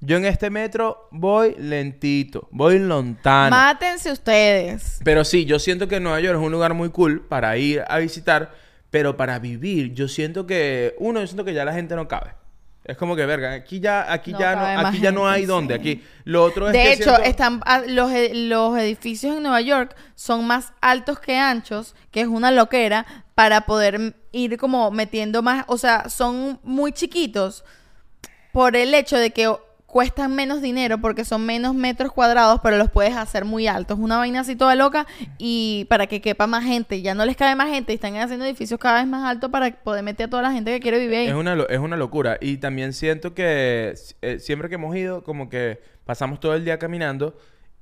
Yo 0.01 0.17
en 0.17 0.25
este 0.25 0.51
metro 0.51 1.09
voy 1.11 1.55
lentito, 1.59 2.49
voy 2.51 2.79
lontano. 2.79 3.51
Mátense 3.51 4.13
ustedes. 4.13 5.01
Pero 5.05 5.25
sí, 5.25 5.45
yo 5.45 5.59
siento 5.59 5.89
que 5.89 6.01
Nueva 6.01 6.21
York 6.21 6.39
es 6.39 6.45
un 6.45 6.53
lugar 6.53 6.75
muy 6.75 6.91
cool 6.91 7.23
para 7.23 7.57
ir 7.57 7.83
a 7.89 7.99
visitar, 7.99 8.55
pero 8.91 9.17
para 9.17 9.39
vivir, 9.39 9.95
yo 9.95 10.09
siento 10.09 10.47
que, 10.47 10.95
uno, 10.99 11.21
yo 11.21 11.27
siento 11.27 11.45
que 11.45 11.55
ya 11.55 11.65
la 11.65 11.73
gente 11.73 11.97
no 11.97 12.09
cabe. 12.09 12.33
Es 12.89 12.97
como 12.97 13.17
que, 13.17 13.27
verga, 13.27 13.53
aquí 13.53 13.81
ya, 13.81 14.13
aquí 14.13 14.33
No 14.33 14.39
ya 14.39 14.55
no, 14.55 14.87
aquí 14.89 15.01
ya 15.01 15.11
no 15.13 15.29
hay 15.29 15.45
dónde, 15.45 15.75
sí. 15.75 15.81
aquí. 15.81 16.05
Lo 16.25 16.45
otro 16.45 16.69
es 16.69 16.73
De 16.73 16.79
que 16.83 16.93
hecho, 16.93 17.03
siento- 17.11 17.23
están 17.25 17.61
ah, 17.67 17.83
los, 17.87 18.13
e- 18.13 18.33
los 18.35 18.79
edificios 18.79 19.37
en 19.37 19.43
Nueva 19.43 19.61
York 19.61 19.97
son 20.15 20.47
más 20.47 20.73
altos 20.81 21.19
que 21.19 21.37
anchos, 21.37 21.97
que 22.13 22.21
es 22.21 22.29
una 22.29 22.53
loquera, 22.53 23.05
para 23.35 23.63
poder 23.63 24.15
ir 24.31 24.57
como 24.57 24.91
metiendo 24.93 25.43
más, 25.43 25.65
o 25.67 25.77
sea, 25.79 26.09
son 26.09 26.61
muy 26.63 26.93
chiquitos 26.93 27.65
por 28.53 28.77
el 28.77 28.95
hecho 28.95 29.19
de 29.19 29.31
que 29.33 29.53
cuestan 29.97 30.35
menos 30.35 30.61
dinero 30.61 30.99
porque 30.99 31.25
son 31.25 31.47
menos 31.47 31.75
metros 31.75 32.13
cuadrados, 32.13 32.61
pero 32.63 32.77
los 32.77 32.91
puedes 32.91 33.17
hacer 33.17 33.47
muy 33.47 33.67
altos. 33.67 33.99
Una 33.99 34.19
vaina 34.19 34.41
así 34.41 34.55
toda 34.55 34.75
loca 34.75 35.07
y 35.39 35.87
para 35.89 36.07
que 36.07 36.21
quepa 36.21 36.47
más 36.47 36.65
gente. 36.65 37.01
Ya 37.01 37.15
no 37.15 37.25
les 37.25 37.35
cabe 37.35 37.55
más 37.55 37.71
gente 37.71 37.93
y 37.93 37.95
están 37.95 38.15
haciendo 38.17 38.45
edificios 38.45 38.79
cada 38.79 38.99
vez 38.99 39.07
más 39.07 39.25
altos 39.25 39.51
para 39.51 39.71
poder 39.71 40.03
meter 40.03 40.27
a 40.27 40.29
toda 40.29 40.43
la 40.43 40.53
gente 40.53 40.71
que 40.71 40.81
quiere 40.81 40.99
vivir 40.99 41.17
ahí. 41.17 41.27
Es 41.29 41.33
una, 41.33 41.57
es 41.71 41.79
una 41.79 41.97
locura. 41.97 42.37
Y 42.43 42.59
también 42.59 42.93
siento 42.93 43.33
que 43.33 43.95
eh, 44.21 44.39
siempre 44.39 44.69
que 44.69 44.75
hemos 44.75 44.95
ido, 44.95 45.25
como 45.25 45.49
que 45.49 45.81
pasamos 46.05 46.41
todo 46.41 46.55
el 46.55 46.67
día 46.67 46.79
caminando. 46.79 47.35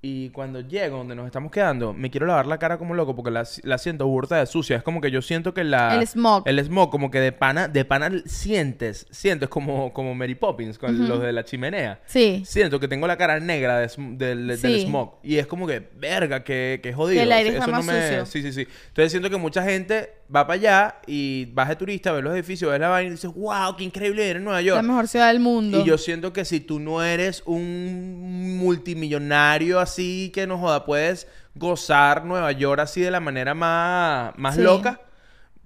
Y 0.06 0.28
cuando 0.28 0.60
llego 0.60 0.98
donde 0.98 1.14
nos 1.14 1.24
estamos 1.24 1.50
quedando, 1.50 1.94
me 1.94 2.10
quiero 2.10 2.26
lavar 2.26 2.46
la 2.46 2.58
cara 2.58 2.76
como 2.76 2.92
loco 2.92 3.16
porque 3.16 3.30
la, 3.30 3.48
la 3.62 3.78
siento 3.78 4.06
burda 4.06 4.38
de 4.38 4.44
sucia. 4.44 4.76
Es 4.76 4.82
como 4.82 5.00
que 5.00 5.10
yo 5.10 5.22
siento 5.22 5.54
que 5.54 5.64
la... 5.64 5.94
El 5.96 6.06
smog. 6.06 6.42
El 6.46 6.62
smog, 6.62 6.90
como 6.90 7.10
que 7.10 7.20
de 7.20 7.32
pana, 7.32 7.68
de 7.68 7.86
pana 7.86 8.10
sientes, 8.26 9.06
sientes 9.10 9.48
como, 9.48 9.94
como 9.94 10.14
Mary 10.14 10.34
Poppins 10.34 10.76
con 10.76 11.08
los 11.08 11.22
de 11.22 11.32
la 11.32 11.42
chimenea. 11.46 12.02
Sí. 12.04 12.42
Siento 12.44 12.78
que 12.78 12.86
tengo 12.86 13.06
la 13.06 13.16
cara 13.16 13.40
negra 13.40 13.78
de 13.78 13.88
del, 13.96 14.58
smog. 14.58 15.20
Y 15.22 15.38
es 15.38 15.46
como 15.46 15.66
que, 15.66 15.88
verga, 15.96 16.44
que, 16.44 16.80
que 16.82 16.92
jodido. 16.92 17.20
Que 17.20 17.22
el 17.22 17.32
aire 17.32 17.48
Eso 17.48 17.60
está 17.60 17.70
no 17.70 17.78
más 17.78 17.86
me- 17.86 18.02
sucio. 18.02 18.26
Sí, 18.26 18.42
sí, 18.42 18.52
sí. 18.52 18.68
Entonces 18.88 19.10
siento 19.10 19.30
que 19.30 19.38
mucha 19.38 19.62
gente 19.62 20.10
va 20.34 20.46
para 20.46 20.54
allá 20.54 20.96
y 21.06 21.46
vas 21.46 21.68
de 21.68 21.76
turista, 21.76 22.12
ves 22.12 22.22
los 22.22 22.34
edificios, 22.34 22.70
ves 22.70 22.80
la 22.80 22.88
vaina 22.88 23.08
y 23.08 23.12
dices, 23.12 23.30
wow, 23.34 23.76
qué 23.76 23.84
increíble 23.84 24.28
ir 24.28 24.36
en 24.36 24.44
Nueva 24.44 24.60
York. 24.62 24.76
La 24.76 24.82
mejor 24.82 25.08
ciudad 25.08 25.28
del 25.28 25.40
mundo. 25.40 25.80
Y 25.80 25.84
yo 25.84 25.98
siento 25.98 26.32
que 26.32 26.44
si 26.44 26.60
tú 26.60 26.78
no 26.80 27.02
eres 27.02 27.42
un 27.46 28.56
multimillonario 28.58 29.80
así 29.80 30.30
que 30.34 30.46
no 30.46 30.58
joda, 30.58 30.84
puedes 30.84 31.26
gozar 31.54 32.24
Nueva 32.24 32.52
York 32.52 32.80
así 32.80 33.00
de 33.00 33.10
la 33.10 33.20
manera 33.20 33.54
más, 33.54 34.32
más 34.36 34.54
Sí. 34.56 34.62
loca, 34.62 35.00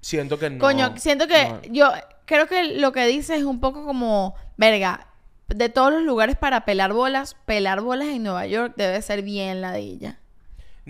siento 0.00 0.38
que 0.38 0.50
no. 0.50 0.59
Coño, 0.59 0.94
siento 0.96 1.26
que 1.26 1.48
no. 1.48 1.61
yo 1.70 1.90
creo 2.24 2.46
que 2.46 2.74
lo 2.78 2.92
que 2.92 3.06
dices 3.06 3.38
es 3.38 3.44
un 3.44 3.61
poco 3.61 3.84
como, 3.84 4.34
verga, 4.56 5.06
de 5.48 5.68
todos 5.70 5.92
los 5.92 6.02
lugares 6.02 6.36
para 6.36 6.64
pelar 6.66 6.92
bolas, 6.92 7.36
pelar 7.46 7.80
bolas 7.80 8.09
en 8.09 8.22
Nueva 8.22 8.46
York 8.46 8.74
debe 8.76 9.00
ser 9.00 9.22
bien 9.22 9.61
ladilla. 9.62 10.18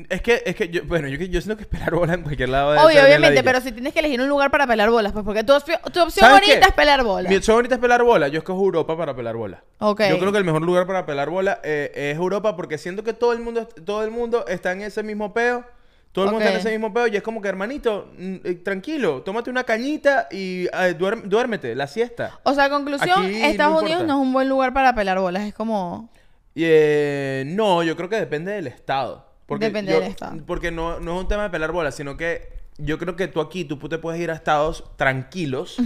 Es 0.08 0.22
que, 0.22 0.42
es 0.46 0.54
que 0.54 0.68
yo, 0.68 0.82
bueno, 0.84 1.08
yo, 1.08 1.16
yo 1.16 1.40
siento 1.40 1.56
que 1.56 1.62
esperar 1.62 1.94
bola 1.94 2.14
en 2.14 2.22
cualquier 2.22 2.48
lado. 2.50 2.72
debe 2.72 2.84
Obvio, 2.84 3.02
obviamente, 3.04 3.42
pero 3.42 3.60
si 3.60 3.72
tienes 3.72 3.92
que 3.92 3.98
elegir 3.98 4.20
un 4.20 4.28
lugar 4.28 4.50
para 4.50 4.66
pelar 4.66 4.90
bolas, 4.90 5.12
pues 5.12 5.24
porque 5.24 5.44
tu, 5.44 5.52
opción- 5.54 5.80
tu 5.92 6.00
opción 6.02 6.26
¿Sabes 6.26 6.40
bonita 6.40 6.60
qué? 6.60 6.66
es 6.68 6.74
pelar 6.74 7.02
bolas. 7.04 7.30
Mi 7.30 7.36
opción 7.36 7.54
ahorita 7.56 7.74
es 7.76 7.80
pelar 7.80 8.02
bola. 8.02 8.28
Yo 8.28 8.38
escojo 8.38 8.60
Europa 8.62 8.96
para 8.96 9.14
pelar 9.16 9.36
bola. 9.36 9.62
Ok. 9.78 10.02
Yo 10.08 10.18
creo 10.18 10.32
que 10.32 10.38
el 10.38 10.44
mejor 10.44 10.62
lugar 10.62 10.86
para 10.86 11.04
pelar 11.06 11.30
bola 11.30 11.60
eh, 11.64 11.90
es 12.12 12.16
Europa 12.16 12.54
porque 12.56 12.78
siento 12.78 13.02
que 13.02 13.12
todo 13.12 13.32
el 13.32 13.40
mundo 13.40 13.66
todo 13.84 14.04
el 14.04 14.10
mundo 14.10 14.44
está 14.46 14.72
en 14.72 14.82
ese 14.82 15.02
mismo 15.02 15.32
peo. 15.34 15.64
Todo 16.12 16.24
el 16.24 16.30
mundo 16.32 16.44
está 16.46 16.54
en 16.54 16.60
ese 16.60 16.70
mismo 16.70 16.92
peo 16.92 17.06
y 17.06 17.16
es 17.16 17.22
como 17.22 17.40
que, 17.42 17.48
hermanito, 17.48 18.10
mm, 18.18 18.34
eh, 18.42 18.54
tranquilo, 18.64 19.20
tómate 19.22 19.50
una 19.50 19.64
cañita 19.64 20.26
y 20.30 20.66
eh, 20.66 20.94
duérmete, 20.96 21.74
la 21.74 21.86
siesta. 21.86 22.40
O 22.44 22.54
sea, 22.54 22.70
conclusión, 22.70 23.26
Aquí 23.26 23.42
Estados 23.42 23.74
Unidos 23.82 24.00
importa. 24.00 24.06
no 24.14 24.20
es 24.20 24.26
un 24.26 24.32
buen 24.32 24.48
lugar 24.48 24.72
para 24.72 24.94
pelar 24.94 25.18
bolas, 25.20 25.42
es 25.44 25.54
como... 25.54 26.08
Y, 26.54 26.62
eh, 26.64 27.44
no, 27.46 27.82
yo 27.84 27.94
creo 27.94 28.08
que 28.08 28.16
depende 28.16 28.52
del 28.52 28.66
estado. 28.66 29.27
Porque 29.48 29.64
Depende 29.66 29.92
yo- 29.92 30.00
del 30.00 30.10
estado. 30.10 30.38
Porque 30.46 30.70
no, 30.70 31.00
no 31.00 31.16
es 31.16 31.22
un 31.22 31.28
tema 31.28 31.42
de 31.42 31.50
pelar 31.50 31.72
bola, 31.72 31.90
sino 31.90 32.16
que 32.16 32.56
yo 32.76 32.96
creo 32.98 33.16
que 33.16 33.26
tú 33.26 33.40
aquí, 33.40 33.64
tú 33.64 33.76
te 33.88 33.98
puedes 33.98 34.20
ir 34.20 34.30
a 34.30 34.34
estados 34.34 34.84
tranquilos 34.96 35.78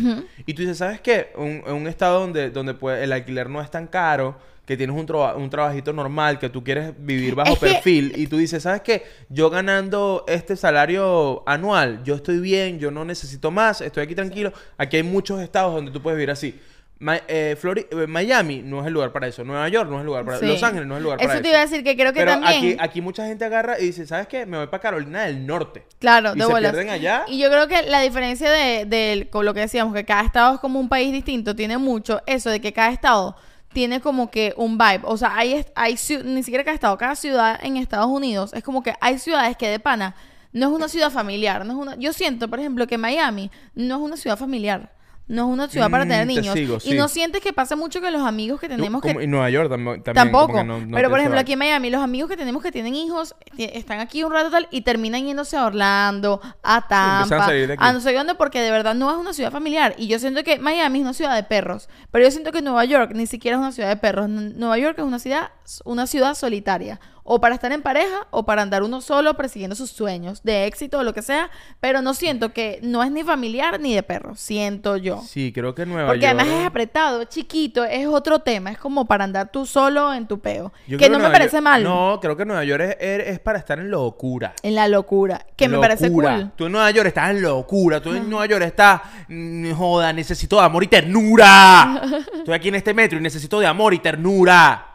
y 0.45 0.53
tú 0.53 0.61
dices, 0.63 0.77
¿sabes 0.79 1.01
qué? 1.01 1.33
Un, 1.37 1.63
un 1.73 1.87
estado 1.87 2.21
donde, 2.21 2.51
donde 2.51 2.75
puede- 2.75 3.05
el 3.05 3.13
alquiler 3.13 3.49
no 3.49 3.63
es 3.63 3.71
tan 3.71 3.87
caro, 3.87 4.37
que 4.67 4.77
tienes 4.77 4.95
un, 4.95 5.07
traba- 5.07 5.35
un 5.37 5.49
trabajito 5.51 5.93
normal, 5.93 6.39
que 6.39 6.49
tú 6.49 6.63
quieres 6.63 6.93
vivir 6.99 7.35
bajo 7.35 7.55
Es 7.55 7.59
que- 7.59 7.67
perfil 7.67 8.13
y 8.17 8.27
tú 8.27 8.37
dices, 8.37 8.63
¿sabes 8.65 8.81
qué? 8.83 9.05
Yo 9.29 9.49
ganando 9.51 10.25
este 10.29 10.55
salario 10.57 11.43
anual, 11.49 12.03
yo 12.05 12.15
estoy 12.15 12.39
bien, 12.41 12.79
yo 12.79 12.91
no 12.91 13.05
necesito 13.05 13.51
más, 13.51 13.81
estoy 13.81 14.03
aquí 14.05 14.15
tranquilo. 14.15 14.53
Aquí 14.77 14.97
hay 14.99 15.03
muchos 15.03 15.41
estados 15.41 15.75
donde 15.75 15.91
tú 15.93 16.01
puedes 16.03 16.17
vivir 16.17 16.31
así. 16.31 16.61
Ma- 17.03 17.21
eh, 17.27 17.57
Flori- 17.61 17.87
eh, 17.91 18.07
Miami 18.07 18.63
no 18.63 18.81
es 18.81 18.87
el 18.87 18.93
lugar 18.93 19.11
para 19.13 19.27
eso. 19.27 19.43
Nueva 19.43 19.69
York 19.69 19.89
no 19.91 19.97
es 19.97 20.01
el 20.03 20.07
lugar 20.07 20.25
para 20.25 20.39
Sí. 20.39 20.47
Los 20.47 20.63
Ángeles 20.63 20.87
no 20.87 20.95
es 20.95 20.99
el 20.99 21.03
lugar 21.03 21.19
para 21.19 21.27
Eso 21.27 21.35
eso. 21.35 21.43
te 21.43 21.49
iba 21.49 21.59
a 21.59 21.63
decir 21.63 21.83
que 21.83 21.97
creo 21.97 22.13
que 22.13 22.21
Pero 22.21 22.33
también. 22.33 22.57
aquí, 22.57 22.77
aquí 22.79 23.01
mucha 23.01 23.27
gente 23.27 23.45
agarra 23.45 23.81
y 23.81 23.87
dice, 23.87 24.07
¿sabes 24.07 24.29
qué? 24.29 24.47
Me 24.47 24.57
voy 24.57 24.69
para 24.69 24.81
Carolina 24.81 25.25
del 25.25 25.45
Norte. 25.45 25.85
Claro, 25.99 26.31
y 26.35 26.39
de 26.39 26.45
se 26.45 26.51
bolas. 26.53 26.71
pierden 26.73 26.91
allá. 26.93 27.25
Y 27.27 27.39
yo 27.39 27.51
creo 27.51 27.67
que 27.67 27.83
la 27.83 28.01
diferencia 28.03 28.49
de, 28.53 28.85
de- 28.87 29.29
con 29.31 29.45
lo 29.45 29.53
que 29.53 29.59
decíamos, 29.61 29.93
que 29.95 30.05
cada 30.05 30.23
estado 30.23 30.55
es 30.55 30.61
como 30.61 30.79
un 30.79 30.89
país 30.89 31.13
distinto, 31.13 31.57
tiene 31.57 31.77
mucho 31.77 32.23
eso 32.27 32.51
de 32.51 32.61
que 32.61 32.73
cada 32.73 32.91
estado 32.93 33.35
tiene 33.73 34.01
como 34.01 34.31
que 34.31 34.55
un 34.57 34.79
vibe. 34.79 35.01
O 35.03 35.17
sea, 35.17 35.37
hay, 35.37 35.65
hay 35.75 35.97
ni 36.25 36.43
siquiera 36.45 36.63
cada 36.63 36.75
estado, 36.77 36.97
cada 36.99 37.17
ciudad 37.17 37.59
en 37.65 37.79
Estados 37.79 38.07
Unidos 38.07 38.53
es 38.55 38.63
como 38.63 38.81
que 38.83 38.95
hay 39.01 39.19
ciudades 39.19 39.57
que 39.57 39.67
de 39.69 39.81
pana 39.81 40.15
no 40.53 40.67
es 40.69 40.73
una 40.73 40.87
ciudad 40.87 41.11
familiar. 41.11 41.65
No 41.67 41.73
es 41.73 41.79
una, 41.79 41.97
yo 41.97 42.13
siento, 42.13 42.47
por 42.49 42.61
ejemplo, 42.61 42.87
que 42.87 42.97
Miami 42.99 43.51
no 43.75 43.97
es 43.97 44.01
una 44.03 44.17
ciudad 44.17 44.37
familiar. 44.37 44.93
No 45.29 45.47
es 45.49 45.53
una 45.55 45.69
ciudad 45.69 45.89
para 45.89 46.05
Mm, 46.05 46.09
tener 46.09 46.27
te 46.27 46.35
niños. 46.53 46.85
y 46.85 46.95
no 46.95 47.09
sientes 47.09 47.41
que 47.41 47.53
pasa 47.53 47.77
mucho 47.77 48.01
que 48.01 48.11
los 48.11 48.23
amigos 48.23 48.61
que 48.61 48.69
tenemos 48.69 49.01
que 49.01 49.17
Y 49.23 49.27
Nueva 49.27 49.49
York 49.51 49.71
tam- 49.71 50.03
también. 50.03 50.03
Tampoco. 50.15 50.55
que 50.55 50.65
no- 50.65 50.81
no 50.81 50.97
pero 50.97 51.09
por 51.11 51.21
ejemplo, 51.21 51.41
aquí 51.41 51.53
en 51.53 51.59
Miami, 51.61 51.91
los 51.91 52.03
amigos 52.03 52.29
que 52.29 52.37
tenemos 52.37 52.63
que 52.63 52.73
tienen 52.73 52.95
hijos 52.95 53.35
están 53.57 54.01
aquí 54.01 54.25
un 54.25 54.33
rato 54.33 54.51
tal 54.51 54.69
y 54.71 54.83
terminan 54.83 55.25
yéndose 55.25 55.57
a 55.57 55.65
Orlando, 55.67 56.41
a 56.63 56.77
a 56.77 56.89
Tampa, 56.89 57.47
aquí. 57.47 57.67
a 57.79 57.93
no 57.93 58.01
sé 58.01 58.13
dónde, 58.13 58.35
porque 58.35 58.61
de 58.61 58.71
verdad 58.71 58.95
no 58.95 59.11
es 59.11 59.17
una 59.17 59.33
ciudad 59.33 59.53
familiar. 59.53 59.95
Y 59.97 60.09
yo 60.09 60.19
siento 60.19 60.43
que 60.43 60.59
Miami 60.59 60.99
es 60.99 61.03
una 61.05 61.15
ciudad 61.15 61.35
de 61.37 61.45
perros. 61.45 61.89
Pero 62.11 62.25
yo 62.25 62.31
siento 62.31 62.51
que 62.53 62.61
Nueva 62.61 62.85
York 62.85 63.13
ni 63.15 63.27
siquiera 63.27 63.57
es 63.57 63.61
una 63.61 63.73
ciudad 63.73 63.89
de 63.89 63.97
perros. 63.97 64.29
Nueva 64.29 64.77
York 64.79 64.99
es 64.99 65.05
una 65.05 65.19
ciudad, 65.19 65.51
una 65.85 66.07
ciudad 66.07 66.35
solitaria. 66.35 67.01
O 67.25 67.41
para 67.41 67.55
estar 67.55 67.71
en 67.71 67.83
pareja 67.83 68.27
o 68.31 68.45
para 68.45 68.63
andar 68.63 68.83
uno 68.83 69.01
solo 69.01 69.35
persiguiendo 69.35 69.77
sus 69.77 69.91
sueños 69.91 70.43
de 70.43 70.67
éxito 70.67 70.99
o 70.99 71.03
lo 71.05 71.15
que 71.15 71.23
sea. 71.23 71.51
Pero 71.81 72.03
no 72.03 72.15
siento 72.15 72.53
que 72.53 72.81
no 72.83 73.03
es 73.05 73.13
ni 73.13 73.23
familiar 73.23 73.79
ni 73.81 73.95
de 73.95 74.03
perros. 74.03 74.41
Siento 74.41 74.97
yo. 74.97 75.23
Sí, 75.27 75.53
creo 75.53 75.75
que 75.75 75.87
Nueva 75.87 76.09
Porque 76.09 76.27
York. 76.27 76.37
además 76.41 76.61
es 76.61 76.67
apretado, 76.67 77.25
chiquito, 77.25 77.85
es 77.85 78.07
otro 78.09 78.41
tema. 78.41 78.71
Es 78.73 78.79
como 78.79 79.05
para 79.07 79.25
andar 79.25 79.51
tú 79.53 79.67
solo 79.67 80.13
en 80.13 80.27
tu 80.27 80.41
peo. 80.41 80.73
Yo 80.89 80.99
que 80.99 81.09
no 81.09 81.19
me 81.21 81.31
parece 81.31 81.57
York- 81.57 81.63
mal. 81.65 81.85
No, 81.85 82.19
creo 82.21 82.37
que 82.37 82.45
Nueva 82.45 82.65
York 82.65 82.83
es, 82.83 82.97
es- 83.01 83.29
es 83.29 83.39
para 83.39 83.59
estar 83.59 83.79
en 83.79 83.91
locura. 83.91 84.55
En 84.63 84.75
la 84.75 84.89
locura. 84.89 85.47
Que 85.57 85.69
me 85.69 85.79
parece 85.79 86.11
cool. 86.11 86.51
Tú 86.57 86.67
en 86.67 86.73
Nueva 86.73 86.91
York 86.91 87.07
estás 87.07 87.31
en 87.31 87.41
locura. 87.43 88.01
Tú 88.03 88.13
en 88.15 88.29
Nueva 88.29 88.47
York 88.47 88.65
estás. 88.65 89.01
mm, 89.29 89.73
Joda, 89.75 90.13
necesito 90.13 90.57
de 90.59 90.63
amor 90.65 90.83
y 90.83 90.89
ternura. 90.89 92.03
Estoy 92.35 92.55
aquí 92.55 92.69
en 92.69 92.75
este 92.75 92.93
metro 92.95 93.19
y 93.19 93.23
necesito 93.23 93.61
de 93.61 93.67
amor 93.67 93.95
y 93.95 94.01
ternura. 94.01 94.89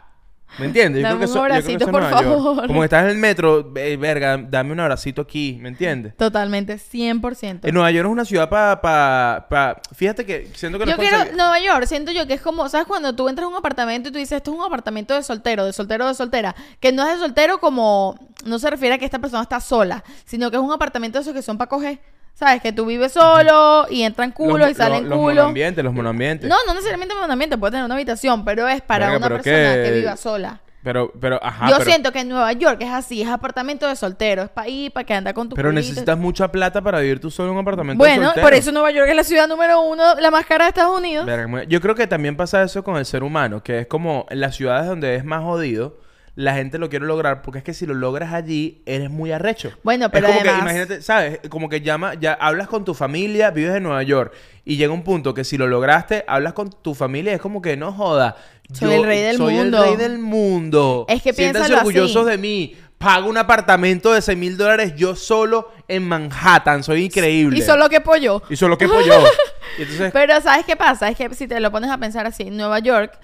¿Me 0.58 0.66
entiendes? 0.66 1.02
Dame 1.02 1.16
un 1.16 1.22
eso- 1.22 1.32
creo 1.34 1.42
abracito, 1.44 1.76
eso 1.76 1.84
es 1.84 1.90
por 1.90 2.00
Nueva 2.02 2.22
York. 2.22 2.24
favor. 2.42 2.66
Como 2.66 2.80
que 2.80 2.84
estás 2.84 3.04
en 3.04 3.10
el 3.10 3.16
metro, 3.18 3.72
eh, 3.76 3.96
verga, 3.96 4.36
dame 4.38 4.72
un 4.72 4.80
abracito 4.80 5.22
aquí. 5.22 5.58
¿Me 5.60 5.68
entiendes? 5.68 6.16
Totalmente, 6.16 6.78
100%. 6.78 7.68
En 7.68 7.74
Nueva 7.74 7.90
York 7.90 8.06
es 8.06 8.12
una 8.12 8.24
ciudad 8.24 8.48
para. 8.48 8.80
Pa, 8.80 9.46
pa- 9.48 9.80
Fíjate 9.94 10.24
que 10.24 10.50
siento 10.54 10.78
que 10.78 10.86
Yo 10.86 10.96
quiero, 10.96 11.16
conseguir- 11.18 11.36
Nueva 11.36 11.60
York, 11.60 11.84
siento 11.86 12.12
yo 12.12 12.26
que 12.26 12.34
es 12.34 12.40
como, 12.40 12.68
¿sabes? 12.68 12.86
Cuando 12.86 13.14
tú 13.14 13.28
entras 13.28 13.44
a 13.44 13.48
un 13.48 13.56
apartamento 13.56 14.08
y 14.08 14.12
tú 14.12 14.18
dices, 14.18 14.36
esto 14.38 14.50
es 14.52 14.56
un 14.58 14.64
apartamento 14.64 15.14
de 15.14 15.22
soltero, 15.22 15.64
de 15.64 15.72
soltero, 15.72 16.06
de 16.08 16.14
soltera, 16.14 16.54
que 16.80 16.92
no 16.92 17.06
es 17.06 17.14
de 17.14 17.18
soltero 17.18 17.58
como, 17.60 18.18
no 18.44 18.58
se 18.58 18.70
refiere 18.70 18.94
a 18.94 18.98
que 18.98 19.04
esta 19.04 19.18
persona 19.18 19.42
está 19.42 19.60
sola, 19.60 20.02
sino 20.24 20.50
que 20.50 20.56
es 20.56 20.62
un 20.62 20.72
apartamento 20.72 21.18
de 21.18 21.22
esos 21.22 21.34
que 21.34 21.42
son 21.42 21.58
para 21.58 21.68
coger, 21.68 22.00
¿sabes? 22.38 22.62
Que 22.62 22.72
tú 22.72 22.86
vives 22.86 23.12
solo 23.12 23.86
y 23.90 24.02
entran 24.02 24.30
culo 24.30 24.58
los, 24.58 24.70
y 24.70 24.74
salen 24.74 25.02
los, 25.02 25.10
Los 25.10 25.18
culo. 25.18 25.34
monoambientes, 25.34 25.82
los 25.84 25.92
monoambientes. 25.92 26.48
No, 26.48 26.56
no 26.66 26.72
necesariamente 26.74 27.14
un 27.16 27.30
ambiente, 27.30 27.58
puede 27.58 27.72
tener 27.72 27.84
una 27.84 27.94
habitación, 27.96 28.44
pero 28.44 28.68
es 28.68 28.80
para 28.80 29.06
Verga, 29.10 29.26
una 29.26 29.28
persona 29.36 29.74
que- 29.74 29.82
que 29.84 29.90
viva 29.98 30.16
sola. 30.16 30.60
Pero, 30.84 31.12
pero, 31.20 31.40
ajá. 31.42 31.68
Yo 31.68 31.78
pero, 31.78 31.90
siento 31.90 32.12
que 32.12 32.20
en 32.20 32.28
Nueva 32.28 32.52
York 32.52 32.78
es 32.80 32.90
así, 32.90 33.20
es 33.20 33.28
apartamento 33.28 33.88
de 33.88 33.96
soltero, 33.96 34.42
es 34.44 34.48
para 34.48 34.68
ir, 34.68 34.92
para 34.92 35.04
que 35.04 35.12
anda 35.12 35.34
con 35.34 35.48
tu 35.48 35.56
Pero 35.56 35.72
necesitas 35.72 36.16
mucha 36.16 36.50
plata 36.52 36.80
para 36.80 37.00
vivir 37.00 37.20
tú 37.20 37.30
solo 37.32 37.48
en 37.48 37.54
un 37.56 37.60
apartamento. 37.62 38.02
de 38.02 38.08
Bueno, 38.08 38.26
soltero. 38.26 38.46
por 38.46 38.54
eso 38.54 38.70
Nueva 38.70 38.92
York 38.92 39.08
es 39.10 39.16
la 39.16 39.24
ciudad 39.24 39.48
número 39.48 39.80
uno, 39.80 40.14
la 40.14 40.30
más 40.30 40.46
cara 40.46 40.66
de 40.66 40.68
Estados 40.68 40.96
Unidos. 40.96 41.26
Verga, 41.26 41.64
Yo 41.64 41.80
creo 41.80 41.96
que 41.96 42.06
también 42.06 42.36
pasa 42.36 42.62
eso 42.62 42.84
con 42.84 42.96
el 42.96 43.04
ser 43.04 43.24
humano, 43.24 43.60
que 43.62 43.80
es 43.80 43.86
como 43.88 44.26
en 44.30 44.40
las 44.40 44.54
ciudades 44.54 44.86
donde 44.86 45.16
es 45.16 45.24
más 45.24 45.42
jodido, 45.42 45.98
la 46.40 46.54
gente 46.54 46.78
lo 46.78 46.88
quiere 46.88 47.04
lograr, 47.04 47.42
porque 47.42 47.58
es 47.58 47.64
que 47.64 47.74
si 47.74 47.84
lo 47.84 47.94
logras 47.94 48.32
allí, 48.32 48.80
eres 48.86 49.10
muy 49.10 49.32
arrecho. 49.32 49.72
Bueno, 49.82 50.04
Es 50.06 50.12
pero 50.12 50.28
que, 50.28 50.34
además- 50.34 50.60
imagínate, 50.62 51.02
¿sabes? 51.02 51.40
Como 51.48 51.68
que 51.68 51.80
llama, 51.80 52.14
ya 52.14 52.34
hablas 52.34 52.68
con 52.68 52.84
tu 52.84 52.94
familia, 52.94 53.50
vives 53.50 53.74
en 53.74 53.82
Nueva 53.82 54.04
York, 54.04 54.32
y 54.64 54.76
llega 54.76 54.92
un 54.92 55.02
punto 55.02 55.34
que 55.34 55.42
si 55.42 55.58
lo 55.58 55.66
lograste, 55.66 56.24
hablas 56.28 56.52
con 56.52 56.70
tu 56.70 56.94
familia, 56.94 57.32
es 57.34 57.40
como 57.40 57.60
que 57.60 57.76
no 57.76 57.92
joda. 57.92 58.36
Soy 58.72 58.94
el 58.94 59.02
rey 59.04 59.20
del 59.20 59.36
soy 59.36 59.54
mundo". 59.54 59.82
el 59.82 59.88
rey 59.88 59.96
del 59.96 60.18
mundo. 60.20 61.06
Es 61.08 61.22
que 61.24 61.32
Siéntanse 61.32 61.74
orgullosos 61.74 62.22
así. 62.22 62.30
de 62.30 62.38
mí. 62.38 62.76
Pago 62.98 63.28
un 63.28 63.36
apartamento 63.38 64.12
de 64.12 64.22
6 64.22 64.38
mil 64.38 64.56
dólares 64.56 64.94
yo 64.96 65.16
solo 65.16 65.72
en 65.88 66.04
Manhattan. 66.06 66.84
Soy 66.84 67.04
increíble. 67.06 67.58
Y 67.58 67.62
solo 67.62 67.88
que 67.88 68.00
pollo. 68.00 68.42
Y 68.48 68.54
solo 68.54 68.78
que 68.78 68.86
pollo. 68.86 69.12
Entonces, 69.78 70.12
Pero 70.12 70.40
¿sabes 70.40 70.64
qué 70.66 70.76
pasa? 70.76 71.08
Es 71.08 71.16
que 71.16 71.32
si 71.34 71.48
te 71.48 71.58
lo 71.58 71.70
pones 71.72 71.90
a 71.90 71.98
pensar 71.98 72.26
así, 72.26 72.44
Nueva 72.50 72.78
York 72.80 73.18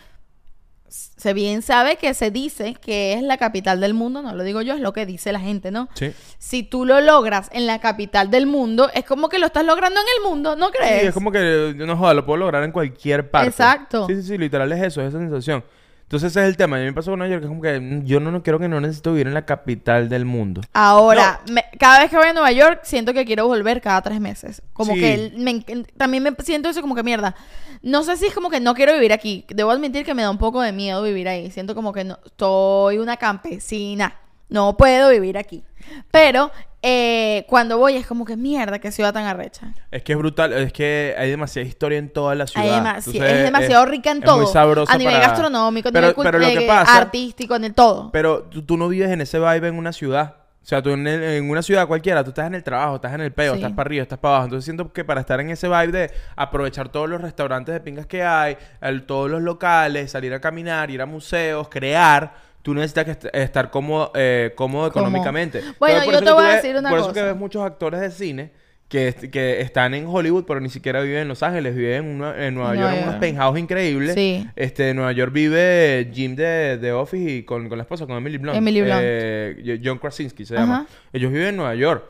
se 0.88 1.32
bien 1.34 1.62
sabe 1.62 1.96
que 1.96 2.14
se 2.14 2.30
dice 2.30 2.74
que 2.74 3.14
es 3.14 3.22
la 3.22 3.36
capital 3.36 3.80
del 3.80 3.94
mundo, 3.94 4.22
no 4.22 4.34
lo 4.34 4.44
digo 4.44 4.62
yo, 4.62 4.74
es 4.74 4.80
lo 4.80 4.92
que 4.92 5.06
dice 5.06 5.32
la 5.32 5.40
gente, 5.40 5.70
¿no? 5.70 5.88
sí. 5.94 6.12
Si 6.38 6.62
tú 6.62 6.84
lo 6.84 7.00
logras 7.00 7.48
en 7.52 7.66
la 7.66 7.80
capital 7.80 8.30
del 8.30 8.46
mundo, 8.46 8.90
es 8.94 9.04
como 9.04 9.28
que 9.28 9.38
lo 9.38 9.46
estás 9.46 9.64
logrando 9.64 9.98
en 10.00 10.06
el 10.16 10.30
mundo, 10.30 10.56
¿no 10.56 10.70
crees? 10.70 11.00
Sí, 11.00 11.06
es 11.08 11.14
como 11.14 11.32
que, 11.32 11.74
no 11.76 11.96
joda, 11.96 12.14
lo 12.14 12.26
puedo 12.26 12.36
lograr 12.36 12.62
en 12.62 12.72
cualquier 12.72 13.30
parte. 13.30 13.48
Exacto. 13.48 14.06
Sí, 14.06 14.16
sí, 14.16 14.22
sí, 14.22 14.38
literal 14.38 14.70
es 14.72 14.82
eso, 14.82 15.00
es 15.00 15.08
esa 15.08 15.18
sensación. 15.18 15.64
Entonces 16.14 16.30
ese 16.30 16.42
es 16.42 16.48
el 16.48 16.56
tema. 16.56 16.76
A 16.76 16.78
mí 16.78 16.84
me 16.86 16.92
pasó 16.92 17.10
con 17.10 17.18
Nueva 17.18 17.32
York, 17.32 17.40
que 17.42 17.46
es 17.46 17.48
como 17.48 17.60
que 17.60 17.80
mm, 17.80 18.04
yo 18.04 18.20
no, 18.20 18.30
no 18.30 18.40
quiero 18.44 18.60
que 18.60 18.68
no 18.68 18.80
necesito 18.80 19.10
vivir 19.10 19.26
en 19.26 19.34
la 19.34 19.44
capital 19.44 20.08
del 20.08 20.24
mundo. 20.24 20.60
Ahora, 20.72 21.40
me- 21.50 21.64
cada 21.76 21.98
vez 21.98 22.08
que 22.08 22.16
voy 22.16 22.28
a 22.28 22.32
Nueva 22.32 22.52
York, 22.52 22.82
siento 22.84 23.12
que 23.12 23.24
quiero 23.24 23.48
volver 23.48 23.80
cada 23.80 24.00
tres 24.00 24.20
meses. 24.20 24.62
Como 24.72 24.94
Sí. 24.94 25.00
que 25.00 25.32
me 25.36 25.58
también 25.96 26.22
me 26.22 26.32
siento 26.44 26.68
eso 26.68 26.80
como 26.82 26.94
que 26.94 27.02
mierda. 27.02 27.34
No 27.82 28.04
sé 28.04 28.16
si 28.16 28.26
es 28.26 28.32
como 28.32 28.48
que 28.48 28.60
no 28.60 28.74
quiero 28.74 28.92
vivir 28.94 29.12
aquí. 29.12 29.44
Debo 29.48 29.72
admitir 29.72 30.04
que 30.04 30.14
me 30.14 30.22
da 30.22 30.30
un 30.30 30.38
poco 30.38 30.60
de 30.62 30.70
miedo 30.70 31.02
vivir 31.02 31.26
ahí. 31.28 31.50
Siento 31.50 31.74
como 31.74 31.92
que 31.92 32.04
no, 32.04 32.20
estoy 32.24 32.98
una 32.98 33.16
campesina. 33.16 34.14
No 34.48 34.76
puedo 34.76 35.10
vivir 35.10 35.36
aquí. 35.36 35.64
Pero 36.12 36.52
eh, 36.86 37.46
cuando 37.48 37.78
voy 37.78 37.96
es 37.96 38.06
como 38.06 38.26
que 38.26 38.36
mierda, 38.36 38.78
qué 38.78 38.92
ciudad 38.92 39.14
tan 39.14 39.24
arrecha. 39.24 39.72
Es 39.90 40.02
que 40.02 40.12
es 40.12 40.18
brutal, 40.18 40.52
es 40.52 40.70
que 40.70 41.14
hay 41.16 41.30
demasiada 41.30 41.66
historia 41.66 41.98
en 41.98 42.10
toda 42.10 42.34
la 42.34 42.46
ciudad. 42.46 42.66
Hay 42.66 42.72
demasi- 42.78 43.06
Entonces, 43.14 43.22
es 43.32 43.42
demasiado 43.44 43.86
rica 43.86 44.10
en 44.10 44.18
es 44.18 44.24
todo. 44.24 44.36
muy 44.42 44.46
sabroso 44.52 44.92
a 44.92 44.98
nivel 44.98 45.14
para- 45.14 45.26
gastronómico, 45.28 45.88
a 45.88 45.92
pero, 45.92 46.08
nivel 46.08 46.22
pero 46.24 46.38
lo 46.38 46.46
que 46.46 46.64
eh, 46.64 46.68
pasa, 46.68 46.96
artístico, 46.98 47.56
en 47.56 47.64
el 47.64 47.72
todo. 47.74 48.10
Pero 48.12 48.42
tú, 48.42 48.62
tú 48.62 48.76
no 48.76 48.88
vives 48.88 49.08
en 49.10 49.22
ese 49.22 49.38
vibe 49.38 49.68
en 49.68 49.76
una 49.78 49.92
ciudad. 49.94 50.36
O 50.62 50.66
sea, 50.66 50.80
tú 50.82 50.90
en, 50.90 51.06
el- 51.06 51.22
en 51.22 51.50
una 51.50 51.62
ciudad 51.62 51.86
cualquiera, 51.86 52.22
tú 52.24 52.30
estás 52.30 52.46
en 52.46 52.54
el 52.54 52.62
trabajo, 52.62 52.96
estás 52.96 53.12
en 53.14 53.20
el 53.22 53.32
peo, 53.32 53.52
Sí. 53.54 53.60
estás 53.60 53.72
para 53.72 53.86
arriba, 53.86 54.02
estás 54.02 54.18
para 54.18 54.34
abajo. 54.34 54.44
Entonces 54.46 54.64
siento 54.64 54.92
que 54.92 55.04
para 55.04 55.20
estar 55.20 55.40
en 55.40 55.50
ese 55.50 55.68
vibe 55.68 55.88
de 55.92 56.10
aprovechar 56.36 56.88
todos 56.90 57.08
los 57.08 57.20
restaurantes 57.20 57.72
de 57.74 57.80
pingas 57.80 58.06
que 58.06 58.22
hay, 58.22 58.56
el- 58.80 59.04
todos 59.04 59.30
los 59.30 59.42
locales, 59.42 60.10
salir 60.10 60.32
a 60.34 60.40
caminar, 60.40 60.90
ir 60.90 61.02
a 61.02 61.06
museos, 61.06 61.68
crear, 61.68 62.34
tú 62.64 62.74
necesitas 62.74 63.04
que 63.04 63.10
est- 63.12 63.26
estar 63.36 63.70
cómodo, 63.70 64.10
eh, 64.16 64.50
cómodo 64.56 64.88
económicamente. 64.88 65.60
Bueno, 65.78 65.98
Entonces, 65.98 66.04
por 66.06 66.14
yo 66.14 66.20
te 66.24 66.32
voy 66.32 66.44
a 66.44 66.48
ves- 66.54 66.62
decir 66.62 66.76
una 66.76 66.88
Por 66.90 66.98
eso 66.98 67.08
que 67.08 67.20
cosa. 67.20 67.26
ves 67.26 67.36
muchos 67.36 67.62
actores 67.62 68.00
de 68.00 68.10
cine 68.10 68.50
que, 68.88 69.12
que 69.30 69.60
están 69.60 69.92
en 69.94 70.06
Hollywood, 70.06 70.44
pero 70.46 70.60
ni 70.60 70.68
siquiera 70.70 71.00
viven 71.02 71.18
en 71.22 71.28
Los 71.28 71.42
Ángeles, 71.42 71.74
viven 71.76 72.04
en, 72.04 72.10
una- 72.16 72.46
en 72.46 72.54
Nueva 72.54 72.74
York, 72.74 72.94
en 72.96 73.02
unos 73.04 73.14
penthouse 73.16 73.58
increíbles. 73.58 74.14
Sí. 74.14 74.48
Este, 74.56 74.90
en 74.90 74.96
Nueva 74.96 75.12
York 75.12 75.32
vive 75.32 76.10
Jim 76.12 76.34
de, 76.36 76.78
de 76.78 76.92
Office 76.92 77.30
y 77.30 77.42
con, 77.44 77.68
con 77.68 77.76
la 77.78 77.82
esposa, 77.82 78.06
con 78.06 78.16
Emily 78.16 78.38
Blunt. 78.38 78.56
Emily 78.56 78.80
Blunt. 78.82 79.00
Eh, 79.02 79.80
John 79.84 79.98
Krasinski 79.98 80.44
se 80.46 80.54
Ajá. 80.56 80.62
llama. 80.64 80.86
Ellos 81.12 81.30
viven 81.32 81.48
en 81.48 81.56
Nueva 81.56 81.74
York. 81.74 82.04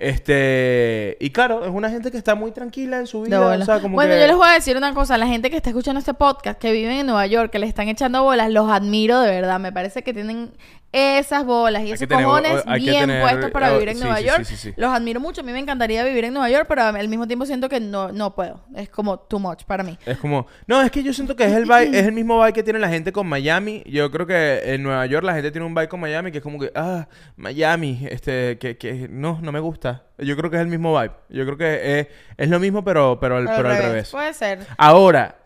Este, 0.00 1.16
y 1.20 1.30
claro, 1.30 1.64
es 1.64 1.70
una 1.70 1.90
gente 1.90 2.10
que 2.10 2.18
está 2.18 2.34
muy 2.34 2.50
tranquila 2.52 2.98
en 2.98 3.06
su 3.06 3.22
vida. 3.22 3.40
O 3.40 3.64
sea, 3.64 3.80
como 3.80 3.94
bueno, 3.94 4.14
que- 4.14 4.20
yo 4.20 4.26
les 4.26 4.36
voy 4.36 4.48
a 4.48 4.52
decir 4.52 4.76
una 4.76 4.94
cosa. 4.94 5.18
La 5.18 5.26
gente 5.26 5.50
que 5.50 5.56
está 5.56 5.70
escuchando 5.70 5.98
este 5.98 6.14
podcast, 6.14 6.58
que 6.58 6.72
viven 6.72 6.92
en 6.98 7.06
Nueva 7.06 7.26
York, 7.26 7.50
que 7.50 7.58
le 7.58 7.66
están 7.66 7.88
echando 7.88 8.22
bolas, 8.22 8.50
los 8.50 8.70
admiro 8.70 9.20
de 9.20 9.30
verdad. 9.30 9.58
Me 9.60 9.72
parece 9.72 10.02
que 10.02 10.12
tienen 10.14 10.50
esas 10.90 11.44
bolas 11.44 11.82
y 11.84 11.92
esos 11.92 12.08
cojones 12.08 12.64
bien 12.80 13.00
tener- 13.08 13.20
puestos 13.22 13.50
para 13.50 13.72
vivir 13.74 13.90
en 13.90 13.96
sí, 13.96 14.02
Nueva 14.02 14.18
sí, 14.18 14.24
York. 14.24 14.44
sí, 14.44 14.56
sí, 14.56 14.68
sí. 14.70 14.74
Los 14.76 14.90
admiro 14.90 15.20
mucho. 15.20 15.42
A 15.42 15.44
mí 15.44 15.52
me 15.52 15.58
encantaría 15.58 16.02
vivir 16.04 16.24
en 16.24 16.32
Nueva 16.32 16.48
York, 16.50 16.64
pero 16.68 16.82
al 16.82 17.08
mismo 17.08 17.26
tiempo 17.26 17.44
siento 17.44 17.68
que 17.68 17.78
no, 17.78 18.10
no 18.10 18.34
puedo. 18.34 18.60
Es 18.74 18.88
como 18.88 19.18
too 19.18 19.38
much 19.38 19.64
para 19.64 19.82
mí. 19.84 19.98
Es 20.06 20.16
como, 20.18 20.46
no, 20.66 20.80
es 20.80 20.90
que 20.90 21.02
yo 21.02 21.12
siento 21.12 21.36
que 21.36 21.44
es 21.44 21.52
el 21.52 21.66
vibe- 21.66 21.94
es 21.94 22.06
el 22.06 22.12
mismo 22.12 22.38
vibe 22.40 22.52
que 22.54 22.62
tiene 22.62 22.78
la 22.78 22.88
gente 22.88 23.12
con 23.12 23.26
Miami. 23.26 23.82
Yo 23.86 24.10
creo 24.10 24.26
que 24.26 24.62
en 24.74 24.82
Nueva 24.82 25.04
York 25.06 25.24
la 25.24 25.34
gente 25.34 25.50
tiene 25.50 25.66
un 25.66 25.74
vibe 25.74 25.88
con 25.88 26.00
Miami 26.00 26.32
que 26.32 26.38
es 26.38 26.44
como 26.44 26.58
que, 26.58 26.72
ah, 26.74 27.06
Miami, 27.36 28.06
este, 28.10 28.56
que, 28.58 28.76
que 28.78 29.08
no, 29.10 29.38
no 29.42 29.52
me 29.52 29.60
gusta. 29.60 30.04
Yo 30.18 30.36
creo 30.36 30.50
que 30.50 30.56
es 30.56 30.62
el 30.62 30.68
mismo 30.68 30.98
vibe. 30.98 31.12
Yo 31.28 31.44
creo 31.44 31.56
que 31.56 32.00
es, 32.00 32.08
es 32.36 32.48
lo 32.48 32.58
mismo, 32.58 32.82
pero, 32.84 33.18
pero, 33.20 33.36
al, 33.36 33.44
pero 33.46 33.68
al 33.70 33.78
revés. 33.78 34.10
Puede 34.10 34.34
ser. 34.34 34.66
Ahora, 34.76 35.38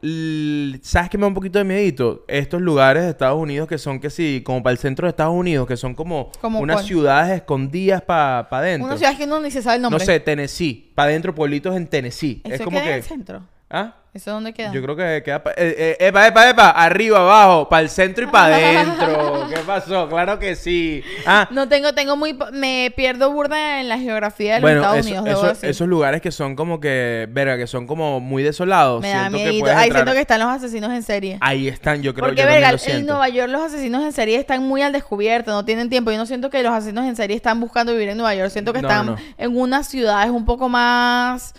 ¿sabes 0.82 1.10
qué 1.10 1.18
me 1.18 1.22
da 1.22 1.28
un 1.28 1.34
poquito 1.34 1.58
de 1.58 1.64
miedito? 1.64 2.24
Estos 2.26 2.60
lugares 2.62 3.02
de 3.04 3.10
Estados 3.10 3.38
Unidos 3.38 3.68
que 3.68 3.78
son 3.78 4.00
que 4.00 4.08
sí, 4.10 4.42
como 4.44 4.62
para 4.62 4.72
el 4.72 4.78
centro 4.78 5.06
de 5.06 5.10
Estados 5.10 5.34
Unidos, 5.34 5.66
que 5.66 5.76
son 5.76 5.94
como, 5.94 6.30
¿Como 6.40 6.60
unas 6.60 6.76
cuál? 6.76 6.86
ciudades 6.86 7.36
escondidas 7.36 8.02
para 8.02 8.48
adentro. 8.50 8.86
Una 8.86 8.96
ciudad 8.96 9.16
que 9.16 9.24
uno 9.24 9.40
ni 9.40 9.50
se 9.50 9.62
sabe 9.62 9.76
el 9.76 9.82
nombre. 9.82 9.98
no 9.98 10.04
sé, 10.04 10.20
Tennessee, 10.20 10.92
para 10.94 11.10
adentro 11.10 11.34
pueblitos 11.34 11.76
en 11.76 11.86
Tennessee. 11.86 12.40
¿Eso 12.44 12.54
es 12.54 12.60
como 12.62 12.78
queda 12.78 12.86
en 12.86 12.90
que 12.92 12.96
el 12.96 13.02
centro? 13.04 13.42
¿Ah? 13.68 13.96
¿Eso 14.14 14.30
dónde 14.30 14.52
queda? 14.52 14.70
Yo 14.72 14.82
creo 14.82 14.94
que 14.94 15.22
queda... 15.24 15.42
pa- 15.42 15.52
eh, 15.52 15.96
eh, 15.98 16.08
epa, 16.08 16.26
epa, 16.26 16.50
epa. 16.50 16.68
Arriba, 16.68 17.20
abajo. 17.20 17.66
Para 17.70 17.80
el 17.80 17.88
centro 17.88 18.24
y 18.24 18.26
para 18.26 18.56
adentro. 18.56 19.46
¿Qué 19.48 19.56
pasó? 19.66 20.06
Claro 20.06 20.38
que 20.38 20.54
sí. 20.54 21.02
Ah, 21.24 21.48
No 21.50 21.66
tengo, 21.66 21.94
tengo 21.94 22.14
muy... 22.14 22.36
Me 22.52 22.92
pierdo 22.94 23.32
burda 23.32 23.80
en 23.80 23.88
la 23.88 23.98
geografía 23.98 24.56
de 24.56 24.60
los 24.60 24.70
bueno, 24.70 24.80
Estados 24.82 25.06
eso- 25.06 25.08
Unidos, 25.22 25.38
eso- 25.38 25.48
decir. 25.48 25.70
esos 25.70 25.88
lugares 25.88 26.20
que 26.20 26.30
son 26.30 26.54
como 26.56 26.78
que... 26.78 27.26
Verga, 27.30 27.56
que 27.56 27.66
son 27.66 27.86
como 27.86 28.20
muy 28.20 28.42
desolados. 28.42 29.00
Me 29.00 29.08
da 29.08 29.30
siento 29.30 29.38
miedo. 29.38 29.66
Ahí 29.78 29.88
entrar- 29.88 29.92
siento 29.92 30.12
que 30.12 30.20
están 30.20 30.40
los 30.40 30.48
asesinos 30.50 30.90
en 30.92 31.02
serie. 31.02 31.38
Ahí 31.40 31.68
están, 31.68 32.02
yo 32.02 32.12
creo 32.12 32.26
Porque, 32.26 32.42
yo 32.42 32.46
verga, 32.46 32.74
en. 32.84 33.06
Nueva 33.06 33.30
York 33.30 33.50
los 33.50 33.62
asesinos 33.62 34.04
en 34.04 34.12
serie 34.12 34.38
están 34.38 34.62
muy 34.62 34.82
al 34.82 34.92
descubierto, 34.92 35.52
no 35.52 35.64
tienen 35.64 35.88
tiempo. 35.88 36.10
Yo 36.12 36.18
no 36.18 36.26
siento 36.26 36.50
que 36.50 36.62
los 36.62 36.74
asesinos 36.74 37.06
en 37.06 37.16
serie 37.16 37.34
están 37.34 37.58
buscando 37.60 37.92
vivir 37.92 38.10
en 38.10 38.18
Nueva 38.18 38.34
York. 38.34 38.50
Siento 38.50 38.74
que 38.74 38.82
No, 38.82 38.88
están 38.88 39.06
no. 39.06 39.16
en 39.38 39.56
unas 39.56 39.88
ciudades 39.88 40.30
un 40.30 40.44
poco 40.44 40.68
más... 40.68 41.54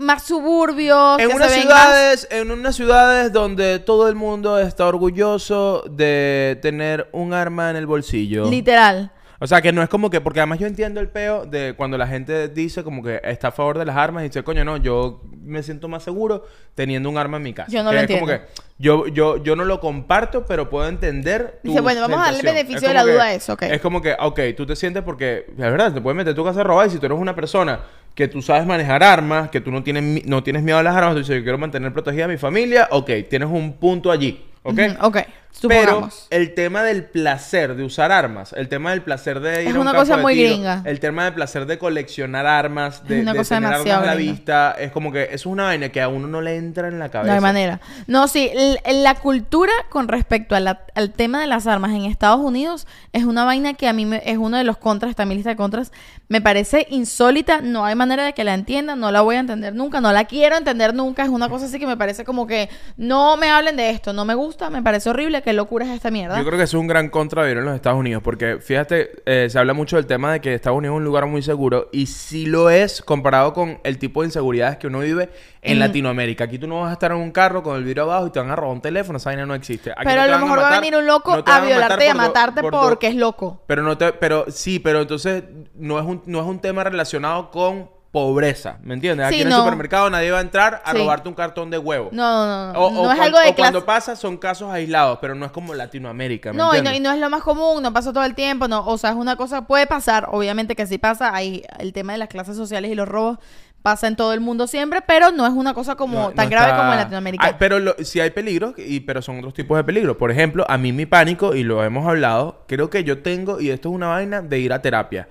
Más 0.00 0.22
suburbios. 0.24 1.18
En 1.20 1.28
que 1.28 1.34
unas 1.34 1.50
se 1.52 1.58
ven 1.58 1.68
más- 1.68 1.76
ciudades, 1.86 2.28
en 2.30 2.50
unas 2.50 2.74
ciudades 2.76 3.32
donde 3.32 3.78
todo 3.78 4.08
el 4.08 4.14
mundo 4.14 4.58
está 4.58 4.86
orgulloso 4.86 5.84
de 5.90 6.58
tener 6.62 7.08
un 7.12 7.32
arma 7.34 7.70
en 7.70 7.76
el 7.76 7.86
bolsillo. 7.86 8.48
Literal. 8.48 9.12
O 9.42 9.46
sea, 9.46 9.62
que 9.62 9.72
no 9.72 9.82
es 9.82 9.88
como 9.88 10.10
que, 10.10 10.20
porque 10.20 10.40
además 10.40 10.58
yo 10.58 10.66
entiendo 10.66 11.00
el 11.00 11.08
peo 11.08 11.46
de 11.46 11.72
cuando 11.74 11.96
la 11.96 12.06
gente 12.06 12.48
dice 12.48 12.84
como 12.84 13.02
que 13.02 13.20
está 13.24 13.48
a 13.48 13.52
favor 13.52 13.78
de 13.78 13.86
las 13.86 13.96
armas 13.96 14.22
y 14.22 14.28
dice, 14.28 14.42
coño, 14.42 14.66
no, 14.66 14.76
yo 14.76 15.22
me 15.42 15.62
siento 15.62 15.88
más 15.88 16.02
seguro 16.02 16.44
teniendo 16.74 17.08
un 17.08 17.16
arma 17.16 17.38
en 17.38 17.44
mi 17.44 17.54
casa. 17.54 17.70
Yo 17.72 17.82
no 17.82 17.88
Que 17.88 17.96
lo 17.96 18.02
es 18.02 18.06
como 18.08 18.30
entiendo. 18.30 18.46
que 18.54 18.62
yo, 18.78 19.06
yo, 19.06 19.42
yo 19.42 19.56
no 19.56 19.64
lo 19.64 19.80
comparto, 19.80 20.44
pero 20.44 20.68
puedo 20.68 20.86
entender. 20.88 21.58
tu 21.62 21.68
Dice, 21.70 21.80
bueno, 21.80 22.02
vamos 22.02 22.18
a 22.20 22.32
darle 22.32 22.42
beneficio 22.42 22.88
de 22.88 22.94
la 22.94 23.00
como 23.00 23.12
duda 23.14 23.24
a 23.24 23.32
eso, 23.32 23.54
ok. 23.54 23.62
Es 23.62 23.80
como 23.80 24.02
que, 24.02 24.14
ok, 24.20 24.40
tú 24.54 24.66
te 24.66 24.76
sientes 24.76 25.02
porque, 25.02 25.46
la 25.56 25.70
verdad, 25.70 25.94
te 25.94 26.02
puedes 26.02 26.18
meter 26.18 26.34
tu 26.34 26.44
casa 26.44 26.60
a 26.60 26.64
robar 26.64 26.86
y 26.88 26.90
si 26.90 26.98
tú 26.98 27.06
eres 27.06 27.18
una 27.18 27.34
persona 27.34 27.80
que 28.14 28.28
tú 28.28 28.42
sabes 28.42 28.66
manejar 28.66 29.02
armas, 29.02 29.50
que 29.50 29.60
tú 29.60 29.70
no 29.70 29.82
tienes, 29.82 30.26
no 30.26 30.42
tienes 30.42 30.62
miedo 30.62 30.78
a 30.78 30.82
las 30.82 30.94
armas, 30.94 31.14
tú 31.14 31.18
dices, 31.20 31.36
yo 31.36 31.42
quiero 31.42 31.58
mantener 31.58 31.92
protegida 31.92 32.26
a 32.26 32.28
mi 32.28 32.36
familia, 32.36 32.88
ok, 32.90 33.10
tienes 33.28 33.48
un 33.48 33.74
punto 33.74 34.10
allí, 34.10 34.44
ok. 34.62 34.78
Ok. 35.00 35.18
Pero 35.62 35.80
Supongamos. 35.82 36.26
el 36.30 36.54
tema 36.54 36.82
del 36.84 37.04
placer 37.04 37.74
de 37.74 37.82
usar 37.84 38.12
armas, 38.12 38.54
el 38.54 38.68
tema 38.68 38.92
del 38.92 39.02
placer 39.02 39.40
de 39.40 39.62
ir 39.64 39.68
Es 39.68 39.74
a 39.74 39.76
un 39.76 39.82
una 39.82 39.90
campo 39.92 40.00
cosa 40.02 40.16
de 40.16 40.22
muy 40.22 40.34
tiro, 40.34 40.48
gringa. 40.50 40.82
el 40.86 41.00
tema 41.00 41.24
del 41.24 41.34
placer 41.34 41.66
de 41.66 41.76
coleccionar 41.76 42.46
armas, 42.46 43.06
de, 43.06 43.16
Es 43.18 43.22
una 43.22 43.32
de 43.32 43.38
cosa 43.38 43.56
tener 43.56 43.70
demasiado 43.70 43.98
armas 44.00 44.08
a 44.08 44.14
la 44.14 44.16
gringa. 44.16 44.32
vista, 44.32 44.76
es 44.78 44.90
como 44.90 45.12
que 45.12 45.24
eso 45.24 45.34
es 45.34 45.46
una 45.46 45.64
vaina 45.64 45.90
que 45.90 46.00
a 46.00 46.08
uno 46.08 46.28
no 46.28 46.40
le 46.40 46.56
entra 46.56 46.88
en 46.88 46.98
la 46.98 47.10
cabeza. 47.10 47.28
No 47.32 47.34
hay 47.34 47.40
manera. 47.42 47.80
No, 48.06 48.26
sí, 48.28 48.50
l- 48.54 48.80
la 49.02 49.16
cultura 49.16 49.72
con 49.90 50.08
respecto 50.08 50.54
a 50.54 50.60
la- 50.60 50.80
al 50.94 51.10
tema 51.12 51.40
de 51.42 51.46
las 51.46 51.66
armas 51.66 51.90
en 51.90 52.04
Estados 52.06 52.40
Unidos 52.40 52.86
es 53.12 53.24
una 53.24 53.44
vaina 53.44 53.74
que 53.74 53.86
a 53.86 53.92
mí 53.92 54.06
me- 54.06 54.22
es 54.24 54.38
uno 54.38 54.56
de 54.56 54.64
los 54.64 54.78
contras, 54.78 55.10
está 55.10 55.24
en 55.24 55.28
mi 55.30 55.34
lista 55.34 55.50
de 55.50 55.56
contras, 55.56 55.92
me 56.28 56.40
parece 56.40 56.86
insólita, 56.88 57.60
no 57.60 57.84
hay 57.84 57.96
manera 57.96 58.24
de 58.24 58.32
que 58.32 58.44
la 58.44 58.54
entienda, 58.54 58.96
no 58.96 59.10
la 59.10 59.20
voy 59.20 59.36
a 59.36 59.40
entender 59.40 59.74
nunca, 59.74 60.00
no 60.00 60.10
la 60.12 60.24
quiero 60.24 60.56
entender 60.56 60.94
nunca, 60.94 61.22
es 61.24 61.28
una 61.28 61.48
cosa 61.50 61.66
así 61.66 61.78
que 61.78 61.86
me 61.86 61.96
parece 61.98 62.24
como 62.24 62.46
que 62.46 62.70
no 62.96 63.36
me 63.36 63.50
hablen 63.50 63.76
de 63.76 63.90
esto, 63.90 64.12
no 64.14 64.24
me 64.24 64.34
gusta, 64.34 64.70
me 64.70 64.82
parece 64.82 65.10
horrible, 65.10 65.39
qué 65.42 65.52
locura 65.52 65.84
es 65.86 65.92
esta 65.92 66.10
mierda. 66.10 66.38
Yo 66.38 66.44
creo 66.44 66.58
que 66.58 66.64
eso 66.64 66.76
es 66.76 66.80
un 66.80 66.86
gran 66.86 67.08
contra 67.08 67.42
vivir 67.42 67.58
en 67.58 67.64
los 67.64 67.74
Estados 67.74 67.98
Unidos, 67.98 68.22
porque 68.22 68.58
fíjate, 68.60 69.22
eh, 69.26 69.48
se 69.50 69.58
habla 69.58 69.74
mucho 69.74 69.96
del 69.96 70.06
tema 70.06 70.32
de 70.32 70.40
que 70.40 70.54
Estados 70.54 70.78
Unidos 70.78 70.94
es 70.94 70.98
un 70.98 71.04
lugar 71.04 71.26
muy 71.26 71.42
seguro, 71.42 71.88
y 71.92 72.06
sí 72.06 72.46
lo 72.46 72.70
es 72.70 73.02
comparado 73.02 73.52
con 73.52 73.78
el 73.84 73.98
tipo 73.98 74.22
de 74.22 74.28
inseguridades 74.28 74.76
que 74.78 74.86
uno 74.86 75.00
vive 75.00 75.30
en 75.62 75.72
En- 75.72 75.78
Latinoamérica. 75.80 76.44
Aquí 76.44 76.58
tú 76.58 76.66
no 76.66 76.80
vas 76.80 76.90
a 76.90 76.92
estar 76.94 77.10
en 77.12 77.18
un 77.18 77.30
carro 77.32 77.62
con 77.62 77.76
el 77.76 77.84
vidrio 77.84 78.04
abajo 78.04 78.26
y 78.26 78.30
te 78.30 78.38
van 78.38 78.50
a 78.50 78.56
robar 78.56 78.74
un 78.74 78.80
teléfono, 78.82 79.18
esa 79.18 79.30
vaina 79.30 79.46
no 79.46 79.54
existe. 79.54 79.90
Aquí 79.90 80.02
Pero 80.04 80.16
no 80.16 80.22
a 80.22 80.26
lo 80.28 80.38
mejor 80.38 80.58
va 80.60 80.68
a 80.68 80.80
venir 80.80 80.96
un 80.96 81.06
loco 81.06 81.36
no 81.36 81.42
a 81.46 81.60
violarte 81.60 82.04
y 82.06 82.08
a 82.08 82.14
matarte 82.14 82.60
por 82.62 82.72
porque 82.72 83.08
es 83.08 83.14
loco. 83.14 83.62
Pero 83.66 83.82
no 83.82 83.96
te, 83.98 84.12
pero 84.12 84.46
sí, 84.48 84.78
pero 84.78 85.00
entonces 85.02 85.44
no 85.74 85.98
es 85.98 86.04
un, 86.06 86.22
no 86.26 86.40
es 86.40 86.46
un 86.46 86.60
tema 86.60 86.84
relacionado 86.84 87.50
con 87.50 87.90
pobreza, 88.10 88.78
¿me 88.82 88.94
entiendes? 88.94 89.26
Aquí 89.28 89.40
en 89.42 89.46
el 89.48 89.52
supermercado 89.54 90.10
nadie 90.10 90.30
va 90.32 90.38
a 90.38 90.40
entrar 90.40 90.82
a 90.84 90.90
Sí. 90.92 90.98
robarte 90.98 91.28
un 91.28 91.34
cartón 91.34 91.70
de 91.70 91.78
huevo. 91.78 92.08
No, 92.12 92.44
no, 92.46 92.72
no, 92.72 92.78
O, 92.80 92.90
no 92.90 93.00
o 93.02 93.10
es 93.10 93.16
cuan- 93.16 93.20
algo 93.26 93.38
de 93.38 93.48
o 93.50 93.54
cuando 93.54 93.84
pasa 93.84 94.16
son 94.16 94.36
casos 94.36 94.70
aislados, 94.72 95.18
pero 95.20 95.34
no 95.36 95.46
es 95.46 95.52
como 95.52 95.74
Latinoamérica, 95.74 96.52
¿me 96.52 96.58
No 96.58 96.74
y, 96.76 96.82
no, 96.82 96.92
y 96.92 96.98
no 96.98 97.12
es 97.12 97.18
lo 97.20 97.30
más 97.30 97.42
común, 97.42 97.82
no 97.82 97.92
pasa 97.92 98.12
todo 98.12 98.24
el 98.24 98.34
tiempo, 98.34 98.66
no, 98.66 98.84
o 98.84 98.98
sea, 98.98 99.10
es 99.10 99.16
una 99.16 99.36
cosa, 99.36 99.66
puede 99.66 99.86
pasar, 99.86 100.26
obviamente 100.32 100.74
que 100.74 100.86
sí 100.86 100.98
pasa, 100.98 101.34
hay 101.34 101.62
el 101.78 101.92
tema 101.92 102.12
de 102.12 102.18
las 102.18 102.28
clases 102.28 102.56
sociales 102.56 102.90
y 102.90 102.94
los 102.96 103.08
robos 103.08 103.38
pasa 103.82 104.08
en 104.08 104.16
todo 104.16 104.34
el 104.34 104.40
mundo 104.40 104.66
siempre, 104.66 105.00
pero 105.06 105.30
no 105.30 105.46
es 105.46 105.52
una 105.52 105.72
cosa 105.72 105.94
como 105.94 106.18
No- 106.18 106.30
tan 106.32 106.46
no 106.46 106.50
grave 106.50 106.66
está- 106.72 106.78
como 106.80 106.92
en 106.92 106.98
Latinoamérica. 106.98 107.46
Ay, 107.46 107.54
pero 107.58 107.78
lo- 107.78 107.94
sí 108.02 108.18
hay 108.20 108.30
peligros, 108.30 108.74
y, 108.76 109.00
pero 109.00 109.22
son 109.22 109.38
otros 109.38 109.54
tipos 109.54 109.76
de 109.78 109.84
peligros. 109.84 110.16
Por 110.16 110.30
ejemplo, 110.30 110.66
a 110.68 110.76
mí 110.76 110.92
mi 110.92 111.06
pánico, 111.06 111.54
y 111.54 111.62
lo 111.62 111.82
hemos 111.84 112.06
hablado, 112.06 112.64
creo 112.66 112.90
que 112.90 113.04
yo 113.04 113.22
tengo, 113.22 113.58
y 113.60 113.70
esto 113.70 113.88
es 113.88 113.94
una 113.94 114.08
vaina, 114.08 114.42
de 114.42 114.58
ir 114.58 114.72
a 114.74 114.82
terapia. 114.82 115.28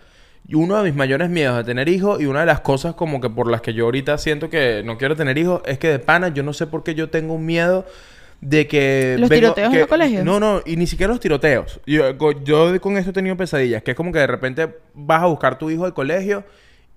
Y 0.50 0.56
uno 0.56 0.78
de 0.78 0.84
mis 0.84 0.96
mayores 0.96 1.30
miedos 1.30 1.58
de 1.58 1.64
tener 1.64 1.88
hijos, 1.90 2.20
y 2.20 2.26
una 2.26 2.40
de 2.40 2.48
las 2.48 2.62
cosas 2.62 2.96
como 2.96 3.22
que 3.22 3.30
por 3.30 3.52
las 3.52 3.62
que 3.62 3.76
yo 3.76 3.86
ahorita 3.86 4.18
siento 4.18 4.50
que 4.50 4.82
no 4.84 4.98
quiero 4.98 5.16
tener 5.16 5.38
hijos, 5.38 5.62
es 5.66 5.78
que 5.78 5.90
de 5.90 6.00
pana 6.00 6.30
yo 6.30 6.42
no 6.42 6.54
sé 6.54 6.66
por 6.66 6.84
qué 6.84 6.96
yo 6.96 7.12
tengo 7.12 7.36
un 7.36 7.46
miedo 7.46 7.86
de 8.42 8.66
que... 8.66 9.16
¿Los 9.20 9.30
tiroteos 9.30 9.72
en 9.72 9.80
los 9.82 9.88
colegios? 9.88 10.26
No, 10.26 10.40
no, 10.40 10.62
y 10.66 10.76
ni 10.76 10.88
siquiera 10.88 11.14
los 11.14 11.20
tiroteos. 11.20 11.80
Yo, 11.86 12.18
yo 12.44 12.82
con 12.82 12.98
esto 12.98 13.12
he 13.12 13.14
tenido 13.14 13.38
pesadillas, 13.38 13.84
que 13.84 13.92
es 13.92 13.98
como 13.98 14.12
que 14.12 14.18
de 14.18 14.26
repente 14.26 14.70
vas 14.96 15.22
a 15.22 15.28
buscar 15.28 15.60
tu 15.60 15.70
hijo 15.70 15.86
al 15.86 15.94
colegio 15.94 16.44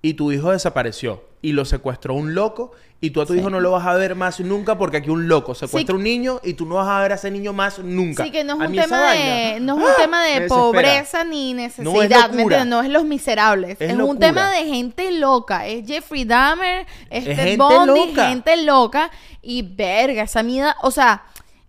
y 0.03 0.13
tu 0.13 0.31
hijo 0.31 0.51
desapareció 0.51 1.23
y 1.41 1.53
lo 1.53 1.65
secuestró 1.65 2.13
un 2.13 2.35
loco 2.35 2.71
y 3.01 3.09
tú 3.11 3.21
a 3.21 3.25
tu 3.25 3.33
Sí. 3.33 3.39
hijo 3.39 3.49
no 3.49 3.59
lo 3.59 3.71
vas 3.71 3.85
a 3.87 3.93
ver 3.95 4.15
más 4.15 4.39
nunca 4.41 4.77
porque 4.77 4.97
aquí 4.97 5.09
un 5.09 5.27
loco 5.27 5.55
secuestra 5.55 5.93
Sí. 5.93 5.97
un 5.97 6.03
niño 6.03 6.39
y 6.43 6.53
tú 6.53 6.65
no 6.65 6.75
vas 6.75 6.87
a 6.87 7.01
ver 7.01 7.13
a 7.13 7.15
ese 7.15 7.31
niño 7.31 7.51
más 7.53 7.79
nunca. 7.79 8.23
Sí, 8.23 8.29
que 8.31 8.43
no 8.43 8.61
es 8.61 8.69
un 8.69 8.75
tema 8.75 9.11
de, 9.11 9.59
no 9.61 9.77
es 9.77 9.83
¡ah! 9.85 9.89
un 9.89 9.95
tema 10.01 10.21
me 10.23 10.39
de 10.41 10.47
pobreza 10.47 11.23
ni 11.23 11.53
necesidad, 11.53 12.31
No 12.31 12.49
es. 12.51 12.65
No 12.67 12.81
es 12.81 12.89
los 12.89 13.03
miserables, 13.05 13.77
Es 13.79 13.91
es, 13.91 13.97
un 13.97 14.19
tema 14.19 14.51
de 14.51 14.65
gente 14.65 15.11
loca, 15.11 15.65
es 15.67 15.85
Jeffrey 15.87 16.23
Dahmer, 16.25 16.85
es 17.09 17.23
Ted 17.25 17.35
gente 17.35 17.57
Bundy, 17.57 18.07
loca. 18.09 18.27
gente 18.29 18.57
loca 18.63 19.11
y 19.41 19.61
verga, 19.63 20.23
esa 20.23 20.43
mierda, 20.43 20.75
o 20.81 20.91
sea, 20.91 21.23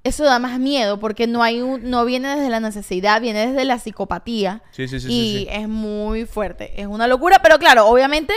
eso 0.04 0.24
da 0.24 0.38
más 0.38 0.58
miedo 0.60 1.00
porque 1.00 1.26
no 1.26 1.42
hay 1.42 1.60
un, 1.62 1.90
no 1.90 2.04
viene 2.04 2.36
desde 2.36 2.50
la 2.50 2.60
necesidad, 2.60 3.20
viene 3.20 3.48
desde 3.48 3.64
la 3.64 3.78
psicopatía 3.78 4.62
Sí, 4.70 4.86
sí, 4.86 5.00
sí, 5.00 5.08
y 5.10 5.38
sí. 5.38 5.48
es 5.50 5.68
muy 5.68 6.24
fuerte, 6.26 6.80
es 6.80 6.86
una 6.86 7.06
locura, 7.08 7.40
pero 7.42 7.58
claro, 7.58 7.86
obviamente 7.88 8.32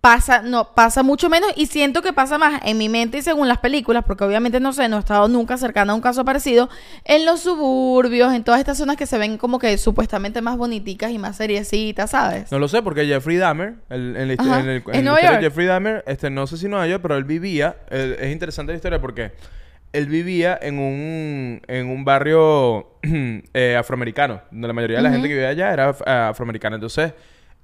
pasa, 0.00 0.42
no, 0.42 0.74
pasa 0.74 1.04
mucho 1.04 1.28
menos 1.28 1.52
y 1.54 1.66
siento 1.66 2.02
que 2.02 2.12
pasa 2.12 2.36
más 2.36 2.60
en 2.64 2.76
mi 2.76 2.88
mente 2.88 3.18
y 3.18 3.22
según 3.22 3.46
las 3.46 3.58
películas, 3.58 4.02
porque 4.04 4.24
obviamente 4.24 4.58
no 4.58 4.72
sé, 4.72 4.88
no 4.88 4.96
he 4.96 4.98
estado 4.98 5.28
nunca 5.28 5.56
cercana 5.58 5.92
a 5.92 5.94
un 5.94 6.00
caso 6.00 6.24
parecido, 6.24 6.68
en 7.04 7.24
los 7.24 7.38
suburbios, 7.40 8.32
en 8.34 8.42
todas 8.42 8.58
estas 8.58 8.78
zonas 8.78 8.96
que 8.96 9.06
se 9.06 9.16
ven 9.16 9.38
como 9.38 9.60
que 9.60 9.78
supuestamente 9.78 10.40
más 10.42 10.56
boniticas 10.56 11.12
y 11.12 11.18
más 11.18 11.36
seriecitas, 11.36 12.10
¿sabes? 12.10 12.50
No 12.50 12.58
lo 12.58 12.66
sé 12.66 12.82
porque 12.82 13.06
Jeffrey 13.06 13.36
Dahmer, 13.36 13.74
el, 13.90 14.16
en 14.16 14.28
la, 14.36 14.58
en 14.60 14.68
el- 14.68 14.82
¿En 14.92 15.04
Nueva 15.04 15.22
York? 15.22 15.40
Jeffrey 15.40 15.66
Dahmer, 15.68 16.02
este, 16.08 16.30
no 16.30 16.48
sé 16.48 16.56
si 16.56 16.66
Nueva 16.66 16.88
York, 16.88 17.00
pero 17.00 17.16
él 17.16 17.22
vivía, 17.24 17.76
él- 17.88 18.16
es 18.18 18.32
interesante 18.32 18.72
la 18.72 18.76
historia 18.76 19.00
porque 19.00 19.30
él 19.92 20.06
vivía 20.06 20.58
en 20.60 20.78
un, 20.78 21.62
en 21.68 21.88
un 21.90 22.04
barrio 22.04 22.96
eh, 23.54 23.76
afroamericano, 23.78 24.40
donde 24.50 24.68
la 24.68 24.74
mayoría 24.74 24.96
de 24.98 25.02
la 25.02 25.10
gente 25.10 25.28
que 25.28 25.34
vivía 25.34 25.48
allá 25.50 25.72
era 25.72 25.90
af- 25.90 26.02
ah, 26.06 26.28
afroamericana. 26.30 26.76
Entonces, 26.76 27.12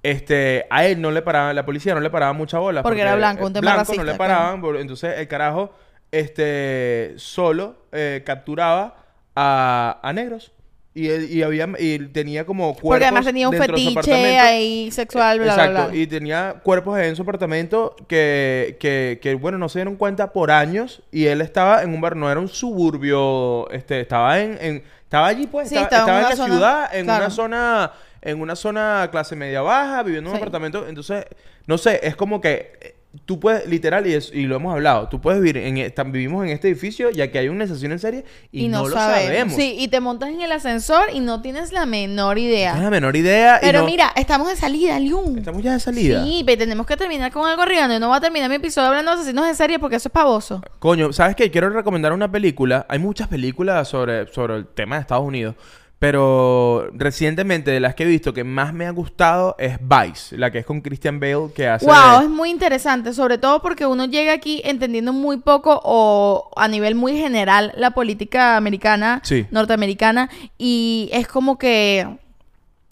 este, 0.02 0.66
a 0.70 0.84
él 0.86 1.00
no 1.00 1.10
le 1.10 1.22
paraba, 1.22 1.52
la 1.52 1.64
policía 1.64 1.94
no 1.94 2.00
le 2.00 2.10
paraba 2.10 2.32
mucha 2.32 2.58
bola. 2.58 2.82
Porque 2.82 3.00
era 3.00 3.16
blanco, 3.16 3.44
un 3.46 3.50
eh, 3.50 3.54
tema 3.54 3.62
blanco, 3.72 3.78
racista, 3.80 4.02
no 4.04 4.12
le 4.12 4.18
paraban, 4.18 4.62
entonces 4.80 5.18
el 5.18 5.26
carajo, 5.28 5.72
este, 6.12 7.14
solo 7.16 7.84
eh, 7.92 8.22
capturaba 8.24 8.96
a, 9.34 9.98
a 10.02 10.12
negros. 10.12 10.52
Y, 10.95 11.09
él- 11.11 11.30
y 11.30 11.43
había 11.43 11.68
y 11.78 11.99
tenía 12.09 12.45
como 12.45 12.68
cuerpos 12.72 12.82
Porque 12.91 13.05
además 13.05 13.24
tenía 13.26 13.49
un 13.49 13.55
fetiche 13.57 14.39
ahí 14.41 14.91
sexual, 14.91 15.39
bla, 15.39 15.55
bla, 15.55 15.64
Exacto, 15.66 15.89
bla. 15.91 15.97
y 15.97 16.07
tenía 16.09 16.55
cuerpos 16.64 16.99
en 16.99 17.14
su 17.14 17.22
apartamento 17.22 17.95
que, 18.09 18.76
que, 18.80 19.20
que, 19.22 19.34
bueno, 19.34 19.59
no 19.59 19.68
se 19.68 19.78
dieron 19.78 19.95
cuenta 19.97 20.32
por 20.32 20.51
años 20.51 21.03
y 21.12 21.26
él 21.26 21.41
estaba 21.41 21.82
en 21.82 21.91
un 21.95 22.01
bar, 22.01 22.16
no 22.16 22.28
era 22.30 22.41
un 22.41 22.49
suburbio, 22.49 23.70
este, 23.70 24.01
estaba 24.01 24.41
en, 24.41 24.59
en- 24.61 24.82
estaba 25.05 25.28
allí 25.28 25.47
pues, 25.47 25.68
Sí, 25.68 25.76
estaba, 25.76 26.01
estaba 26.01 26.18
en 26.22 26.28
la 26.30 26.36
zona- 26.36 26.55
ciudad, 26.55 26.95
en 26.97 27.05
claro. 27.05 27.24
una 27.26 27.30
zona, 27.34 27.93
en 28.22 28.41
una 28.41 28.57
zona 28.57 29.09
clase 29.12 29.36
media 29.36 29.61
baja, 29.62 30.03
viviendo 30.03 30.30
en 30.30 30.32
un 30.32 30.36
Sí. 30.39 30.43
apartamento, 30.43 30.86
entonces, 30.89 31.24
no 31.66 31.78
sé, 31.78 32.01
es 32.03 32.16
como 32.16 32.41
que 32.41 32.97
tú 33.24 33.38
puedes, 33.40 33.66
literal, 33.68 34.06
y, 34.06 34.14
es- 34.14 34.30
y 34.32 34.46
lo 34.46 34.56
hemos 34.56 34.72
hablado, 34.72 35.08
tú 35.08 35.20
puedes 35.20 35.40
vivir 35.40 35.56
en, 35.58 35.78
esta- 35.78 36.02
vivimos 36.04 36.44
en 36.44 36.50
este 36.50 36.68
edificio 36.68 37.10
ya 37.10 37.30
que 37.30 37.38
hay 37.38 37.48
una 37.48 37.64
estación 37.64 37.92
en 37.92 37.98
serie 37.98 38.24
y, 38.52 38.68
no, 38.68 38.86
lo 38.88 38.94
sabemos. 38.94 39.54
Sí, 39.54 39.76
y 39.78 39.88
te 39.88 40.00
montas 40.00 40.30
en 40.30 40.40
el 40.40 40.52
ascensor 40.52 41.04
y 41.12 41.20
no 41.20 41.40
tienes 41.42 41.72
la 41.72 41.86
menor 41.86 42.38
idea. 42.38 42.72
Tienes 42.72 42.84
la 42.84 42.90
menor 42.90 43.16
idea. 43.16 43.58
y 43.62 43.66
Pero 43.66 43.80
no- 43.80 43.86
mira, 43.86 44.12
estamos 44.16 44.48
de 44.48 44.56
salida, 44.56 44.98
Liun. 44.98 45.38
Estamos 45.38 45.62
ya 45.62 45.72
de 45.72 45.80
salida. 45.80 46.24
Sí, 46.24 46.42
pero 46.46 46.58
tenemos 46.58 46.86
que 46.86 46.96
terminar 46.96 47.30
con 47.32 47.48
algo 47.48 47.62
arriba. 47.62 47.88
Yo 47.88 47.98
no 48.00 48.08
voy 48.08 48.16
a 48.16 48.20
terminar 48.20 48.48
mi 48.48 48.56
episodio 48.56 48.88
hablando 48.88 49.12
de 49.14 49.20
asesinos 49.22 49.46
en 49.46 49.54
serie 49.54 49.78
porque 49.78 49.96
eso 49.96 50.08
es 50.08 50.12
pavoso. 50.12 50.62
Coño, 50.78 51.12
¿sabes 51.12 51.36
qué? 51.36 51.50
Quiero 51.50 51.70
recomendar 51.70 52.12
una 52.12 52.30
película. 52.30 52.86
Hay 52.88 52.98
muchas 52.98 53.28
películas 53.28 53.88
sobre, 53.88 54.26
sobre 54.32 54.56
el 54.56 54.66
tema 54.66 54.96
de 54.96 55.02
Estados 55.02 55.24
Unidos. 55.24 55.54
Pero 55.99 56.90
recientemente 56.92 57.72
de 57.72 57.80
las 57.80 57.96
que 57.96 58.05
he 58.05 58.07
visto 58.07 58.32
que 58.32 58.44
más 58.44 58.72
me 58.72 58.86
ha 58.86 58.90
gustado 58.90 59.57
es 59.59 59.78
Vice, 59.80 60.36
la 60.36 60.53
que 60.53 60.59
es 60.59 60.64
con 60.66 60.80
Christian 60.80 61.18
Bale 61.18 61.51
que 61.55 61.66
hace... 61.66 61.86
Wow, 61.86 62.22
es 62.22 62.28
muy 62.30 62.51
interesante, 62.51 63.12
sobre 63.12 63.36
todo 63.38 63.61
porque 63.61 63.84
uno 63.84 64.05
llega 64.05 64.32
aquí 64.32 64.62
entendiendo 64.64 65.12
muy 65.12 65.38
poco 65.38 65.80
o 65.82 66.51
a 66.57 66.68
nivel 66.68 66.94
muy 66.94 67.16
general 67.16 67.72
la 67.76 67.90
política 67.90 68.57
americana, 68.57 69.20
Sí. 69.24 69.46
norteamericana, 69.51 70.30
y 70.57 71.11
es 71.12 71.26
como 71.26 71.59
que 71.59 72.07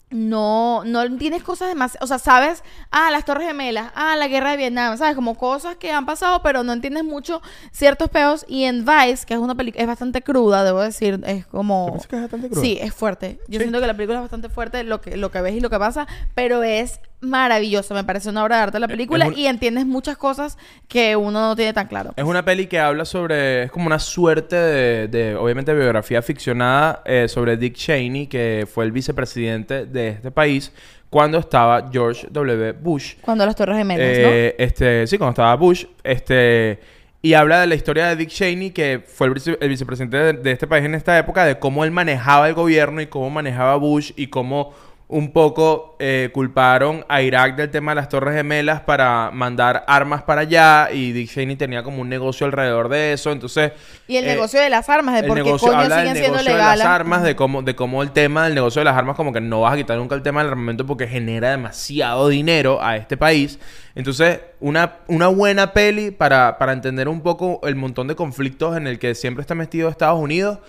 no, 0.09 0.83
no 0.85 1.17
tienes 1.17 1.43
cosas 1.43 1.67
demasiado, 1.67 2.03
o 2.03 2.07
sea, 2.07 2.17
sabes, 2.17 2.63
ah, 2.91 3.11
las 3.11 3.25
Torres 3.25 3.47
Gemelas, 3.47 3.91
ah, 3.93 4.15
la 4.15 4.27
guerra 4.29 4.51
de 4.51 4.57
Vietnam, 4.57 4.97
sabes, 4.97 5.15
como 5.15 5.35
cosas 5.35 5.75
que 5.75 5.91
han 5.91 6.05
pasado, 6.05 6.41
pero 6.41 6.63
no 6.63 6.71
entiendes 6.71 7.03
mucho 7.03 7.41
ciertos 7.71 8.09
peos. 8.09 8.45
Y 8.47 8.63
en 8.63 8.85
Vice, 8.85 9.25
que 9.25 9.33
es 9.33 9.39
una 9.39 9.55
película, 9.55 9.81
es 9.81 9.87
bastante 9.87 10.21
cruda, 10.21 10.63
debo 10.63 10.79
decir, 10.81 11.19
es 11.25 11.45
como... 11.47 11.85
¿Te 11.87 11.91
parece 11.91 12.07
que 12.07 12.15
es 12.15 12.21
bastante 12.21 12.49
cruda? 12.49 12.61
Sí, 12.61 12.77
es 12.81 12.93
fuerte. 12.93 13.39
Yo 13.49 13.57
Sí. 13.59 13.65
siento 13.65 13.81
que 13.81 13.87
la 13.87 13.93
película 13.95 14.19
es 14.19 14.23
bastante 14.23 14.49
fuerte, 14.49 14.83
lo 14.83 15.01
que, 15.01 15.17
lo 15.17 15.29
que 15.29 15.41
ves 15.41 15.55
y 15.55 15.59
lo 15.59 15.69
que 15.69 15.79
pasa, 15.79 16.07
pero 16.35 16.63
es 16.63 17.01
maravilloso, 17.19 17.93
me 17.93 18.03
parece 18.03 18.29
una 18.29 18.43
obra 18.43 18.57
de 18.57 18.61
arte 18.63 18.79
la 18.79 18.87
película 18.87 19.27
un- 19.27 19.37
y 19.37 19.47
entiendes 19.47 19.85
muchas 19.85 20.17
cosas 20.17 20.57
que 20.87 21.15
uno 21.15 21.39
no 21.49 21.55
tiene 21.55 21.73
tan 21.73 21.87
claro. 21.87 22.13
Es 22.15 22.23
una 22.23 22.43
peli 22.45 22.67
que 22.67 22.79
habla 22.79 23.05
sobre. 23.05 23.63
Es 23.63 23.71
como 23.71 23.87
una 23.87 23.99
suerte 23.99 24.55
de, 24.55 25.07
de, 25.07 25.35
obviamente, 25.35 25.73
biografía 25.73 26.21
ficcionada 26.21 27.01
eh, 27.05 27.27
sobre 27.27 27.57
Dick 27.57 27.73
Cheney, 27.75 28.27
que 28.27 28.67
fue 28.71 28.85
el 28.85 28.91
vicepresidente 28.91 29.85
de 29.85 30.09
este 30.09 30.31
país 30.31 30.71
cuando 31.09 31.37
estaba 31.39 31.89
George 31.91 32.27
W. 32.29 32.73
Bush. 32.73 33.15
Cuando 33.21 33.45
las 33.45 33.55
Torres 33.55 33.77
Gemelas, 33.77 34.05
Eh, 34.05 34.55
este, 34.59 35.07
sí, 35.07 35.17
cuando 35.17 35.31
estaba 35.31 35.55
Bush, 35.55 35.85
este, 36.03 36.79
y 37.21 37.33
habla 37.33 37.61
de 37.61 37.67
la 37.67 37.75
historia 37.75 38.07
de 38.07 38.15
Dick 38.17 38.29
Cheney, 38.29 38.71
que 38.71 39.03
fue 39.07 39.27
el, 39.27 39.33
vice- 39.33 39.57
el 39.59 39.69
vicepresidente 39.69 40.17
de, 40.17 40.33
de 40.33 40.51
este 40.51 40.67
país 40.67 40.85
en 40.85 40.93
esta 40.95 41.17
época, 41.17 41.45
de 41.45 41.57
cómo 41.59 41.83
él 41.83 41.91
manejaba 41.91 42.47
el 42.47 42.53
gobierno 42.53 43.01
y 43.01 43.07
cómo 43.07 43.29
manejaba 43.29 43.75
Bush 43.77 44.11
y 44.15 44.27
cómo 44.27 44.73
un 45.09 45.31
poco 45.31 45.95
eh, 45.99 46.31
culparon 46.33 47.05
a 47.07 47.21
Irak 47.21 47.55
del 47.55 47.69
tema 47.69 47.91
de 47.91 47.95
las 47.95 48.09
Torres 48.09 48.35
Gemelas 48.35 48.81
para 48.81 49.31
mandar 49.31 49.85
armas 49.87 50.23
para 50.23 50.41
allá 50.41 50.89
y 50.91 51.13
Dick 51.13 51.31
Cheney 51.31 51.55
tenía 51.55 51.81
como 51.81 52.01
un 52.01 52.09
negocio 52.09 52.45
alrededor 52.45 52.89
de 52.89 53.13
eso, 53.13 53.31
entonces... 53.31 53.71
Y 54.09 54.17
el 54.17 54.25
eh, 54.25 54.27
negocio 54.27 54.59
de 54.59 54.69
las 54.69 54.89
armas, 54.89 55.15
de 55.15 55.25
por 55.25 55.37
qué 55.37 55.43
negocio 55.43 55.69
coño 55.69 55.79
habla 55.79 55.95
del 55.97 56.07
siguen 56.07 56.17
siendo 56.17 56.37
negocio 56.39 56.57
de 56.57 56.77
las 56.77 56.81
armas, 56.81 57.23
de 57.23 57.37
cómo, 57.37 57.61
de 57.61 57.73
cómo 57.73 58.03
el 58.03 58.11
tema 58.11 58.43
del 58.43 58.55
negocio 58.55 58.81
de 58.81 58.85
las 58.85 58.97
armas, 58.97 59.15
como 59.15 59.31
que 59.31 59.39
no 59.39 59.61
vas 59.61 59.75
a 59.75 59.77
quitar 59.77 59.97
nunca 59.97 60.13
el 60.13 60.23
tema 60.23 60.41
del 60.41 60.51
armamento 60.51 60.85
porque 60.85 61.07
genera 61.07 61.51
demasiado 61.51 62.27
dinero 62.27 62.83
a 62.83 62.97
este 62.97 63.15
país. 63.15 63.59
Entonces, 63.95 64.41
una, 64.59 64.97
una 65.07 65.27
buena 65.27 65.71
peli 65.71 66.11
para, 66.11 66.57
para 66.57 66.73
entender 66.73 67.07
un 67.07 67.21
poco 67.21 67.61
el 67.63 67.77
montón 67.77 68.09
de 68.09 68.15
conflictos 68.15 68.75
en 68.75 68.87
el 68.87 68.99
que 68.99 69.15
siempre 69.15 69.41
está 69.41 69.55
metido 69.55 69.87
Estados 69.87 70.19
Unidos. 70.19 70.59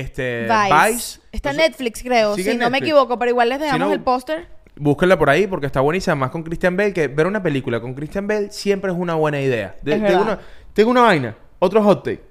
Este, 0.00 0.42
Vice. 0.48 0.92
Vice. 0.92 1.20
Está 1.32 1.50
en 1.50 1.56
Netflix, 1.58 2.02
creo. 2.02 2.34
Si 2.36 2.56
no 2.56 2.70
me 2.70 2.78
equivoco, 2.78 3.18
pero 3.18 3.30
igual 3.30 3.48
les 3.48 3.60
dejamos 3.60 3.88
no- 3.88 3.94
el 3.94 4.00
póster. 4.00 4.48
Búsquenla 4.76 5.16
por 5.16 5.30
ahí 5.30 5.46
porque 5.46 5.66
está 5.66 5.80
buenísima. 5.80 6.16
Más 6.16 6.30
con 6.30 6.42
Christian 6.42 6.76
Bale, 6.76 6.92
que 6.92 7.06
ver 7.06 7.26
una 7.28 7.40
película 7.42 7.80
con 7.80 7.94
Christian 7.94 8.26
Bale 8.26 8.50
siempre 8.50 8.90
es 8.90 8.98
una 8.98 9.14
buena 9.14 9.40
idea. 9.40 9.76
De- 9.82 9.92
Es 9.94 10.02
tengo, 10.02 10.18
verdad. 10.18 10.22
una, 10.22 10.38
tengo 10.72 10.90
una 10.90 11.02
vaina, 11.02 11.36
otro 11.60 11.80
hot 11.82 12.02
take. 12.04 12.22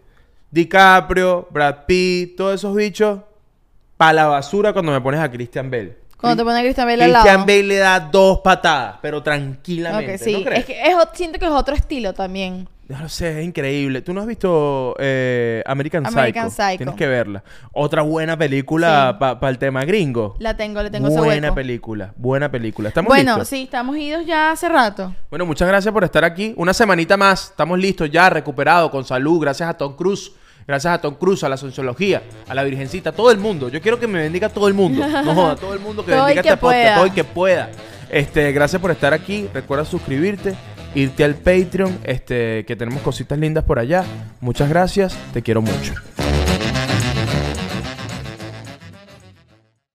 DiCaprio, 0.52 1.48
Brad 1.50 1.86
Pitt, 1.88 2.36
todos 2.38 2.56
esos 2.56 2.76
bichos, 2.76 3.20
para 3.98 4.14
la 4.14 4.26
basura 4.28 4.74
cuando 4.74 4.92
me 4.92 5.02
pones 5.02 5.20
a 5.22 5.32
Christian 5.32 5.72
Bale. 5.72 5.98
Cuando 6.18 6.44
te 6.44 6.46
pone 6.46 6.60
a 6.60 6.62
Christian 6.62 6.88
Bale 6.88 7.04
al 7.04 7.12
Christian 7.12 7.36
lado. 7.36 7.46
Bale 7.48 7.64
le 7.64 7.78
da 7.78 8.00
dos 8.00 8.40
patadas, 8.40 8.98
pero 9.02 9.24
tranquilamente. 9.24 10.16
Ok, 10.16 10.22
sí. 10.22 10.34
¿no 10.34 10.44
crees? 10.44 10.60
es 10.60 10.66
que 10.66 10.82
es 10.84 10.96
ot- 10.96 11.10
siento 11.14 11.40
que 11.40 11.46
es 11.46 11.52
otro 11.52 11.76
estilo 11.76 12.14
también. 12.14 12.68
No 12.90 13.00
lo 13.00 13.08
sé, 13.08 13.40
es 13.40 13.46
increíble. 13.46 14.02
¿Tú 14.02 14.14
no 14.14 14.20
has 14.22 14.28
visto 14.28 14.94
eh, 15.00 15.64
American, 15.66 16.06
American 16.06 16.52
Psycho? 16.52 16.64
Psycho. 16.64 16.78
Tienes 16.78 16.96
que 16.96 17.08
verla. 17.08 17.42
Otra 17.72 18.02
buena 18.02 18.38
película 18.38 19.12
Sí. 19.14 19.18
para 19.40 19.50
el 19.50 19.58
tema 19.58 19.86
gringo. 19.86 20.36
La 20.40 20.58
tengo, 20.58 20.84
le 20.84 20.90
tengo 20.90 21.08
buena 21.10 21.48
hueco. 21.48 21.56
película, 21.56 22.14
buena 22.18 22.52
película. 22.52 22.90
¿Estamos 22.90 23.08
Bueno, 23.08 23.32
listos? 23.36 23.48
sí, 23.48 23.64
estamos 23.64 23.96
idos 23.98 24.26
ya 24.26 24.52
hace 24.52 24.68
rato. 24.68 25.16
Bueno, 25.30 25.46
muchas 25.46 25.68
gracias 25.68 25.94
por 25.94 26.04
estar 26.04 26.26
aquí. 26.26 26.54
Una 26.58 26.74
semanita 26.74 27.16
más. 27.16 27.52
Estamos 27.52 27.80
listos 27.80 28.12
ya, 28.12 28.30
recuperados, 28.30 28.92
con 28.92 29.06
salud. 29.06 29.40
Gracias 29.42 29.70
a 29.70 29.74
Tom 29.76 29.96
Cruise. 29.96 30.34
Gracias 30.68 30.94
a 30.94 31.00
Tom 31.02 31.16
Cruise, 31.16 31.44
a 31.44 31.50
la 31.50 31.58
sociología, 31.58 32.22
a 32.48 32.54
la 32.54 32.64
Virgencita, 32.64 33.10
a 33.10 33.14
todo 33.14 33.32
el 33.32 33.38
mundo. 33.38 33.70
Yo 33.70 33.82
quiero 33.82 34.00
que 34.00 34.08
me 34.08 34.20
bendiga 34.20 34.50
todo 34.50 34.68
el 34.68 34.74
mundo. 34.74 35.06
No 35.08 35.34
joda, 35.36 35.56
todo 35.56 35.74
el 35.74 35.80
mundo 35.80 36.06
que 36.06 36.12
bendiga 36.16 36.42
este 36.42 36.58
podcast, 36.58 36.96
todo 36.96 37.06
el 37.06 37.14
que 37.14 37.24
pueda. 37.24 37.70
Este, 38.10 38.52
gracias 38.52 38.82
por 38.82 38.92
estar 38.92 39.14
aquí. 39.14 39.50
Recuerda 39.54 39.84
suscribirte, 39.84 40.56
irte 40.96 41.24
al 41.24 41.36
Patreon, 41.36 42.00
este, 42.04 42.66
que 42.66 42.76
tenemos 42.76 43.02
cositas 43.02 43.38
lindas 43.38 43.64
por 43.64 43.80
allá. 43.80 44.04
Muchas 44.42 44.70
gracias. 44.70 45.18
Te 45.34 45.42
quiero 45.42 45.62
mucho. 45.62 45.94